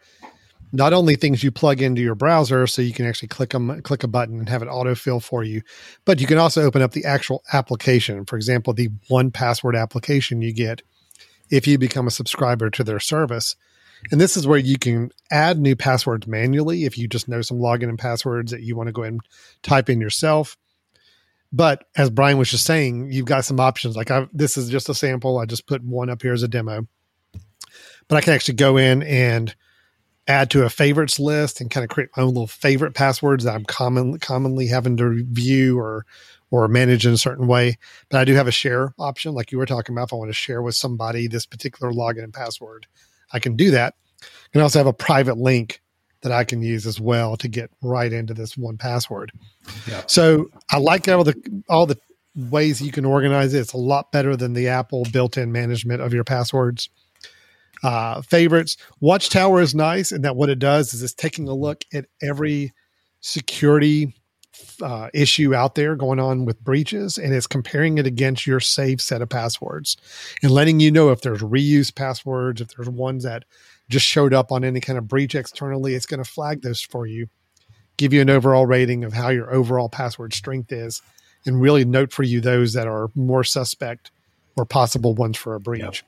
not 0.72 0.94
only 0.94 1.16
things 1.16 1.44
you 1.44 1.52
plug 1.52 1.82
into 1.82 2.02
your 2.02 2.16
browser 2.16 2.68
so 2.68 2.82
you 2.82 2.94
can 2.94 3.06
actually 3.06 3.28
click 3.28 3.50
them 3.52 3.82
click 3.82 4.04
a 4.04 4.08
button 4.08 4.40
and 4.40 4.50
have 4.50 4.62
it 4.62 4.70
autofill 4.70 5.22
for 5.22 5.44
you 5.44 5.62
but 6.06 6.20
you 6.20 6.28
can 6.28 6.38
also 6.38 6.64
open 6.64 6.82
up 6.82 6.92
the 6.92 7.06
actual 7.06 7.44
application. 7.54 8.26
For 8.26 8.36
example 8.36 8.74
the 8.74 8.90
1Password 9.10 9.80
application 9.80 10.42
you 10.42 10.54
get 10.54 10.82
if 11.50 11.68
you 11.68 11.78
become 11.78 12.08
a 12.08 12.12
subscriber 12.12 12.70
to 12.70 12.84
their 12.84 13.00
service. 13.00 13.56
And 14.12 14.22
this 14.22 14.38
is 14.38 14.48
where 14.48 14.60
you 14.60 14.78
can 14.78 15.12
add 15.30 15.60
new 15.60 15.76
passwords 15.76 16.26
manually 16.26 16.86
if 16.86 16.98
you 16.98 17.08
just 17.08 17.28
know 17.28 17.42
some 17.42 17.58
login 17.58 17.90
and 17.90 18.00
passwords 18.00 18.52
that 18.52 18.62
you 18.62 18.76
want 18.76 18.88
to 18.88 18.94
go 18.94 19.04
and 19.04 19.20
type 19.62 19.90
in 19.90 20.00
yourself. 20.00 20.58
But 21.52 21.86
as 21.98 22.10
brian 22.10 22.38
was 22.38 22.52
just 22.52 22.66
saying 22.66 23.12
you've 23.12 23.26
got 23.26 23.46
some 23.46 23.60
options. 23.60 23.98
Like 23.98 24.12
I've, 24.12 24.30
this 24.32 24.56
is 24.56 24.70
just 24.70 24.90
a 24.90 24.94
sample. 24.94 25.40
I 25.40 25.46
just 25.46 25.68
put 25.68 25.84
one 25.84 26.10
up 26.10 26.22
here 26.22 26.34
as 26.34 26.44
a 26.44 26.48
demo. 26.48 26.88
But 28.08 28.16
i 28.16 28.22
can 28.22 28.34
actually 28.34 28.56
go 28.56 28.78
in 28.78 29.04
and 29.04 29.56
add 30.30 30.52
to 30.52 30.64
a 30.64 30.70
favorites 30.70 31.20
list 31.20 31.60
and 31.60 31.70
kind 31.70 31.84
of 31.84 31.90
create 31.90 32.10
my 32.16 32.24
own 32.24 32.30
little 32.30 32.48
favorite 32.48 32.94
passwords 32.94 33.44
that 33.44 33.56
I'm 33.56 33.66
common, 33.66 34.20
commonly 34.20 34.68
having 34.68 34.96
to 34.98 35.26
view 35.26 35.78
or 35.78 36.06
or 36.52 36.68
manage 36.68 37.06
in 37.06 37.14
a 37.14 37.18
certain 37.18 37.48
way. 37.48 37.78
But 38.10 38.20
I 38.20 38.26
do 38.26 38.34
have 38.34 38.48
a 38.48 38.52
share 38.52 38.94
option, 38.98 39.34
like 39.34 39.52
you 39.52 39.58
were 39.58 39.66
talking 39.66 39.94
about. 39.94 40.06
If 40.06 40.14
I 40.14 40.18
want 40.18 40.30
to 40.30 40.34
share 40.34 40.62
with 40.62 40.76
somebody 40.76 41.28
this 41.28 41.46
particular 41.46 41.92
login 41.92 42.24
and 42.24 42.34
password, 42.34 42.88
I 43.32 43.40
can 43.40 43.56
do 43.56 43.72
that. 43.72 43.96
I 44.22 44.48
can 44.54 44.62
also 44.62 44.80
have 44.80 44.88
a 44.88 44.94
private 44.94 45.38
link 45.38 45.82
that 46.22 46.32
I 46.32 46.44
can 46.44 46.62
use 46.62 46.86
as 46.86 47.00
well 47.00 47.38
to 47.38 47.48
get 47.48 47.70
right 47.82 48.12
into 48.12 48.34
this 48.34 48.56
1Password. 48.56 49.30
Yeah. 49.88 50.02
So 50.08 50.50
I 50.70 50.78
like 50.78 51.08
all 51.08 51.24
the 51.24 51.64
all 51.70 51.86
the 51.86 51.98
ways 52.36 52.82
you 52.82 52.92
can 52.92 53.06
organize 53.06 53.54
it. 53.54 53.60
It's 53.60 53.74
a 53.74 53.78
lot 53.78 54.12
better 54.12 54.36
than 54.36 54.54
the 54.54 54.68
Apple 54.68 55.06
built-in 55.12 55.52
management 55.52 56.02
of 56.02 56.14
your 56.14 56.24
passwords. 56.24 56.90
Uh, 57.82 58.22
favorites. 58.22 58.76
Watchtower 59.00 59.62
is 59.62 59.74
nice, 59.74 60.12
and 60.12 60.26
that 60.26 60.36
what 60.36 60.50
it 60.50 60.60
does 60.60 60.94
is 60.94 61.02
it's 61.02 61.14
taking 61.14 61.48
a 61.48 61.54
look 61.54 61.86
at 61.94 62.06
every 62.22 62.74
security 63.22 64.14
uh, 64.82 65.10
issue 65.14 65.54
out 65.56 65.76
there 65.76 65.96
going 65.96 66.20
on 66.20 66.46
with 66.46 66.64
breaches, 66.64 67.18
and 67.18 67.34
it's 67.34 67.48
comparing 67.48 67.98
it 67.98 68.06
against 68.06 68.46
your 68.46 68.60
safe 68.60 69.02
set 69.02 69.22
of 69.22 69.30
passwords 69.30 69.98
and 70.42 70.52
letting 70.52 70.80
you 70.80 70.92
know 70.92 71.10
if 71.10 71.22
there's 71.22 71.42
reuse 71.42 71.94
passwords, 71.94 72.62
if 72.62 72.70
there's 72.76 72.90
ones 72.90 73.24
that 73.24 73.46
just 73.90 74.06
showed 74.06 74.34
up 74.34 74.52
on 74.52 74.64
any 74.64 74.80
kind 74.80 74.98
of 74.98 75.08
breach 75.08 75.36
externally, 75.36 75.96
it's 75.96 76.06
going 76.06 76.24
to 76.24 76.30
flag 76.30 76.62
those 76.62 76.82
for 76.82 77.06
you, 77.08 77.28
give 77.98 78.14
you 78.14 78.22
an 78.22 78.30
overall 78.30 78.66
rating 78.66 79.04
of 79.04 79.14
how 79.14 79.30
your 79.30 79.54
overall 79.54 79.90
password 79.90 80.34
strength 80.34 80.72
is, 80.72 81.02
and 81.46 81.62
really 81.62 81.86
note 81.86 82.12
for 82.12 82.24
you 82.24 82.42
those 82.42 82.74
that 82.74 82.88
are 82.88 83.10
more 83.16 83.44
suspect 83.44 84.12
or 84.58 84.66
possible 84.66 85.16
ones 85.16 85.38
for 85.38 85.56
a 85.56 85.60
breach. 85.60 86.04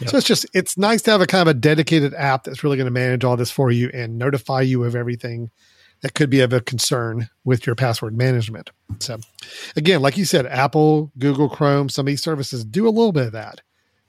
Yep. 0.00 0.10
So 0.10 0.16
it's 0.16 0.26
just 0.26 0.46
it's 0.54 0.78
nice 0.78 1.02
to 1.02 1.10
have 1.10 1.20
a 1.20 1.26
kind 1.26 1.42
of 1.42 1.48
a 1.48 1.58
dedicated 1.58 2.14
app 2.14 2.44
that's 2.44 2.62
really 2.62 2.76
going 2.76 2.86
to 2.86 2.90
manage 2.90 3.24
all 3.24 3.36
this 3.36 3.50
for 3.50 3.70
you 3.70 3.90
and 3.92 4.18
notify 4.18 4.60
you 4.62 4.84
of 4.84 4.94
everything 4.94 5.50
that 6.00 6.14
could 6.14 6.30
be 6.30 6.40
of 6.40 6.52
a 6.52 6.60
concern 6.60 7.28
with 7.44 7.66
your 7.66 7.74
password 7.74 8.16
management. 8.16 8.70
So 9.00 9.18
again, 9.74 10.00
like 10.00 10.16
you 10.16 10.24
said, 10.24 10.46
Apple, 10.46 11.10
Google 11.18 11.48
Chrome, 11.48 11.88
some 11.88 12.06
of 12.06 12.06
these 12.06 12.22
services 12.22 12.64
do 12.64 12.86
a 12.86 12.90
little 12.90 13.12
bit 13.12 13.26
of 13.26 13.32
that. 13.32 13.60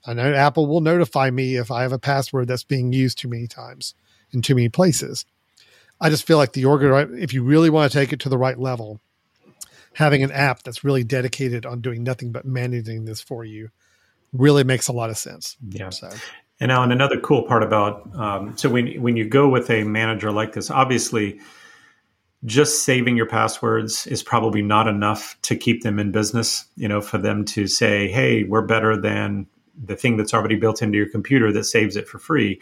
I 0.06 0.14
know 0.14 0.32
Apple 0.32 0.66
will 0.66 0.80
notify 0.80 1.30
me 1.30 1.56
if 1.56 1.70
I 1.70 1.82
have 1.82 1.92
a 1.92 1.98
password 1.98 2.48
that's 2.48 2.64
being 2.64 2.92
used 2.92 3.18
too 3.18 3.28
many 3.28 3.46
times 3.46 3.94
in 4.32 4.42
too 4.42 4.54
many 4.54 4.68
places. 4.68 5.24
I 6.00 6.08
just 6.08 6.26
feel 6.26 6.38
like 6.38 6.52
the 6.52 6.64
organ, 6.64 7.18
if 7.18 7.34
you 7.34 7.42
really 7.42 7.68
want 7.68 7.90
to 7.90 7.98
take 7.98 8.12
it 8.12 8.20
to 8.20 8.28
the 8.28 8.38
right 8.38 8.58
level, 8.58 9.00
having 9.94 10.22
an 10.22 10.32
app 10.32 10.62
that's 10.62 10.84
really 10.84 11.04
dedicated 11.04 11.66
on 11.66 11.80
doing 11.80 12.02
nothing 12.02 12.32
but 12.32 12.46
managing 12.46 13.04
this 13.04 13.20
for 13.20 13.44
you 13.44 13.70
really 14.32 14.64
makes 14.64 14.88
a 14.88 14.92
lot 14.92 15.10
of 15.10 15.18
sense. 15.18 15.56
Yeah. 15.68 15.90
So. 15.90 16.10
And 16.60 16.68
now, 16.68 16.82
and 16.82 16.92
another 16.92 17.18
cool 17.18 17.42
part 17.42 17.62
about 17.62 18.14
um, 18.14 18.56
so 18.56 18.68
when 18.68 19.00
when 19.00 19.16
you 19.16 19.26
go 19.26 19.48
with 19.48 19.70
a 19.70 19.84
manager 19.84 20.30
like 20.30 20.52
this, 20.52 20.70
obviously, 20.70 21.40
just 22.44 22.84
saving 22.84 23.16
your 23.16 23.26
passwords 23.26 24.06
is 24.06 24.22
probably 24.22 24.60
not 24.60 24.86
enough 24.86 25.38
to 25.42 25.56
keep 25.56 25.82
them 25.82 25.98
in 25.98 26.12
business. 26.12 26.66
You 26.76 26.86
know, 26.86 27.00
for 27.00 27.16
them 27.16 27.44
to 27.46 27.66
say, 27.66 28.08
"Hey, 28.08 28.44
we're 28.44 28.62
better 28.62 29.00
than 29.00 29.46
the 29.82 29.96
thing 29.96 30.18
that's 30.18 30.34
already 30.34 30.56
built 30.56 30.82
into 30.82 30.98
your 30.98 31.08
computer 31.08 31.50
that 31.52 31.64
saves 31.64 31.96
it 31.96 32.06
for 32.06 32.18
free." 32.18 32.60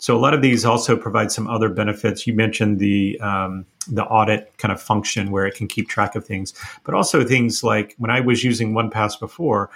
So 0.00 0.16
a 0.16 0.18
lot 0.18 0.32
of 0.32 0.40
these 0.40 0.64
also 0.64 0.96
provide 0.96 1.30
some 1.30 1.46
other 1.46 1.68
benefits. 1.68 2.26
You 2.26 2.32
mentioned 2.32 2.78
the 2.78 3.20
um, 3.20 3.66
the 3.86 4.04
audit 4.04 4.52
kind 4.58 4.72
of 4.72 4.82
function 4.82 5.30
where 5.30 5.46
it 5.46 5.54
can 5.54 5.68
keep 5.68 5.88
track 5.88 6.14
of 6.14 6.26
things, 6.26 6.54
but 6.84 6.94
also 6.94 7.24
things 7.24 7.62
like 7.62 7.94
when 7.98 8.10
I 8.10 8.20
was 8.20 8.42
using 8.42 8.72
OnePass 8.72 9.20
before, 9.20 9.70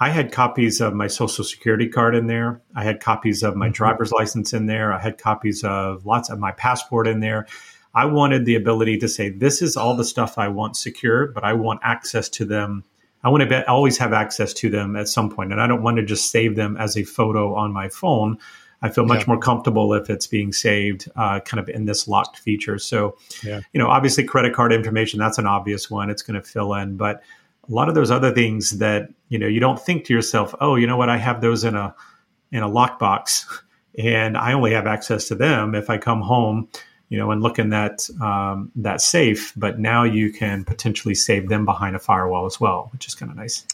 I 0.00 0.10
had 0.10 0.30
copies 0.30 0.80
of 0.80 0.94
my 0.94 1.08
social 1.08 1.44
security 1.44 1.88
card 1.88 2.14
in 2.14 2.28
there. 2.28 2.60
I 2.74 2.84
had 2.84 3.00
copies 3.00 3.42
of 3.42 3.56
my 3.56 3.66
mm-hmm. 3.66 3.72
driver's 3.72 4.12
license 4.12 4.52
in 4.52 4.66
there. 4.66 4.92
I 4.92 5.00
had 5.00 5.18
copies 5.18 5.64
of 5.64 6.06
lots 6.06 6.30
of 6.30 6.38
my 6.38 6.52
passport 6.52 7.08
in 7.08 7.20
there. 7.20 7.46
I 7.94 8.04
wanted 8.04 8.44
the 8.44 8.54
ability 8.54 8.98
to 8.98 9.08
say, 9.08 9.30
this 9.30 9.60
is 9.60 9.76
all 9.76 9.96
the 9.96 10.04
stuff 10.04 10.38
I 10.38 10.48
want 10.48 10.76
secure, 10.76 11.28
but 11.28 11.42
I 11.42 11.54
want 11.54 11.80
access 11.82 12.28
to 12.30 12.44
them. 12.44 12.84
I 13.24 13.30
want 13.30 13.42
to 13.42 13.48
be, 13.48 13.56
always 13.64 13.98
have 13.98 14.12
access 14.12 14.52
to 14.54 14.70
them 14.70 14.94
at 14.94 15.08
some 15.08 15.30
point, 15.30 15.50
and 15.50 15.60
I 15.60 15.66
don't 15.66 15.82
want 15.82 15.96
to 15.96 16.04
just 16.04 16.30
save 16.30 16.54
them 16.54 16.76
as 16.76 16.96
a 16.96 17.02
photo 17.02 17.54
on 17.56 17.72
my 17.72 17.88
phone. 17.88 18.38
I 18.80 18.90
feel 18.90 19.04
much 19.04 19.22
yeah. 19.22 19.28
more 19.28 19.38
comfortable 19.38 19.92
if 19.94 20.08
it's 20.08 20.28
being 20.28 20.52
saved 20.52 21.10
uh, 21.16 21.40
kind 21.40 21.58
of 21.58 21.68
in 21.68 21.86
this 21.86 22.06
locked 22.06 22.38
feature. 22.38 22.78
So, 22.78 23.16
yeah. 23.42 23.60
you 23.72 23.80
know, 23.80 23.88
obviously 23.88 24.22
credit 24.22 24.54
card 24.54 24.72
information, 24.72 25.18
that's 25.18 25.38
an 25.38 25.46
obvious 25.46 25.90
one. 25.90 26.10
It's 26.10 26.22
going 26.22 26.40
to 26.40 26.46
fill 26.46 26.74
in, 26.74 26.96
but 26.96 27.22
a 27.68 27.72
lot 27.72 27.88
of 27.88 27.94
those 27.94 28.10
other 28.10 28.32
things 28.32 28.78
that 28.78 29.08
you 29.28 29.38
know 29.38 29.46
you 29.46 29.60
don't 29.60 29.80
think 29.80 30.04
to 30.04 30.14
yourself 30.14 30.54
oh 30.60 30.76
you 30.76 30.86
know 30.86 30.96
what? 30.96 31.08
I 31.08 31.18
have 31.18 31.40
those 31.40 31.64
in 31.64 31.74
a 31.74 31.94
in 32.50 32.62
a 32.62 32.68
lockbox 32.68 33.44
and 33.98 34.36
i 34.36 34.52
only 34.52 34.72
have 34.72 34.86
access 34.86 35.26
to 35.28 35.34
them 35.34 35.74
if 35.74 35.90
i 35.90 35.98
come 35.98 36.20
home 36.20 36.68
you 37.08 37.18
know 37.18 37.30
and 37.30 37.42
look 37.42 37.58
in 37.58 37.70
that 37.70 38.08
um, 38.20 38.70
that 38.76 39.00
safe. 39.00 39.52
But 39.56 39.78
now 39.78 40.04
you 40.04 40.32
can 40.32 40.64
potentially 40.64 41.14
save 41.14 41.48
them 41.48 41.64
behind 41.64 41.96
a 41.96 41.98
firewall 41.98 42.46
as 42.46 42.60
well 42.60 42.88
which 42.92 43.06
is 43.06 43.14
kind 43.14 43.30
of 43.30 43.36
nice. 43.36 43.64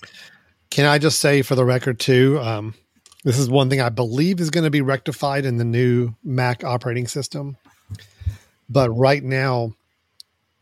Can 0.70 0.86
i 0.86 0.98
just 0.98 1.20
say 1.20 1.42
for 1.42 1.54
the 1.54 1.64
record 1.64 2.00
too 2.00 2.38
um, 2.40 2.74
this 3.24 3.38
is 3.38 3.48
one 3.48 3.70
thing 3.70 3.80
i 3.80 3.88
believe 3.88 4.40
is 4.40 4.50
going 4.50 4.64
to 4.64 4.70
be 4.70 4.82
rectified 4.82 5.44
in 5.44 5.56
the 5.56 5.64
new 5.64 6.14
mac 6.22 6.64
operating 6.64 7.06
system. 7.06 7.56
But 8.68 8.90
right 8.90 9.22
now 9.22 9.74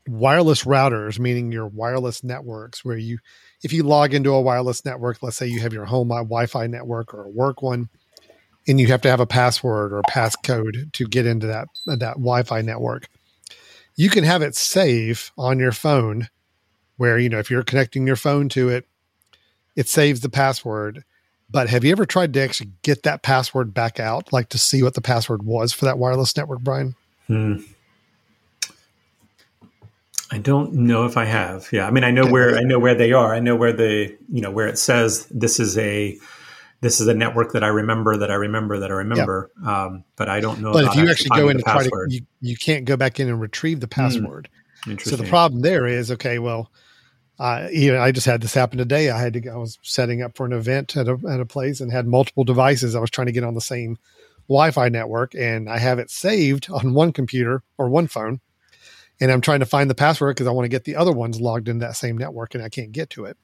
wireless 0.09 0.65
routers, 0.65 1.19
meaning 1.19 1.53
your 1.53 1.67
wireless 1.67 2.25
networks, 2.25 2.85
where 2.85 2.97
you, 2.97 3.19
if 3.63 3.73
you 3.73 3.83
log 3.83 4.15
into 4.15 4.33
a 4.33 4.41
wireless 4.41 4.85
network, 4.85 5.23
let's 5.23 5.37
say 5.37 5.47
you 5.47 5.61
have 5.61 5.73
your 5.73 5.85
home 5.85 6.09
Wi 6.09 6.47
Fi 6.47 6.67
network 6.67 7.15
or 7.15 7.25
a 7.25 7.31
work 7.31 7.63
one, 7.63 7.89
and 8.67 8.81
you 8.81 8.89
have 8.89 9.03
to 9.03 9.11
have 9.11 9.21
a 9.21 9.27
password 9.27 9.93
or 9.93 10.03
passcode 10.03 10.93
to 10.93 11.07
get 11.07 11.27
into 11.27 11.47
that, 11.47 11.69
that 11.87 12.15
Wi 12.15 12.43
Fi 12.43 12.63
network, 12.63 13.09
you 13.97 14.11
can 14.11 14.25
have 14.25 14.43
it 14.43 14.57
save 14.57 15.31
on 15.37 15.59
your 15.59 15.73
phone 15.73 16.29
where, 16.97 17.19
you 17.19 17.29
know, 17.29 17.39
if 17.39 17.51
you're 17.51 17.63
connecting 17.63 18.07
your 18.07 18.17
phone 18.17 18.49
to 18.51 18.69
it, 18.69 18.87
it 19.77 19.89
saves 19.89 20.21
the 20.21 20.29
password. 20.29 21.05
But 21.51 21.69
have 21.69 21.85
you 21.85 21.93
ever 21.93 22.07
tried 22.07 22.33
to 22.35 22.41
actually 22.41 22.71
get 22.83 23.03
that 23.03 23.23
password 23.23 23.75
back 23.75 24.01
out, 24.01 24.33
like 24.33 24.49
to 24.51 24.59
see 24.59 24.83
what 24.83 24.95
the 24.95 25.01
password 25.01 25.43
was 25.43 25.73
for 25.73 25.85
that 25.85 25.99
wireless 25.99 26.37
network, 26.37 26.61
Brian? 26.61 26.95
Hmm. 27.27 27.57
I 30.33 30.39
don't 30.39 30.73
know 30.73 31.05
if 31.05 31.19
I 31.19 31.27
have. 31.27 31.69
Yeah, 31.73 31.87
I 31.87 31.91
mean, 31.91 32.05
I 32.05 32.11
know 32.11 32.27
where 32.27 32.57
I 32.57 32.63
know 32.63 32.79
where 32.79 32.95
they 32.95 33.13
are. 33.13 33.35
I 33.35 33.39
know 33.39 33.55
where 33.55 33.75
the 33.75 34.17
you 34.31 34.41
know 34.41 34.51
where 34.51 34.67
it 34.67 34.79
says 34.79 35.27
this 35.27 35.61
is 35.61 35.77
a 35.77 36.19
this 36.81 37.03
is 37.03 37.07
a 37.07 37.13
network 37.13 37.53
that 37.53 37.63
I 37.63 37.67
remember 37.67 38.17
that 38.17 38.31
I 38.31 38.35
remember 38.35 38.79
that 38.79 38.91
I 38.91 38.95
remember. 38.95 39.51
Yeah. 39.63 39.85
Um, 39.85 40.05
but 40.17 40.31
I 40.31 40.41
don't 40.41 40.61
know. 40.61 40.73
But 40.73 40.85
if 40.85 40.95
you 40.97 41.11
actually 41.11 41.39
go 41.39 41.51
in 41.51 41.57
and 41.57 41.65
try 41.65 41.83
to, 41.83 42.07
you, 42.09 42.23
you 42.41 42.57
can't 42.57 42.87
go 42.87 42.97
back 42.97 43.21
in 43.21 43.29
and 43.29 43.43
retrieve 43.43 43.81
the 43.81 43.87
hmm. 43.87 44.01
password. 44.01 44.49
Mm, 44.87 45.03
so 45.03 45.17
the 45.17 45.29
problem 45.29 45.61
there 45.61 45.87
is 45.87 46.11
okay. 46.11 46.39
Well, 46.39 46.73
uh, 47.39 47.69
even 47.71 48.01
I 48.01 48.11
just 48.11 48.27
had 48.27 48.41
this 48.41 48.55
happen 48.55 48.79
today. 48.79 49.11
I 49.11 49.21
had 49.21 49.35
to. 49.35 49.51
I 49.51 49.57
was 49.57 49.79
setting 49.83 50.23
up 50.23 50.35
for 50.35 50.47
an 50.47 50.55
event 50.55 50.97
at 50.97 51.09
a 51.09 51.19
at 51.29 51.41
a 51.41 51.47
place 51.47 51.83
and 51.83 51.93
had 51.93 52.07
multiple 52.07 52.45
devices. 52.45 52.95
I 52.95 53.01
was 53.01 53.11
trying 53.11 53.27
to 53.27 53.33
get 53.33 53.45
on 53.45 53.53
the 53.53 53.61
same 53.61 53.99
Wi-Fi 54.49 54.89
network, 54.89 55.35
and 55.35 55.69
I 55.69 55.77
have 55.77 55.99
it 55.99 56.09
saved 56.09 56.71
on 56.71 56.95
one 56.95 57.13
computer 57.13 57.63
or 57.77 57.91
one 57.91 58.07
phone 58.07 58.41
and 59.23 59.31
I'm 59.31 59.41
trying 59.41 59.61
to 59.61 59.67
find 59.67 59.89
the 59.89 59.95
password 59.95 60.35
because 60.35 60.49
I 60.49 60.51
want 60.51 60.65
to 60.65 60.69
get 60.69 60.83
the 60.83 60.97
other 60.97 61.13
ones 61.13 61.41
logged 61.41 61.69
in 61.69 61.79
that 61.79 61.95
same 61.95 62.19
network 62.19 62.57
and 62.57 62.65
I 62.65 62.69
can't 62.69 62.91
get 62.91 63.09
to 63.11 63.25
it. 63.25 63.37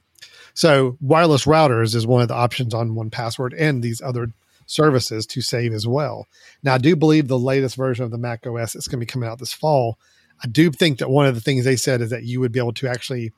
So 0.52 0.96
wireless 1.00 1.44
routers 1.44 1.94
is 1.94 2.04
one 2.04 2.20
of 2.20 2.26
the 2.26 2.34
options 2.34 2.74
on 2.74 2.96
1Password 2.96 3.54
and 3.56 3.80
these 3.80 4.02
other 4.02 4.32
services 4.66 5.24
to 5.26 5.40
save 5.40 5.72
as 5.72 5.86
well. 5.86 6.26
Now 6.64 6.74
I 6.74 6.78
do 6.78 6.96
believe 6.96 7.28
the 7.28 7.38
latest 7.38 7.76
version 7.76 8.04
of 8.04 8.10
the 8.10 8.18
Mac 8.18 8.44
OS 8.44 8.74
is 8.74 8.88
going 8.88 8.98
to 8.98 9.06
be 9.06 9.06
coming 9.06 9.28
out 9.28 9.38
this 9.38 9.52
fall. 9.52 10.00
I 10.42 10.48
do 10.48 10.72
think 10.72 10.98
that 10.98 11.10
one 11.10 11.26
of 11.26 11.36
the 11.36 11.40
things 11.40 11.64
they 11.64 11.76
said 11.76 12.00
is 12.00 12.10
that 12.10 12.24
you 12.24 12.40
would 12.40 12.50
be 12.50 12.58
able 12.58 12.74
to 12.74 12.88
actually 12.88 13.30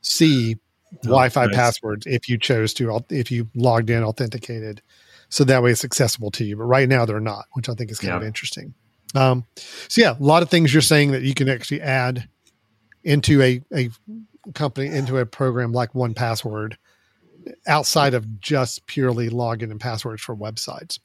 see 0.00 0.56
oh, 0.92 0.98
Wi-Fi 1.04 1.46
nice. 1.46 1.54
passwords 1.54 2.04
if 2.04 2.28
you 2.28 2.36
chose 2.36 2.74
to, 2.74 3.04
if 3.10 3.30
you 3.30 3.48
logged 3.54 3.90
in 3.90 4.02
authenticated, 4.02 4.82
so 5.28 5.44
that 5.44 5.62
way 5.62 5.70
it's 5.70 5.84
accessible 5.84 6.32
to 6.32 6.44
you. 6.44 6.56
But 6.56 6.64
right 6.64 6.88
now 6.88 7.04
they're 7.04 7.20
not, 7.20 7.44
which 7.52 7.68
I 7.68 7.74
think 7.74 7.92
is 7.92 8.00
kind 8.00 8.10
yeah. 8.10 8.16
of 8.16 8.24
interesting. 8.24 8.74
Um, 9.14 9.44
so 9.88 10.00
yeah, 10.00 10.16
a 10.18 10.22
lot 10.22 10.42
of 10.42 10.50
things 10.50 10.72
you're 10.72 10.82
saying 10.82 11.12
that 11.12 11.22
you 11.22 11.34
can 11.34 11.48
actually 11.48 11.80
add 11.80 12.28
into 13.02 13.40
a, 13.42 13.62
a 13.74 13.90
company, 14.54 14.88
into 14.88 15.18
a 15.18 15.26
program 15.26 15.72
like 15.72 15.92
1Password 15.92 16.76
outside 17.66 18.14
of 18.14 18.40
just 18.40 18.86
purely 18.86 19.28
login 19.28 19.70
and 19.70 19.80
passwords 19.80 20.22
for 20.22 20.34
websites. 20.34 20.98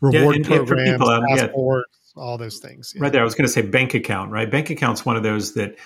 Reward 0.00 0.34
yeah, 0.34 0.36
and, 0.36 0.46
programs, 0.46 0.90
people, 0.90 1.08
um, 1.08 1.24
passports, 1.28 2.12
yeah. 2.16 2.22
all 2.22 2.36
those 2.36 2.58
things. 2.58 2.92
Yeah. 2.94 3.02
Right 3.02 3.12
there. 3.12 3.22
I 3.22 3.24
was 3.24 3.34
going 3.34 3.46
to 3.46 3.52
say 3.52 3.62
bank 3.62 3.94
account, 3.94 4.30
right? 4.30 4.50
Bank 4.50 4.70
account's 4.70 5.06
one 5.06 5.16
of 5.16 5.22
those 5.22 5.54
that 5.54 5.76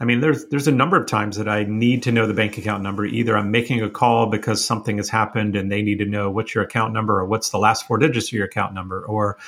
I 0.00 0.04
mean, 0.04 0.20
there's 0.20 0.46
there's 0.46 0.68
a 0.68 0.72
number 0.72 0.96
of 0.96 1.06
times 1.06 1.36
that 1.38 1.48
I 1.48 1.64
need 1.64 2.04
to 2.04 2.12
know 2.12 2.26
the 2.26 2.34
bank 2.34 2.56
account 2.56 2.82
number. 2.82 3.04
Either 3.04 3.36
I'm 3.36 3.50
making 3.50 3.82
a 3.82 3.90
call 3.90 4.26
because 4.26 4.64
something 4.64 4.96
has 4.98 5.08
happened 5.08 5.56
and 5.56 5.72
they 5.72 5.82
need 5.82 5.98
to 5.98 6.04
know 6.04 6.30
what's 6.30 6.54
your 6.54 6.62
account 6.62 6.92
number 6.92 7.18
or 7.18 7.26
what's 7.26 7.50
the 7.50 7.58
last 7.58 7.86
four 7.86 7.98
digits 7.98 8.28
of 8.28 8.32
your 8.32 8.46
account 8.46 8.74
number, 8.74 9.04
or 9.04 9.38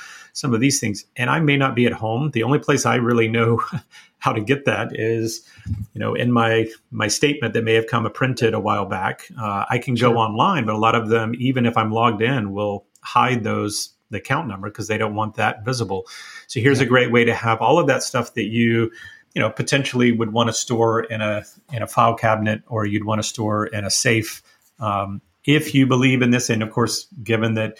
some 0.40 0.54
of 0.54 0.60
these 0.60 0.80
things. 0.80 1.04
And 1.16 1.28
I 1.28 1.38
may 1.38 1.58
not 1.58 1.74
be 1.74 1.84
at 1.84 1.92
home. 1.92 2.30
The 2.30 2.44
only 2.44 2.58
place 2.58 2.86
I 2.86 2.94
really 2.94 3.28
know 3.28 3.62
how 4.18 4.32
to 4.32 4.40
get 4.40 4.64
that 4.64 4.98
is, 4.98 5.46
you 5.92 6.00
know, 6.00 6.14
in 6.14 6.32
my 6.32 6.66
my 6.90 7.08
statement 7.08 7.52
that 7.52 7.62
may 7.62 7.74
have 7.74 7.86
come 7.86 8.10
printed 8.10 8.54
a 8.54 8.60
while 8.60 8.86
back. 8.86 9.28
Uh, 9.38 9.66
I 9.68 9.78
can 9.78 9.94
go 9.94 10.16
online, 10.16 10.64
but 10.64 10.74
a 10.74 10.78
lot 10.78 10.94
of 10.94 11.08
them, 11.10 11.34
even 11.38 11.66
if 11.66 11.76
I'm 11.76 11.92
logged 11.92 12.22
in, 12.22 12.52
will 12.52 12.86
hide 13.02 13.44
those 13.44 13.90
the 14.10 14.18
account 14.18 14.48
number 14.48 14.68
because 14.68 14.88
they 14.88 14.98
don't 14.98 15.14
want 15.14 15.34
that 15.36 15.64
visible. 15.64 16.06
So 16.48 16.58
here's 16.58 16.80
yeah. 16.80 16.86
a 16.86 16.88
great 16.88 17.12
way 17.12 17.24
to 17.24 17.34
have 17.34 17.60
all 17.60 17.78
of 17.78 17.86
that 17.88 18.02
stuff 18.02 18.34
that 18.34 18.46
you 18.46 18.90
you 19.34 19.40
know 19.40 19.50
potentially 19.50 20.10
would 20.10 20.32
want 20.32 20.48
to 20.48 20.54
store 20.54 21.02
in 21.02 21.20
a 21.20 21.44
in 21.72 21.82
a 21.82 21.86
file 21.86 22.14
cabinet 22.14 22.62
or 22.66 22.86
you'd 22.86 23.04
want 23.04 23.20
to 23.20 23.28
store 23.28 23.66
in 23.66 23.84
a 23.84 23.90
safe 23.90 24.42
um, 24.80 25.20
if 25.44 25.74
you 25.74 25.86
believe 25.86 26.22
in 26.22 26.30
this 26.30 26.50
and 26.50 26.62
of 26.62 26.70
course 26.70 27.06
given 27.22 27.54
that 27.54 27.78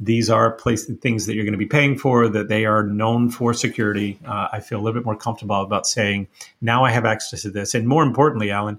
these 0.00 0.30
are 0.30 0.52
place 0.52 0.84
things 1.00 1.26
that 1.26 1.34
you're 1.34 1.44
going 1.44 1.52
to 1.52 1.58
be 1.58 1.66
paying 1.66 1.98
for 1.98 2.28
that 2.28 2.48
they 2.48 2.64
are 2.64 2.84
known 2.84 3.30
for 3.30 3.52
security 3.52 4.18
uh, 4.26 4.48
i 4.52 4.60
feel 4.60 4.78
a 4.78 4.82
little 4.82 5.00
bit 5.00 5.04
more 5.04 5.16
comfortable 5.16 5.60
about 5.60 5.86
saying 5.86 6.28
now 6.60 6.84
i 6.84 6.90
have 6.90 7.04
access 7.04 7.42
to 7.42 7.50
this 7.50 7.74
and 7.74 7.88
more 7.88 8.02
importantly 8.02 8.50
alan 8.50 8.78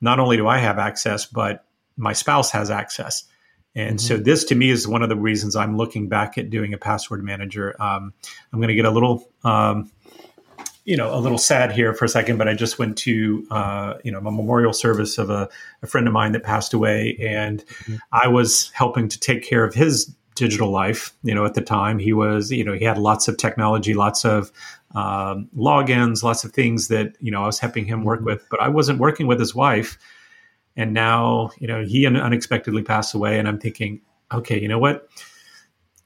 not 0.00 0.18
only 0.18 0.36
do 0.36 0.46
i 0.46 0.58
have 0.58 0.78
access 0.78 1.24
but 1.24 1.64
my 1.96 2.12
spouse 2.12 2.50
has 2.50 2.70
access 2.70 3.24
And 3.76 3.98
mm-hmm. 3.98 4.06
so 4.06 4.16
this 4.16 4.44
to 4.44 4.54
me 4.54 4.70
is 4.70 4.88
one 4.88 5.02
of 5.02 5.08
the 5.08 5.16
reasons 5.16 5.54
I'm 5.54 5.76
looking 5.76 6.08
back 6.08 6.38
at 6.38 6.50
doing 6.50 6.72
a 6.72 6.78
password 6.78 7.22
manager. 7.22 7.76
Um, 7.78 8.12
I'm 8.52 8.58
going 8.58 8.68
to 8.68 8.74
get 8.74 8.86
a 8.86 8.90
little, 8.90 9.30
um, 9.44 9.92
you 10.84 10.96
know, 10.96 11.14
a 11.14 11.20
little 11.20 11.38
sad 11.38 11.72
here 11.72 11.92
for 11.92 12.06
a 12.06 12.08
second, 12.08 12.38
but 12.38 12.48
I 12.48 12.54
just 12.54 12.78
went 12.78 12.96
to, 12.98 13.46
uh, 13.50 13.94
you 14.02 14.10
know, 14.10 14.18
a 14.18 14.22
memorial 14.22 14.72
service 14.72 15.18
of 15.18 15.28
a, 15.28 15.48
a, 15.82 15.86
friend 15.86 16.06
of 16.06 16.14
mine 16.14 16.32
that 16.32 16.42
passed 16.42 16.72
away, 16.72 17.18
and 17.20 17.66
mm-hmm. 17.66 17.96
I 18.12 18.28
was 18.28 18.70
helping 18.70 19.08
to 19.08 19.20
take 19.20 19.42
care 19.42 19.64
of 19.64 19.74
his 19.74 20.14
digital 20.36 20.70
life. 20.70 21.12
You 21.24 21.34
know, 21.34 21.44
at 21.44 21.54
the 21.54 21.62
time 21.62 21.98
he 21.98 22.12
was, 22.12 22.52
you 22.52 22.64
know, 22.64 22.72
he 22.72 22.84
had 22.84 22.98
lots 22.98 23.26
of 23.26 23.36
technology, 23.36 23.94
lots 23.94 24.24
of 24.24 24.52
um, 24.94 25.48
logins, 25.56 26.22
lots 26.22 26.44
of 26.44 26.52
things 26.52 26.88
that 26.88 27.16
you 27.20 27.32
know 27.32 27.42
I 27.42 27.46
was 27.46 27.58
helping 27.58 27.84
him 27.84 28.04
work 28.04 28.20
mm-hmm. 28.20 28.26
with, 28.26 28.46
but 28.50 28.60
I 28.60 28.68
wasn't 28.68 29.00
working 29.00 29.26
with 29.26 29.40
his 29.40 29.54
wife 29.54 29.98
and 30.76 30.92
now, 30.92 31.50
you 31.58 31.66
know, 31.66 31.84
he 31.84 32.06
unexpectedly 32.06 32.82
passed 32.82 33.14
away. 33.14 33.38
And 33.38 33.48
I'm 33.48 33.58
thinking, 33.58 34.00
okay, 34.32 34.60
you 34.60 34.68
know 34.68 34.78
what? 34.78 35.08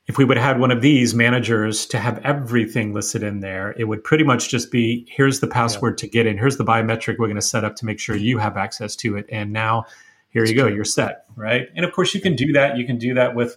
If 0.07 0.17
we 0.17 0.25
would 0.25 0.37
have 0.37 0.47
had 0.47 0.61
one 0.61 0.71
of 0.71 0.81
these 0.81 1.15
managers 1.15 1.87
to 1.87 1.99
have 1.99 2.19
everything 2.25 2.93
listed 2.93 3.23
in 3.23 3.41
there, 3.41 3.75
it 3.77 3.85
would 3.85 4.03
pretty 4.03 4.25
much 4.25 4.49
just 4.49 4.71
be 4.71 5.07
here's 5.09 5.41
the 5.41 5.47
password 5.47 5.95
yeah. 5.95 6.07
to 6.07 6.09
get 6.09 6.27
in, 6.27 6.39
here's 6.39 6.57
the 6.57 6.65
biometric 6.65 7.19
we're 7.19 7.27
going 7.27 7.35
to 7.37 7.43
set 7.43 7.65
up 7.65 7.77
to 7.77 7.87
make 7.87 8.01
sure 8.01 8.17
you 8.17 8.39
have 8.39 8.57
access 8.57 8.97
to 8.97 9.17
it. 9.17 9.27
And 9.31 9.53
now 9.53 9.85
here 10.31 10.45
you 10.45 10.55
go, 10.55 10.67
you're 10.67 10.85
set, 10.85 11.27
right? 11.37 11.69
And 11.77 11.85
of 11.85 11.93
course, 11.93 12.15
you 12.15 12.21
can 12.21 12.35
do 12.35 12.53
that. 12.53 12.77
You 12.77 12.87
can 12.87 12.99
do 12.99 13.15
that 13.15 13.35
with 13.35 13.57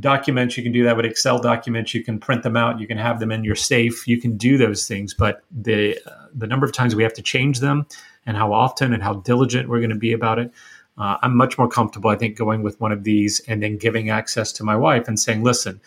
documents, 0.00 0.56
you 0.56 0.62
can 0.62 0.72
do 0.72 0.84
that 0.84 0.96
with 0.96 1.04
Excel 1.04 1.38
documents, 1.38 1.94
you 1.94 2.02
can 2.02 2.18
print 2.18 2.42
them 2.42 2.56
out, 2.56 2.80
you 2.80 2.86
can 2.86 2.98
have 2.98 3.20
them 3.20 3.30
in 3.30 3.44
your 3.44 3.54
safe, 3.54 4.06
you 4.06 4.20
can 4.20 4.36
do 4.36 4.56
those 4.56 4.86
things. 4.86 5.14
But 5.14 5.42
the, 5.50 5.98
uh, 6.06 6.26
the 6.34 6.46
number 6.46 6.66
of 6.66 6.72
times 6.72 6.94
we 6.94 7.02
have 7.02 7.14
to 7.14 7.22
change 7.22 7.60
them, 7.60 7.86
and 8.26 8.36
how 8.36 8.52
often 8.52 8.92
and 8.92 9.02
how 9.02 9.14
diligent 9.14 9.68
we're 9.68 9.80
going 9.80 9.90
to 9.90 9.96
be 9.96 10.12
about 10.12 10.38
it. 10.38 10.52
Uh, 10.98 11.16
I'm 11.22 11.36
much 11.36 11.58
more 11.58 11.68
comfortable, 11.68 12.10
I 12.10 12.16
think, 12.16 12.36
going 12.36 12.62
with 12.62 12.80
one 12.80 12.92
of 12.92 13.04
these 13.04 13.40
and 13.48 13.62
then 13.62 13.78
giving 13.78 14.10
access 14.10 14.52
to 14.52 14.64
my 14.64 14.76
wife 14.76 15.08
and 15.08 15.18
saying, 15.18 15.42
listen, 15.42 15.80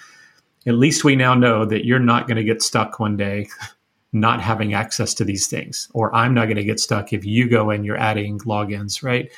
at 0.66 0.74
least 0.74 1.03
we 1.03 1.16
now 1.16 1.36
know 1.36 1.64
that 1.66 1.86
you're 1.86 1.99
not 1.99 2.28
going 2.28 2.38
to 2.38 2.43
get 2.43 2.62
stuck 2.62 2.99
one 2.99 3.16
day 3.16 3.47
not 4.14 4.41
having 4.41 4.74
access 4.74 5.14
to 5.14 5.26
these 5.26 5.47
things, 5.47 5.89
or 5.93 6.14
I'm 6.16 6.34
not 6.34 6.45
going 6.45 6.56
to 6.58 6.64
get 6.64 6.80
stuck 6.80 7.12
if 7.14 7.26
you 7.26 7.49
go 7.49 7.70
and 7.70 7.86
you're 7.86 7.97
adding 7.97 8.39
logins, 8.39 9.03
right? 9.03 9.30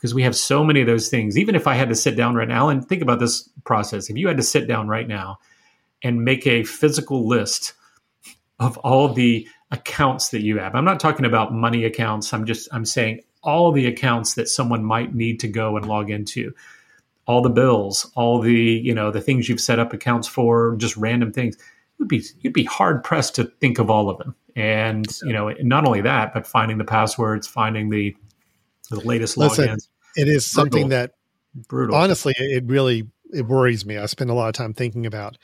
Because 0.00 0.14
we 0.14 0.22
have 0.22 0.34
so 0.34 0.64
many 0.64 0.80
of 0.80 0.86
those 0.86 1.08
things. 1.08 1.36
Even 1.36 1.54
if 1.54 1.66
I 1.66 1.74
had 1.74 1.90
to 1.90 1.94
sit 1.94 2.16
down 2.16 2.34
right 2.34 2.48
now 2.48 2.70
and 2.70 2.86
think 2.86 3.02
about 3.02 3.20
this 3.20 3.48
process, 3.64 4.08
if 4.08 4.16
you 4.16 4.28
had 4.28 4.38
to 4.38 4.42
sit 4.42 4.66
down 4.66 4.88
right 4.88 5.06
now 5.06 5.38
and 6.02 6.24
make 6.24 6.46
a 6.46 6.64
physical 6.64 7.28
list 7.28 7.74
of 8.58 8.78
all 8.78 9.12
the 9.12 9.46
accounts 9.70 10.30
that 10.30 10.42
you 10.42 10.58
have. 10.58 10.74
I'm 10.74 10.84
not 10.84 11.00
talking 11.00 11.26
about 11.26 11.52
money 11.52 11.84
accounts. 11.84 12.32
I'm 12.32 12.46
just 12.46 12.68
I'm 12.72 12.84
saying 12.84 13.22
all 13.42 13.72
the 13.72 13.86
accounts 13.86 14.34
that 14.34 14.48
someone 14.48 14.84
might 14.84 15.14
need 15.14 15.40
to 15.40 15.48
go 15.48 15.76
and 15.76 15.86
log 15.86 16.10
into. 16.10 16.52
All 17.26 17.42
the 17.42 17.50
bills, 17.50 18.10
all 18.16 18.40
the, 18.40 18.52
you 18.52 18.92
know, 18.92 19.10
the 19.10 19.20
things 19.20 19.48
you've 19.48 19.60
set 19.60 19.78
up 19.78 19.92
accounts 19.92 20.26
for, 20.26 20.74
just 20.76 20.96
random 20.96 21.32
things. 21.32 21.56
You'd 21.98 22.08
be 22.08 22.24
you'd 22.40 22.52
be 22.52 22.64
hard 22.64 23.04
pressed 23.04 23.36
to 23.36 23.44
think 23.44 23.78
of 23.78 23.90
all 23.90 24.10
of 24.10 24.18
them. 24.18 24.34
And, 24.56 25.06
you 25.22 25.32
know, 25.32 25.54
not 25.60 25.86
only 25.86 26.00
that, 26.00 26.34
but 26.34 26.46
finding 26.46 26.78
the 26.78 26.84
passwords, 26.84 27.46
finding 27.46 27.88
the 27.88 28.16
the 28.90 29.00
latest 29.00 29.36
Listen, 29.36 29.68
logins. 29.68 29.88
It 30.16 30.28
is 30.28 30.44
something 30.44 30.90
that 30.90 31.12
brutal. 31.54 31.96
Honestly, 31.96 32.34
it 32.36 32.64
really 32.66 33.08
it 33.32 33.46
worries 33.46 33.86
me. 33.86 33.96
I 33.96 34.06
spend 34.06 34.30
a 34.30 34.34
lot 34.34 34.48
of 34.48 34.54
time 34.54 34.74
thinking 34.74 35.06
about. 35.06 35.38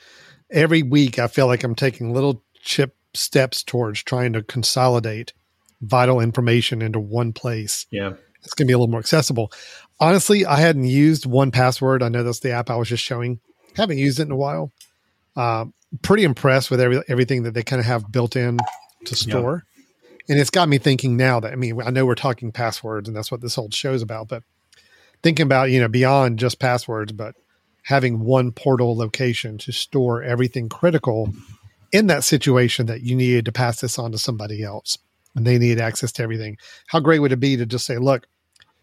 Every 0.51 0.83
week 0.83 1.19
I 1.19 1.29
feel 1.29 1.47
like 1.47 1.65
I'm 1.65 1.75
taking 1.75 2.13
little 2.13 2.45
chip 2.61 2.97
steps 3.15 3.63
towards 3.63 4.03
trying 4.03 4.33
to 4.35 4.43
consolidate 4.43 5.33
vital 5.81 6.21
information 6.21 6.83
into 6.83 7.01
one 7.01 7.33
place. 7.33 7.87
Yeah. 7.91 8.15
It's 8.43 8.55
going 8.55 8.67
to 8.67 8.71
be 8.71 8.75
a 8.75 8.79
little 8.79 8.91
more 8.91 9.01
accessible. 9.01 9.51
Honestly, 9.99 10.47
I 10.47 10.57
hadn't 10.57 10.85
used 10.85 11.25
1Password. 11.25 12.03
I 12.03 12.09
know 12.09 12.23
that's 12.23 12.41
the 12.41 12.53
app 12.53 12.71
I 12.71 12.77
was 12.77 12.89
just 12.89 13.03
showing. 13.03 13.41
Haven't 13.77 13.99
used 13.99 14.21
it 14.21 14.25
in 14.25 14.31
a 14.31 14.37
while. 14.37 14.73
Uh, 15.35 15.67
pretty 16.03 16.23
impressed 16.23 16.71
with 16.71 16.81
every, 16.81 17.03
everything 17.09 17.43
that 17.43 17.55
they 17.55 17.63
kind 17.63 17.81
of 17.81 17.87
have 17.87 18.11
built 18.11 18.37
in 18.37 18.59
to 19.07 19.17
store. 19.17 19.65
And 20.29 20.39
it's 20.39 20.51
got 20.51 20.69
me 20.69 20.79
thinking 20.79 21.17
now 21.17 21.41
that, 21.41 21.53
I 21.53 21.57
mean, 21.57 21.81
I 21.81 21.91
know 21.91 22.05
we're 22.05 22.15
talking 22.15 22.53
passwords 22.53 23.09
and 23.09 23.17
that's 23.17 23.31
what 23.31 23.41
this 23.41 23.55
whole 23.55 23.71
show's 23.71 24.03
about, 24.03 24.29
but 24.29 24.43
thinking 25.23 25.45
about, 25.45 25.71
you 25.71 25.81
know, 25.81 25.89
beyond 25.89 26.39
just 26.39 26.59
passwords, 26.59 27.13
but 27.13 27.37
having 27.83 28.21
one 28.21 28.51
portal 28.51 28.97
location 28.97 29.59
to 29.59 29.73
store 29.73 30.23
everything 30.23 30.69
critical 30.69 31.33
in 31.93 32.09
that 32.09 32.25
situation 32.25 32.87
that 32.87 33.03
you 33.03 33.15
needed 33.15 33.45
to 33.45 33.53
pass 33.53 33.81
this 33.81 33.99
on 33.99 34.11
to 34.13 34.19
somebody 34.19 34.63
else 34.63 34.99
and 35.37 35.47
they 35.47 35.59
need 35.59 35.81
access 35.81 36.11
to 36.13 36.23
everything. 36.23 36.57
How 36.89 36.99
great 36.99 37.21
would 37.21 37.33
it 37.33 37.41
be 37.41 37.57
to 37.57 37.67
just 37.67 37.87
say, 37.87 37.99
look, 37.99 38.27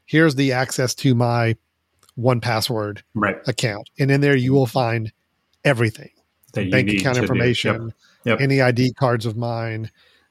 here's 0.06 0.36
the 0.36 0.54
access 0.54 0.96
to 0.96 1.14
my 1.14 1.58
1Password 2.18 3.02
right. 3.14 3.38
account. 3.48 3.90
And 4.00 4.12
in 4.12 4.22
there 4.22 4.36
you 4.36 4.54
will 4.54 4.68
find 4.68 5.12
everything. 5.66 6.12
Bank 6.54 6.90
account 6.90 7.18
information, 7.18 7.86
yep. 8.26 8.40
Yep. 8.40 8.42
any 8.42 8.62
ID 8.62 8.94
cards 8.94 9.26
of 9.26 9.36
mine, 9.36 9.90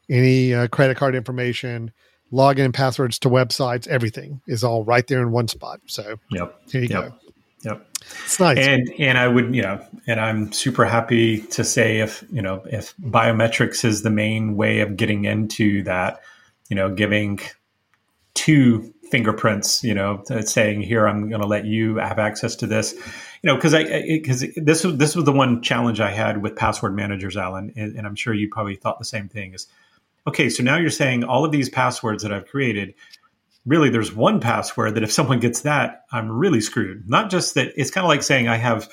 any 0.08 0.54
uh, 0.54 0.68
credit 0.68 0.96
card 0.96 1.14
information, 1.14 1.92
login 2.32 2.64
and 2.64 2.74
passwords 2.74 3.18
to 3.20 3.28
websites, 3.28 3.86
everything 3.88 4.40
is 4.46 4.64
all 4.64 4.84
right 4.84 5.06
there 5.06 5.20
in 5.20 5.32
one 5.32 5.48
spot. 5.48 5.80
So 5.86 6.18
yep. 6.30 6.58
here 6.70 6.82
you 6.82 6.88
yep. 6.88 7.08
go. 7.10 7.14
Yep. 7.64 7.86
It's 8.24 8.40
nice. 8.40 8.58
And 8.58 8.92
and 8.98 9.16
I 9.16 9.28
would, 9.28 9.54
you 9.54 9.62
know, 9.62 9.84
and 10.06 10.20
I'm 10.20 10.50
super 10.52 10.84
happy 10.84 11.42
to 11.42 11.62
say 11.62 12.00
if, 12.00 12.24
you 12.32 12.42
know, 12.42 12.62
if 12.66 12.96
biometrics 12.96 13.84
is 13.84 14.02
the 14.02 14.10
main 14.10 14.56
way 14.56 14.80
of 14.80 14.96
getting 14.96 15.24
into 15.24 15.84
that, 15.84 16.20
you 16.68 16.74
know, 16.74 16.92
giving 16.92 17.38
two 18.34 18.92
fingerprints, 19.10 19.84
you 19.84 19.94
know, 19.94 20.24
saying 20.40 20.80
here 20.80 21.06
I'm 21.06 21.28
going 21.28 21.42
to 21.42 21.46
let 21.46 21.64
you 21.64 21.96
have 21.96 22.18
access 22.18 22.56
to 22.56 22.66
this, 22.66 22.94
you 22.94 23.48
know, 23.48 23.54
because 23.54 23.74
I 23.74 23.84
because 23.84 24.44
this 24.56 24.84
was 24.84 24.96
this 24.96 25.14
was 25.14 25.24
the 25.24 25.32
one 25.32 25.62
challenge 25.62 26.00
I 26.00 26.10
had 26.10 26.42
with 26.42 26.56
password 26.56 26.96
managers, 26.96 27.36
Alan, 27.36 27.72
and, 27.76 27.94
and 27.96 28.06
I'm 28.06 28.16
sure 28.16 28.34
you 28.34 28.48
probably 28.48 28.74
thought 28.74 28.98
the 28.98 29.04
same 29.04 29.28
thing. 29.28 29.54
Is 29.54 29.68
okay, 30.26 30.48
so 30.48 30.62
now 30.62 30.76
you're 30.76 30.90
saying 30.90 31.24
all 31.24 31.44
of 31.44 31.52
these 31.52 31.68
passwords 31.68 32.22
that 32.22 32.32
I've 32.32 32.46
created, 32.46 32.94
really 33.66 33.88
there's 33.88 34.14
one 34.14 34.40
password 34.40 34.94
that 34.94 35.02
if 35.02 35.12
someone 35.12 35.40
gets 35.40 35.62
that, 35.62 36.04
I'm 36.10 36.30
really 36.30 36.60
screwed. 36.60 37.08
Not 37.08 37.30
just 37.30 37.54
that 37.54 37.72
it's 37.76 37.90
kind 37.90 38.04
of 38.04 38.08
like 38.08 38.22
saying 38.22 38.48
I 38.48 38.56
have, 38.56 38.88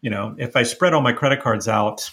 you 0.00 0.10
know, 0.10 0.34
if 0.38 0.56
I 0.56 0.62
spread 0.62 0.94
all 0.94 1.00
my 1.00 1.12
credit 1.12 1.42
cards 1.42 1.68
out 1.68 2.10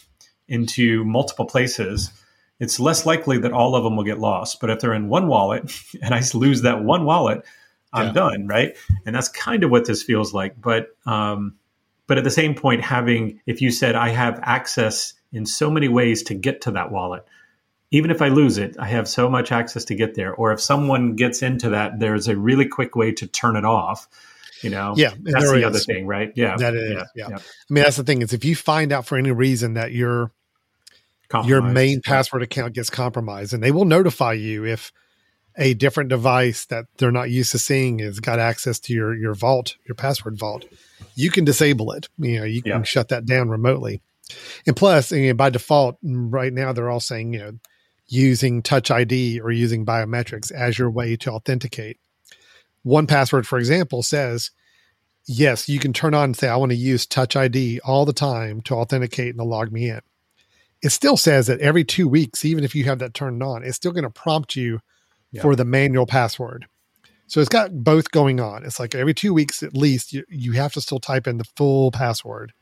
into 0.48 1.04
multiple 1.06 1.46
places, 1.46 2.12
it's 2.60 2.80
less 2.80 3.06
likely 3.06 3.38
that 3.40 3.52
all 3.52 3.76
of 3.76 3.84
them 3.84 3.96
will 3.96 4.04
get 4.04 4.20
lost. 4.20 4.60
But 4.60 4.70
if 4.70 4.80
they're 4.80 4.94
in 4.94 5.10
one 5.10 5.28
wallet 5.28 5.72
and 6.02 6.14
I 6.14 6.22
lose 6.34 6.62
that 6.62 6.84
one 6.84 7.06
wallet, 7.06 7.44
I'm 7.94 8.08
yeah. 8.08 8.14
done, 8.14 8.48
right? 8.48 8.76
And 9.06 9.16
that's 9.16 9.30
kind 9.30 9.64
of 9.64 9.72
what 9.72 9.86
this 9.86 10.04
feels 10.04 10.34
like. 10.34 10.60
But 10.60 10.90
um, 11.06 11.56
but 12.08 12.18
at 12.18 12.24
the 12.24 12.32
same 12.32 12.54
point, 12.54 12.82
having 12.82 13.40
if 13.46 13.62
you 13.62 13.72
said 13.72 13.96
I 13.96 14.10
have 14.10 14.40
access 14.44 15.14
in 15.32 15.46
so 15.46 15.72
many 15.72 15.88
ways 15.88 16.24
to 16.24 16.34
get 16.34 16.62
to 16.62 16.72
that 16.72 16.92
wallet, 16.92 17.26
even 17.92 18.12
if 18.12 18.22
I 18.22 18.30
lose 18.30 18.58
it, 18.58 18.76
I 18.80 18.88
have 18.88 19.08
so 19.08 19.30
much 19.30 19.52
access 19.52 19.86
to 19.86 19.96
get 19.96 20.16
there. 20.16 20.34
Or 20.34 20.52
if 20.52 20.62
someone 20.62 21.16
gets 21.16 21.42
into 21.42 21.70
that, 21.70 22.00
there's 22.00 22.28
a 22.28 22.36
really 22.36 22.68
quick 22.68 22.96
way 22.96 23.12
to 23.14 23.28
turn 23.28 23.56
it 23.56 23.66
off. 23.66 24.08
You 24.62 24.70
know, 24.70 24.94
yeah, 24.96 25.14
that's 25.22 25.50
the 25.52 25.58
is. 25.58 25.66
other 25.66 25.80
thing, 25.80 26.08
right? 26.08 26.32
Yeah, 26.36 26.56
that 26.58 26.74
is. 26.74 26.92
Yeah, 26.92 27.04
yeah. 27.16 27.28
yeah, 27.30 27.38
I 27.38 27.74
mean, 27.74 27.84
that's 27.84 27.98
the 27.98 28.04
thing 28.04 28.22
is 28.22 28.34
if 28.34 28.46
you 28.46 28.56
find 28.56 28.92
out 28.92 29.06
for 29.06 29.18
any 29.18 29.32
reason 29.32 29.74
that 29.74 29.92
your 29.92 30.32
your 31.44 31.62
main 31.62 32.02
password 32.02 32.42
account 32.42 32.74
gets 32.74 32.90
compromised, 32.90 33.54
and 33.54 33.62
they 33.62 33.72
will 33.72 33.86
notify 33.86 34.34
you 34.34 34.66
if 34.66 34.92
a 35.58 35.74
different 35.74 36.10
device 36.10 36.66
that 36.66 36.86
they're 36.98 37.12
not 37.12 37.30
used 37.30 37.52
to 37.52 37.60
seeing 37.60 38.00
has 38.00 38.20
got 38.20 38.40
access 38.40 38.80
to 38.80 38.94
your 38.94 39.16
your 39.16 39.34
vault, 39.34 39.76
your 39.88 39.96
password 39.96 40.38
vault. 40.40 40.66
You 41.16 41.32
can 41.32 41.46
disable 41.46 41.92
it. 41.92 42.08
You 42.18 42.40
know, 42.40 42.46
you 42.46 42.62
can 42.62 42.72
yeah. 42.72 42.84
shut 42.84 43.10
that 43.10 43.26
down 43.26 43.50
remotely. 43.50 44.02
And 44.66 44.76
plus, 44.76 45.12
you 45.12 45.28
know, 45.28 45.34
by 45.34 45.50
default, 45.50 45.98
right 46.02 46.52
now 46.52 46.74
they're 46.74 46.90
all 46.90 47.00
saying, 47.00 47.34
you 47.34 47.40
know, 47.40 47.52
using 48.08 48.62
Touch 48.62 48.92
ID 48.92 49.40
or 49.40 49.52
using 49.52 49.86
biometrics 49.86 50.52
as 50.52 50.78
your 50.78 50.90
way 50.90 51.16
to 51.18 51.32
authenticate. 51.32 51.98
1Password, 52.86 53.46
for 53.46 53.58
example, 53.58 54.04
says, 54.04 54.52
yes, 55.28 55.68
you 55.68 55.80
can 55.80 55.94
turn 55.94 56.14
on 56.14 56.26
and 56.26 56.38
say, 56.38 56.48
I 56.48 56.56
want 56.56 56.72
to 56.72 56.78
use 56.78 57.06
Touch 57.06 57.36
ID 57.36 57.80
all 57.84 58.06
the 58.06 58.14
time 58.14 58.62
to 58.64 58.76
authenticate 58.76 59.30
and 59.30 59.40
to 59.40 59.44
log 59.44 59.72
me 59.72 59.90
in. 59.90 60.02
It 60.84 60.90
still 60.90 61.18
says 61.18 61.48
that 61.48 61.62
every 61.62 61.84
two 61.84 62.08
weeks, 62.08 62.46
even 62.46 62.64
if 62.64 62.76
you 62.76 62.84
have 62.84 63.00
that 63.00 63.14
turned 63.14 63.42
on, 63.42 63.64
it's 63.64 63.78
still 63.78 63.92
going 63.92 64.04
to 64.04 64.10
prompt 64.10 64.56
you 64.56 64.82
yeah. 65.32 65.42
for 65.42 65.56
the 65.56 65.66
manual 65.66 66.06
password. 66.06 66.68
So 67.28 67.40
it's 67.40 67.50
got 67.50 67.84
both 67.84 68.12
going 68.12 68.40
on. 68.40 68.64
It's 68.64 68.80
like 68.80 68.94
every 68.94 69.16
two 69.16 69.34
weeks 69.34 69.64
at 69.64 69.76
least, 69.76 70.14
you, 70.14 70.24
you 70.30 70.52
have 70.52 70.74
to 70.74 70.82
still 70.82 71.00
type 71.00 71.26
in 71.26 71.38
the 71.38 71.44
full 71.56 71.90
password, 71.90 72.54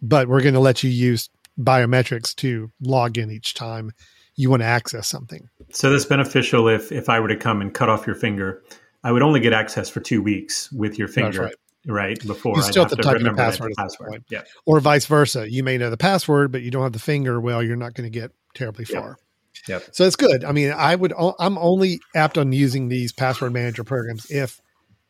but 0.00 0.28
we're 0.28 0.42
going 0.42 0.54
to 0.54 0.60
let 0.60 0.84
you 0.84 0.90
use 0.90 1.28
biometrics 1.58 2.32
to 2.36 2.70
log 2.80 3.18
in 3.18 3.30
each 3.30 3.54
time 3.54 3.90
you 4.38 4.48
want 4.48 4.62
to 4.62 4.66
access 4.66 5.08
something. 5.08 5.50
So 5.72 5.90
that's 5.90 6.04
beneficial 6.04 6.68
if 6.68 6.92
if 6.92 7.08
I 7.08 7.18
were 7.18 7.28
to 7.28 7.36
come 7.36 7.60
and 7.60 7.74
cut 7.74 7.88
off 7.88 8.06
your 8.06 8.14
finger, 8.14 8.62
I 9.02 9.10
would 9.10 9.20
only 9.22 9.40
get 9.40 9.52
access 9.52 9.90
for 9.90 10.00
two 10.00 10.22
weeks 10.22 10.70
with 10.70 10.96
your 10.96 11.08
finger. 11.08 11.42
Right. 11.42 11.54
right. 11.86 12.26
before 12.26 12.56
you 12.56 12.62
still 12.62 12.84
I'd 12.84 12.90
have, 12.90 12.98
to 12.98 13.02
type 13.02 13.20
your 13.20 13.34
password, 13.34 13.72
password. 13.76 14.24
Yeah, 14.30 14.42
or 14.64 14.78
vice 14.78 15.06
versa. 15.06 15.50
You 15.50 15.64
may 15.64 15.76
know 15.76 15.90
the 15.90 15.96
password, 15.96 16.52
but 16.52 16.62
you 16.62 16.70
don't 16.70 16.84
have 16.84 16.92
the 16.92 17.00
finger. 17.00 17.40
Well, 17.40 17.64
you're 17.64 17.76
not 17.76 17.94
going 17.94 18.10
to 18.10 18.16
get 18.16 18.30
terribly 18.54 18.84
far. 18.84 19.18
Yep. 19.66 19.88
So 19.90 20.04
it's 20.04 20.16
good. 20.16 20.44
I 20.44 20.52
mean, 20.52 20.70
I 20.70 20.94
would. 20.94 21.12
I'm 21.40 21.58
only 21.58 22.00
apt 22.14 22.38
on 22.38 22.52
using 22.52 22.88
these 22.88 23.12
password 23.12 23.52
manager 23.52 23.82
programs 23.82 24.30
if 24.30 24.60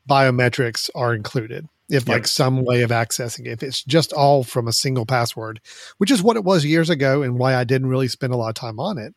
biometrics 0.09 0.89
are 0.95 1.15
included. 1.15 1.69
If 1.89 2.07
Yep. 2.07 2.09
like 2.09 2.27
some 2.27 2.65
way 2.65 2.83
of 2.83 2.91
accessing 2.91 3.47
it. 3.47 3.53
If 3.53 3.63
it's 3.63 3.83
just 3.83 4.13
all 4.13 4.45
from 4.45 4.69
a 4.69 4.73
single 4.73 5.07
password, 5.07 5.61
which 5.99 6.11
is 6.11 6.23
what 6.23 6.37
it 6.37 6.45
was 6.45 6.65
years 6.65 6.91
ago 6.91 7.23
and 7.23 7.39
why 7.39 7.55
I 7.55 7.65
didn't 7.65 7.89
really 7.89 8.09
spend 8.09 8.33
a 8.33 8.37
lot 8.37 8.49
of 8.49 8.55
time 8.55 8.79
on 8.79 8.99
it. 8.99 9.15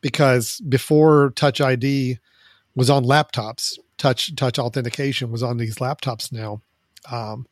Because 0.00 0.60
before 0.68 1.32
Touch 1.36 1.60
ID 1.60 2.18
was 2.74 2.90
on 2.90 3.04
laptops, 3.04 3.78
touch 3.96 4.34
touch 4.36 4.58
authentication 4.58 5.30
was 5.30 5.42
on 5.42 5.56
these 5.56 5.76
laptops 5.76 6.30
now. 6.32 6.60
Um, 7.10 7.46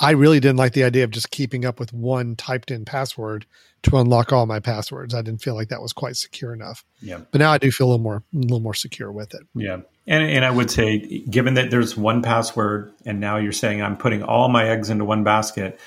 I 0.00 0.10
really 0.10 0.40
didn't 0.40 0.56
like 0.56 0.72
the 0.72 0.82
idea 0.82 1.04
of 1.04 1.10
just 1.10 1.30
keeping 1.30 1.64
up 1.64 1.78
with 1.78 1.92
one 1.92 2.34
typed 2.34 2.72
in 2.72 2.84
password 2.84 3.46
to 3.84 3.96
unlock 3.96 4.32
all 4.32 4.44
my 4.46 4.58
passwords. 4.58 5.14
I 5.14 5.22
didn't 5.22 5.42
feel 5.42 5.54
like 5.54 5.68
that 5.68 5.82
was 5.82 5.92
quite 5.92 6.16
secure 6.16 6.52
enough. 6.52 6.84
Yeah. 7.00 7.20
But 7.30 7.38
now 7.38 7.52
I 7.52 7.58
do 7.58 7.70
feel 7.70 7.86
a 7.86 7.90
little 7.90 8.02
more 8.02 8.24
a 8.32 8.36
little 8.38 8.58
more 8.60 8.74
secure 8.74 9.12
with 9.12 9.34
it. 9.34 9.42
Yeah. 9.54 9.82
And, 10.06 10.22
and 10.22 10.44
I 10.44 10.50
would 10.50 10.70
say, 10.70 10.98
given 11.30 11.54
that 11.54 11.70
there's 11.70 11.96
one 11.96 12.22
password 12.22 12.92
and 13.06 13.20
now 13.20 13.36
you're 13.38 13.52
saying 13.52 13.82
I'm 13.82 13.96
putting 13.96 14.22
all 14.22 14.48
my 14.48 14.68
eggs 14.68 14.90
into 14.90 15.04
one 15.04 15.24
basket, 15.24 15.80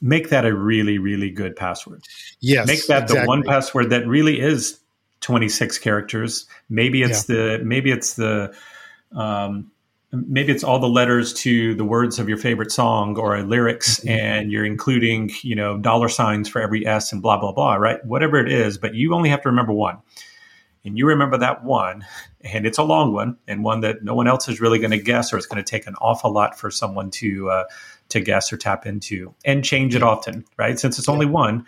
make 0.00 0.30
that 0.30 0.46
a 0.46 0.54
really, 0.54 0.98
really 0.98 1.30
good 1.30 1.54
password. 1.54 2.04
Yes. 2.40 2.66
make 2.66 2.86
that 2.86 3.08
the 3.08 3.24
one 3.24 3.42
password 3.42 3.90
that 3.90 4.06
really 4.06 4.40
is 4.40 4.78
26 5.20 5.78
characters. 5.78 6.46
Maybe 6.70 7.02
it's 7.02 7.24
the, 7.24 7.60
maybe 7.62 7.90
it's 7.90 8.14
the, 8.14 8.54
um, 9.14 9.70
maybe 10.12 10.52
it's 10.52 10.64
all 10.64 10.78
the 10.78 10.88
letters 10.88 11.34
to 11.34 11.74
the 11.74 11.84
words 11.84 12.18
of 12.18 12.28
your 12.28 12.38
favorite 12.38 12.72
song 12.72 13.18
or 13.18 13.42
lyrics 13.42 14.00
Mm-hmm. 14.00 14.08
and 14.08 14.52
you're 14.52 14.64
including 14.64 15.30
you 15.42 15.54
know 15.54 15.76
dollar 15.78 16.08
signs 16.08 16.48
for 16.48 16.62
every 16.62 16.86
s 16.86 17.12
and 17.12 17.20
blah 17.20 17.38
blah 17.38 17.52
blah 17.52 17.74
right 17.74 18.04
whatever 18.04 18.38
it 18.38 18.50
is 18.50 18.78
but 18.78 18.94
you 18.94 19.14
only 19.14 19.28
have 19.28 19.42
to 19.42 19.48
remember 19.48 19.72
one 19.72 19.98
and 20.84 20.96
you 20.96 21.06
remember 21.06 21.36
that 21.38 21.64
one 21.64 22.04
and 22.52 22.66
it's 22.66 22.78
a 22.78 22.82
long 22.82 23.12
one 23.12 23.36
and 23.46 23.64
one 23.64 23.80
that 23.80 24.02
no 24.02 24.14
one 24.14 24.26
else 24.26 24.48
is 24.48 24.60
really 24.60 24.78
going 24.78 24.90
to 24.90 24.98
guess 24.98 25.32
or 25.32 25.36
it's 25.36 25.46
going 25.46 25.62
to 25.62 25.68
take 25.68 25.86
an 25.86 25.94
awful 26.00 26.32
lot 26.32 26.58
for 26.58 26.70
someone 26.70 27.10
to 27.10 27.50
uh, 27.50 27.64
to 28.08 28.20
guess 28.20 28.52
or 28.52 28.56
tap 28.56 28.86
into. 28.86 29.34
And 29.44 29.64
change 29.64 29.94
it 29.94 30.02
often 30.02 30.44
right? 30.56 30.78
Since 30.78 30.98
it's 30.98 31.08
only 31.08 31.26
one 31.26 31.66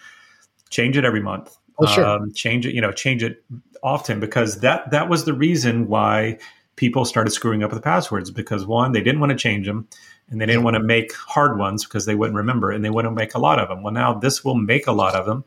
change 0.71 0.97
it 0.97 1.05
every 1.05 1.21
month. 1.21 1.57
Oh, 1.79 1.87
sure. 1.87 2.05
um, 2.05 2.33
change 2.33 2.67
it 2.67 2.75
you 2.75 2.81
know 2.81 2.93
change 2.93 3.23
it 3.23 3.43
often 3.83 4.21
because 4.21 4.61
that 4.61 4.91
that 4.91 5.09
was 5.09 5.25
the 5.25 5.33
reason 5.33 5.89
why 5.89 6.39
people 6.77 7.05
started 7.05 7.31
screwing 7.31 7.63
up 7.63 7.71
with 7.71 7.79
the 7.79 7.83
passwords 7.83 8.31
because 8.31 8.67
one 8.67 8.93
they 8.93 9.03
didn't 9.03 9.21
want 9.21 9.31
to 9.31 9.37
change 9.37 9.67
them 9.67 9.89
and 10.29 10.41
they 10.41 10.47
didn't 10.47 10.63
want 10.63 10.75
to 10.75 10.83
make 10.83 11.15
hard 11.15 11.59
ones 11.59 11.85
because 11.85 12.05
they 12.05 12.15
wouldn't 12.15 12.37
remember 12.37 12.71
and 12.71 12.85
they 12.85 12.91
wouldn't 12.91 13.15
make 13.15 13.35
a 13.35 13.39
lot 13.39 13.59
of 13.59 13.69
them 13.69 13.83
well 13.83 13.95
now 13.95 14.13
this 14.13 14.45
will 14.45 14.55
make 14.55 14.87
a 14.87 14.93
lot 14.93 15.15
of 15.15 15.25
them 15.25 15.43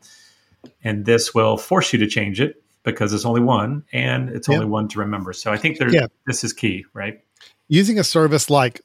and 0.82 1.04
this 1.04 1.32
will 1.32 1.56
force 1.56 1.92
you 1.92 2.00
to 2.00 2.06
change 2.06 2.40
it 2.40 2.63
because 2.84 3.12
it's 3.12 3.24
only 3.24 3.40
one 3.40 3.82
and 3.92 4.28
it's 4.30 4.48
Yeah. 4.48 4.56
only 4.56 4.66
one 4.66 4.88
to 4.88 4.98
remember 5.00 5.32
so 5.32 5.50
i 5.52 5.56
think 5.56 5.78
there 5.78 5.90
Yeah. 5.92 6.06
this 6.26 6.44
is 6.44 6.52
key 6.52 6.84
right 6.94 7.20
Using 7.68 7.98
a 7.98 8.04
service 8.04 8.50
like 8.50 8.82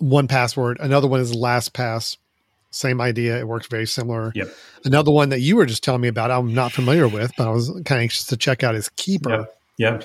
1Password, 0.00 0.76
another 0.80 1.06
one 1.06 1.20
is 1.20 1.32
LastPass. 1.34 2.16
Same 2.70 3.00
idea. 3.00 3.38
It 3.38 3.46
works 3.48 3.66
very 3.66 3.86
similar. 3.86 4.32
Yep. 4.34 4.48
Another 4.84 5.10
one 5.10 5.30
that 5.30 5.40
you 5.40 5.56
were 5.56 5.66
just 5.66 5.82
telling 5.84 6.00
me 6.00 6.08
about, 6.08 6.30
I'm 6.30 6.52
not 6.54 6.72
familiar 6.72 7.08
with, 7.08 7.32
but 7.36 7.46
I 7.46 7.50
was 7.50 7.68
kind 7.68 7.80
of 7.80 7.98
anxious 7.98 8.24
to 8.26 8.36
check 8.36 8.62
out 8.62 8.74
is 8.74 8.88
Keeper. 8.96 9.46
yeah 9.78 10.00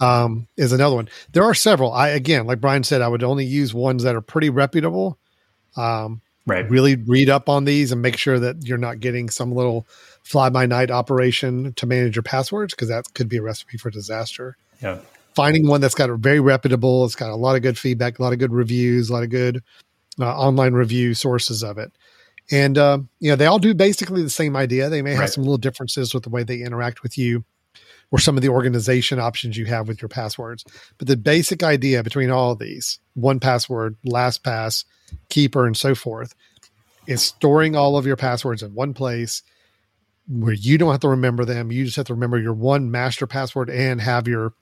um, 0.00 0.48
is 0.56 0.72
another 0.72 0.96
one. 0.96 1.08
There 1.32 1.44
are 1.44 1.54
several. 1.54 1.92
I 1.92 2.08
again, 2.08 2.46
like 2.46 2.60
Brian 2.60 2.82
said, 2.82 3.00
I 3.00 3.08
would 3.08 3.22
only 3.22 3.44
use 3.44 3.72
ones 3.72 4.02
that 4.02 4.16
are 4.16 4.20
pretty 4.20 4.50
reputable. 4.50 5.18
Um, 5.76 6.20
right 6.46 6.68
really 6.68 6.96
read 6.96 7.30
up 7.30 7.48
on 7.48 7.64
these 7.64 7.92
and 7.92 8.02
make 8.02 8.16
sure 8.16 8.40
that 8.40 8.66
you're 8.66 8.76
not 8.78 8.98
getting 8.98 9.30
some 9.30 9.52
little 9.52 9.86
fly 10.22 10.48
by 10.48 10.66
night 10.66 10.90
operation 10.90 11.72
to 11.74 11.86
manage 11.86 12.16
your 12.16 12.22
passwords 12.22 12.74
because 12.74 12.88
that 12.88 13.04
could 13.14 13.28
be 13.28 13.36
a 13.38 13.42
recipe 13.42 13.76
for 13.78 13.90
disaster. 13.90 14.56
yeah 14.80 14.98
Finding 15.34 15.66
one 15.66 15.80
that's 15.80 15.94
got 15.94 16.10
a 16.10 16.16
very 16.16 16.40
reputable, 16.40 17.06
it's 17.06 17.14
got 17.14 17.30
a 17.30 17.36
lot 17.36 17.56
of 17.56 17.62
good 17.62 17.78
feedback, 17.78 18.18
a 18.18 18.22
lot 18.22 18.34
of 18.34 18.38
good 18.38 18.52
reviews, 18.52 19.08
a 19.08 19.14
lot 19.14 19.22
of 19.22 19.30
good 19.30 19.62
uh, 20.20 20.36
online 20.36 20.74
review 20.74 21.14
sources 21.14 21.62
of 21.62 21.78
it. 21.78 21.90
And 22.50 22.76
uh, 22.76 22.98
you 23.18 23.30
know, 23.30 23.36
they 23.36 23.46
all 23.46 23.58
do 23.58 23.72
basically 23.72 24.22
the 24.22 24.28
same 24.28 24.56
idea. 24.56 24.90
They 24.90 25.00
may 25.00 25.12
have 25.12 25.20
Right. 25.20 25.30
some 25.30 25.44
little 25.44 25.56
differences 25.56 26.12
with 26.12 26.24
the 26.24 26.28
way 26.28 26.42
they 26.42 26.60
interact 26.60 27.02
with 27.02 27.16
you 27.16 27.44
or 28.10 28.18
some 28.18 28.36
of 28.36 28.42
the 28.42 28.50
organization 28.50 29.18
options 29.18 29.56
you 29.56 29.64
have 29.64 29.88
with 29.88 30.02
your 30.02 30.08
passwords. 30.10 30.64
But 30.98 31.08
the 31.08 31.16
basic 31.16 31.62
idea 31.62 32.02
between 32.02 32.30
all 32.30 32.52
of 32.52 32.58
these, 32.58 32.98
1Password, 33.16 33.96
LastPass, 34.06 34.84
Keeper, 35.30 35.66
and 35.66 35.76
so 35.76 35.94
forth, 35.94 36.34
is 37.06 37.22
storing 37.22 37.74
all 37.74 37.96
of 37.96 38.04
your 38.04 38.16
passwords 38.16 38.62
in 38.62 38.74
one 38.74 38.92
place 38.92 39.42
where 40.28 40.54
you 40.54 40.78
don't 40.78 40.90
have 40.90 41.00
to 41.00 41.08
remember 41.08 41.44
them. 41.44 41.72
You 41.72 41.84
just 41.84 41.96
have 41.96 42.06
to 42.06 42.14
remember 42.14 42.38
your 42.38 42.54
one 42.54 42.90
master 42.90 43.26
password 43.26 43.70
and 43.70 44.00
have 44.00 44.28
your 44.28 44.54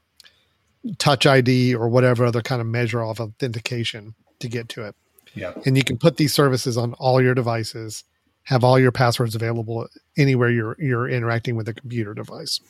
touch 0.99 1.27
ID 1.27 1.75
or 1.75 1.89
whatever 1.89 2.25
other 2.25 2.41
kind 2.41 2.61
of 2.61 2.67
measure 2.67 3.03
of 3.03 3.21
authentication 3.21 4.15
to 4.41 4.49
get 4.49 4.69
to 4.71 4.85
it. 4.87 4.95
yeah 5.35 5.53
And 5.67 5.77
you 5.77 5.85
can 5.85 5.99
put 5.99 6.17
these 6.17 6.33
services 6.33 6.77
on 6.77 6.95
all 6.95 7.21
your 7.21 7.35
devices, 7.35 8.05
have 8.45 8.65
all 8.65 8.79
your 8.79 8.93
passwords 8.93 9.35
available 9.35 9.87
anywhere 10.17 10.51
you're 10.51 10.77
you're 10.79 11.09
interacting 11.09 11.57
with 11.57 11.69
a 11.69 11.75
computer 11.75 12.15
device. 12.15 12.61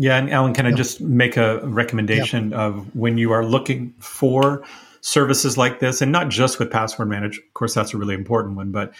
Yeah, 0.00 0.16
and 0.16 0.30
Alan, 0.30 0.54
can 0.54 0.64
I 0.64 0.70
just 0.70 1.00
make 1.00 1.36
a 1.36 1.58
recommendation 1.66 2.52
of 2.52 2.94
when 2.94 3.18
you 3.18 3.32
are 3.32 3.44
looking 3.44 3.94
for 3.98 4.62
services 5.00 5.58
like 5.58 5.80
this, 5.80 6.00
and 6.00 6.12
not 6.12 6.28
just 6.28 6.60
with 6.60 6.70
Password 6.70 7.08
Manager? 7.08 7.40
Of 7.44 7.54
course, 7.54 7.74
that's 7.74 7.94
a 7.94 7.96
really 7.96 8.14
important 8.14 8.54
one, 8.54 8.70
but 8.70 8.94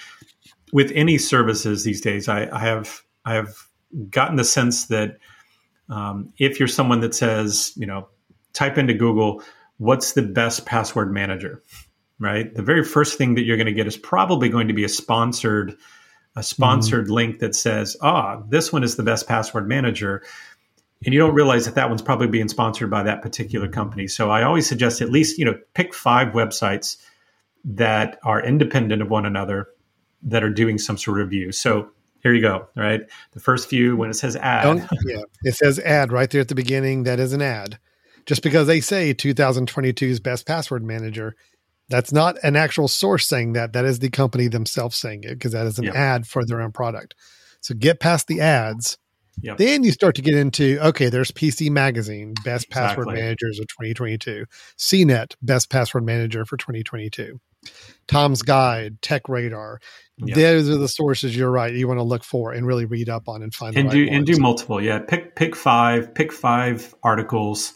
with 0.73 0.91
any 0.97 1.17
services 1.17 1.85
these 1.85 2.01
days, 2.01 2.29
I, 2.29 2.49
I 2.51 2.59
have 2.59 3.03
I 3.29 3.35
have 3.35 3.57
gotten 4.11 4.37
the 4.37 4.45
sense 4.45 4.87
that 4.87 5.19
um, 5.89 6.33
if 6.39 6.59
you're 6.59 6.69
someone 6.69 7.01
that 7.01 7.15
says, 7.15 7.73
you 7.77 7.87
know, 7.87 8.09
type 8.53 8.79
into 8.79 8.95
Google, 8.95 9.43
what's 9.79 10.13
the 10.13 10.23
best 10.23 10.67
password 10.67 11.13
manager, 11.13 11.63
right? 12.19 12.53
The 12.55 12.63
very 12.63 12.85
first 12.85 13.17
thing 13.19 13.35
that 13.35 13.43
you're 13.43 13.57
going 13.57 13.67
to 13.67 13.73
get 13.73 13.87
is 13.87 13.97
probably 13.97 14.49
going 14.49 14.69
to 14.69 14.75
be 14.75 14.85
a 14.85 14.89
sponsored 14.89 15.77
a 16.37 16.43
sponsored 16.43 17.11
link 17.11 17.41
that 17.41 17.55
says, 17.57 17.97
ah, 18.01 18.41
this 18.49 18.73
one 18.73 18.85
is 18.85 18.95
the 18.95 19.03
best 19.03 19.27
password 19.27 19.67
manager 19.67 20.23
and 21.05 21.15
you 21.15 21.21
don't 21.21 21.35
realize 21.35 21.65
that 21.67 21.77
that 21.77 21.89
one's 21.89 22.03
probably 22.03 22.27
being 22.27 22.49
sponsored 22.49 22.91
by 22.91 23.05
that 23.05 23.23
particular 23.23 23.69
company. 23.69 24.09
So 24.09 24.31
I 24.31 24.43
always 24.43 24.69
suggest 24.69 25.01
at 25.01 25.11
least 25.11 25.39
you 25.39 25.45
know 25.45 25.59
pick 25.75 25.95
five 25.95 26.29
websites 26.29 26.97
that 27.65 28.19
are 28.25 28.43
independent 28.43 29.03
of 29.03 29.11
one 29.11 29.27
another 29.27 29.69
that 30.23 30.43
are 30.43 30.51
doing 30.51 30.79
some 30.79 30.99
sort 30.99 31.21
of 31.21 31.27
review. 31.27 31.53
So 31.53 31.91
here 32.29 32.35
you 32.35 32.43
go. 32.43 32.69
Right, 32.77 33.01
the 33.33 33.41
first 33.41 33.69
few 33.69 33.97
when 33.97 34.11
it 34.11 34.15
says 34.15 34.37
ad, 34.37 34.63
Don't, 34.63 34.85
yeah, 35.07 35.23
it 35.43 35.55
says 35.55 35.79
ad 35.79 36.13
right 36.13 36.31
there 36.31 36.41
at 36.41 36.49
the 36.49 36.55
beginning. 36.55 37.05
That 37.05 37.19
is 37.19 37.33
an 37.33 37.43
ad. 37.43 37.79
Just 38.27 38.43
because 38.43 38.67
they 38.67 38.81
say 38.81 39.15
2022's 39.15 40.21
best 40.21 40.47
password 40.47 40.85
manager, 40.85 41.35
that's 41.89 42.13
not 42.13 42.37
an 42.43 42.57
actual 42.57 42.87
source 42.87 43.27
saying 43.27 43.55
that. 43.55 43.73
That 43.73 43.87
is 43.87 44.01
the 44.01 44.11
company 44.11 44.49
themselves 44.49 44.97
saying 44.97 45.25
it 45.25 45.35
because 45.35 45.53
that 45.53 45.67
is 45.67 45.79
an 45.79 45.87
Yeah. 45.87 45.95
ad 45.95 46.27
for 46.27 46.45
their 46.45 46.61
own 46.61 46.73
product. 46.73 47.15
So 47.61 47.75
get 47.75 48.01
past 48.01 48.27
the 48.27 48.41
ads. 48.43 48.99
Yep. 49.43 49.59
Then 49.59 49.83
you 49.85 49.93
start 49.93 50.17
to 50.17 50.23
get 50.23 50.35
into 50.35 50.79
okay, 50.81 51.09
there's 51.09 51.31
PC 51.31 51.71
Magazine, 51.71 52.35
best 52.45 52.71
password 52.71 53.07
Exactly. 53.09 53.23
managers 53.23 53.59
of 53.61 53.67
2022, 53.69 54.45
CNET, 54.77 55.35
best 55.43 55.71
password 55.71 56.05
manager 56.05 56.45
for 56.45 56.57
2022, 56.57 57.41
Tom's 58.07 58.43
Guide, 58.43 59.01
Tech 59.03 59.29
Radar. 59.29 59.81
Yep. 60.19 60.37
Those 60.37 60.69
are 60.69 60.77
the 60.79 60.89
sources 60.89 61.37
you're 61.37 61.51
right. 61.51 61.73
You 61.73 61.87
want 61.87 61.99
to 61.99 62.05
look 62.05 62.25
for 62.25 62.53
and 62.53 62.67
really 62.67 62.85
read 62.85 63.09
up 63.09 63.29
on 63.29 63.43
and 63.43 63.55
find 63.55 63.75
the 63.75 63.81
and 63.81 63.89
right 63.89 63.95
do 63.95 64.09
and 64.11 64.27
do 64.27 64.37
multiple. 64.39 64.83
Yeah, 64.83 64.99
pick 64.99 65.37
pick 65.37 65.55
five, 65.55 66.13
pick 66.15 66.33
five 66.33 66.95
articles. 67.03 67.75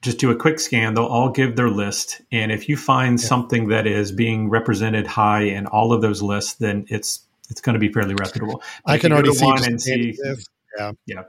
Just 0.00 0.18
do 0.18 0.30
a 0.30 0.36
quick 0.36 0.60
scan. 0.60 0.94
They'll 0.94 1.06
all 1.06 1.30
give 1.30 1.56
their 1.56 1.70
list, 1.70 2.20
and 2.30 2.52
if 2.52 2.68
you 2.68 2.76
find 2.76 3.20
something 3.20 3.68
that 3.68 3.86
is 3.86 4.12
being 4.12 4.48
represented 4.48 5.06
high 5.08 5.42
in 5.42 5.66
all 5.66 5.92
of 5.92 6.02
those 6.02 6.22
lists, 6.22 6.54
then 6.54 6.84
it's 6.88 7.26
it's 7.50 7.60
going 7.60 7.74
to 7.74 7.80
be 7.80 7.90
fairly 7.92 8.14
reputable. 8.14 8.62
I 8.84 8.96
If 8.96 9.00
can 9.00 9.12
already 9.12 9.32
see, 9.32 9.46
and 9.48 9.80
see. 9.80 10.12
this. 10.22 10.46
Yeah. 10.78 10.92
Yeah. 11.06 11.22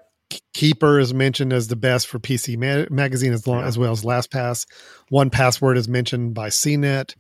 Keeper 0.54 1.00
is 1.00 1.14
mentioned 1.14 1.54
as 1.54 1.68
the 1.70 1.76
best 1.76 2.08
for 2.08 2.20
PC 2.20 2.56
ma- 2.58 2.86
magazine 2.94 3.34
as, 3.34 3.48
long, 3.48 3.62
Yeah. 3.62 3.68
as 3.68 3.78
well 3.78 3.92
as 3.92 4.04
LastPass. 4.04 4.66
1Password 5.12 5.76
is 5.78 5.88
mentioned 5.88 6.34
by 6.36 6.50
CNET. 6.50 7.16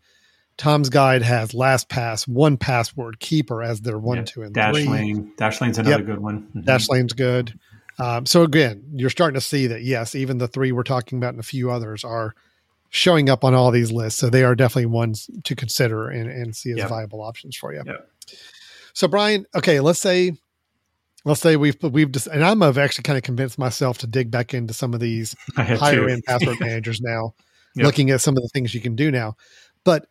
Tom's 0.57 0.89
Guide 0.89 1.21
has 1.23 1.53
LastPass, 1.53 2.27
1Password, 2.27 3.19
Keeper 3.19 3.63
as 3.63 3.81
their 3.81 3.97
one, 3.97 4.17
Yeah. 4.17 4.23
two, 4.25 4.41
and 4.43 4.53
Dash 4.53 4.75
three. 4.75 4.87
Lane. 4.87 5.31
Dashlane's 5.37 5.77
another 5.79 5.97
Yep. 5.97 6.05
good 6.05 6.19
one. 6.19 6.47
Mhm. 6.55 6.65
Dashlane's 6.65 7.13
good. 7.13 7.57
Um, 7.97 8.25
so 8.25 8.43
again, 8.43 8.83
you're 8.93 9.09
starting 9.09 9.35
to 9.39 9.41
see 9.45 9.67
that 9.67 9.83
yes, 9.83 10.15
even 10.15 10.37
the 10.37 10.47
three 10.47 10.71
we're 10.71 10.83
talking 10.83 11.17
about 11.17 11.33
and 11.33 11.39
a 11.39 11.43
few 11.43 11.71
others 11.71 12.03
are 12.03 12.33
showing 12.89 13.29
up 13.29 13.43
on 13.43 13.53
all 13.53 13.71
these 13.71 13.91
lists. 13.91 14.19
So 14.19 14.29
they 14.29 14.43
are 14.43 14.55
definitely 14.55 14.87
ones 14.87 15.29
to 15.45 15.55
consider 15.55 16.09
and, 16.09 16.29
and 16.29 16.55
see 16.55 16.71
as 16.71 16.77
Yeah. 16.77 16.87
viable 16.87 17.21
options 17.21 17.55
for 17.55 17.73
you. 17.73 17.81
Yeah. 17.85 17.93
So 18.93 19.07
Brian, 19.07 19.45
okay, 19.55 19.79
let's 19.79 19.99
say 19.99 20.33
let's 21.25 21.41
say 21.41 21.55
we've 21.55 21.75
we've 21.83 22.11
just 22.11 22.27
and 22.27 22.43
I'm 22.43 22.61
have 22.61 22.77
actually 22.77 23.03
kind 23.03 23.17
of 23.17 23.23
convinced 23.23 23.57
myself 23.59 23.97
to 23.99 24.07
dig 24.07 24.31
back 24.31 24.53
into 24.53 24.73
some 24.73 24.93
of 24.93 24.99
these 24.99 25.35
higher 25.55 26.07
end 26.09 26.23
password 26.25 26.59
managers 26.61 27.01
now, 27.01 27.33
Yep. 27.75 27.85
looking 27.85 28.09
at 28.09 28.21
some 28.21 28.35
of 28.37 28.43
the 28.43 28.49
things 28.53 28.73
you 28.73 28.81
can 28.81 28.95
do 28.95 29.11
now. 29.11 29.35
But 29.83 30.07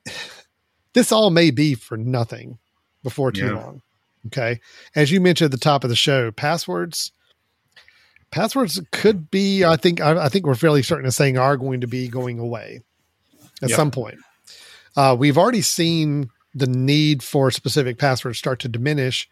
this 0.94 1.12
all 1.12 1.30
may 1.30 1.50
be 1.50 1.74
for 1.74 1.96
nothing 1.96 2.58
before 3.02 3.32
too 3.32 3.46
Yeah. 3.46 3.54
long. 3.56 3.82
Okay. 4.26 4.60
As 4.96 5.10
you 5.10 5.20
mentioned 5.20 5.46
at 5.46 5.50
the 5.52 5.62
top 5.64 5.84
of 5.84 5.90
the 5.90 5.96
show, 5.96 6.30
passwords 6.30 7.12
passwords 8.30 8.80
could 8.92 9.30
be, 9.30 9.64
I 9.64 9.76
think 9.76 10.00
I, 10.00 10.24
I 10.24 10.28
think 10.28 10.46
we're 10.46 10.54
fairly 10.54 10.82
certain 10.82 11.06
of 11.06 11.14
saying 11.14 11.38
are 11.38 11.56
going 11.56 11.80
to 11.80 11.86
be 11.86 12.08
going 12.08 12.38
away 12.38 12.80
at 13.62 13.70
Yep. 13.70 13.76
some 13.76 13.90
point. 13.90 14.18
Uh, 14.96 15.16
we've 15.18 15.38
already 15.38 15.62
seen 15.62 16.30
the 16.54 16.66
need 16.66 17.22
for 17.22 17.50
specific 17.50 17.98
passwords 17.98 18.38
start 18.38 18.58
to 18.60 18.68
diminish 18.68 19.28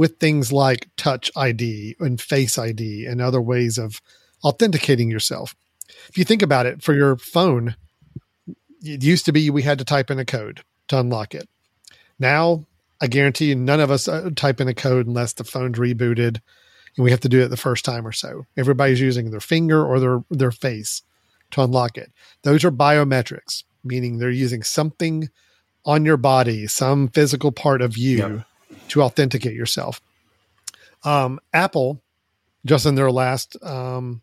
with 0.00 0.16
things 0.16 0.50
like 0.50 0.88
Touch 0.96 1.30
ID 1.36 1.94
and 2.00 2.18
Face 2.18 2.56
ID 2.56 3.04
and 3.04 3.20
other 3.20 3.38
ways 3.38 3.76
of 3.76 4.00
authenticating 4.42 5.10
yourself. 5.10 5.54
If 6.08 6.16
you 6.16 6.24
think 6.24 6.40
about 6.40 6.64
it, 6.64 6.82
for 6.82 6.94
your 6.94 7.16
phone, 7.16 7.76
it 8.80 9.04
used 9.04 9.26
to 9.26 9.32
be 9.32 9.50
we 9.50 9.60
had 9.60 9.76
to 9.78 9.84
type 9.84 10.10
in 10.10 10.18
a 10.18 10.24
code 10.24 10.62
to 10.88 10.98
unlock 10.98 11.34
it. 11.34 11.50
Now, 12.18 12.64
I 13.02 13.08
guarantee 13.08 13.54
none 13.54 13.78
of 13.78 13.90
us 13.90 14.08
uh, 14.08 14.30
type 14.34 14.58
in 14.58 14.68
a 14.68 14.74
code 14.74 15.06
unless 15.06 15.34
the 15.34 15.44
phone's 15.44 15.78
rebooted 15.78 16.40
and 16.96 17.04
we 17.04 17.10
have 17.10 17.20
to 17.20 17.28
do 17.28 17.42
it 17.42 17.48
the 17.48 17.58
first 17.58 17.84
time 17.84 18.06
or 18.06 18.12
so. 18.12 18.46
Everybody's 18.56 19.02
using 19.02 19.30
their 19.30 19.38
finger 19.38 19.84
or 19.84 20.00
their, 20.00 20.24
their 20.30 20.50
face 20.50 21.02
to 21.50 21.60
unlock 21.62 21.98
it. 21.98 22.10
Those 22.42 22.64
are 22.64 22.72
biometrics, 22.72 23.64
meaning 23.84 24.16
they're 24.16 24.30
using 24.30 24.62
something 24.62 25.28
on 25.84 26.06
your 26.06 26.16
body, 26.16 26.66
some 26.68 27.08
physical 27.08 27.52
part 27.52 27.82
of 27.82 27.98
you. 27.98 28.44
To 28.88 29.02
authenticate 29.02 29.54
yourself. 29.54 30.00
Um, 31.04 31.40
Apple, 31.52 32.00
just 32.64 32.86
in 32.86 32.94
their 32.94 33.10
last 33.10 33.56
um, 33.62 34.22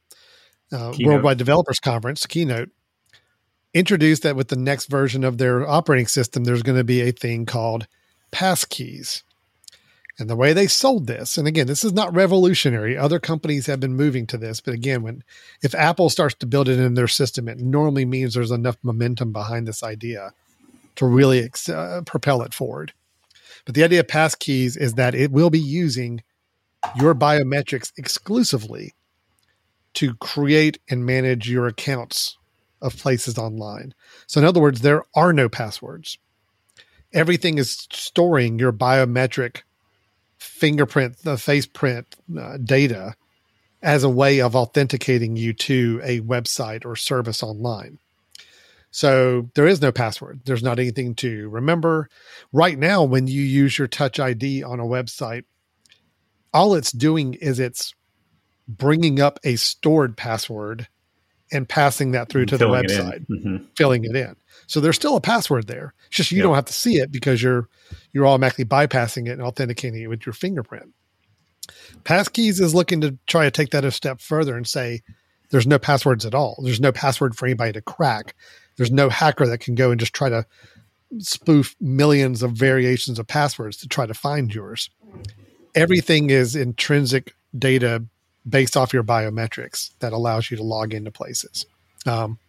uh, 0.71 0.93
Worldwide 0.99 1.37
Developers 1.37 1.79
Conference 1.79 2.25
keynote, 2.25 2.69
introduced 3.73 4.23
that 4.23 4.35
with 4.35 4.49
the 4.49 4.55
next 4.55 4.87
version 4.87 5.23
of 5.23 5.37
their 5.37 5.67
operating 5.67 6.07
system, 6.07 6.43
there's 6.43 6.63
going 6.63 6.77
to 6.77 6.83
be 6.83 7.01
a 7.01 7.11
thing 7.11 7.45
called 7.45 7.87
passkeys. 8.31 9.23
And 10.19 10.29
the 10.29 10.35
way 10.35 10.51
they 10.51 10.65
sold 10.65 11.05
this, 11.05 11.37
and 11.37 11.47
again, 11.47 11.67
this 11.67 11.83
is 11.83 11.93
not 11.93 12.15
revolutionary. 12.15 12.97
Other 12.97 13.19
companies 13.19 13.67
have 13.67 13.79
been 13.79 13.95
moving 13.95 14.25
to 14.27 14.37
this, 14.37 14.59
but 14.59 14.73
again, 14.73 15.03
when 15.03 15.23
if 15.61 15.75
Apple 15.75 16.09
starts 16.09 16.33
to 16.35 16.47
build 16.47 16.67
it 16.67 16.79
in 16.79 16.95
their 16.95 17.07
system, 17.07 17.47
it 17.47 17.59
normally 17.59 18.03
means 18.03 18.33
there's 18.33 18.49
enough 18.49 18.77
momentum 18.81 19.31
behind 19.31 19.67
this 19.67 19.83
idea 19.83 20.33
to 20.95 21.05
really 21.05 21.43
ex- 21.43 21.69
uh, 21.69 22.01
propel 22.07 22.41
it 22.41 22.55
forward. 22.55 22.93
But 23.67 23.75
the 23.75 23.83
idea 23.83 23.99
of 23.99 24.07
passkeys 24.07 24.77
is 24.77 24.93
that 24.93 25.13
it 25.13 25.29
will 25.29 25.49
be 25.49 25.59
using 25.59 26.23
your 26.95 27.13
biometrics 27.13 27.91
exclusively 27.97 28.93
to 29.95 30.15
create 30.15 30.79
and 30.89 31.05
manage 31.05 31.49
your 31.49 31.67
accounts 31.67 32.37
of 32.81 32.95
places 32.95 33.37
online. 33.37 33.93
So, 34.25 34.39
in 34.39 34.45
other 34.45 34.61
words, 34.61 34.79
there 34.79 35.03
are 35.13 35.33
no 35.33 35.49
passwords. 35.49 36.17
Everything 37.11 37.57
is 37.57 37.87
storing 37.91 38.57
your 38.57 38.71
biometric 38.71 39.63
fingerprint, 40.37 41.17
the 41.23 41.37
face 41.37 41.65
print 41.65 42.15
uh, 42.39 42.55
data 42.63 43.15
as 43.83 44.01
a 44.01 44.09
way 44.09 44.39
of 44.39 44.55
authenticating 44.55 45.35
you 45.35 45.51
to 45.51 45.99
a 46.05 46.21
website 46.21 46.85
or 46.85 46.95
service 46.95 47.43
online. 47.43 47.99
So 48.91 49.49
there 49.53 49.67
is 49.67 49.81
no 49.81 49.91
password. 49.91 50.41
There's 50.45 50.63
not 50.63 50.79
anything 50.79 51.15
to 51.15 51.49
remember. 51.49 52.09
Right 52.51 52.77
now, 52.77 53.03
when 53.03 53.27
you 53.27 53.41
use 53.41 53.77
your 53.77 53.87
Touch 53.87 54.19
ID 54.19 54.63
on 54.63 54.79
a 54.79 54.85
website, 54.85 55.43
all 56.53 56.73
it's 56.73 56.91
doing 56.91 57.35
is 57.35 57.59
it's 57.59 57.93
bringing 58.67 59.19
up 59.19 59.39
a 59.43 59.55
stored 59.55 60.17
password 60.17 60.87
and 61.51 61.67
passing 61.67 62.11
that 62.11 62.29
through 62.29 62.45
to 62.45 62.57
the 62.57 62.67
website, 62.67 63.25
mm-hmm. 63.27 63.57
filling 63.75 64.03
it 64.03 64.15
in. 64.15 64.35
So 64.67 64.79
there's 64.79 64.95
still 64.97 65.15
a 65.15 65.21
password 65.21 65.67
there. 65.67 65.93
It's 66.07 66.17
just 66.17 66.31
you 66.31 66.41
don't 66.41 66.55
have 66.55 66.65
to 66.65 66.73
see 66.73 66.97
it 66.97 67.11
because 67.11 67.41
you're 67.41 67.69
you're 68.11 68.27
automatically 68.27 68.65
bypassing 68.65 69.27
it 69.27 69.33
and 69.33 69.41
authenticating 69.41 70.01
it 70.01 70.07
with 70.07 70.25
your 70.25 70.33
fingerprint. 70.33 70.93
Passkeys 72.03 72.61
is 72.61 72.75
looking 72.75 73.01
to 73.01 73.17
try 73.27 73.45
to 73.45 73.51
take 73.51 73.69
that 73.69 73.85
a 73.85 73.91
step 73.91 74.19
further 74.19 74.57
and 74.57 74.67
say 74.67 75.01
there's 75.49 75.67
no 75.67 75.79
passwords 75.79 76.25
at 76.25 76.35
all. 76.35 76.59
There's 76.63 76.81
no 76.81 76.91
password 76.91 77.35
for 77.35 77.45
anybody 77.45 77.73
to 77.73 77.81
crack. 77.81 78.35
There's 78.77 78.91
no 78.91 79.09
hacker 79.09 79.47
that 79.47 79.59
can 79.59 79.75
go 79.75 79.91
and 79.91 79.99
just 79.99 80.13
try 80.13 80.29
to 80.29 80.45
spoof 81.19 81.75
millions 81.79 82.43
of 82.43 82.51
variations 82.51 83.19
of 83.19 83.27
passwords 83.27 83.77
to 83.77 83.87
try 83.87 84.05
to 84.05 84.13
find 84.13 84.53
yours. 84.53 84.89
Everything 85.75 86.29
is 86.29 86.55
intrinsic 86.55 87.33
data 87.57 88.03
based 88.47 88.77
off 88.77 88.93
your 88.93 89.03
biometrics 89.03 89.91
that 89.99 90.13
allows 90.13 90.49
you 90.49 90.57
to 90.57 90.63
log 90.63 90.93
into 90.93 91.11
places. 91.11 91.65
Um, 92.05 92.39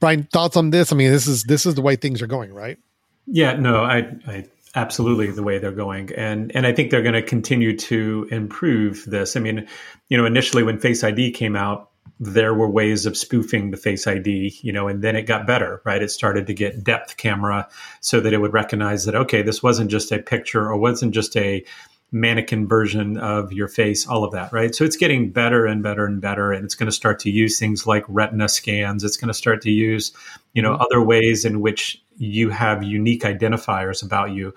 Brian, 0.00 0.24
thoughts 0.24 0.56
on 0.56 0.70
this? 0.70 0.92
I 0.92 0.96
mean, 0.96 1.12
this 1.12 1.26
is 1.26 1.44
this 1.44 1.66
is 1.66 1.74
the 1.74 1.82
way 1.82 1.96
things 1.96 2.22
are 2.22 2.26
going, 2.26 2.52
right? 2.52 2.78
Yeah, 3.26 3.52
no, 3.54 3.84
I, 3.84 4.10
I 4.26 4.46
absolutely 4.74 5.30
the 5.30 5.42
way 5.42 5.58
they're 5.58 5.72
going, 5.72 6.10
and 6.16 6.54
and 6.56 6.66
I 6.66 6.72
think 6.72 6.90
they're 6.90 7.02
going 7.02 7.14
to 7.14 7.22
continue 7.22 7.76
to 7.76 8.26
improve 8.30 9.04
this. 9.06 9.36
I 9.36 9.40
mean, 9.40 9.68
you 10.08 10.16
know, 10.16 10.24
initially 10.24 10.62
when 10.62 10.78
Face 10.78 11.04
ID 11.04 11.32
came 11.32 11.54
out, 11.54 11.89
there 12.18 12.52
were 12.54 12.68
ways 12.68 13.06
of 13.06 13.16
spoofing 13.16 13.70
the 13.70 13.78
Face 13.78 14.06
ID, 14.06 14.58
you 14.62 14.72
know, 14.72 14.88
and 14.88 15.02
then 15.02 15.16
it 15.16 15.22
got 15.22 15.46
better, 15.46 15.80
right? 15.84 16.02
It 16.02 16.10
started 16.10 16.46
to 16.48 16.54
get 16.54 16.84
depth 16.84 17.16
camera 17.16 17.66
so 18.00 18.20
that 18.20 18.34
it 18.34 18.38
would 18.38 18.52
recognize 18.52 19.06
that 19.06 19.14
okay, 19.14 19.42
this 19.42 19.62
wasn't 19.62 19.90
just 19.90 20.12
a 20.12 20.18
picture 20.18 20.68
or 20.68 20.76
wasn't 20.76 21.14
just 21.14 21.34
a 21.36 21.64
mannequin 22.12 22.66
version 22.66 23.16
of 23.16 23.52
your 23.52 23.68
face, 23.68 24.06
all 24.06 24.24
of 24.24 24.32
that, 24.32 24.52
right? 24.52 24.74
So 24.74 24.84
it's 24.84 24.96
getting 24.96 25.30
better 25.30 25.64
and 25.64 25.82
better 25.82 26.04
and 26.04 26.20
better, 26.20 26.52
and 26.52 26.64
it's 26.64 26.74
going 26.74 26.88
to 26.88 26.92
start 26.92 27.20
to 27.20 27.30
use 27.30 27.58
things 27.58 27.86
like 27.86 28.04
retina 28.08 28.48
scans. 28.48 29.02
It's 29.02 29.16
going 29.16 29.28
to 29.28 29.34
start 29.34 29.62
to 29.62 29.70
use, 29.70 30.12
you 30.52 30.60
know, 30.60 30.72
mm-hmm. 30.72 30.82
other 30.82 31.02
ways 31.02 31.44
in 31.44 31.60
which 31.60 32.02
you 32.18 32.50
have 32.50 32.82
unique 32.82 33.22
identifiers 33.22 34.04
about 34.04 34.32
you. 34.32 34.52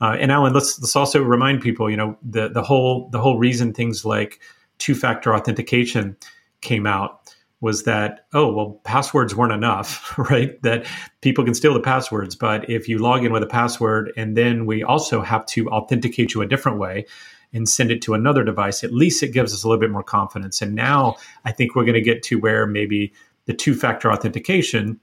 Uh, 0.00 0.16
and 0.20 0.30
Alan, 0.30 0.52
let's 0.52 0.80
let's 0.80 0.94
also 0.94 1.20
remind 1.22 1.62
people, 1.62 1.90
you 1.90 1.96
know, 1.96 2.16
the 2.22 2.48
the 2.48 2.62
whole 2.62 3.08
the 3.10 3.20
whole 3.20 3.38
reason 3.38 3.72
things 3.72 4.04
like 4.04 4.40
two 4.78 4.94
factor 4.94 5.34
authentication 5.34 6.16
came 6.60 6.86
out 6.86 7.34
was 7.60 7.82
that 7.84 8.26
oh 8.34 8.52
well 8.52 8.80
passwords 8.84 9.34
weren't 9.34 9.52
enough 9.52 10.16
right? 10.30 10.60
That 10.62 10.86
people 11.20 11.44
can 11.44 11.54
steal 11.54 11.74
the 11.74 11.80
passwords. 11.80 12.36
But 12.36 12.70
if 12.70 12.88
you 12.88 12.98
log 12.98 13.24
in 13.24 13.32
with 13.32 13.42
a 13.42 13.48
password 13.48 14.12
and 14.16 14.36
then 14.36 14.66
we 14.66 14.82
also 14.82 15.22
have 15.22 15.44
to 15.46 15.68
authenticate 15.70 16.34
you 16.34 16.42
a 16.42 16.46
different 16.46 16.78
way 16.78 17.06
and 17.52 17.68
send 17.68 17.90
it 17.90 18.02
to 18.02 18.12
another 18.14 18.44
device 18.44 18.84
at 18.84 18.92
least 18.92 19.22
it 19.22 19.32
gives 19.32 19.54
us 19.54 19.64
a 19.64 19.68
little 19.68 19.80
bit 19.80 19.90
more 19.90 20.02
confidence. 20.02 20.62
And 20.62 20.74
now 20.74 21.16
i 21.44 21.52
think 21.52 21.74
we're 21.74 21.84
going 21.84 21.94
to 21.94 22.00
get 22.00 22.22
to 22.24 22.38
where 22.38 22.66
maybe 22.66 23.12
the 23.46 23.54
two 23.54 23.74
factor 23.74 24.12
authentication 24.12 25.00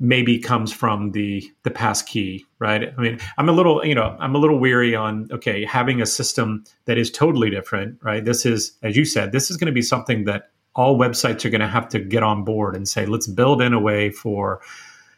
maybe 0.00 0.38
comes 0.38 0.72
from 0.72 1.10
the 1.12 1.42
the 1.64 1.70
pass 1.70 2.02
key 2.02 2.44
right? 2.60 2.92
I 2.96 3.00
mean 3.00 3.18
i'm 3.36 3.48
a 3.48 3.52
little 3.52 3.84
you 3.84 3.94
know 3.94 4.16
i'm 4.20 4.34
a 4.34 4.38
little 4.38 4.58
weary 4.58 4.94
on 4.94 5.28
okay 5.32 5.64
having 5.64 6.00
a 6.00 6.06
system 6.06 6.64
that 6.84 6.98
is 6.98 7.10
totally 7.10 7.50
different 7.50 7.98
right? 8.02 8.24
This 8.24 8.46
is 8.46 8.76
as 8.82 8.96
you 8.96 9.04
said 9.04 9.32
this 9.32 9.50
is 9.50 9.56
going 9.56 9.66
to 9.66 9.72
be 9.72 9.82
something 9.82 10.24
that 10.24 10.50
all 10.78 10.96
websites 10.96 11.44
are 11.44 11.50
going 11.50 11.60
to 11.60 11.66
have 11.66 11.88
to 11.88 11.98
get 11.98 12.22
on 12.22 12.44
board 12.44 12.76
and 12.76 12.88
say, 12.88 13.04
let's 13.04 13.26
build 13.26 13.60
in 13.60 13.72
a 13.72 13.80
way 13.80 14.10
for, 14.10 14.60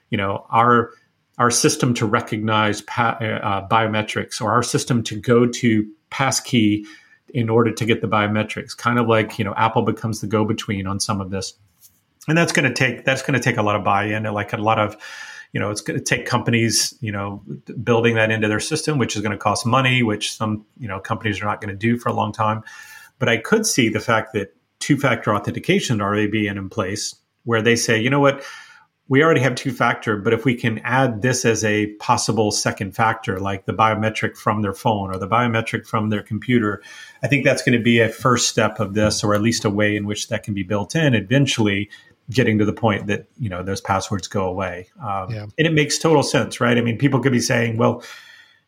you 0.08 0.16
know, 0.16 0.46
our 0.50 0.90
our 1.38 1.50
system 1.50 1.94
to 1.94 2.06
recognize 2.06 2.82
pa- 2.82 3.18
uh, 3.20 3.68
biometrics 3.68 4.40
or 4.42 4.52
our 4.52 4.62
system 4.62 5.02
to 5.02 5.18
go 5.18 5.46
to 5.46 5.86
passkey 6.10 6.84
in 7.32 7.48
order 7.48 7.72
to 7.72 7.84
get 7.84 8.00
the 8.00 8.08
biometrics. 8.08 8.76
Kind 8.76 8.98
of 8.98 9.06
like 9.06 9.38
you 9.38 9.44
know, 9.44 9.54
Apple 9.54 9.82
becomes 9.82 10.22
the 10.22 10.26
go 10.26 10.46
between 10.46 10.86
on 10.86 10.98
some 10.98 11.20
of 11.20 11.30
this, 11.30 11.52
and 12.28 12.36
that's 12.36 12.52
going 12.52 12.68
to 12.68 12.74
take 12.74 13.04
that's 13.04 13.22
going 13.22 13.38
to 13.38 13.42
take 13.42 13.56
a 13.56 13.62
lot 13.62 13.76
of 13.76 13.84
buy 13.84 14.04
in, 14.04 14.24
like 14.24 14.52
a 14.52 14.58
lot 14.58 14.78
of 14.78 14.96
you 15.52 15.58
know, 15.58 15.70
it's 15.70 15.80
going 15.80 15.98
to 15.98 16.04
take 16.04 16.26
companies, 16.26 16.94
you 17.00 17.10
know, 17.10 17.42
building 17.82 18.14
that 18.14 18.30
into 18.30 18.46
their 18.46 18.60
system, 18.60 18.98
which 18.98 19.16
is 19.16 19.22
going 19.22 19.32
to 19.32 19.38
cost 19.38 19.66
money, 19.66 20.02
which 20.02 20.32
some, 20.32 20.64
you 20.78 20.86
know, 20.86 21.00
companies 21.00 21.42
are 21.42 21.44
not 21.44 21.60
going 21.60 21.70
to 21.70 21.76
do 21.76 21.98
for 21.98 22.08
a 22.08 22.12
long 22.12 22.32
time. 22.32 22.62
But 23.18 23.28
I 23.28 23.36
could 23.36 23.66
see 23.66 23.88
the 23.88 24.00
fact 24.00 24.32
that 24.34 24.54
two 24.78 24.96
factor 24.96 25.34
authentication 25.34 26.00
already 26.00 26.28
being 26.28 26.56
in 26.56 26.68
place 26.68 27.16
where 27.44 27.62
they 27.62 27.74
say, 27.74 28.00
you 28.00 28.10
know 28.10 28.20
what, 28.20 28.44
we 29.08 29.24
already 29.24 29.40
have 29.40 29.56
two 29.56 29.72
factor, 29.72 30.16
but 30.16 30.32
if 30.32 30.44
we 30.44 30.54
can 30.54 30.78
add 30.84 31.20
this 31.20 31.44
as 31.44 31.64
a 31.64 31.88
possible 31.94 32.52
second 32.52 32.94
factor, 32.94 33.40
like 33.40 33.66
the 33.66 33.72
biometric 33.72 34.36
from 34.36 34.62
their 34.62 34.72
phone 34.72 35.12
or 35.12 35.18
the 35.18 35.26
biometric 35.26 35.84
from 35.84 36.10
their 36.10 36.22
computer, 36.22 36.80
I 37.24 37.26
think 37.26 37.44
that's 37.44 37.62
going 37.62 37.76
to 37.76 37.82
be 37.82 37.98
a 37.98 38.08
first 38.08 38.48
step 38.48 38.78
of 38.78 38.94
this, 38.94 39.24
or 39.24 39.34
at 39.34 39.42
least 39.42 39.64
a 39.64 39.70
way 39.70 39.96
in 39.96 40.06
which 40.06 40.28
that 40.28 40.44
can 40.44 40.54
be 40.54 40.62
built 40.62 40.94
in. 40.94 41.14
Eventually, 41.14 41.90
getting 42.30 42.58
to 42.58 42.64
the 42.64 42.72
point 42.72 43.08
that 43.08 43.28
you 43.38 43.48
know 43.48 43.62
those 43.62 43.80
passwords 43.80 44.28
go 44.28 44.46
away, 44.46 44.88
um, 45.02 45.30
yeah. 45.30 45.42
and 45.42 45.66
it 45.66 45.72
makes 45.72 45.98
total 45.98 46.22
sense, 46.22 46.60
right? 46.60 46.78
I 46.78 46.80
mean, 46.80 46.98
people 46.98 47.20
could 47.20 47.32
be 47.32 47.40
saying, 47.40 47.76
well 47.76 48.02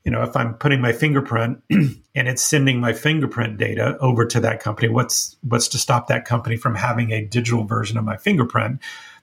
you 0.05 0.11
know, 0.11 0.23
if 0.23 0.35
I'm 0.37 0.55
putting 0.55 0.81
my 0.81 0.93
fingerprint 0.93 1.63
and 1.71 1.99
it's 2.15 2.43
sending 2.43 2.81
my 2.81 2.93
fingerprint 2.93 3.57
data 3.57 3.97
over 4.01 4.27
to 4.27 4.41
that 4.41 4.61
company, 4.61 4.89
what's 4.89 5.37
what's 5.43 5.69
to 5.69 5.79
stop 5.79 6.09
that 6.09 6.25
company 6.25 6.57
from 6.57 6.75
having 6.75 7.13
a 7.13 7.25
digital 7.25 7.65
version 7.65 7.97
of 7.97 8.05
my 8.05 8.17
fingerprint 8.17 8.81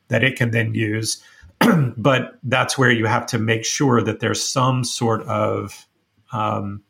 that 0.07 0.23
it 0.23 0.37
can 0.37 0.51
then 0.51 0.73
use? 0.73 1.21
but 1.97 2.39
that's 2.43 2.77
where 2.77 2.91
you 2.91 3.05
have 3.05 3.25
to 3.27 3.39
make 3.39 3.65
sure 3.65 4.01
that 4.01 4.21
there's 4.21 4.43
some 4.43 4.85
sort 4.85 5.21
of, 5.23 5.85
um, 6.31 6.81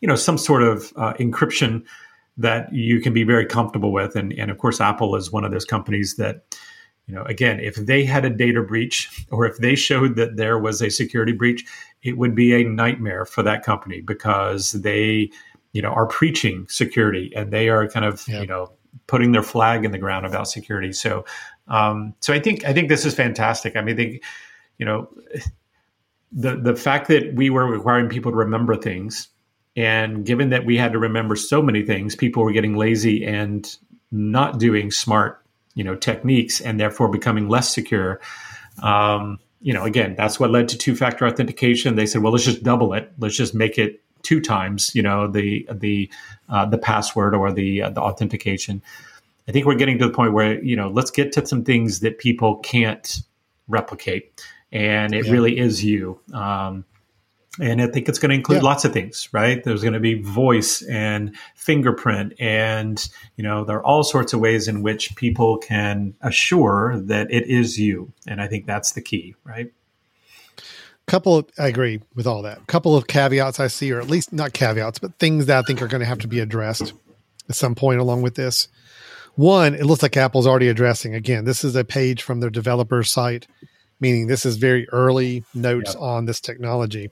you 0.00 0.08
know, 0.08 0.16
some 0.16 0.36
sort 0.36 0.62
of 0.62 0.92
uh, 0.96 1.14
encryption 1.14 1.82
that 2.36 2.72
you 2.72 3.00
can 3.00 3.14
be 3.14 3.24
very 3.24 3.46
comfortable 3.46 3.92
with. 3.92 4.16
And, 4.16 4.32
and 4.34 4.50
of 4.50 4.58
course, 4.58 4.80
Apple 4.80 5.16
is 5.16 5.32
one 5.32 5.44
of 5.44 5.50
those 5.50 5.64
companies 5.64 6.16
that 6.16 6.44
you 7.10 7.16
know 7.16 7.24
again 7.24 7.58
if 7.58 7.74
they 7.74 8.04
had 8.04 8.24
a 8.24 8.30
data 8.30 8.62
breach 8.62 9.26
or 9.32 9.44
if 9.44 9.56
they 9.58 9.74
showed 9.74 10.14
that 10.14 10.36
there 10.36 10.58
was 10.58 10.80
a 10.80 10.90
security 10.90 11.32
breach 11.32 11.64
it 12.02 12.16
would 12.16 12.34
be 12.34 12.54
a 12.54 12.64
nightmare 12.64 13.24
for 13.24 13.42
that 13.42 13.64
company 13.64 14.00
because 14.00 14.72
they 14.72 15.28
you 15.72 15.82
know 15.82 15.90
are 15.90 16.06
preaching 16.06 16.66
security 16.68 17.32
and 17.34 17.50
they 17.50 17.68
are 17.68 17.88
kind 17.88 18.06
of 18.06 18.26
yeah. 18.28 18.40
you 18.40 18.46
know 18.46 18.72
putting 19.08 19.32
their 19.32 19.42
flag 19.42 19.84
in 19.84 19.90
the 19.90 19.98
ground 19.98 20.24
about 20.24 20.48
security 20.48 20.92
so 20.92 21.24
um, 21.66 22.14
so 22.20 22.32
i 22.32 22.38
think 22.38 22.64
i 22.64 22.72
think 22.72 22.88
this 22.88 23.04
is 23.04 23.12
fantastic 23.12 23.74
i 23.74 23.80
mean 23.80 23.96
they 23.96 24.20
you 24.78 24.86
know 24.86 25.08
the 26.32 26.56
the 26.56 26.76
fact 26.76 27.08
that 27.08 27.34
we 27.34 27.50
were 27.50 27.66
requiring 27.66 28.08
people 28.08 28.30
to 28.30 28.36
remember 28.36 28.76
things, 28.76 29.28
and 29.76 30.24
given 30.24 30.50
that 30.50 30.64
we 30.64 30.76
had 30.76 30.92
to 30.92 30.98
remember 30.98 31.36
so 31.36 31.62
many 31.62 31.82
things, 31.82 32.14
people 32.14 32.44
were 32.44 32.52
getting 32.52 32.76
lazy 32.76 33.24
and 33.24 33.76
not 34.12 34.58
doing 34.58 34.90
smart, 34.90 35.44
you 35.80 35.84
know, 35.84 35.96
techniques, 35.96 36.60
and 36.60 36.78
therefore 36.78 37.08
becoming 37.08 37.48
less 37.48 37.74
secure. 37.74 38.20
Um, 38.82 39.38
you 39.62 39.72
know, 39.72 39.84
again, 39.84 40.14
that's 40.14 40.38
what 40.38 40.50
led 40.50 40.68
to 40.68 40.76
two-factor 40.76 41.26
authentication. 41.26 41.96
They 41.96 42.04
said, 42.04 42.20
well, 42.20 42.32
let's 42.32 42.44
just 42.44 42.62
double 42.62 42.92
it. 42.92 43.10
Let's 43.18 43.34
just 43.34 43.54
make 43.54 43.78
it 43.78 44.02
two 44.20 44.42
times, 44.42 44.94
you 44.94 45.02
know, 45.02 45.26
the 45.26 45.66
the 45.72 46.10
uh, 46.50 46.66
the 46.66 46.76
password 46.76 47.34
or 47.34 47.50
the 47.50 47.80
uh, 47.80 47.88
the 47.88 48.02
authentication. 48.02 48.82
I 49.48 49.52
think 49.52 49.64
we're 49.64 49.74
getting 49.74 49.98
to 50.00 50.06
the 50.06 50.12
point 50.12 50.34
where 50.34 50.62
you 50.62 50.76
know, 50.76 50.90
let's 50.90 51.10
get 51.10 51.32
to 51.32 51.46
some 51.46 51.64
things 51.64 52.00
that 52.00 52.18
people 52.18 52.56
can't 52.56 53.22
replicate, 53.68 54.44
and 54.70 55.14
it 55.14 55.24
yeah. 55.24 55.32
really 55.32 55.58
is 55.58 55.82
you. 55.82 56.20
Um, 56.34 56.84
and 57.58 57.82
I 57.82 57.88
think 57.88 58.08
it's 58.08 58.18
going 58.18 58.30
to 58.30 58.36
include 58.36 58.62
yeah. 58.62 58.68
lots 58.68 58.84
of 58.84 58.92
things, 58.92 59.28
right? 59.32 59.62
There's 59.62 59.82
going 59.82 59.94
to 59.94 60.00
be 60.00 60.22
voice 60.22 60.82
and 60.82 61.34
fingerprint, 61.56 62.34
and 62.38 63.08
you 63.36 63.42
know, 63.42 63.64
there 63.64 63.78
are 63.78 63.84
all 63.84 64.04
sorts 64.04 64.32
of 64.32 64.40
ways 64.40 64.68
in 64.68 64.82
which 64.82 65.16
people 65.16 65.58
can 65.58 66.14
assure 66.20 67.00
that 67.00 67.30
it 67.30 67.48
is 67.48 67.78
you. 67.78 68.12
And 68.26 68.40
I 68.40 68.46
think 68.46 68.66
that's 68.66 68.92
the 68.92 69.02
key, 69.02 69.34
right? 69.44 69.72
couple 71.10 71.36
of, 71.36 71.46
I 71.58 71.66
agree 71.66 72.00
with 72.14 72.26
all 72.26 72.42
that. 72.42 72.58
A 72.58 72.66
couple 72.66 72.96
of 72.96 73.06
caveats 73.06 73.58
I 73.58 73.66
see, 73.66 73.92
or 73.92 74.00
at 74.00 74.08
least 74.08 74.32
not 74.32 74.52
caveats, 74.52 75.00
but 75.00 75.18
things 75.18 75.46
that 75.46 75.58
I 75.58 75.62
think 75.62 75.82
are 75.82 75.88
going 75.88 76.00
to 76.00 76.06
have 76.06 76.20
to 76.20 76.28
be 76.28 76.38
addressed 76.38 76.92
at 77.48 77.56
some 77.56 77.74
point 77.74 78.00
along 78.00 78.22
with 78.22 78.36
this. 78.36 78.68
One, 79.34 79.74
it 79.74 79.84
looks 79.84 80.02
like 80.02 80.16
Apple's 80.16 80.46
already 80.46 80.68
addressing. 80.68 81.14
Again, 81.14 81.44
this 81.44 81.64
is 81.64 81.74
a 81.74 81.84
page 81.84 82.22
from 82.22 82.40
their 82.40 82.50
developer 82.50 83.02
site, 83.02 83.46
meaning 83.98 84.26
this 84.26 84.46
is 84.46 84.56
very 84.56 84.88
early 84.90 85.44
notes 85.54 85.94
yep. 85.94 86.02
on 86.02 86.26
this 86.26 86.40
technology. 86.40 87.10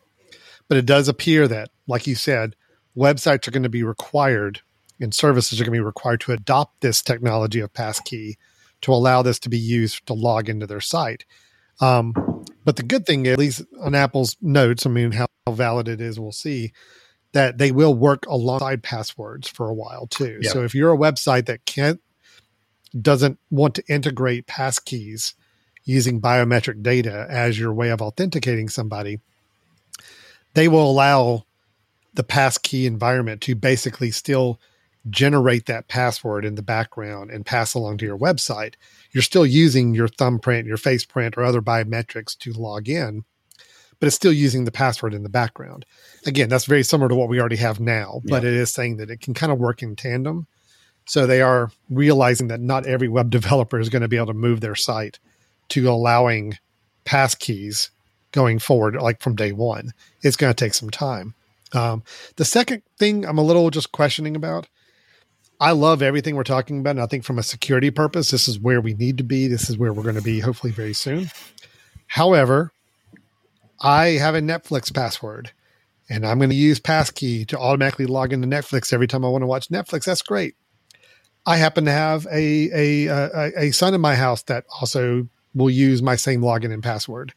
But 0.68 0.78
it 0.78 0.86
does 0.86 1.08
appear 1.08 1.48
that, 1.48 1.70
like 1.86 2.06
you 2.06 2.14
said, 2.14 2.54
websites 2.96 3.48
are 3.48 3.50
going 3.50 3.62
to 3.62 3.68
be 3.68 3.82
required 3.82 4.60
and 5.00 5.14
services 5.14 5.60
are 5.60 5.64
going 5.64 5.74
to 5.74 5.78
be 5.78 5.84
required 5.84 6.20
to 6.22 6.32
adopt 6.32 6.80
this 6.80 7.02
technology 7.02 7.60
of 7.60 7.72
passkey 7.72 8.36
to 8.80 8.92
allow 8.92 9.22
this 9.22 9.38
to 9.40 9.48
be 9.48 9.58
used 9.58 10.06
to 10.06 10.14
log 10.14 10.48
into 10.48 10.66
their 10.66 10.80
site. 10.80 11.24
Um, 11.80 12.12
but 12.64 12.76
the 12.76 12.82
good 12.82 13.06
thing, 13.06 13.26
at 13.26 13.38
least 13.38 13.62
on 13.80 13.94
Apple's 13.94 14.36
notes, 14.40 14.84
I 14.84 14.90
mean, 14.90 15.12
how 15.12 15.26
valid 15.48 15.88
it 15.88 16.00
is, 16.00 16.18
we'll 16.18 16.32
see 16.32 16.72
that 17.32 17.58
they 17.58 17.72
will 17.72 17.94
work 17.94 18.26
alongside 18.26 18.82
passwords 18.82 19.48
for 19.48 19.68
a 19.68 19.74
while 19.74 20.06
too. 20.06 20.38
Yep. 20.42 20.52
So 20.52 20.64
if 20.64 20.74
you're 20.74 20.92
a 20.92 20.98
website 20.98 21.46
that 21.46 21.64
can't 21.64 22.00
doesn't 23.00 23.38
want 23.50 23.74
to 23.74 23.84
integrate 23.88 24.46
passkeys 24.46 25.34
using 25.84 26.20
biometric 26.20 26.82
data 26.82 27.26
as 27.28 27.58
your 27.58 27.72
way 27.72 27.90
of 27.90 28.00
authenticating 28.00 28.68
somebody, 28.68 29.20
they 30.54 30.68
will 30.68 30.90
allow 30.90 31.44
the 32.14 32.24
passkey 32.24 32.86
environment 32.86 33.40
to 33.42 33.54
basically 33.54 34.10
still 34.10 34.60
generate 35.08 35.66
that 35.66 35.88
password 35.88 36.44
in 36.44 36.54
the 36.54 36.62
background 36.62 37.30
and 37.30 37.46
pass 37.46 37.74
along 37.74 37.96
to 37.96 38.04
your 38.04 38.18
website 38.18 38.74
you're 39.12 39.22
still 39.22 39.46
using 39.46 39.94
your 39.94 40.08
thumbprint, 40.08 40.66
your 40.66 40.76
face 40.76 41.04
print, 41.04 41.36
or 41.36 41.44
other 41.44 41.62
biometrics 41.62 42.36
to 42.38 42.52
log 42.52 42.88
in, 42.88 43.24
but 43.98 44.06
it's 44.06 44.16
still 44.16 44.32
using 44.32 44.64
the 44.64 44.72
password 44.72 45.14
in 45.14 45.22
the 45.22 45.28
background. 45.28 45.84
Again, 46.26 46.48
that's 46.48 46.66
very 46.66 46.82
similar 46.82 47.08
to 47.08 47.14
what 47.14 47.28
we 47.28 47.40
already 47.40 47.56
have 47.56 47.80
now, 47.80 48.20
but 48.24 48.42
yeah. 48.42 48.50
it 48.50 48.54
is 48.54 48.72
saying 48.72 48.98
that 48.98 49.10
it 49.10 49.20
can 49.20 49.34
kind 49.34 49.50
of 49.50 49.58
work 49.58 49.82
in 49.82 49.96
tandem. 49.96 50.46
So 51.06 51.26
they 51.26 51.40
are 51.40 51.70
realizing 51.88 52.48
that 52.48 52.60
not 52.60 52.86
every 52.86 53.08
web 53.08 53.30
developer 53.38 53.80
is 53.80 53.88
going 53.88 54.02
to 54.02 54.08
be 54.08 54.16
able 54.16 54.26
to 54.26 54.34
move 54.34 54.60
their 54.60 54.74
site 54.74 55.18
to 55.70 55.88
allowing 55.88 56.58
passkeys 57.04 57.90
going 58.32 58.58
forward, 58.58 58.94
like 58.96 59.20
from 59.20 59.34
day 59.34 59.52
one. 59.52 59.92
It's 60.22 60.36
going 60.36 60.52
to 60.52 60.64
take 60.64 60.74
some 60.74 60.90
time. 60.90 61.34
Um, 61.72 62.02
the 62.36 62.44
second 62.44 62.82
thing 62.98 63.26
I'm 63.26 63.38
a 63.38 63.42
little 63.42 63.70
just 63.70 63.92
questioning 63.92 64.36
about 64.36 64.68
I 65.60 65.72
love 65.72 66.02
everything 66.02 66.36
we're 66.36 66.44
talking 66.44 66.80
about. 66.80 66.90
And 66.90 67.00
I 67.00 67.06
think 67.06 67.24
from 67.24 67.38
a 67.38 67.42
security 67.42 67.90
purpose, 67.90 68.30
this 68.30 68.46
is 68.46 68.60
where 68.60 68.80
we 68.80 68.94
need 68.94 69.18
to 69.18 69.24
be. 69.24 69.48
This 69.48 69.68
is 69.68 69.76
where 69.76 69.92
we're 69.92 70.04
going 70.04 70.14
to 70.14 70.22
be 70.22 70.40
hopefully 70.40 70.72
very 70.72 70.92
soon. 70.92 71.30
However, 72.06 72.72
I 73.80 74.10
have 74.10 74.34
a 74.34 74.40
Netflix 74.40 74.94
password 74.94 75.52
and 76.08 76.24
I'm 76.24 76.38
going 76.38 76.50
to 76.50 76.56
use 76.56 76.80
passkey 76.80 77.44
to 77.46 77.58
automatically 77.58 78.06
log 78.06 78.32
into 78.32 78.48
Netflix 78.48 78.92
every 78.92 79.06
time 79.06 79.24
I 79.24 79.28
want 79.28 79.42
to 79.42 79.46
watch 79.46 79.68
Netflix. 79.68 80.04
That's 80.04 80.22
great. 80.22 80.54
I 81.44 81.56
happen 81.56 81.84
to 81.86 81.92
have 81.92 82.26
a, 82.30 82.70
a, 82.72 83.06
a, 83.06 83.52
a 83.56 83.70
son 83.72 83.94
in 83.94 84.00
my 84.00 84.14
house 84.14 84.42
that 84.44 84.64
also 84.80 85.28
will 85.54 85.70
use 85.70 86.02
my 86.02 86.16
same 86.16 86.40
login 86.40 86.72
and 86.72 86.82
password 86.82 87.34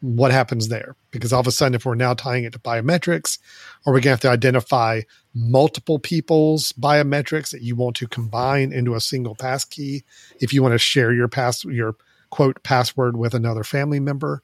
what 0.00 0.30
happens 0.30 0.68
there? 0.68 0.96
Because 1.10 1.32
all 1.32 1.40
of 1.40 1.46
a 1.46 1.52
sudden, 1.52 1.74
if 1.74 1.84
we're 1.84 1.94
now 1.94 2.14
tying 2.14 2.44
it 2.44 2.52
to 2.52 2.58
biometrics, 2.58 3.38
are 3.86 3.92
we 3.92 4.00
going 4.00 4.02
to 4.02 4.10
have 4.10 4.20
to 4.20 4.30
identify 4.30 5.02
multiple 5.34 5.98
people's 5.98 6.72
biometrics 6.72 7.50
that 7.50 7.62
you 7.62 7.76
want 7.76 7.96
to 7.96 8.08
combine 8.08 8.72
into 8.72 8.94
a 8.94 9.00
single 9.00 9.34
passkey 9.34 10.04
if 10.40 10.52
you 10.52 10.62
want 10.62 10.72
to 10.72 10.78
share 10.78 11.12
your 11.12 11.28
pass 11.28 11.64
your 11.64 11.96
quote 12.30 12.62
password 12.62 13.16
with 13.16 13.34
another 13.34 13.64
family 13.64 14.00
member? 14.00 14.42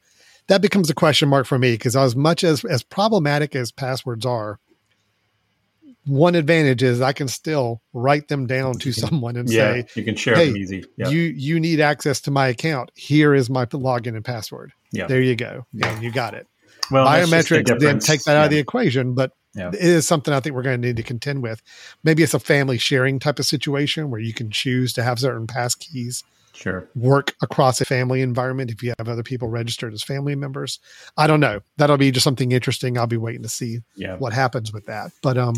That 0.49 0.63
becomes 0.63 0.91
a 0.91 0.95
question 0.95 1.29
mark 1.29 1.47
for 1.47 1.59
me 1.59 1.73
because 1.73 1.97
as 1.97 2.15
much 2.15 2.45
as 2.45 2.65
as 2.65 2.83
problematic 2.83 3.57
as 3.57 3.73
passwords 3.73 4.27
are, 4.27 4.61
one 6.07 6.35
advantage 6.35 6.83
is 6.83 7.01
I 7.01 7.13
can 7.13 7.29
still 7.29 7.83
write 7.93 8.29
them 8.29 8.47
down 8.47 8.75
to 8.79 8.93
someone 8.93 9.37
and 9.37 9.51
yeah, 9.51 9.73
say, 9.73 9.87
"You 9.95 10.05
can 10.05 10.17
share 10.17 10.37
hey, 10.37 10.47
them 10.47 10.57
easy. 10.57 10.85
You 10.97 11.19
you 11.19 11.61
need 11.61 11.81
access 11.81 12.21
to 12.23 12.31
my 12.31 12.49
account. 12.49 12.91
Here 12.95 13.35
is 13.35 13.51
my 13.51 13.67
login 13.67 14.15
and 14.15 14.25
password. 14.25 14.73
Yeah, 14.93 15.07
there 15.07 15.21
you 15.21 15.37
go. 15.37 15.67
Yeah, 15.73 15.93
and 15.93 16.03
you 16.03 16.13
got 16.13 16.35
it. 16.35 16.47
Well, 16.91 17.07
biometrics 17.07 17.79
then 17.81 17.99
take 17.99 18.23
that 18.25 18.33
yeah. 18.33 18.41
out 18.41 18.45
of 18.45 18.51
the 18.51 18.59
equation, 18.59 19.15
but 19.15 19.33
yeah. 19.55 19.69
it 19.69 19.75
is 19.75 20.07
something 20.07 20.33
I 20.33 20.41
think 20.41 20.55
we're 20.55 20.63
going 20.63 20.81
to 20.81 20.87
need 20.87 20.97
to 20.97 21.03
contend 21.03 21.43
with. 21.43 21.63
Maybe 22.05 22.23
it's 22.23 22.35
a 22.35 22.39
family 22.39 22.79
sharing 22.79 23.19
type 23.19 23.39
of 23.39 23.47
situation 23.47 24.11
where 24.11 24.21
you 24.21 24.33
can 24.33 24.51
choose 24.51 24.93
to 24.93 25.03
have 25.03 25.19
certain 25.19 25.47
pass 25.47 25.75
keys 25.75 26.23
sure 26.57 26.89
work 26.95 27.35
across 27.43 27.81
a 27.81 27.85
family 27.85 28.23
environment 28.23 28.71
if 28.71 28.83
you 28.83 28.93
have 28.99 29.09
other 29.09 29.23
people 29.23 29.49
registered 29.49 29.93
as 29.93 30.03
family 30.03 30.35
members 30.35 30.79
i 31.17 31.27
don't 31.27 31.41
know 31.41 31.61
that'll 31.77 31.99
be 31.99 32.11
just 32.11 32.25
something 32.25 32.53
interesting 32.53 32.97
i'll 32.97 33.07
be 33.07 33.17
waiting 33.17 33.43
to 33.43 33.49
see 33.49 33.81
yeah. 33.95 34.17
what 34.17 34.33
happens 34.33 34.73
with 34.73 34.87
that 34.87 35.13
but 35.23 35.37
um 35.37 35.55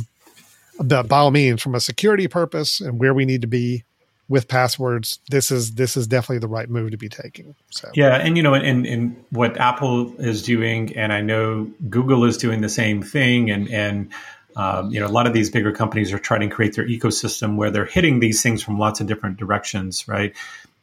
but 0.79 1.09
by 1.09 1.18
all 1.18 1.31
means, 1.31 1.62
from 1.62 1.74
a 1.74 1.81
security 1.81 2.29
purpose 2.29 2.81
and 2.81 2.99
where 2.99 3.14
we 3.14 3.24
need 3.24 3.43
to 3.43 3.49
be 3.49 3.85
with 4.29 4.47
passwords, 4.47 5.20
this 5.31 5.51
is 5.51 5.74
this 5.74 5.97
is 5.97 6.07
definitely 6.07 6.39
the 6.39 6.49
right 6.49 6.68
move 6.68 6.91
to 6.91 6.99
be 6.99 7.09
taking. 7.09 7.55
So 7.70 7.91
yeah, 7.95 8.16
and 8.16 8.37
you 8.37 8.43
know, 8.43 8.55
and 8.55 8.87
and 8.87 9.24
what 9.31 9.57
Apple 9.59 10.14
is 10.18 10.43
doing, 10.43 10.97
and 10.97 11.12
I 11.12 11.20
know 11.20 11.70
Google 11.89 12.24
is 12.24 12.37
doing 12.37 12.61
the 12.61 12.68
same 12.68 13.03
thing, 13.03 13.51
and 13.51 13.68
and 13.68 14.12
um, 14.57 14.91
you 14.91 14.99
know, 14.99 15.07
a 15.07 15.09
lot 15.09 15.26
of 15.26 15.33
these 15.33 15.51
bigger 15.51 15.72
companies 15.72 16.12
are 16.12 16.18
trying 16.18 16.41
to 16.41 16.49
create 16.49 16.74
their 16.74 16.87
ecosystem 16.87 17.57
where 17.57 17.70
they're 17.70 17.85
hitting 17.85 18.18
these 18.18 18.43
things 18.43 18.62
from 18.62 18.76
lots 18.76 19.01
of 19.01 19.07
different 19.07 19.37
directions, 19.37 20.09
right? 20.09 20.35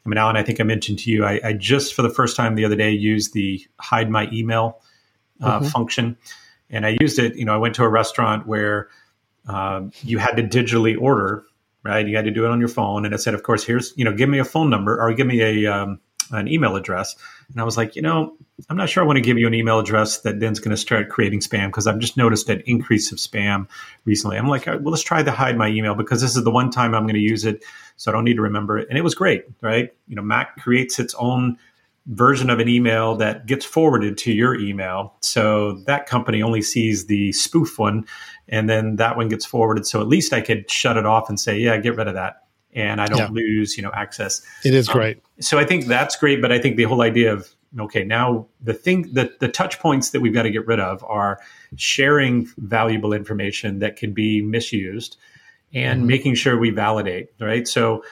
I 0.06 0.10
mean, 0.10 0.18
Alan, 0.18 0.38
I 0.38 0.44
think 0.44 0.62
I 0.62 0.64
mentioned 0.64 1.00
to 1.00 1.12
you, 1.12 1.26
I, 1.26 1.42
I 1.44 1.54
just 1.54 1.94
for 1.94 2.02
the 2.02 2.10
first 2.10 2.38
time 2.38 2.56
the 2.56 2.66
other 2.66 2.76
day 2.76 2.92
used 2.92 3.34
the 3.34 3.66
hide 3.80 4.10
my 4.10 4.30
email 4.32 4.82
uh, 5.42 5.60
mm-hmm. 5.60 5.68
function, 5.68 6.18
and 6.70 6.86
I 6.86 6.96
used 7.02 7.20
it. 7.20 7.36
You 7.36 7.46
know, 7.46 7.54
I 7.54 7.58
went 7.58 7.76
to 7.76 7.84
a 7.84 7.90
restaurant 7.90 8.48
where 8.48 8.88
um, 9.48 9.92
you 10.02 10.18
had 10.18 10.38
to 10.38 10.44
digitally 10.44 11.00
order, 11.00 11.46
right? 11.84 12.08
You 12.08 12.16
had 12.16 12.26
to 12.26 12.32
do 12.32 12.46
it 12.46 12.52
on 12.52 12.60
your 12.60 12.70
phone, 12.70 13.06
and 13.06 13.14
it 13.14 13.20
said, 13.20 13.34
of 13.34 13.44
course, 13.44 13.64
here's 13.64 13.94
you 13.96 14.06
know, 14.06 14.14
give 14.14 14.30
me 14.30 14.40
a 14.40 14.46
phone 14.46 14.70
number 14.70 15.00
or 15.00 15.14
give 15.14 15.28
me 15.28 15.42
a 15.42 15.72
um, 15.72 16.00
an 16.32 16.48
email 16.48 16.76
address. 16.76 17.16
And 17.52 17.62
I 17.62 17.64
was 17.64 17.78
like, 17.78 17.96
you 17.96 18.02
know, 18.02 18.36
I'm 18.70 18.78
not 18.78 18.90
sure 18.90 19.04
I 19.04 19.06
want 19.06 19.18
to 19.18 19.22
give 19.22 19.38
you 19.38 19.48
an 19.48 19.54
email 19.54 19.80
address 19.80 20.22
that 20.22 20.40
then's 20.40 20.60
going 20.60 20.72
to 20.72 20.78
start 20.78 21.10
creating 21.10 21.40
spam 21.40 21.68
because 21.68 21.88
I've 21.88 22.00
just 22.00 22.18
noticed 22.18 22.50
an 22.50 22.64
increase 22.66 23.12
of 23.12 23.18
spam 23.18 23.68
recently. 24.06 24.38
I'm 24.38 24.48
like, 24.48 24.66
well, 24.66 24.82
let's 24.86 25.04
try 25.04 25.22
to 25.22 25.32
hide 25.32 25.58
my 25.58 25.68
email 25.68 25.94
because 25.94 26.22
this 26.22 26.36
is 26.36 26.44
the 26.44 26.52
one 26.52 26.72
time 26.72 26.96
I'm 26.96 27.04
going 27.04 27.16
to 27.16 27.20
use 27.20 27.46
it, 27.46 27.64
so 27.98 28.12
I 28.12 28.14
don't 28.14 28.24
need 28.24 28.36
to 28.36 28.42
remember 28.42 28.80
it. 28.80 28.88
And 28.90 28.98
it 28.98 29.04
was 29.04 29.14
great, 29.14 29.46
right? 29.62 29.94
You 30.08 30.16
know, 30.16 30.22
Mac 30.22 30.58
creates 30.58 31.00
its 31.00 31.14
own 31.16 31.58
version 32.08 32.50
of 32.50 32.60
an 32.60 32.70
email 32.70 33.16
that 33.16 33.48
gets 33.48 33.66
forwarded 33.66 34.18
to 34.20 34.32
your 34.32 34.56
email. 34.56 35.16
So 35.22 35.74
that 35.86 36.06
company 36.06 36.42
only 36.42 36.62
sees 36.62 37.08
the 37.08 37.32
spoof 37.34 37.80
one 37.80 38.06
and 38.48 38.70
then 38.70 38.98
that 38.98 39.18
one 39.18 39.28
gets 39.28 39.46
forwarded. 39.46 39.86
So 39.86 40.02
at 40.02 40.08
least 40.08 40.34
I 40.34 40.42
could 40.42 40.70
shut 40.70 40.98
it 40.98 41.06
off 41.06 41.30
and 41.30 41.40
say, 41.40 41.58
yeah, 41.58 41.78
get 41.78 41.96
rid 41.96 42.08
of 42.08 42.14
that. 42.14 42.44
And 42.74 43.00
I 43.00 43.08
don't 43.08 43.18
yeah. 43.18 43.30
lose, 43.30 43.78
you 43.78 43.84
know, 43.84 43.92
access. 43.94 44.42
It 44.64 44.74
is 44.74 44.90
um, 44.90 44.94
great. 44.94 45.22
So 45.40 45.58
I 45.58 45.66
think 45.66 45.86
that's 45.86 46.16
great. 46.18 46.42
But 46.42 46.52
I 46.52 46.60
think 46.60 46.76
the 46.76 46.84
whole 46.84 47.02
idea 47.02 47.32
of, 47.32 47.50
okay, 47.80 48.04
now 48.04 48.48
the 48.62 48.74
thing 48.74 49.14
that 49.14 49.40
the 49.40 49.48
touch 49.48 49.80
points 49.80 50.10
that 50.10 50.22
we've 50.22 50.34
got 50.34 50.44
to 50.44 50.52
get 50.52 50.68
rid 50.68 50.80
of 50.80 51.04
are 51.06 51.40
sharing 51.78 52.48
valuable 52.58 53.14
information 53.14 53.80
that 53.80 53.96
can 53.96 54.14
be 54.14 54.42
misused 54.42 55.18
and 55.74 56.00
mm-hmm. 56.00 56.08
making 56.08 56.36
sure 56.36 56.58
we 56.58 56.70
validate, 56.70 57.30
right? 57.40 57.68
So 57.68 58.04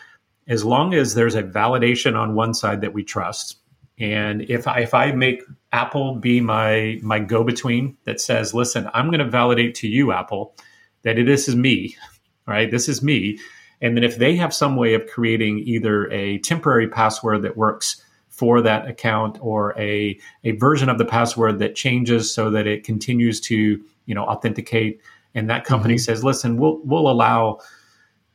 as 0.48 0.66
long 0.66 0.94
as 0.94 1.14
there's 1.14 1.36
a 1.36 1.44
validation 1.44 2.18
on 2.18 2.36
one 2.36 2.54
side 2.54 2.82
that 2.82 2.94
we 2.94 3.04
trust, 3.04 3.58
and 4.00 4.42
if 4.50 4.68
I, 4.68 4.80
if 4.80 4.94
I 4.94 5.12
make 5.12 5.44
Apple 5.72 6.16
be 6.16 6.42
my 6.42 7.00
my 7.02 7.20
go 7.20 7.44
between 7.44 7.98
that 8.06 8.20
says, 8.20 8.54
listen, 8.54 8.90
I'm 8.94 9.08
going 9.08 9.20
to 9.20 9.30
validate 9.30 9.76
to 9.76 9.88
you, 9.88 10.12
Apple, 10.12 10.56
that 11.04 11.16
this 11.16 11.48
is 11.48 11.56
me, 11.56 11.96
right? 12.48 12.70
This 12.70 12.90
is 12.90 13.02
me. 13.02 13.40
And 13.82 13.98
then 13.98 14.04
if 14.04 14.18
they 14.18 14.36
have 14.38 14.54
some 14.54 14.76
way 14.78 14.94
of 14.94 15.06
creating 15.08 15.60
either 15.60 16.10
a 16.12 16.40
temporary 16.40 16.88
password 16.88 17.42
that 17.42 17.58
works 17.58 18.02
for 18.30 18.62
that 18.62 18.88
account 18.88 19.38
or 19.42 19.78
a, 19.78 20.18
a 20.44 20.52
version 20.54 20.90
of 20.90 20.98
the 20.98 21.06
password 21.06 21.60
that 21.60 21.76
changes 21.76 22.34
so 22.34 22.50
that 22.50 22.66
it 22.66 22.84
continues 22.84 23.40
to 23.40 23.80
you 24.06 24.16
know 24.16 24.24
authenticate 24.26 25.00
and 25.36 25.50
that 25.50 25.66
company 25.66 25.94
mm-hmm. 25.94 26.00
says 26.00 26.24
listen 26.24 26.58
we'll 26.58 26.82
we'll 26.84 27.08
allow 27.08 27.60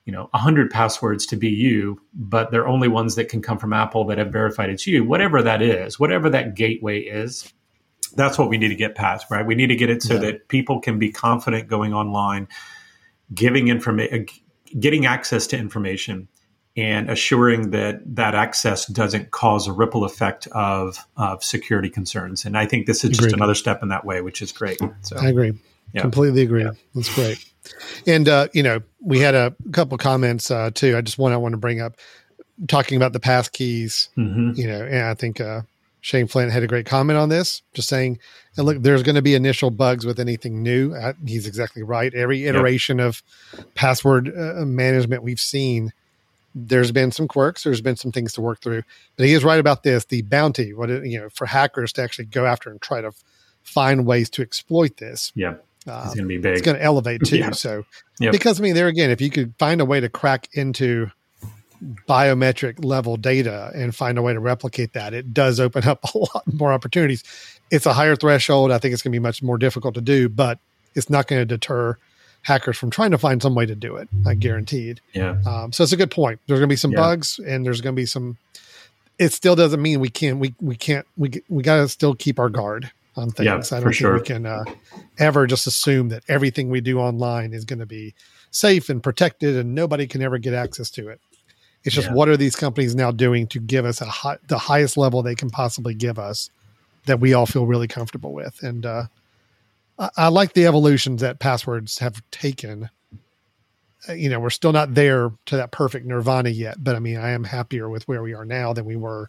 you 0.08 0.12
know 0.12 0.30
100 0.30 0.70
passwords 0.70 1.26
to 1.26 1.36
be 1.36 1.50
you 1.50 2.00
but 2.14 2.50
they're 2.50 2.66
only 2.66 2.88
ones 2.88 3.14
that 3.14 3.28
can 3.28 3.42
come 3.42 3.58
from 3.58 3.74
apple 3.74 4.06
that 4.06 4.16
have 4.16 4.32
verified 4.32 4.70
it's 4.70 4.86
you 4.86 5.04
whatever 5.04 5.42
that 5.42 5.60
is 5.60 6.00
whatever 6.00 6.30
that 6.30 6.54
gateway 6.54 6.98
is 6.98 7.52
that's 8.16 8.38
what 8.38 8.48
we 8.48 8.56
need 8.56 8.68
to 8.68 8.74
get 8.74 8.94
past 8.94 9.26
right 9.30 9.44
we 9.44 9.54
need 9.54 9.66
to 9.66 9.76
get 9.76 9.90
it 9.90 10.02
so 10.02 10.14
yeah. 10.14 10.20
that 10.20 10.48
people 10.48 10.80
can 10.80 10.98
be 10.98 11.12
confident 11.12 11.68
going 11.68 11.92
online 11.92 12.48
giving 13.34 13.68
information 13.68 14.26
uh, 14.26 14.32
getting 14.80 15.04
access 15.04 15.46
to 15.46 15.58
information 15.58 16.26
and 16.74 17.10
assuring 17.10 17.70
that 17.72 18.00
that 18.16 18.34
access 18.34 18.86
doesn't 18.86 19.30
cause 19.32 19.66
a 19.66 19.72
ripple 19.72 20.04
effect 20.04 20.46
of, 20.52 21.04
of 21.16 21.42
security 21.42 21.90
concerns. 21.90 22.44
And 22.44 22.56
I 22.56 22.66
think 22.66 22.86
this 22.86 23.02
is 23.02 23.10
just 23.10 23.20
Agreed. 23.22 23.34
another 23.34 23.56
step 23.56 23.82
in 23.82 23.88
that 23.88 24.04
way, 24.04 24.20
which 24.20 24.42
is 24.42 24.52
great. 24.52 24.78
So 25.00 25.16
I 25.16 25.30
agree. 25.30 25.58
Yeah. 25.92 26.02
Completely 26.02 26.42
agree. 26.42 26.62
Yeah. 26.62 26.72
That's 26.94 27.12
great. 27.14 27.44
And 28.06 28.28
uh, 28.28 28.48
you 28.52 28.62
know, 28.62 28.80
we 29.00 29.20
had 29.20 29.34
a 29.34 29.54
couple 29.72 29.96
comments 29.98 30.50
uh, 30.50 30.70
too. 30.72 30.96
I 30.96 31.00
just 31.00 31.18
want 31.18 31.34
I 31.34 31.36
want 31.36 31.52
to 31.52 31.58
bring 31.58 31.80
up 31.80 31.96
talking 32.66 32.96
about 32.96 33.12
the 33.12 33.20
pass 33.20 33.48
keys. 33.48 34.08
Mm-hmm. 34.16 34.52
You 34.54 34.66
know, 34.66 34.84
and 34.84 35.04
I 35.04 35.14
think 35.14 35.40
uh, 35.40 35.62
Shane 36.00 36.26
Flint 36.26 36.52
had 36.52 36.62
a 36.62 36.66
great 36.66 36.86
comment 36.86 37.18
on 37.18 37.28
this, 37.28 37.62
just 37.74 37.88
saying, 37.88 38.18
and 38.56 38.66
look, 38.66 38.82
there's 38.82 39.02
going 39.02 39.16
to 39.16 39.22
be 39.22 39.34
initial 39.34 39.70
bugs 39.70 40.04
with 40.04 40.18
anything 40.18 40.62
new. 40.62 40.94
Uh, 40.94 41.12
he's 41.26 41.46
exactly 41.46 41.82
right. 41.82 42.12
Every 42.14 42.46
iteration 42.46 42.98
yep. 42.98 43.08
of 43.08 43.22
password 43.74 44.28
uh, 44.28 44.64
management 44.64 45.22
we've 45.22 45.40
seen 45.40 45.92
there's 46.66 46.92
been 46.92 47.12
some 47.12 47.28
quirks, 47.28 47.64
there's 47.64 47.80
been 47.80 47.96
some 47.96 48.12
things 48.12 48.32
to 48.34 48.40
work 48.40 48.60
through. 48.60 48.82
But 49.16 49.26
he 49.26 49.32
is 49.32 49.44
right 49.44 49.60
about 49.60 49.82
this: 49.82 50.04
the 50.06 50.22
bounty, 50.22 50.72
what 50.72 50.90
it, 50.90 51.06
you 51.06 51.20
know, 51.20 51.28
for 51.30 51.46
hackers 51.46 51.92
to 51.94 52.02
actually 52.02 52.26
go 52.26 52.46
after 52.46 52.70
and 52.70 52.80
try 52.80 53.00
to 53.00 53.12
find 53.62 54.06
ways 54.06 54.30
to 54.30 54.42
exploit 54.42 54.96
this. 54.96 55.32
Yeah, 55.34 55.54
um, 55.88 56.06
it's 56.06 56.14
going 56.14 56.24
to 56.24 56.28
be 56.28 56.38
big. 56.38 56.54
It's 56.54 56.62
going 56.62 56.76
to 56.76 56.82
elevate 56.82 57.22
too. 57.24 57.38
yeah. 57.38 57.50
So, 57.52 57.84
yep. 58.20 58.32
because 58.32 58.60
I 58.60 58.62
mean, 58.62 58.74
there 58.74 58.88
again, 58.88 59.10
if 59.10 59.20
you 59.20 59.30
could 59.30 59.54
find 59.58 59.80
a 59.80 59.84
way 59.84 60.00
to 60.00 60.08
crack 60.08 60.48
into 60.52 61.10
biometric 62.08 62.84
level 62.84 63.16
data 63.16 63.70
and 63.74 63.94
find 63.94 64.18
a 64.18 64.22
way 64.22 64.32
to 64.32 64.40
replicate 64.40 64.92
that, 64.94 65.14
it 65.14 65.32
does 65.32 65.60
open 65.60 65.86
up 65.86 66.04
a 66.14 66.18
lot 66.18 66.42
more 66.52 66.72
opportunities. 66.72 67.24
It's 67.70 67.86
a 67.86 67.92
higher 67.92 68.16
threshold. 68.16 68.72
I 68.72 68.78
think 68.78 68.92
it's 68.92 69.02
going 69.02 69.12
to 69.12 69.18
be 69.18 69.22
much 69.22 69.42
more 69.42 69.58
difficult 69.58 69.94
to 69.94 70.00
do, 70.00 70.28
but 70.28 70.58
it's 70.94 71.10
not 71.10 71.26
going 71.26 71.40
to 71.40 71.46
deter 71.46 71.96
hackers 72.42 72.78
from 72.78 72.90
trying 72.90 73.10
to 73.10 73.18
find 73.18 73.42
some 73.42 73.54
way 73.54 73.66
to 73.66 73.74
do 73.74 73.96
it. 73.96 74.08
I 74.26 74.34
guaranteed. 74.34 75.00
Yeah. 75.12 75.36
Um, 75.46 75.72
so 75.72 75.82
it's 75.82 75.92
a 75.92 75.96
good 75.96 76.10
point. 76.10 76.40
There's 76.46 76.58
going 76.58 76.68
to 76.68 76.72
be 76.72 76.76
some 76.76 76.92
yeah. 76.92 77.00
bugs, 77.00 77.38
and 77.38 77.64
there's 77.64 77.80
going 77.80 77.94
to 77.94 78.00
be 78.00 78.06
some. 78.06 78.38
It 79.18 79.32
still 79.32 79.56
doesn't 79.56 79.82
mean 79.82 80.00
we 80.00 80.08
can't. 80.08 80.38
We 80.38 80.54
we 80.60 80.76
can't. 80.76 81.06
We 81.16 81.42
we 81.48 81.62
got 81.62 81.76
to 81.76 81.88
still 81.88 82.14
keep 82.14 82.38
our 82.38 82.48
guard 82.48 82.90
on 83.18 83.30
things. 83.30 83.46
Yeah, 83.46 83.76
I 83.76 83.80
don't 83.80 83.84
think 83.84 83.94
sure. 83.94 84.14
we 84.14 84.22
can 84.22 84.46
uh, 84.46 84.64
ever 85.18 85.46
just 85.46 85.66
assume 85.66 86.08
that 86.10 86.22
everything 86.28 86.70
we 86.70 86.80
do 86.80 86.98
online 86.98 87.52
is 87.52 87.64
going 87.64 87.80
to 87.80 87.86
be 87.86 88.14
safe 88.50 88.88
and 88.88 89.02
protected, 89.02 89.56
and 89.56 89.74
nobody 89.74 90.06
can 90.06 90.22
ever 90.22 90.38
get 90.38 90.54
access 90.54 90.90
to 90.90 91.08
it. 91.08 91.20
It's 91.84 91.94
just 91.94 92.08
yeah. 92.08 92.14
what 92.14 92.28
are 92.28 92.36
these 92.36 92.56
companies 92.56 92.94
now 92.94 93.10
doing 93.10 93.46
to 93.48 93.60
give 93.60 93.84
us 93.84 94.00
a 94.00 94.06
high, 94.06 94.38
the 94.48 94.58
highest 94.58 94.96
level 94.96 95.22
they 95.22 95.34
can 95.34 95.50
possibly 95.50 95.94
give 95.94 96.18
us 96.18 96.50
that 97.06 97.20
we 97.20 97.34
all 97.34 97.46
feel 97.46 97.66
really 97.66 97.88
comfortable 97.88 98.32
with, 98.32 98.62
and 98.62 98.86
uh, 98.86 99.04
I, 99.98 100.10
I 100.16 100.28
like 100.28 100.52
the 100.52 100.66
evolutions 100.66 101.20
that 101.20 101.38
passwords 101.38 101.98
have 101.98 102.22
taken. 102.30 102.90
Uh, 104.08 104.12
you 104.12 104.28
know, 104.28 104.38
we're 104.40 104.50
still 104.50 104.72
not 104.72 104.94
there 104.94 105.30
to 105.46 105.56
that 105.56 105.72
perfect 105.72 106.06
nirvana 106.06 106.50
yet, 106.50 106.82
but 106.82 106.94
I 106.94 107.00
mean, 107.00 107.16
I 107.16 107.30
am 107.30 107.44
happier 107.44 107.88
with 107.88 108.06
where 108.06 108.22
we 108.22 108.32
are 108.32 108.44
now 108.44 108.72
than 108.72 108.84
we 108.84 108.96
were 108.96 109.28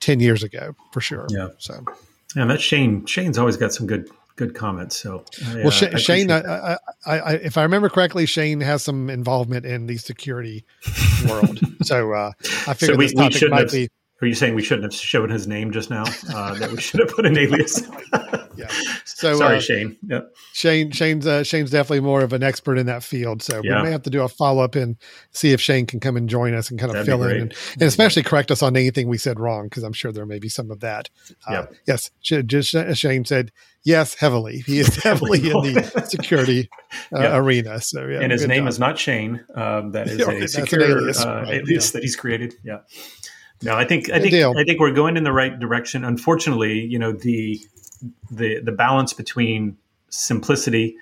10 0.00 0.20
years 0.20 0.42
ago 0.42 0.74
for 0.92 1.00
sure. 1.00 1.26
Yeah. 1.30 1.48
So, 1.58 1.84
yeah, 2.36 2.44
that 2.46 2.60
Shane, 2.60 3.06
Shane's 3.06 3.38
always 3.38 3.56
got 3.56 3.72
some 3.72 3.86
good, 3.86 4.08
good 4.36 4.54
comments. 4.54 4.96
So, 4.96 5.24
well, 5.54 5.70
Sh- 5.70 5.84
I 5.84 5.98
Shane, 5.98 6.30
I, 6.30 6.76
I, 7.06 7.34
if 7.34 7.56
I 7.56 7.62
remember 7.62 7.88
correctly, 7.88 8.26
Shane 8.26 8.60
has 8.60 8.82
some 8.82 9.10
involvement 9.10 9.64
in 9.64 9.86
the 9.86 9.96
security 9.96 10.64
world. 11.28 11.60
so, 11.82 12.12
uh, 12.12 12.32
I 12.66 12.74
figured 12.74 12.94
so 12.94 12.96
we, 12.96 13.06
this 13.06 13.14
topic 13.14 13.50
might 13.50 13.60
have, 13.60 13.70
be. 13.70 13.88
Are 14.20 14.26
you 14.26 14.34
saying 14.34 14.54
we 14.56 14.62
shouldn't 14.62 14.92
have 14.92 15.00
shown 15.00 15.30
his 15.30 15.46
name 15.46 15.70
just 15.70 15.90
now? 15.90 16.04
Uh, 16.34 16.54
that 16.54 16.72
we 16.72 16.80
should 16.80 16.98
have 16.98 17.10
put 17.10 17.24
an 17.24 17.38
alias? 17.38 17.82
yeah. 18.56 18.68
So 19.04 19.34
sorry, 19.34 19.56
uh, 19.56 19.60
Shane. 19.60 19.96
Yep. 20.06 20.36
Shane, 20.52 20.90
Shane's 20.92 21.26
uh, 21.26 21.42
Shane's 21.42 21.72
definitely 21.72 22.02
more 22.02 22.20
of 22.20 22.32
an 22.32 22.44
expert 22.44 22.78
in 22.78 22.86
that 22.86 23.02
field. 23.02 23.42
So 23.42 23.60
yeah. 23.64 23.78
we 23.78 23.86
may 23.86 23.90
have 23.90 24.02
to 24.02 24.10
do 24.10 24.22
a 24.22 24.28
follow 24.28 24.62
up 24.62 24.76
and 24.76 24.96
see 25.32 25.50
if 25.50 25.60
Shane 25.60 25.86
can 25.86 25.98
come 25.98 26.16
and 26.16 26.28
join 26.28 26.54
us 26.54 26.70
and 26.70 26.78
kind 26.78 26.90
of 26.90 26.94
That'd 26.94 27.06
fill 27.06 27.24
in 27.24 27.36
and, 27.36 27.54
and, 27.72 27.82
especially 27.82 28.22
correct 28.22 28.52
us 28.52 28.62
on 28.62 28.76
anything 28.76 29.08
we 29.08 29.18
said 29.18 29.40
wrong 29.40 29.64
because 29.64 29.82
I'm 29.82 29.92
sure 29.92 30.12
there 30.12 30.24
may 30.24 30.38
be 30.38 30.48
some 30.48 30.70
of 30.70 30.78
that. 30.80 31.10
Uh, 31.48 31.52
yep. 31.52 31.74
Yes, 31.88 32.10
just 32.22 32.76
Shane 32.96 33.24
said 33.24 33.50
yes 33.82 34.14
heavily. 34.14 34.62
He 34.66 34.78
is 34.78 34.94
heavily 35.02 35.38
in 35.50 35.74
the 35.74 36.06
security 36.08 36.68
uh, 37.12 37.20
yep. 37.20 37.34
arena. 37.34 37.80
So 37.80 38.06
yeah, 38.06 38.20
and 38.20 38.30
his 38.30 38.46
name 38.46 38.64
job. 38.64 38.68
is 38.68 38.78
not 38.78 38.98
Shane. 39.00 39.44
Um, 39.56 39.90
that 39.92 40.06
is 40.06 40.20
a 40.20 40.46
secure 40.46 40.82
alias, 40.82 41.24
uh, 41.24 41.42
right, 41.42 41.54
alias 41.54 41.88
yeah. 41.88 41.92
that 41.94 42.02
he's 42.04 42.14
created. 42.14 42.54
Yeah. 42.62 42.78
No, 43.62 43.74
I 43.74 43.84
think 43.84 44.10
I 44.10 44.20
think 44.20 44.30
deal. 44.30 44.54
I 44.56 44.64
think 44.64 44.78
we're 44.80 44.92
going 44.92 45.16
in 45.16 45.24
the 45.24 45.32
right 45.32 45.58
direction. 45.58 46.04
Unfortunately, 46.04 46.80
you 46.80 46.98
know 46.98 47.12
the 47.12 47.60
the 48.30 48.60
the 48.60 48.72
balance 48.72 49.12
between 49.12 49.76
simplicity 50.10 50.96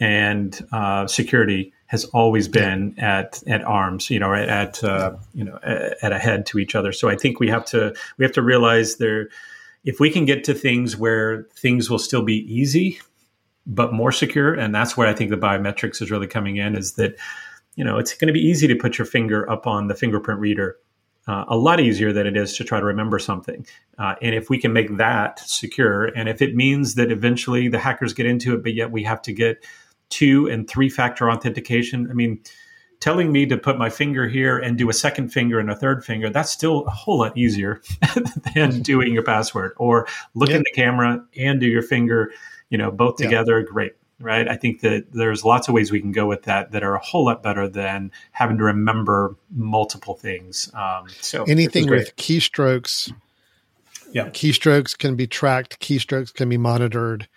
and 0.00 0.66
uh, 0.72 1.06
security 1.06 1.72
has 1.86 2.04
always 2.06 2.48
been 2.48 2.94
at 2.98 3.42
at 3.46 3.62
arms, 3.64 4.10
you 4.10 4.18
know, 4.18 4.32
at 4.32 4.82
uh, 4.82 5.16
you 5.34 5.44
know 5.44 5.58
at 5.62 6.12
a 6.12 6.18
head 6.18 6.46
to 6.46 6.58
each 6.58 6.74
other. 6.74 6.92
So 6.92 7.08
I 7.08 7.16
think 7.16 7.40
we 7.40 7.48
have 7.48 7.64
to 7.66 7.94
we 8.16 8.24
have 8.24 8.32
to 8.32 8.42
realize 8.42 8.96
there 8.96 9.28
if 9.84 10.00
we 10.00 10.10
can 10.10 10.24
get 10.24 10.44
to 10.44 10.54
things 10.54 10.96
where 10.96 11.44
things 11.54 11.90
will 11.90 11.98
still 11.98 12.22
be 12.22 12.38
easy 12.52 13.00
but 13.66 13.92
more 13.92 14.10
secure, 14.12 14.54
and 14.54 14.74
that's 14.74 14.96
where 14.96 15.06
I 15.06 15.12
think 15.12 15.30
the 15.30 15.36
biometrics 15.36 16.00
is 16.00 16.10
really 16.10 16.26
coming 16.26 16.56
in. 16.56 16.76
Is 16.76 16.92
that 16.92 17.16
you 17.74 17.84
know 17.84 17.98
it's 17.98 18.14
going 18.14 18.28
to 18.28 18.32
be 18.32 18.40
easy 18.40 18.66
to 18.66 18.74
put 18.74 18.96
your 18.96 19.06
finger 19.06 19.48
up 19.50 19.66
on 19.66 19.88
the 19.88 19.94
fingerprint 19.94 20.40
reader 20.40 20.76
uh, 21.30 21.44
a 21.46 21.56
lot 21.56 21.78
easier 21.78 22.12
than 22.12 22.26
it 22.26 22.36
is 22.36 22.56
to 22.56 22.64
try 22.64 22.80
to 22.80 22.84
remember 22.84 23.16
something. 23.16 23.64
Uh, 23.98 24.16
and 24.20 24.34
if 24.34 24.50
we 24.50 24.58
can 24.58 24.72
make 24.72 24.96
that 24.96 25.38
secure, 25.38 26.06
and 26.06 26.28
if 26.28 26.42
it 26.42 26.56
means 26.56 26.96
that 26.96 27.12
eventually 27.12 27.68
the 27.68 27.78
hackers 27.78 28.12
get 28.12 28.26
into 28.26 28.52
it, 28.52 28.64
but 28.64 28.74
yet 28.74 28.90
we 28.90 29.04
have 29.04 29.22
to 29.22 29.32
get 29.32 29.64
two 30.08 30.48
and 30.48 30.68
three 30.68 30.88
factor 30.88 31.30
authentication, 31.30 32.10
I 32.10 32.14
mean, 32.14 32.40
telling 32.98 33.30
me 33.30 33.46
to 33.46 33.56
put 33.56 33.78
my 33.78 33.90
finger 33.90 34.26
here 34.26 34.58
and 34.58 34.76
do 34.76 34.90
a 34.90 34.92
second 34.92 35.28
finger 35.28 35.60
and 35.60 35.70
a 35.70 35.76
third 35.76 36.04
finger, 36.04 36.30
that's 36.30 36.50
still 36.50 36.84
a 36.86 36.90
whole 36.90 37.20
lot 37.20 37.38
easier 37.38 37.80
than 38.56 38.82
doing 38.82 39.12
your 39.12 39.22
password 39.22 39.74
or 39.76 40.08
look 40.34 40.50
in 40.50 40.64
the 40.64 40.72
camera 40.74 41.24
and 41.36 41.60
do 41.60 41.68
your 41.68 41.82
finger, 41.82 42.32
you 42.70 42.78
know, 42.78 42.90
both 42.90 43.14
together. 43.14 43.62
Great 43.62 43.92
right? 44.20 44.46
I 44.46 44.56
think 44.56 44.80
that 44.80 45.12
there's 45.12 45.44
lots 45.44 45.66
of 45.68 45.74
ways 45.74 45.90
we 45.90 46.00
can 46.00 46.12
go 46.12 46.26
with 46.26 46.42
that 46.44 46.72
that 46.72 46.82
are 46.82 46.94
a 46.94 46.98
whole 46.98 47.24
lot 47.24 47.42
better 47.42 47.66
than 47.68 48.12
having 48.32 48.58
to 48.58 48.64
remember 48.64 49.34
multiple 49.50 50.14
things. 50.14 50.70
Um, 50.74 51.06
so 51.20 51.44
anything 51.44 51.88
with 51.88 52.14
keystrokes, 52.16 53.12
yeah, 54.12 54.28
keystrokes 54.28 54.96
can 54.96 55.16
be 55.16 55.26
tracked. 55.26 55.80
Keystrokes 55.80 56.32
can 56.32 56.48
be 56.48 56.58
monitored. 56.58 57.28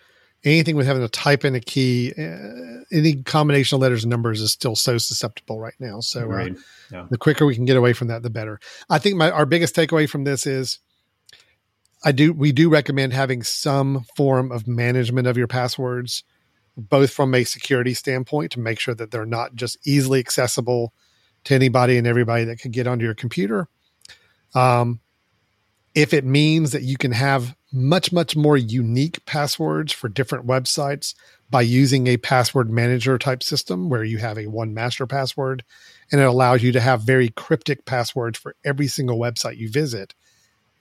Anything 0.43 0.75
with 0.75 0.85
having 0.85 1.01
to 1.01 1.07
type 1.07 1.45
in 1.45 1.55
a 1.55 1.61
key, 1.61 2.11
uh, 2.17 2.83
any 2.91 3.23
combination 3.23 3.77
of 3.77 3.81
letters 3.81 4.03
and 4.03 4.11
numbers 4.11 4.41
is 4.41 4.51
still 4.51 4.75
so 4.75 4.97
susceptible 4.97 5.57
right 5.57 5.75
now. 5.79 6.01
So 6.01 6.29
uh, 6.33 6.49
yeah. 6.91 7.07
the 7.09 7.17
quicker 7.17 7.45
we 7.45 7.55
can 7.55 7.63
get 7.63 7.77
away 7.77 7.93
from 7.93 8.09
that, 8.09 8.23
the 8.23 8.29
better. 8.29 8.59
I 8.89 8.99
think 8.99 9.15
my 9.15 9.31
our 9.31 9.45
biggest 9.45 9.75
takeaway 9.75 10.07
from 10.07 10.25
this 10.25 10.45
is. 10.45 10.79
I 12.05 12.11
do. 12.11 12.33
We 12.33 12.51
do 12.51 12.69
recommend 12.69 13.13
having 13.13 13.43
some 13.43 14.05
form 14.17 14.51
of 14.51 14.67
management 14.67 15.25
of 15.25 15.37
your 15.37 15.47
passwords 15.47 16.25
both 16.75 17.11
from 17.11 17.33
a 17.35 17.43
security 17.43 17.93
standpoint 17.93 18.51
to 18.51 18.59
make 18.59 18.79
sure 18.79 18.95
that 18.95 19.11
they're 19.11 19.25
not 19.25 19.55
just 19.55 19.77
easily 19.85 20.19
accessible 20.19 20.93
to 21.43 21.53
anybody 21.53 21.97
and 21.97 22.07
everybody 22.07 22.45
that 22.45 22.59
could 22.59 22.71
get 22.71 22.87
onto 22.87 23.05
your 23.05 23.13
computer. 23.13 23.67
Um, 24.55 24.99
if 25.93 26.13
it 26.13 26.25
means 26.25 26.71
that 26.71 26.81
you 26.81 26.97
can 26.97 27.11
have 27.11 27.55
much, 27.71 28.11
much 28.11 28.35
more 28.35 28.57
unique 28.57 29.23
passwords 29.25 29.91
for 29.91 30.09
different 30.09 30.47
websites 30.47 31.13
by 31.49 31.61
using 31.61 32.07
a 32.07 32.17
password 32.17 32.69
manager 32.71 33.17
type 33.17 33.43
system 33.43 33.89
where 33.89 34.03
you 34.03 34.17
have 34.17 34.37
a 34.37 34.47
one 34.47 34.73
master 34.73 35.05
password 35.05 35.63
and 36.11 36.19
it 36.19 36.23
allows 36.23 36.63
you 36.63 36.71
to 36.71 36.79
have 36.79 37.01
very 37.01 37.29
cryptic 37.29 37.85
passwords 37.85 38.39
for 38.39 38.55
every 38.65 38.87
single 38.87 39.19
website 39.19 39.57
you 39.57 39.69
visit. 39.69 40.15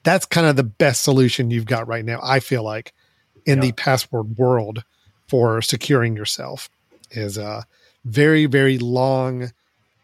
That's 0.03 0.25
kind 0.25 0.47
of 0.47 0.55
the 0.55 0.63
best 0.63 1.03
solution 1.03 1.51
you've 1.51 1.65
got 1.65 1.87
right 1.87 2.03
now, 2.03 2.19
I 2.23 2.39
feel 2.39 2.63
like, 2.63 2.93
in 3.45 3.57
yeah. 3.57 3.67
the 3.67 3.71
password 3.73 4.37
world 4.37 4.83
for 5.33 5.63
securing 5.63 6.15
yourself 6.15 6.69
is 7.09 7.39
uh, 7.39 7.63
very, 8.05 8.45
very 8.45 8.77
long, 8.77 9.51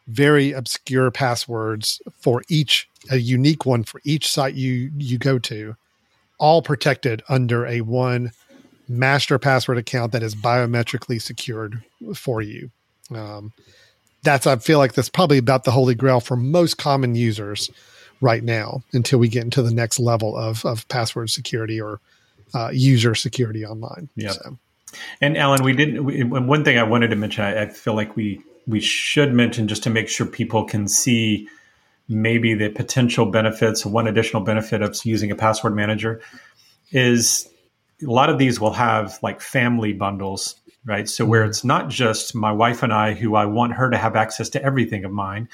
very 0.07 0.53
obscure 0.53 1.11
passwords 1.11 2.01
for 2.19 2.41
each, 2.49 2.89
a 3.11 3.17
unique 3.17 3.63
one 3.63 3.83
for 3.83 4.01
each 4.03 4.27
site 4.27 4.55
you 4.55 4.91
you 4.97 5.19
go 5.19 5.37
to, 5.37 5.75
all 6.39 6.63
protected 6.63 7.21
under 7.29 7.63
a 7.67 7.81
one 7.81 8.31
master 8.87 9.37
password 9.37 9.77
account 9.77 10.13
that 10.13 10.23
is 10.23 10.33
biometrically 10.33 11.21
secured 11.21 11.83
for 12.15 12.41
you. 12.41 12.71
Um, 13.13 13.53
that's 14.23 14.47
I 14.47 14.55
feel 14.55 14.79
like 14.79 14.93
that's 14.93 15.09
probably 15.09 15.37
about 15.37 15.63
the 15.63 15.69
holy 15.69 15.93
grail 15.93 16.21
for 16.21 16.37
most 16.37 16.79
common 16.79 17.13
users 17.13 17.69
right 18.19 18.43
now 18.43 18.81
until 18.93 19.19
we 19.19 19.27
get 19.27 19.43
into 19.43 19.61
the 19.61 19.75
next 19.75 19.99
level 19.99 20.35
of 20.35 20.65
of 20.65 20.87
password 20.87 21.29
security 21.29 21.79
or 21.79 21.99
uh, 22.55 22.71
user 22.73 23.13
security 23.13 23.63
online. 23.63 24.09
Yeah. 24.15 24.31
So. 24.31 24.57
And 25.21 25.37
Alan, 25.37 25.63
we 25.63 25.73
didn't. 25.73 26.03
We, 26.03 26.23
one 26.23 26.63
thing 26.63 26.77
I 26.77 26.83
wanted 26.83 27.09
to 27.09 27.15
mention, 27.15 27.43
I, 27.43 27.63
I 27.63 27.65
feel 27.67 27.95
like 27.95 28.15
we 28.15 28.41
we 28.67 28.79
should 28.79 29.33
mention 29.33 29.67
just 29.67 29.83
to 29.83 29.89
make 29.89 30.07
sure 30.07 30.25
people 30.25 30.63
can 30.63 30.87
see 30.87 31.47
maybe 32.07 32.53
the 32.53 32.69
potential 32.69 33.25
benefits. 33.25 33.85
One 33.85 34.07
additional 34.07 34.43
benefit 34.43 34.81
of 34.81 34.97
using 35.03 35.31
a 35.31 35.35
password 35.35 35.75
manager 35.75 36.21
is 36.91 37.49
a 38.01 38.09
lot 38.09 38.29
of 38.29 38.37
these 38.37 38.59
will 38.59 38.73
have 38.73 39.19
like 39.21 39.41
family 39.41 39.93
bundles, 39.93 40.55
right? 40.85 41.07
So 41.07 41.25
where 41.25 41.41
mm-hmm. 41.41 41.49
it's 41.49 41.63
not 41.63 41.89
just 41.89 42.33
my 42.33 42.51
wife 42.51 42.83
and 42.83 42.93
I 42.93 43.13
who 43.13 43.35
I 43.35 43.45
want 43.45 43.73
her 43.73 43.89
to 43.89 43.97
have 43.97 44.15
access 44.15 44.49
to 44.49 44.63
everything 44.63 45.05
of 45.05 45.11
mine, 45.11 45.49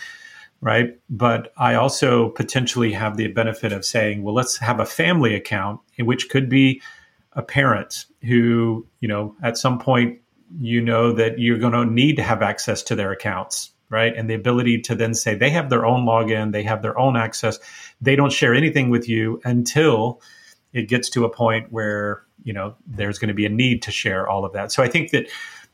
right? 0.62 0.98
But 1.10 1.52
I 1.57 1.76
also 1.76 2.30
potentially 2.30 2.91
have 2.94 3.18
the 3.18 3.28
benefit 3.28 3.72
of 3.72 3.86
saying, 3.86 4.24
well, 4.24 4.36
let's 4.36 4.57
have 4.57 4.80
a 4.80 4.86
family 4.86 5.36
account, 5.36 5.82
which 5.99 6.30
could 6.30 6.49
be 6.49 6.82
a 7.36 7.44
parent 7.44 8.06
who, 8.22 8.88
you 8.99 9.07
know, 9.07 9.36
at 9.44 9.57
some 9.57 9.80
point, 9.80 10.20
you 10.57 10.82
know 10.82 11.12
that 11.12 11.40
you're 11.40 11.57
going 11.57 11.74
to 11.74 11.86
need 11.86 12.16
to 12.16 12.24
have 12.24 12.41
access 12.41 12.84
to 12.84 12.95
their 12.95 13.12
accounts, 13.12 13.72
right? 13.90 14.16
And 14.16 14.30
the 14.30 14.36
ability 14.36 14.82
to 14.82 14.95
then 14.95 15.14
say 15.14 15.36
they 15.36 15.49
have 15.49 15.70
their 15.70 15.86
own 15.86 16.06
login, 16.06 16.52
they 16.52 16.64
have 16.64 16.82
their 16.82 16.98
own 16.98 17.18
access. 17.18 17.60
They 17.99 18.16
don't 18.16 18.32
share 18.32 18.53
anything 18.53 18.90
with 18.90 19.10
you 19.10 19.41
until 19.44 20.22
it 20.72 20.88
gets 20.88 21.10
to 21.12 21.26
a 21.26 21.30
point 21.30 21.72
where, 21.72 22.24
you 22.44 22.53
know, 22.53 22.76
there's 22.86 23.20
going 23.20 23.30
to 23.30 23.34
be 23.34 23.45
a 23.45 23.49
need 23.49 23.82
to 23.84 23.91
share 23.91 24.28
all 24.28 24.45
of 24.45 24.53
that. 24.53 24.72
So 24.72 24.84
I 24.84 24.88
think 24.88 25.12
that 25.12 25.28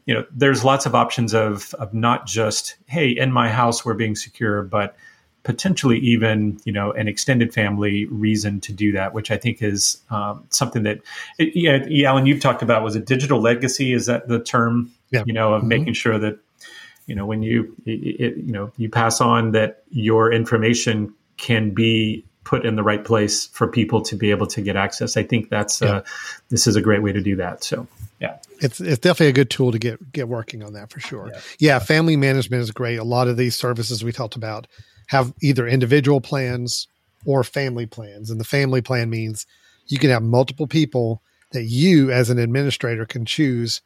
you 0.05 0.13
know, 0.13 0.25
there's 0.31 0.63
lots 0.63 0.85
of 0.85 0.95
options 0.95 1.33
of 1.33 1.73
of 1.75 1.93
not 1.93 2.25
just 2.25 2.75
hey, 2.87 3.09
in 3.09 3.31
my 3.31 3.49
house 3.49 3.85
we're 3.85 3.93
being 3.93 4.15
secure, 4.15 4.63
but 4.63 4.95
potentially 5.43 5.97
even 5.99 6.59
you 6.65 6.71
know 6.71 6.91
an 6.91 7.07
extended 7.07 7.53
family 7.53 8.05
reason 8.05 8.59
to 8.61 8.73
do 8.73 8.91
that, 8.91 9.13
which 9.13 9.31
I 9.31 9.37
think 9.37 9.61
is 9.61 9.97
um, 10.09 10.45
something 10.49 10.83
that 10.83 10.99
it, 11.39 11.55
yeah, 11.55 12.09
Alan, 12.09 12.25
you've 12.25 12.41
talked 12.41 12.61
about 12.61 12.83
was 12.83 12.95
a 12.95 12.99
digital 12.99 13.39
legacy. 13.39 13.93
Is 13.93 14.05
that 14.05 14.27
the 14.27 14.39
term? 14.39 14.91
Yeah. 15.09 15.23
You 15.25 15.33
know, 15.33 15.53
of 15.53 15.61
mm-hmm. 15.61 15.69
making 15.69 15.93
sure 15.93 16.17
that 16.19 16.39
you 17.05 17.15
know 17.15 17.25
when 17.25 17.43
you 17.43 17.75
it, 17.85 18.37
you 18.37 18.51
know 18.51 18.71
you 18.77 18.89
pass 18.89 19.21
on 19.21 19.51
that 19.51 19.83
your 19.89 20.31
information 20.31 21.13
can 21.37 21.71
be 21.71 22.23
put 22.43 22.65
in 22.65 22.75
the 22.75 22.83
right 22.83 23.03
place 23.03 23.47
for 23.47 23.67
people 23.67 24.01
to 24.01 24.15
be 24.15 24.31
able 24.31 24.47
to 24.47 24.61
get 24.61 24.75
access. 24.75 25.17
I 25.17 25.23
think 25.23 25.49
that's 25.49 25.81
yeah. 25.81 25.89
uh, 25.89 26.03
this 26.49 26.67
is 26.67 26.75
a 26.75 26.81
great 26.81 27.03
way 27.03 27.11
to 27.11 27.21
do 27.21 27.35
that. 27.37 27.63
So 27.63 27.87
yeah 28.19 28.37
it's 28.61 28.79
it's 28.79 28.99
definitely 28.99 29.27
a 29.27 29.33
good 29.33 29.49
tool 29.49 29.71
to 29.71 29.79
get 29.79 30.11
get 30.11 30.27
working 30.27 30.63
on 30.63 30.73
that 30.73 30.91
for 30.91 30.99
sure. 30.99 31.29
Yeah. 31.33 31.39
yeah, 31.59 31.79
family 31.79 32.15
management 32.15 32.61
is 32.61 32.71
great. 32.71 32.97
A 32.97 33.03
lot 33.03 33.27
of 33.27 33.35
these 33.35 33.55
services 33.55 34.03
we 34.03 34.11
talked 34.11 34.35
about 34.35 34.67
have 35.11 35.33
either 35.41 35.67
individual 35.67 36.21
plans 36.21 36.87
or 37.25 37.43
family 37.43 37.85
plans, 37.85 38.31
and 38.31 38.39
the 38.39 38.45
family 38.45 38.81
plan 38.81 39.09
means 39.09 39.45
you 39.87 39.99
can 39.99 40.09
have 40.09 40.23
multiple 40.23 40.67
people 40.67 41.21
that 41.51 41.63
you 41.63 42.09
as 42.09 42.29
an 42.29 42.39
administrator 42.39 43.05
can 43.05 43.25
choose 43.25 43.81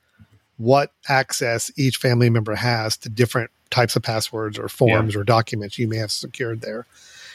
what 0.57 0.91
access 1.09 1.71
each 1.75 1.97
family 1.97 2.29
member 2.29 2.53
has 2.53 2.95
to 2.95 3.09
different 3.09 3.49
types 3.71 3.95
of 3.95 4.03
passwords 4.03 4.59
or 4.59 4.69
forms 4.69 5.15
yeah. 5.15 5.21
or 5.21 5.23
documents 5.23 5.79
you 5.79 5.87
may 5.87 5.97
have 5.97 6.11
secured 6.11 6.61
there. 6.61 6.85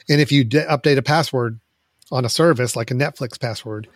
And 0.09 0.21
if 0.21 0.31
you 0.31 0.45
d- 0.45 0.59
update 0.59 0.97
a 0.97 1.03
password 1.03 1.59
on 2.13 2.25
a 2.25 2.29
service 2.29 2.77
like 2.77 2.93
a 2.93 2.95
Netflix 2.95 3.41
password, 3.41 3.89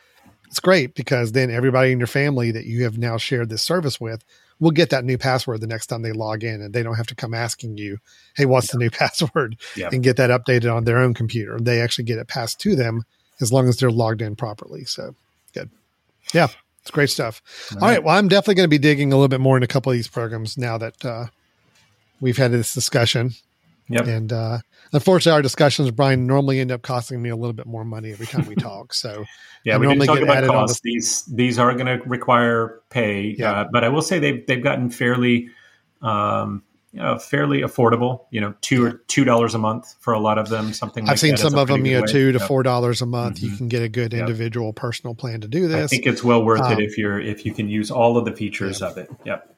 it's 0.48 0.58
great 0.58 0.96
because 0.96 1.30
then 1.30 1.52
everybody 1.52 1.92
in 1.92 1.98
your 2.00 2.08
family 2.08 2.50
that 2.50 2.64
you 2.64 2.82
have 2.82 2.98
now 2.98 3.16
shared 3.16 3.48
this 3.48 3.62
service 3.62 4.00
with 4.00 4.24
will 4.60 4.70
get 4.70 4.90
that 4.90 5.04
new 5.04 5.18
password 5.18 5.60
the 5.60 5.66
next 5.66 5.86
time 5.86 6.02
they 6.02 6.12
log 6.12 6.44
in 6.44 6.62
and 6.62 6.72
they 6.72 6.82
don't 6.82 6.94
have 6.94 7.06
to 7.08 7.14
come 7.14 7.34
asking 7.34 7.76
you, 7.78 7.98
Hey, 8.36 8.46
what's 8.46 8.70
the 8.70 8.78
new 8.78 8.90
password? 8.90 9.56
And 9.92 10.02
get 10.02 10.16
that 10.16 10.30
updated 10.30 10.74
on 10.74 10.84
their 10.84 10.98
own 10.98 11.14
computer. 11.14 11.58
They 11.60 11.80
actually 11.80 12.04
get 12.04 12.18
it 12.18 12.28
passed 12.28 12.60
to 12.60 12.76
them 12.76 13.04
as 13.40 13.52
long 13.52 13.68
as 13.68 13.76
they're 13.76 13.90
logged 13.90 14.22
in 14.22 14.36
properly. 14.36 14.84
So 14.84 15.14
good. 15.52 15.70
Yeah. 16.32 16.48
It's 16.82 16.90
great 16.90 17.10
stuff. 17.10 17.42
All 17.72 17.78
right. 17.78 17.82
All 17.82 17.88
right 17.88 18.04
well, 18.04 18.16
I'm 18.16 18.28
definitely 18.28 18.56
going 18.56 18.68
to 18.68 18.68
be 18.68 18.78
digging 18.78 19.12
a 19.12 19.16
little 19.16 19.28
bit 19.28 19.40
more 19.40 19.56
in 19.56 19.62
a 19.62 19.66
couple 19.66 19.90
of 19.90 19.96
these 19.96 20.08
programs 20.08 20.58
now 20.58 20.76
that 20.78 21.04
uh, 21.04 21.26
we've 22.20 22.36
had 22.36 22.52
this 22.52 22.74
discussion. 22.74 23.32
Yep. 23.88 24.06
And 24.06 24.32
uh, 24.32 24.58
unfortunately, 24.94 25.36
our 25.36 25.42
discussions, 25.42 25.90
Brian, 25.90 26.26
normally 26.26 26.60
end 26.60 26.72
up 26.72 26.82
costing 26.82 27.20
me 27.20 27.28
a 27.28 27.36
little 27.36 27.52
bit 27.52 27.66
more 27.66 27.84
money 27.84 28.12
every 28.12 28.26
time 28.26 28.46
we 28.46 28.54
talk. 28.56 28.94
So 28.94 29.24
yeah, 29.64 29.74
I 29.74 29.78
we 29.78 29.86
normally 29.86 30.06
talk 30.06 30.20
about 30.20 30.46
costs. 30.46 30.80
The- 30.80 30.92
these 30.92 31.22
these 31.26 31.58
are 31.58 31.72
going 31.74 31.86
to 31.86 32.02
require 32.06 32.80
pay, 32.90 33.34
yeah. 33.38 33.52
Uh, 33.52 33.68
but 33.70 33.84
I 33.84 33.88
will 33.88 34.02
say 34.02 34.18
they've 34.18 34.46
they've 34.46 34.62
gotten 34.62 34.90
fairly. 34.90 35.50
Um, 36.00 36.62
know, 36.94 37.18
fairly 37.18 37.60
affordable. 37.60 38.26
You 38.30 38.40
know, 38.40 38.54
two 38.60 38.84
or 38.84 38.92
two 39.08 39.24
dollars 39.24 39.54
a 39.54 39.58
month 39.58 39.94
for 40.00 40.12
a 40.12 40.18
lot 40.18 40.38
of 40.38 40.48
them. 40.48 40.72
Something 40.72 41.08
I've 41.08 41.20
seen 41.20 41.36
some 41.36 41.56
of 41.56 41.68
them. 41.68 41.84
You 41.84 42.00
know, 42.00 42.06
two 42.06 42.32
to 42.32 42.38
four 42.38 42.62
dollars 42.62 43.02
a 43.02 43.06
month. 43.06 43.36
Mm-hmm. 43.36 43.46
You 43.46 43.56
can 43.56 43.68
get 43.68 43.82
a 43.82 43.88
good 43.88 44.14
individual 44.14 44.68
yep. 44.68 44.76
personal 44.76 45.14
plan 45.14 45.40
to 45.40 45.48
do 45.48 45.68
this. 45.68 45.84
I 45.84 45.86
think 45.88 46.06
it's 46.06 46.22
well 46.22 46.44
worth 46.44 46.62
um, 46.62 46.72
it 46.72 46.80
if 46.80 46.96
you're 46.96 47.20
if 47.20 47.44
you 47.44 47.52
can 47.52 47.68
use 47.68 47.90
all 47.90 48.16
of 48.16 48.24
the 48.24 48.32
features 48.32 48.82
of 48.82 48.96
it. 48.96 49.10
Yep. 49.24 49.56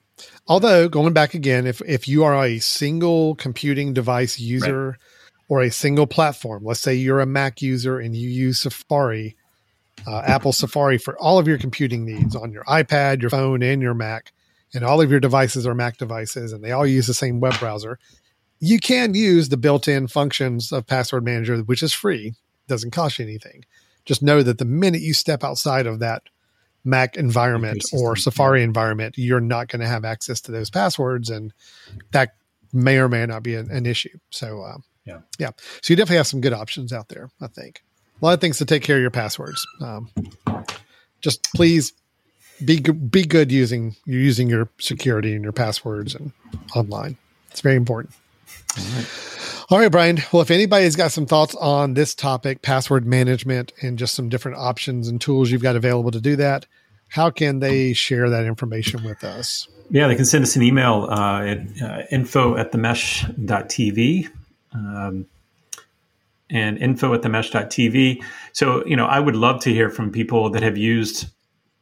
Although 0.48 0.88
going 0.88 1.12
back 1.12 1.34
again, 1.34 1.66
if 1.66 1.82
if 1.86 2.08
you 2.08 2.24
are 2.24 2.42
a 2.44 2.58
single 2.58 3.34
computing 3.34 3.92
device 3.92 4.38
user 4.38 4.90
right. 4.90 4.98
Or 5.48 5.62
a 5.62 5.70
single 5.70 6.06
platform, 6.06 6.64
let's 6.64 6.80
say 6.80 6.94
you're 6.94 7.20
a 7.20 7.26
Mac 7.26 7.62
user 7.62 7.98
and 7.98 8.16
you 8.16 8.28
use 8.28 8.60
Safari, 8.60 9.36
uh, 10.06 10.22
Apple 10.26 10.52
Safari 10.52 10.98
for 10.98 11.16
all 11.18 11.38
of 11.38 11.46
your 11.46 11.58
computing 11.58 12.04
needs 12.04 12.34
on 12.34 12.52
your 12.52 12.64
iPad, 12.64 13.20
your 13.20 13.30
phone, 13.30 13.62
and 13.62 13.80
your 13.80 13.94
Mac, 13.94 14.32
and 14.74 14.84
all 14.84 15.00
of 15.00 15.10
your 15.10 15.20
devices 15.20 15.66
are 15.66 15.74
Mac 15.74 15.98
devices, 15.98 16.52
and 16.52 16.62
they 16.62 16.72
all 16.72 16.86
use 16.86 17.06
the 17.06 17.14
same 17.14 17.40
web 17.40 17.58
browser. 17.58 17.98
You 18.58 18.78
can 18.78 19.14
use 19.14 19.48
the 19.48 19.56
built-in 19.56 20.08
functions 20.08 20.72
of 20.72 20.86
Password 20.86 21.24
Manager, 21.24 21.58
which 21.58 21.82
is 21.82 21.92
free, 21.92 22.34
doesn't 22.68 22.90
cost 22.90 23.18
you 23.18 23.24
anything. 23.24 23.64
Just 24.04 24.22
know 24.22 24.42
that 24.42 24.58
the 24.58 24.64
minute 24.64 25.00
you 25.00 25.14
step 25.14 25.44
outside 25.44 25.86
of 25.86 26.00
that 26.00 26.22
Mac 26.84 27.16
environment 27.16 27.82
or 27.92 28.16
Safari 28.16 28.62
environment, 28.62 29.16
you're 29.18 29.40
not 29.40 29.68
going 29.68 29.80
to 29.80 29.88
have 29.88 30.04
access 30.04 30.40
to 30.42 30.52
those 30.52 30.70
passwords, 30.70 31.30
and 31.30 31.52
that 32.12 32.34
may 32.72 32.98
or 32.98 33.08
may 33.08 33.26
not 33.26 33.42
be 33.42 33.54
an, 33.54 33.70
an 33.70 33.86
issue. 33.86 34.18
So, 34.30 34.62
uh, 34.62 34.78
yeah, 35.06 35.20
yeah. 35.38 35.50
So 35.82 35.92
you 35.92 35.96
definitely 35.96 36.16
have 36.16 36.26
some 36.26 36.40
good 36.40 36.52
options 36.52 36.92
out 36.92 37.08
there. 37.08 37.30
I 37.40 37.46
think 37.46 37.82
a 38.20 38.24
lot 38.24 38.34
of 38.34 38.40
things 38.40 38.58
to 38.58 38.64
take 38.64 38.82
care 38.82 38.96
of 38.96 39.02
your 39.02 39.10
passwords. 39.10 39.66
Um, 39.80 40.10
just 41.20 41.42
please 41.54 41.92
be 42.64 42.80
be 42.80 43.24
good 43.24 43.52
using 43.52 43.96
using 44.04 44.48
your 44.48 44.68
security 44.78 45.34
and 45.34 45.42
your 45.42 45.52
passwords 45.52 46.14
and 46.14 46.32
online. 46.74 47.16
It's 47.50 47.60
very 47.60 47.76
important. 47.76 48.14
All 48.78 48.84
right. 48.84 49.06
All 49.68 49.78
right, 49.78 49.90
Brian. 49.90 50.18
Well, 50.32 50.42
if 50.42 50.50
anybody's 50.50 50.94
got 50.94 51.10
some 51.10 51.26
thoughts 51.26 51.54
on 51.56 51.94
this 51.94 52.14
topic, 52.14 52.62
password 52.62 53.04
management, 53.04 53.72
and 53.82 53.98
just 53.98 54.14
some 54.14 54.28
different 54.28 54.58
options 54.58 55.08
and 55.08 55.20
tools 55.20 55.50
you've 55.50 55.62
got 55.62 55.74
available 55.74 56.12
to 56.12 56.20
do 56.20 56.36
that, 56.36 56.66
how 57.08 57.30
can 57.30 57.58
they 57.58 57.92
share 57.92 58.30
that 58.30 58.44
information 58.44 59.02
with 59.02 59.24
us? 59.24 59.66
Yeah, 59.90 60.06
they 60.06 60.14
can 60.14 60.24
send 60.24 60.44
us 60.44 60.54
an 60.54 60.62
email 60.62 61.08
uh, 61.10 61.42
at 61.42 61.82
uh, 61.82 62.02
info 62.12 62.56
at 62.56 62.72
the 62.72 62.78
mesh.tv. 62.78 64.30
Um, 64.76 65.26
and 66.50 66.78
info 66.78 67.12
at 67.12 67.22
the 67.22 67.28
mesh.tv. 67.28 68.22
So, 68.52 68.86
you 68.86 68.96
know, 68.96 69.06
I 69.06 69.18
would 69.18 69.34
love 69.34 69.60
to 69.62 69.70
hear 69.70 69.90
from 69.90 70.12
people 70.12 70.50
that 70.50 70.62
have 70.62 70.78
used 70.78 71.26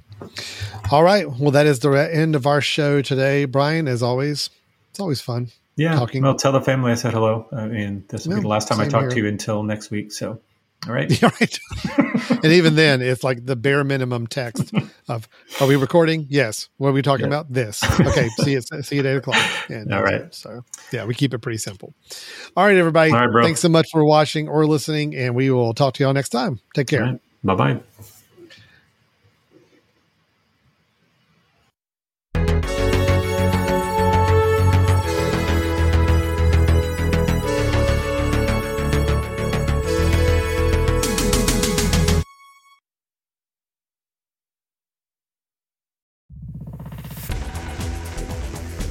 All 0.90 1.02
right. 1.02 1.28
Well 1.28 1.50
that 1.50 1.66
is 1.66 1.80
the 1.80 1.90
end 1.90 2.34
of 2.34 2.46
our 2.46 2.60
show 2.60 3.02
today. 3.02 3.44
Brian 3.44 3.88
as 3.88 4.02
always 4.02 4.50
it's 4.90 5.00
always 5.00 5.20
fun 5.20 5.48
yeah. 5.76 5.94
talking. 5.94 6.22
Well 6.22 6.34
tell 6.34 6.52
the 6.52 6.60
family 6.60 6.92
i 6.92 6.94
said 6.94 7.12
hello 7.12 7.46
i 7.52 7.66
mean 7.66 8.04
this 8.08 8.26
will 8.26 8.32
no, 8.32 8.36
be 8.36 8.42
the 8.42 8.48
last 8.48 8.68
time 8.68 8.80
i 8.80 8.88
talk 8.88 9.02
here. 9.02 9.10
to 9.10 9.16
you 9.18 9.26
until 9.26 9.62
next 9.62 9.90
week. 9.90 10.12
So 10.12 10.40
all 10.86 10.92
right. 10.92 11.22
right. 11.40 11.58
and 12.30 12.52
even 12.52 12.76
then, 12.76 13.02
it's 13.02 13.24
like 13.24 13.44
the 13.44 13.56
bare 13.56 13.84
minimum 13.84 14.26
text 14.26 14.72
of, 15.08 15.28
are 15.60 15.66
we 15.66 15.76
recording? 15.76 16.26
Yes. 16.28 16.68
What 16.76 16.90
are 16.90 16.92
we 16.92 17.02
talking 17.02 17.26
yeah. 17.26 17.40
about? 17.40 17.52
This. 17.52 17.82
Okay. 18.00 18.28
see 18.40 18.52
you, 18.52 18.60
see 18.60 18.96
you 18.96 19.00
at 19.00 19.06
eight 19.06 19.16
o'clock. 19.16 19.42
And 19.68 19.92
All 19.92 20.02
right. 20.02 20.32
So 20.34 20.62
yeah, 20.92 21.04
we 21.04 21.14
keep 21.14 21.34
it 21.34 21.38
pretty 21.38 21.58
simple. 21.58 21.94
All 22.56 22.64
right, 22.64 22.76
everybody. 22.76 23.10
All 23.10 23.18
right, 23.18 23.30
bro. 23.30 23.42
Thanks 23.42 23.60
so 23.60 23.68
much 23.68 23.86
for 23.90 24.04
watching 24.04 24.48
or 24.48 24.66
listening. 24.66 25.14
And 25.16 25.34
we 25.34 25.50
will 25.50 25.74
talk 25.74 25.94
to 25.94 26.02
you 26.02 26.06
all 26.06 26.14
next 26.14 26.30
time. 26.30 26.60
Take 26.74 26.88
care. 26.88 27.02
Right. 27.02 27.20
Bye-bye. 27.42 28.12